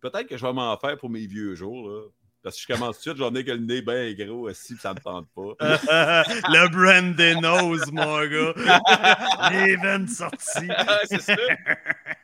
peut-être 0.00 0.28
que 0.28 0.36
je 0.36 0.46
vais 0.46 0.52
m'en 0.52 0.76
faire 0.78 0.96
pour 0.98 1.10
mes 1.10 1.26
vieux 1.26 1.54
jours, 1.56 1.88
là. 1.88 2.02
Parce 2.46 2.54
que 2.54 2.62
je 2.62 2.78
commence 2.78 3.00
tout 3.00 3.10
de 3.10 3.16
suite, 3.16 3.16
j'en 3.16 3.34
ai 3.34 3.44
que 3.44 3.50
le 3.50 3.58
nez 3.58 3.82
bien 3.82 4.12
gros, 4.24 4.52
si 4.52 4.76
ça 4.76 4.94
me 4.94 5.00
tente 5.00 5.26
pas. 5.34 5.56
le 6.48 6.68
Brandy 6.70 7.40
Nose, 7.40 7.90
mon 7.90 8.24
gars. 8.24 9.50
Les 9.50 9.74
veines 9.74 10.06
sorties. 10.06 10.68
c'est 11.08 11.22
ça. 11.22 11.34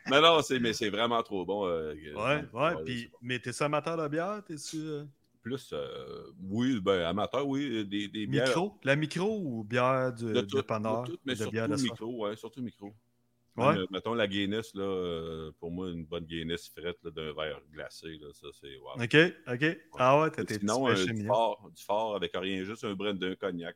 Mais 0.09 0.21
non, 0.21 0.41
c'est, 0.41 0.59
mais 0.59 0.71
c'est 0.71 0.89
vraiment 0.89 1.21
trop 1.23 1.45
bon. 1.45 1.67
euh, 1.67 1.93
Ouais, 2.15 2.45
ouais. 2.53 2.73
c'est 2.77 2.83
Puis, 2.85 3.09
bon. 3.11 3.17
mais 3.21 3.39
t'es-tu 3.39 3.63
amateur 3.63 3.97
de 3.97 4.07
bière? 4.07 4.41
T'es-tu 4.47 4.77
euh, 4.77 5.03
Plus, 5.41 5.71
euh, 5.73 6.31
oui, 6.49 6.79
ben, 6.79 7.01
amateur, 7.01 7.45
oui, 7.45 7.83
des, 7.85 8.07
des 8.07 8.25
bières. 8.25 8.45
micro? 8.47 8.79
La 8.85 8.95
micro 8.95 9.41
ou 9.43 9.65
bière 9.65 10.13
du 10.13 10.31
De 10.31 10.39
tout, 10.39 10.55
de 10.55 10.61
tout, 10.61 11.17
mais 11.25 11.33
de 11.33 11.37
surtout 11.39 11.51
bière 11.51 11.67
de 11.67 11.75
soif? 11.75 11.91
micro, 11.91 12.23
ouais, 12.25 12.37
surtout 12.37 12.61
micro. 12.61 12.93
Ouais. 13.55 13.67
Même, 13.73 13.77
euh, 13.81 13.85
mettons 13.91 14.15
la 14.15 14.27
Guinness, 14.27 14.73
là, 14.73 14.81
euh, 14.83 15.51
pour 15.59 15.69
moi, 15.69 15.89
une 15.89 16.05
bonne 16.05 16.25
Guinness 16.25 16.69
frette 16.75 16.97
d'un 17.05 17.33
verre 17.33 17.61
glacé, 17.71 18.07
là, 18.19 18.27
ça, 18.33 18.47
c'est 18.59 18.77
wow. 18.77 18.93
OK, 19.03 19.15
OK. 19.53 19.77
Ah 19.99 20.19
ouais, 20.21 20.31
t'as 20.31 20.43
tes 20.43 20.57
Sinon, 20.57 20.87
péchés 20.87 21.13
du, 21.13 21.27
fort, 21.27 21.69
du 21.75 21.83
fort 21.83 22.15
avec 22.15 22.31
rien, 22.33 22.63
juste 22.63 22.83
un 22.83 22.95
brin 22.95 23.13
d'un 23.13 23.35
cognac. 23.35 23.75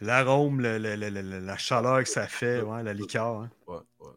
L'arôme, 0.00 0.60
le- 0.60 0.78
le- 0.78 0.96
le- 0.96 1.08
le- 1.10 1.40
la 1.40 1.56
chaleur 1.56 2.02
que 2.02 2.08
ça 2.08 2.26
fait, 2.26 2.62
ouais, 2.62 2.82
la 2.82 2.92
liqueur. 2.94 3.26
hein. 3.42 3.50
ouais, 3.66 3.76
ouais. 4.00 4.12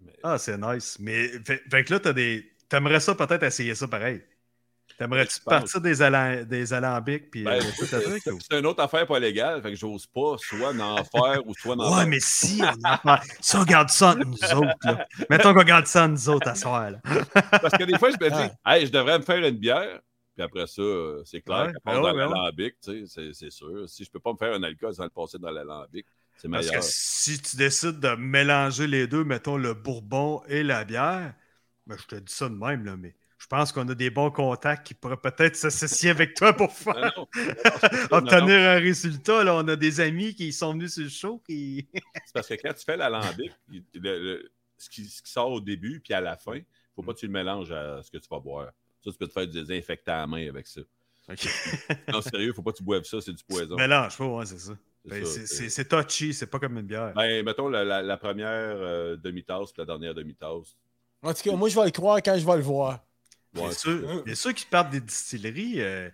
Mais- 0.00 0.12
Ah, 0.22 0.38
c'est 0.38 0.58
nice. 0.58 0.98
Mais 0.98 1.28
fait, 1.44 1.62
fait 1.70 1.84
que 1.84 1.92
là, 1.92 2.00
t'as 2.00 2.12
des. 2.12 2.50
T'aimerais 2.68 3.00
ça 3.00 3.14
peut-être 3.14 3.42
essayer 3.42 3.74
ça 3.74 3.88
pareil? 3.88 4.22
T'aimerais-tu 5.00 5.40
partir 5.40 5.80
des, 5.80 6.02
alam- 6.02 6.44
des 6.44 6.72
alambics 6.74 7.30
puis 7.30 7.42
Ben, 7.42 7.52
euh, 7.52 7.60
c'est 7.86 8.30
ou- 8.30 8.58
une 8.58 8.66
autre 8.66 8.82
affaire 8.82 9.06
pas 9.06 9.18
légale, 9.18 9.62
fait 9.62 9.70
que 9.70 9.76
j'ose 9.76 10.06
pas 10.06 10.36
soit 10.38 10.74
n'en 10.74 11.02
faire 11.04 11.40
ou 11.46 11.54
soit 11.54 11.74
n'en 11.74 11.96
Ouais, 11.96 12.04
mais 12.06 12.20
si 12.20 12.60
on, 12.62 13.08
en 13.10 13.16
si 13.40 13.56
on 13.56 13.64
garde 13.64 13.88
ça 13.88 14.10
entre 14.10 14.26
nous 14.26 14.34
autres, 14.34 14.76
là. 14.84 15.06
Mettons 15.30 15.54
qu'on 15.54 15.62
garde 15.64 15.86
ça 15.86 16.04
entre 16.04 16.12
nous 16.12 16.28
autres 16.28 16.48
à 16.48 16.54
soir, 16.54 16.90
là. 16.90 16.98
Parce 17.50 17.78
que 17.78 17.84
des 17.84 17.98
fois, 17.98 18.10
je 18.10 18.22
me 18.22 18.28
dis, 18.30 18.52
Ah. 18.62 18.76
hey, 18.76 18.84
je 18.86 18.92
devrais 18.92 19.18
me 19.18 19.24
faire 19.24 19.38
une 19.42 19.56
bière. 19.56 20.00
Puis 20.36 20.44
après 20.44 20.66
ça, 20.66 20.82
c'est 21.24 21.40
clair 21.40 21.66
Ouais, 21.66 21.72
ben 21.72 21.80
passe 21.82 21.96
ouais, 21.96 22.02
dans 22.02 22.02
ben 22.14 22.26
ouais. 22.28 22.34
l'alambic, 22.34 22.74
tu 22.84 23.06
sais, 23.06 23.30
c'est- 23.32 23.50
sûr. 23.50 23.88
Si 23.88 24.04
je 24.04 24.10
peux 24.10 24.20
pas 24.20 24.32
me 24.32 24.36
faire 24.38 24.52
un 24.54 24.62
alcool 24.62 24.92
sans 24.94 25.04
le 25.04 25.10
passer 25.10 25.38
dans 25.38 25.50
l'alambic, 25.50 26.04
c'est 26.36 26.48
Parce 26.50 26.66
meilleur. 26.66 26.80
que 26.82 26.86
si 26.88 27.40
tu 27.40 27.56
décides 27.56 28.00
de 28.00 28.14
mélanger 28.16 28.86
les 28.86 29.06
deux, 29.06 29.24
mettons 29.24 29.56
le 29.56 29.72
bourbon 29.74 30.42
et 30.46 30.62
la 30.62 30.84
bière, 30.84 31.32
ben, 31.86 31.96
je 31.98 32.06
te 32.06 32.16
dis 32.16 32.32
ça 32.32 32.48
de 32.50 32.54
même, 32.54 32.84
là, 32.84 32.96
mais 32.96 33.14
je 33.40 33.46
pense 33.46 33.72
qu'on 33.72 33.88
a 33.88 33.94
des 33.94 34.10
bons 34.10 34.30
contacts 34.30 34.86
qui 34.86 34.94
pourraient 34.94 35.16
peut-être 35.16 35.56
s'associer 35.56 36.10
avec 36.10 36.34
toi 36.34 36.52
pour 36.52 36.70
faire 36.72 36.94
Non, 36.94 37.10
non. 37.16 37.28
Non, 37.34 38.08
non. 38.10 38.16
obtenir 38.18 38.58
un 38.68 38.78
résultat. 38.78 39.42
Là. 39.44 39.54
On 39.56 39.66
a 39.66 39.76
des 39.76 39.98
amis 40.00 40.34
qui 40.34 40.52
sont 40.52 40.72
venus 40.74 40.92
sur 40.94 41.02
le 41.04 41.08
show 41.08 41.42
qui. 41.46 41.88
C'est 42.26 42.32
parce 42.34 42.46
que 42.48 42.54
quand 42.54 42.74
tu 42.74 42.84
fais 42.84 42.96
l'alambic, 42.96 43.50
il- 43.72 43.82
le- 43.94 44.18
le- 44.22 44.52
ce, 44.76 44.88
qui, 44.90 45.06
ce 45.06 45.22
qui 45.22 45.30
sort 45.32 45.50
au 45.50 45.60
début 45.60 46.00
puis 46.00 46.12
à 46.14 46.20
la 46.20 46.36
fin, 46.36 46.56
il 46.56 46.64
faut 46.94 47.02
pas 47.02 47.14
que 47.14 47.18
tu 47.18 47.26
le 47.26 47.32
mélanges 47.32 47.72
à 47.72 48.02
ce 48.02 48.10
que 48.10 48.18
tu 48.18 48.28
vas 48.30 48.40
boire. 48.40 48.70
Ça, 49.02 49.10
tu 49.10 49.16
peux 49.16 49.26
te 49.26 49.32
faire 49.32 49.46
du 49.46 49.58
désinfectant 49.64 50.12
à 50.12 50.16
la 50.18 50.26
main 50.26 50.48
avec 50.48 50.66
ça. 50.66 50.82
Non, 52.12 52.20
sérieux, 52.20 52.52
faut 52.52 52.62
pas 52.62 52.72
que 52.72 52.78
tu 52.78 52.82
boives 52.82 53.04
ça, 53.04 53.20
c'est 53.20 53.32
du 53.32 53.44
poison. 53.44 53.76
Mélange 53.76 54.16
pas, 54.18 54.26
ouais, 54.26 54.46
c'est 54.46 54.58
ça. 54.58 54.72
C'est 55.24 55.88
Ben, 55.90 56.02
touchy, 56.02 56.34
c'est 56.34 56.46
pas 56.46 56.58
comme 56.58 56.76
une 56.76 56.86
bière. 56.86 57.12
Ben, 57.14 57.44
mettons 57.44 57.68
la, 57.68 57.84
la- 57.84 58.02
la 58.02 58.16
première 58.16 58.48
euh, 58.50 59.16
demi-tasse 59.16 59.72
puis 59.72 59.80
la 59.80 59.86
dernière 59.86 60.14
demi-tasse. 60.14 60.76
En 61.22 61.32
tout 61.32 61.42
cas, 61.42 61.54
moi, 61.56 61.68
je 61.68 61.78
vais 61.78 61.84
le 61.86 61.90
croire 61.90 62.18
quand 62.22 62.36
je 62.36 62.44
vais 62.44 62.56
le 62.56 62.62
voir. 62.62 63.00
Ouais, 63.54 63.60
Bien 63.62 63.72
sûr, 63.72 64.24
bien 64.24 64.34
sûr 64.34 64.54
qu'ils 64.54 64.68
partent 64.68 64.90
des 64.90 65.00
distilleries, 65.00 65.80
euh, 65.80 66.08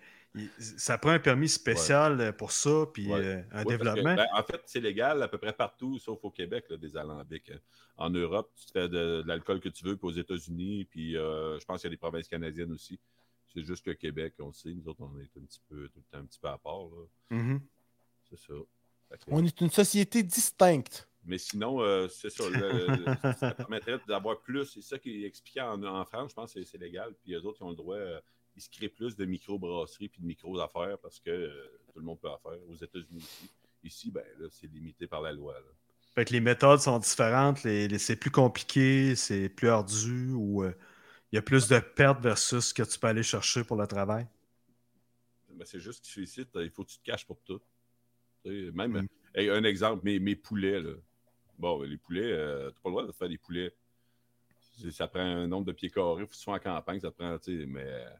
ça 0.58 0.98
prend 0.98 1.10
un 1.10 1.18
permis 1.18 1.48
spécial 1.48 2.20
euh, 2.20 2.32
pour 2.32 2.52
ça, 2.52 2.86
puis 2.92 3.06
Ouais. 3.08 3.20
euh, 3.20 3.36
un 3.36 3.40
Ouais, 3.40 3.48
parce 3.50 3.64
que, 3.64 3.70
développement. 3.70 4.14
ben, 4.16 4.26
en 4.34 4.42
fait, 4.42 4.62
c'est 4.66 4.80
légal 4.80 5.22
à 5.22 5.28
peu 5.28 5.38
près 5.38 5.52
partout, 5.52 5.98
sauf 5.98 6.18
au 6.22 6.30
Québec, 6.30 6.64
là, 6.70 6.76
des 6.76 6.96
alambics. 6.96 7.52
En 7.96 8.10
Europe, 8.10 8.50
tu 8.56 8.66
te 8.66 8.72
fais 8.72 8.88
de, 8.88 9.22
de 9.22 9.24
l'alcool 9.26 9.60
que 9.60 9.68
tu 9.68 9.84
veux, 9.84 9.96
puis 9.96 10.06
aux 10.08 10.12
États-Unis, 10.12 10.86
puis 10.86 11.16
euh, 11.16 11.58
je 11.58 11.64
pense 11.64 11.80
qu'il 11.80 11.88
y 11.88 11.92
a 11.92 11.94
des 11.94 11.98
provinces 11.98 12.28
canadiennes 12.28 12.72
aussi. 12.72 12.98
C'est 13.54 13.64
juste 13.64 13.84
que 13.84 13.90
Québec, 13.92 14.34
on 14.38 14.48
le 14.48 14.52
sait, 14.52 14.72
nous 14.74 14.86
autres, 14.88 15.00
on 15.02 15.18
est 15.18 15.30
un 15.38 15.44
petit 15.44 15.60
peu, 15.68 15.88
tout 15.88 15.98
le 16.00 16.04
temps 16.10 16.18
un 16.22 16.26
petit 16.26 16.38
peu 16.38 16.48
à 16.48 16.58
part. 16.58 16.84
là. 16.90 17.06
Mhm. 17.36 17.60
C'est 18.28 18.38
ça. 18.38 18.54
On 19.28 19.44
est 19.44 19.60
une 19.60 19.70
société 19.70 20.22
distincte. 20.22 21.08
Mais 21.26 21.38
sinon, 21.38 21.80
euh, 21.82 22.08
c'est 22.08 22.30
ça. 22.30 22.44
ça 23.34 23.50
permettrait 23.54 23.98
d'avoir 24.06 24.40
plus. 24.40 24.64
C'est 24.66 24.82
ça 24.82 24.98
qui 24.98 25.24
est 25.24 25.26
expliqué 25.26 25.60
en, 25.60 25.82
en 25.82 26.04
France, 26.04 26.30
je 26.30 26.34
pense 26.34 26.54
que 26.54 26.62
c'est- 26.64 26.78
légal. 26.78 27.12
Puis 27.22 27.32
les 27.32 27.38
autres, 27.44 27.58
ils 27.60 27.64
ont 27.64 27.70
le 27.70 27.76
droit. 27.76 27.96
euh, 27.96 28.20
ils 28.54 28.62
se 28.62 28.70
créent 28.70 28.88
plus 28.88 29.14
de 29.16 29.24
micro-brasseries 29.26 30.08
puis 30.08 30.22
de 30.22 30.26
micro-affaires 30.26 30.96
parce 30.98 31.20
que 31.20 31.28
euh, 31.30 31.78
tout 31.92 31.98
le 31.98 32.04
monde 32.06 32.18
peut 32.20 32.30
en 32.30 32.38
faire. 32.38 32.58
Aux 32.68 32.74
États-Unis 32.74 33.18
aussi. 33.18 33.50
Ici, 33.84 34.10
ben 34.10 34.24
là, 34.38 34.46
c'est 34.50 34.66
limité 34.72 35.06
par 35.06 35.20
la 35.20 35.32
loi. 35.32 35.52
là. 35.54 35.66
Fait 36.14 36.24
que 36.24 36.32
les 36.32 36.40
méthodes 36.40 36.80
sont 36.80 36.98
différentes, 36.98 37.62
les, 37.64 37.86
les- 37.88 37.98
c'est 37.98 38.16
plus 38.16 38.30
compliqué, 38.30 39.14
c'est 39.14 39.48
plus 39.50 39.68
ardu, 39.68 40.30
ou 40.32 40.64
il 40.64 40.74
y 41.32 41.38
a 41.38 41.42
plus 41.42 41.68
de 41.68 41.78
pertes 41.78 42.20
versus 42.22 42.66
ce 42.68 42.74
que 42.74 42.82
tu 42.84 42.98
peux 42.98 43.08
aller 43.08 43.22
chercher 43.22 43.62
pour 43.64 43.76
le 43.76 43.86
travail? 43.86 44.26
Mais 45.54 45.64
c'est 45.66 45.80
juste 45.80 46.06
que 46.12 46.20
ici, 46.20 46.46
t'as- 46.46 46.62
il 46.62 46.70
faut 46.70 46.84
que 46.84 46.90
tu 46.90 46.98
te 46.98 47.04
caches 47.04 47.26
pour 47.26 47.40
tout. 47.42 47.60
Tu 48.44 48.70
même, 48.72 49.02
Mm. 49.02 49.08
hey, 49.34 49.50
un 49.50 49.64
exemple, 49.64 50.02
mes, 50.04 50.18
mes 50.18 50.36
poulets. 50.36 50.80
Là. 50.80 50.92
Bon, 51.58 51.82
les 51.82 51.96
poulets, 51.96 52.30
euh, 52.32 52.70
t'as 52.70 52.80
pas 52.82 52.88
le 52.88 52.90
droit 52.90 53.06
de 53.06 53.12
faire 53.12 53.28
des 53.28 53.38
poulets. 53.38 53.74
Ça 54.90 55.08
prend 55.08 55.20
un 55.20 55.46
nombre 55.46 55.64
de 55.66 55.72
pieds 55.72 55.90
carrés. 55.90 56.22
Faut 56.22 56.26
que 56.28 56.34
tu 56.34 56.38
sois 56.40 56.54
en 56.54 56.58
campagne, 56.58 57.00
ça 57.00 57.10
te 57.10 57.16
prend, 57.16 57.38
tu 57.38 57.60
sais, 57.60 57.66
mais 57.66 57.84
euh, 57.84 58.10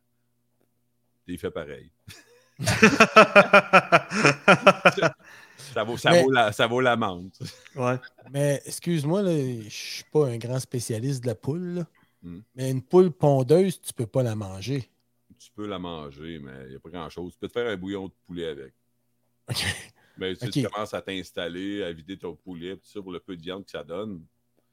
t'es 1.27 1.37
fait 1.37 1.51
pareil. 1.51 1.91
Ça 5.59 5.85
vaut, 5.85 5.97
ça 5.97 6.11
Mais- 6.11 6.23
vaut, 6.23 6.31
la, 6.31 6.53
ça 6.53 6.67
vaut 6.67 6.81
ouais. 6.83 7.99
Mais 8.31 8.63
excuse-moi, 8.65 9.23
là, 9.23 9.31
je 9.33 9.69
suis 9.69 10.05
pas 10.05 10.27
un 10.29 10.37
grand 10.39 10.59
spécialiste 10.61 11.23
de 11.23 11.27
la 11.29 11.35
poule. 11.35 11.75
là. 11.75 11.87
Hmm. 12.23 12.41
Mais 12.55 12.71
une 12.71 12.83
poule 12.83 13.11
pondeuse, 13.11 13.81
tu 13.81 13.93
peux 13.93 14.07
pas 14.07 14.23
la 14.23 14.35
manger. 14.35 14.91
Tu 15.39 15.51
peux 15.53 15.67
la 15.67 15.79
manger, 15.79 16.39
mais 16.39 16.53
il 16.65 16.71
n'y 16.71 16.77
a 16.77 16.81
pas 16.81 16.89
grand-chose. 16.91 17.33
Tu 17.35 17.39
peux 17.39 17.49
te 17.49 17.53
faire 17.53 17.71
un 17.71 17.77
bouillon 17.77 18.07
de 18.09 18.13
poulet 18.27 18.47
avec. 18.49 18.73
OK. 19.51 19.65
Mais 20.19 20.35
tu, 20.35 20.41
sais, 20.41 20.47
Ok. 20.47 20.53
tu 20.53 20.63
commences 20.69 20.95
à 20.95 21.03
t'installer, 21.03 21.83
à 21.85 21.93
vider 21.93 22.17
ton 22.19 22.35
poulet, 22.35 22.75
tout 22.77 22.83
ça, 22.85 23.01
pour 23.03 23.13
le 23.13 23.21
peu 23.21 23.37
de 23.37 23.43
viande 23.43 23.65
que 23.65 23.71
ça 23.71 23.85
donne. 23.85 24.23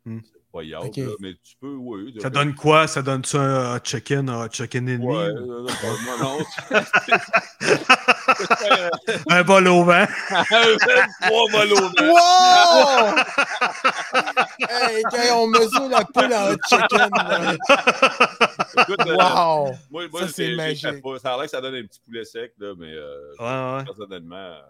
Hmm. 0.05 0.19
C'est 0.25 0.51
pas 0.51 0.63
yard, 0.63 0.89
mais 1.21 1.33
tu 1.41 1.55
peux, 1.61 1.75
oui. 1.75 2.13
Ça 2.21 2.29
donne 2.29 2.53
quoi? 2.55 2.87
Ça 2.87 3.01
donne-tu 3.01 3.37
un 3.37 3.75
hot 3.75 3.79
chicken, 3.83 4.27
un 4.29 4.45
hot 4.45 4.49
chicken 4.51 4.89
et 4.89 4.97
demi? 4.97 5.07
Ouais, 5.07 5.29
ou- 5.31 5.45
non, 5.45 5.65
non. 6.21 6.37
Un 9.29 9.43
bol 9.43 9.67
au 9.67 9.83
vent? 9.83 10.05
Trois 11.21 11.45
vols 11.51 11.73
au 11.73 11.75
vent. 11.75 11.91
Wow! 12.01 13.15
hey, 14.69 15.03
quand 15.03 15.37
on 15.41 15.47
mesure 15.47 15.89
la 15.89 16.03
poule 16.05 16.33
en 16.33 16.51
hot 16.51 16.57
chicken. 16.67 17.09
là. 17.15 17.53
Écoute, 18.81 19.05
euh, 19.07 19.15
Wow! 19.15 19.71
moi, 19.89 20.07
moi 20.11 20.21
Ça, 20.21 20.27
c'est 20.27 20.55
magique. 20.55 21.01
Ça 21.21 21.33
a 21.33 21.37
l'air 21.37 21.45
que 21.45 21.51
ça 21.51 21.61
donne 21.61 21.75
un 21.75 21.83
petit 21.83 21.99
poulet 22.01 22.25
sec, 22.25 22.53
là, 22.59 22.73
mais 22.77 22.93
euh, 22.93 23.31
Ouais, 23.39 23.77
ouais. 23.77 23.83
personnellement, 23.85 24.35
euh. 24.35 24.61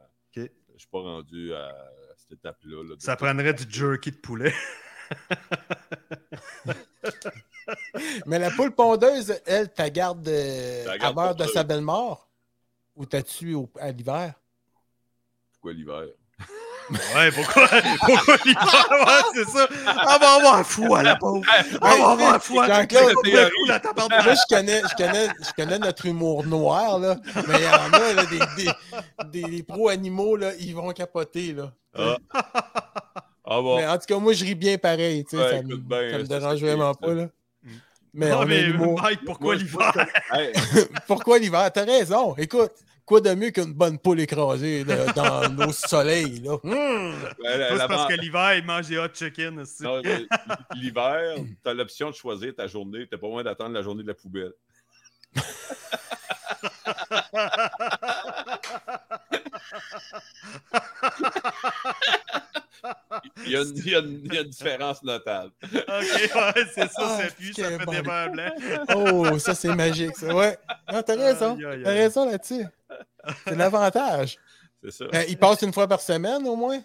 Je 0.73 0.79
suis 0.79 0.87
pas 0.87 1.01
rendu 1.01 1.53
à 1.53 1.71
cette 2.17 2.31
étape-là. 2.39 2.83
là, 2.83 2.95
Ça 2.99 3.15
prendrait 3.15 3.53
du 3.53 3.65
jerky 3.69 4.11
de 4.11 4.17
poulet. 4.17 4.53
Mais 8.25 8.39
la 8.39 8.51
poule 8.51 8.73
pondeuse, 8.73 9.33
elle, 9.45 9.71
t'as 9.71 9.89
garde 9.89 10.27
euh, 10.27 10.87
à 10.89 10.97
garde 10.97 11.15
l'heure 11.15 11.35
de 11.35 11.45
sa 11.45 11.63
belle 11.63 11.81
mort? 11.81 12.29
Ou 12.95 13.05
t'as 13.05 13.21
tué 13.21 13.53
au- 13.55 13.69
à 13.79 13.91
l'hiver? 13.91 14.33
Pourquoi 15.53 15.73
l'hiver? 15.73 16.05
Ouais, 16.89 17.31
pourquoi? 17.31 17.67
Pourquoi 17.99 18.35
l'hiver? 18.45 18.87
Ouais, 18.91 19.21
c'est 19.33 19.49
ça? 19.49 19.67
On 19.87 20.19
va 20.19 20.33
avoir 20.35 20.65
fou 20.65 20.95
à 20.95 21.03
la 21.03 21.15
pauvre. 21.15 21.41
On 21.81 21.87
va 21.87 22.11
avoir 22.11 22.43
fou 22.43 22.59
à 22.59 22.67
la 22.67 22.87
pauvre. 22.87 23.21
Moi, 23.23 24.33
je 24.33 24.55
connais, 24.55 24.81
je, 24.81 24.95
connais, 24.95 25.27
je 25.27 25.53
connais 25.55 25.79
notre 25.79 26.05
humour 26.05 26.45
noir, 26.45 26.99
là. 26.99 27.15
Mais 27.47 27.55
il 27.55 27.63
y 27.63 27.67
en 27.67 27.93
a, 27.93 28.13
là, 28.13 28.25
des, 28.25 29.41
des, 29.41 29.51
des 29.51 29.63
pro-animaux, 29.63 30.35
là, 30.35 30.51
ils 30.59 30.75
vont 30.75 30.91
capoter, 30.91 31.53
là. 31.53 31.71
Ah. 31.95 32.17
Ah 33.45 33.61
bon. 33.61 33.77
Mais 33.77 33.87
en 33.87 33.97
tout 33.97 34.05
cas, 34.07 34.17
moi, 34.17 34.33
je 34.33 34.45
ris 34.45 34.55
bien 34.55 34.77
pareil, 34.77 35.25
tu 35.25 35.37
sais, 35.37 35.43
Ouais, 35.43 35.49
ça, 35.49 35.61
me, 35.61 35.67
écoute 35.67 35.83
bien, 35.83 36.11
ça 36.11 36.17
me 36.17 36.23
dérange 36.23 36.61
vraiment 36.61 36.93
pas, 36.93 37.13
là. 37.13 37.27
Mais 38.13 38.29
Non, 38.29 38.41
on 38.41 38.45
mais. 38.45 38.67
Mike, 38.71 39.25
pourquoi 39.25 39.55
l'hiver? 39.55 39.91
Pourquoi 41.07 41.39
l'hiver? 41.39 41.71
T'as 41.73 41.83
raison. 41.83 42.35
Écoute, 42.37 42.71
quoi 43.05 43.21
de 43.21 43.33
mieux 43.33 43.51
qu'une 43.51 43.73
bonne 43.73 43.97
poule 43.99 44.19
écrasée 44.21 44.83
là, 44.83 45.05
dans 45.13 45.49
nos 45.67 45.71
soleils, 45.73 46.39
là? 46.41 46.57
La- 46.63 47.57
la- 47.57 47.67
Toi, 47.67 47.77
la- 47.77 47.77
c'est 47.79 47.87
parce 47.87 48.07
que 48.13 48.19
l'hiver, 48.19 48.55
il 48.55 48.65
mange 48.65 48.87
des 48.87 48.97
hot 48.97 49.07
chicken. 49.13 49.59
aussi. 49.59 49.83
L'hiver, 50.75 51.35
tu 51.63 51.69
as 51.69 51.73
l'option 51.73 52.09
de 52.09 52.15
choisir 52.15 52.53
ta 52.55 52.67
journée. 52.67 53.07
Tu 53.11 53.17
pas 53.17 53.27
loin 53.27 53.43
d'attendre 53.43 53.71
la 53.73 53.81
journée 53.81 54.03
de 54.03 54.07
la 54.07 54.13
poubelle. 54.13 54.53
Il 63.45 63.51
y, 63.51 63.55
a 63.55 63.61
une- 63.61 63.77
il 63.77 63.89
y 63.91 63.95
a 63.95 63.99
une- 63.99 64.21
il 64.25 64.33
y 64.33 64.37
a 64.37 64.41
une 64.41 64.49
différence 64.49 65.03
notable. 65.03 65.51
OK, 65.63 65.71
ouais, 65.77 66.65
c'est 66.73 66.91
ça, 66.91 66.99
Ah, 66.99 67.17
c'est 67.21 67.35
puis 67.35 67.53
ça 67.53 67.61
quel 67.69 67.79
fait 67.79 67.85
bon. 67.85 67.91
des 67.91 68.01
verres 68.01 68.31
blancs. 68.31 68.53
Oh, 68.95 69.39
ça, 69.39 69.55
c'est 69.55 69.73
magique, 69.73 70.15
ça. 70.17 70.33
Ouais. 70.35 70.57
Non, 70.91 71.01
t'as 71.01 71.15
raison. 71.15 71.57
T'as 71.57 71.89
raison 71.91 72.29
là-dessus. 72.29 72.65
C'est 73.45 73.55
l'avantage. 73.55 74.37
C'est 74.83 74.91
ça. 74.91 75.05
Ben, 75.11 75.25
il 75.29 75.37
passe 75.37 75.61
une 75.61 75.73
fois 75.73 75.87
par 75.87 76.01
semaine, 76.01 76.45
au 76.47 76.55
moins? 76.55 76.81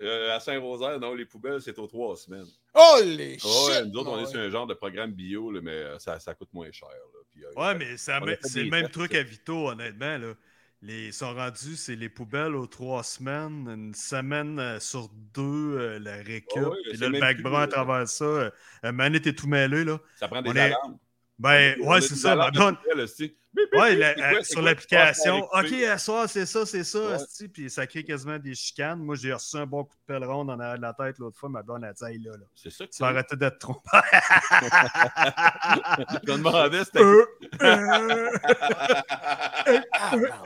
Euh, 0.00 0.34
à 0.34 0.40
Saint-Rosaire, 0.40 0.98
non, 0.98 1.14
les 1.14 1.26
poubelles, 1.26 1.60
c'est 1.62 1.78
aux 1.78 1.86
trois 1.86 2.16
semaines. 2.16 2.46
Oh, 2.74 2.98
les 3.04 3.34
ouais, 3.34 3.38
shit! 3.38 3.84
nous 3.86 4.00
autres, 4.00 4.10
on 4.10 4.20
est 4.20 4.26
sur 4.26 4.40
un 4.40 4.50
genre 4.50 4.66
de 4.66 4.74
programme 4.74 5.12
bio, 5.12 5.50
là, 5.52 5.60
mais 5.62 5.70
euh, 5.70 5.98
ça, 5.98 6.18
ça 6.18 6.34
coûte 6.34 6.48
moins 6.52 6.72
cher. 6.72 6.88
là. 6.88 7.20
Puis, 7.30 7.44
euh, 7.44 7.52
Ouais, 7.54 7.74
mais 7.76 7.96
c'est 7.96 8.12
On 8.16 8.24
le 8.24 8.70
même 8.70 8.82
tests, 8.82 8.92
truc 8.94 9.12
ça. 9.12 9.18
à 9.18 9.22
Vito, 9.22 9.68
honnêtement. 9.68 10.18
Là. 10.18 10.34
Les, 10.80 11.06
ils 11.08 11.12
sont 11.12 11.32
rendus, 11.32 11.76
c'est 11.76 11.94
les 11.94 12.08
poubelles 12.08 12.56
aux 12.56 12.66
trois 12.66 13.04
semaines, 13.04 13.68
une 13.68 13.94
semaine 13.94 14.80
sur 14.80 15.08
deux, 15.34 15.78
euh, 15.78 15.98
la 16.00 16.16
récup. 16.16 16.50
Ah 16.56 16.68
ouais, 16.70 16.76
puis 16.90 16.98
là, 16.98 17.08
le 17.08 17.20
bac 17.20 17.40
brun 17.40 17.62
à 17.62 17.66
travers 17.68 18.08
ça. 18.08 18.50
Manette 18.82 19.28
est 19.28 19.34
tout 19.38 19.46
mêlé, 19.46 19.84
là. 19.84 20.00
Ça 20.16 20.26
prend 20.26 20.42
des 20.42 20.50
on 20.50 20.56
est-. 20.56 20.72
Ben, 21.38 21.76
On 21.80 21.86
a 21.86 21.94
ouais, 21.94 22.00
c'est 22.00 22.16
ça. 22.16 22.34
Blonde, 22.50 22.78
poubelle, 22.82 23.04
aussi. 23.04 23.36
Ouais, 23.54 23.70
quoi, 24.16 24.24
euh, 24.24 24.42
sur 24.42 24.62
l'application. 24.62 25.44
OK, 25.52 25.72
à 25.72 25.98
soir, 25.98 26.28
c'est 26.28 26.46
ça, 26.46 26.64
c'est 26.64 26.84
ça. 26.84 27.16
Ouais. 27.16 27.48
Puis 27.52 27.70
ça 27.70 27.86
crée 27.86 28.04
quasiment 28.04 28.38
des 28.38 28.54
chicanes. 28.54 29.00
Moi, 29.00 29.16
j'ai 29.16 29.32
reçu 29.32 29.56
un 29.56 29.66
bon 29.66 29.84
coup 29.84 29.96
de 30.08 30.14
en 30.14 30.48
arrière 30.60 30.76
de 30.76 30.82
la 30.82 30.94
tête 30.94 31.18
l'autre 31.18 31.38
fois. 31.38 31.48
Ma 31.48 31.62
blonde 31.62 31.84
a 31.84 31.92
dit, 31.92 32.04
Hey, 32.04 32.18
là, 32.18 32.32
là. 32.32 32.46
C'est 32.54 32.70
ça 32.70 32.86
que 32.86 32.92
Tu 32.92 33.02
arrêter 33.02 33.36
d'être 33.36 33.58
trompé. 33.58 33.80
Je 36.26 36.32
me 36.32 36.36
demandais, 36.38 36.84
c'était. 36.84 37.00
Euh. 37.00 38.30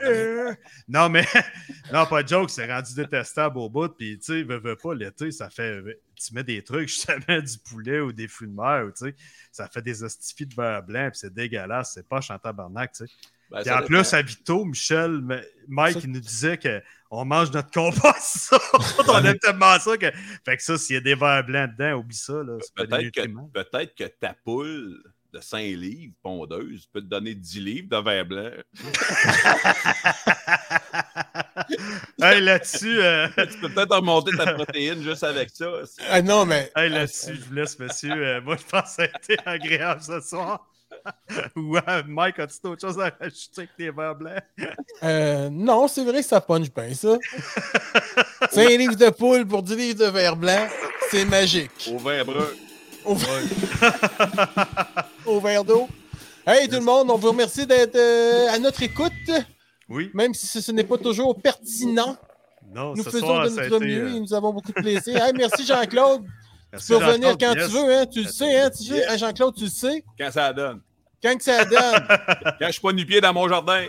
Euh, 0.03 0.53
non, 0.87 1.09
mais 1.09 1.25
non, 1.93 2.05
pas 2.05 2.23
de 2.23 2.27
joke, 2.27 2.49
c'est 2.49 2.71
rendu 2.71 2.93
détestable 2.93 3.57
au 3.57 3.69
bout. 3.69 3.89
Puis, 3.89 4.19
tu 4.19 4.25
sais, 4.25 4.43
veux, 4.43 4.59
veux 4.59 4.75
pas, 4.75 4.93
l'été, 4.93 5.31
ça 5.31 5.49
fait. 5.49 5.81
Tu 6.15 6.33
mets 6.33 6.43
des 6.43 6.63
trucs, 6.63 6.89
justement, 6.89 7.39
du 7.39 7.57
poulet 7.69 7.99
ou 7.99 8.11
des 8.11 8.27
fruits 8.27 8.47
de 8.47 8.55
mer, 8.55 8.85
tu 8.97 9.05
sais, 9.05 9.15
ça 9.51 9.67
fait 9.67 9.83
des 9.83 10.03
hostifies 10.03 10.47
de 10.47 10.55
beurre 10.55 10.83
blanc, 10.83 11.09
puis 11.11 11.19
c'est 11.19 11.33
dégueulasse. 11.33 11.91
C'est 11.93 12.07
pas 12.07 12.21
chantant 12.21 12.53
barnac, 12.53 12.95
tu 12.97 13.05
sais. 13.05 13.11
Ben, 13.49 13.59
en 13.59 13.63
dépend. 13.63 13.85
plus, 13.85 14.13
à 14.13 14.21
Vito, 14.21 14.65
Michel, 14.65 15.21
Mike, 15.67 15.93
Ça- 15.93 15.99
il 16.03 16.11
nous 16.11 16.19
disait 16.19 16.59
qu'on 16.59 17.23
mange 17.23 17.49
notre 17.51 17.71
compost. 17.71 18.53
on 19.07 19.23
aime 19.23 19.39
tellement 19.39 19.79
ça 19.79 19.97
que. 19.97 20.11
Fait 20.43 20.57
que 20.57 20.63
ça, 20.63 20.77
s'il 20.77 20.95
y 20.95 20.97
a 20.97 21.01
des 21.01 21.15
verres 21.15 21.45
blancs 21.45 21.71
dedans, 21.71 21.93
oublie 21.99 22.15
ça, 22.15 22.33
que, 22.33 23.53
peut-être 23.53 23.95
que 23.95 24.03
ta 24.03 24.33
poule 24.33 25.01
de 25.33 25.39
5 25.39 25.59
livres 25.59 26.13
pondeuse 26.21 26.87
peut 26.87 27.01
te 27.01 27.05
donner 27.05 27.35
10 27.35 27.59
livres 27.59 27.87
de 27.89 27.97
verre 28.03 28.25
blanc. 28.25 28.51
hey, 32.21 32.41
là-dessus, 32.41 32.99
euh, 33.01 33.27
tu 33.37 33.57
peux 33.59 33.69
peut-être 33.69 33.95
remonter 33.95 34.35
ta 34.35 34.53
protéine 34.53 35.01
juste 35.03 35.23
avec 35.23 35.49
ça. 35.51 35.71
Ah 36.09 36.21
non, 36.21 36.45
mais. 36.45 36.69
Hey, 36.75 36.89
là-dessus, 36.89 37.35
je 37.35 37.45
vous 37.45 37.53
laisse, 37.53 37.79
monsieur. 37.79 38.11
Euh, 38.11 38.41
moi, 38.41 38.57
je 38.57 38.65
pense 38.65 38.83
que 38.83 38.89
ça 38.89 39.03
a 39.03 39.05
été 39.05 39.37
agréable 39.45 40.01
ce 40.01 40.19
soir. 40.21 40.67
Ou 41.55 41.77
euh, 41.77 42.03
Mike, 42.07 42.39
as-tu 42.39 42.57
d'autres 42.63 42.81
choses 42.87 42.99
à 42.99 43.09
rajouter 43.19 43.59
avec 43.59 43.69
tes 43.77 43.89
verres 43.91 44.15
blancs? 44.15 44.41
Euh, 45.03 45.49
non, 45.51 45.87
c'est 45.87 46.03
vrai 46.03 46.21
que 46.21 46.27
ça 46.27 46.41
punch 46.41 46.73
bien, 46.73 46.91
ça. 46.95 47.17
5 48.49 48.67
livres 48.77 48.95
de 48.95 49.09
poule 49.11 49.45
pour 49.45 49.61
10 49.61 49.75
livres 49.75 49.99
de 49.99 50.05
verre 50.05 50.35
blanc, 50.35 50.67
c'est 51.11 51.23
magique. 51.25 51.91
Au 51.93 51.99
vin 51.99 52.23
brun. 52.23 52.47
Au, 53.05 53.15
au 55.25 55.39
verre 55.39 55.63
d'eau. 55.63 55.87
Hey, 56.45 56.67
tout 56.67 56.75
le 56.75 56.81
monde, 56.81 57.11
on 57.11 57.17
vous 57.17 57.29
remercie 57.29 57.67
d'être 57.67 57.95
euh, 57.95 58.47
à 58.49 58.57
notre 58.59 58.81
écoute, 58.81 59.11
Oui. 59.89 60.09
même 60.13 60.33
si 60.33 60.47
ce, 60.47 60.61
ce 60.61 60.71
n'est 60.71 60.83
pas 60.83 60.97
toujours 60.97 61.39
pertinent. 61.41 62.17
Non, 62.73 62.93
Nous 62.95 63.03
ce 63.03 63.09
faisons 63.11 63.27
soir, 63.27 63.45
de 63.45 63.49
notre 63.49 63.79
mieux 63.79 64.03
euh, 64.07 64.15
et 64.15 64.19
nous 64.19 64.33
avons 64.33 64.51
beaucoup 64.53 64.71
de 64.71 64.81
plaisir. 64.81 65.23
Hey, 65.23 65.33
merci 65.37 65.65
Jean-Claude. 65.65 66.23
Tu 66.79 66.87
peux 66.87 66.97
revenir 66.97 67.37
quand 67.37 67.53
yes. 67.53 67.65
tu 67.67 67.71
veux, 67.73 67.95
hein? 67.95 68.05
Tu 68.05 68.23
le 68.23 68.27
sais, 68.29 68.59
hein? 68.59 68.69
Tu 68.69 68.83
Yes. 68.93 69.05
hein, 69.09 69.17
Jean-Claude, 69.17 69.55
tu 69.55 69.63
le 69.65 69.69
sais. 69.69 70.03
Quand 70.19 70.31
ça 70.31 70.51
donne. 70.51 70.81
Quand 71.21 71.35
que 71.37 71.43
ça 71.43 71.65
donne? 71.65 72.07
Quand 72.59 72.67
je 72.67 72.71
suis 72.71 72.81
pas 72.81 72.93
nu-pied 72.93 73.21
dans 73.21 73.33
mon 73.33 73.47
jardin. 73.47 73.85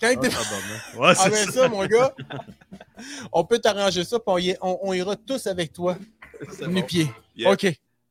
Quand 0.00 0.08
Ah, 0.10 0.16
t'es- 0.16 0.28
tabarnak. 0.28 0.94
Ouais, 0.98 1.12
Ah 1.18 1.28
ben 1.28 1.46
ça. 1.46 1.52
ça, 1.52 1.68
mon 1.68 1.86
gars. 1.86 2.12
On 3.32 3.44
peut 3.44 3.58
t'arranger 3.58 4.04
ça, 4.04 4.18
puis 4.18 4.24
on, 4.26 4.38
y- 4.38 4.56
on- 4.60 4.78
on 4.82 4.92
ira 4.92 5.14
tous 5.16 5.46
avec 5.46 5.72
toi. 5.72 5.96
Nu-pied. 6.66 7.08
Yeah. 7.36 7.52
OK. 7.52 7.62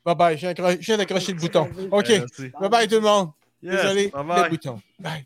Bye 0.05 0.15
bye. 0.15 0.37
Je 0.37 0.85
viens 0.85 0.97
d'accrocher 0.97 1.33
le 1.33 1.39
bouton. 1.39 1.69
OK. 1.91 2.09
Merci. 2.09 2.49
Bye 2.59 2.69
bye 2.69 2.87
tout 2.87 2.95
le 2.95 3.01
monde. 3.01 3.31
Yes, 3.61 3.75
Désolé. 3.81 4.07
bye-bye. 4.07 4.43
Le 4.45 4.49
bouton. 4.49 4.81
Bye. 4.99 5.25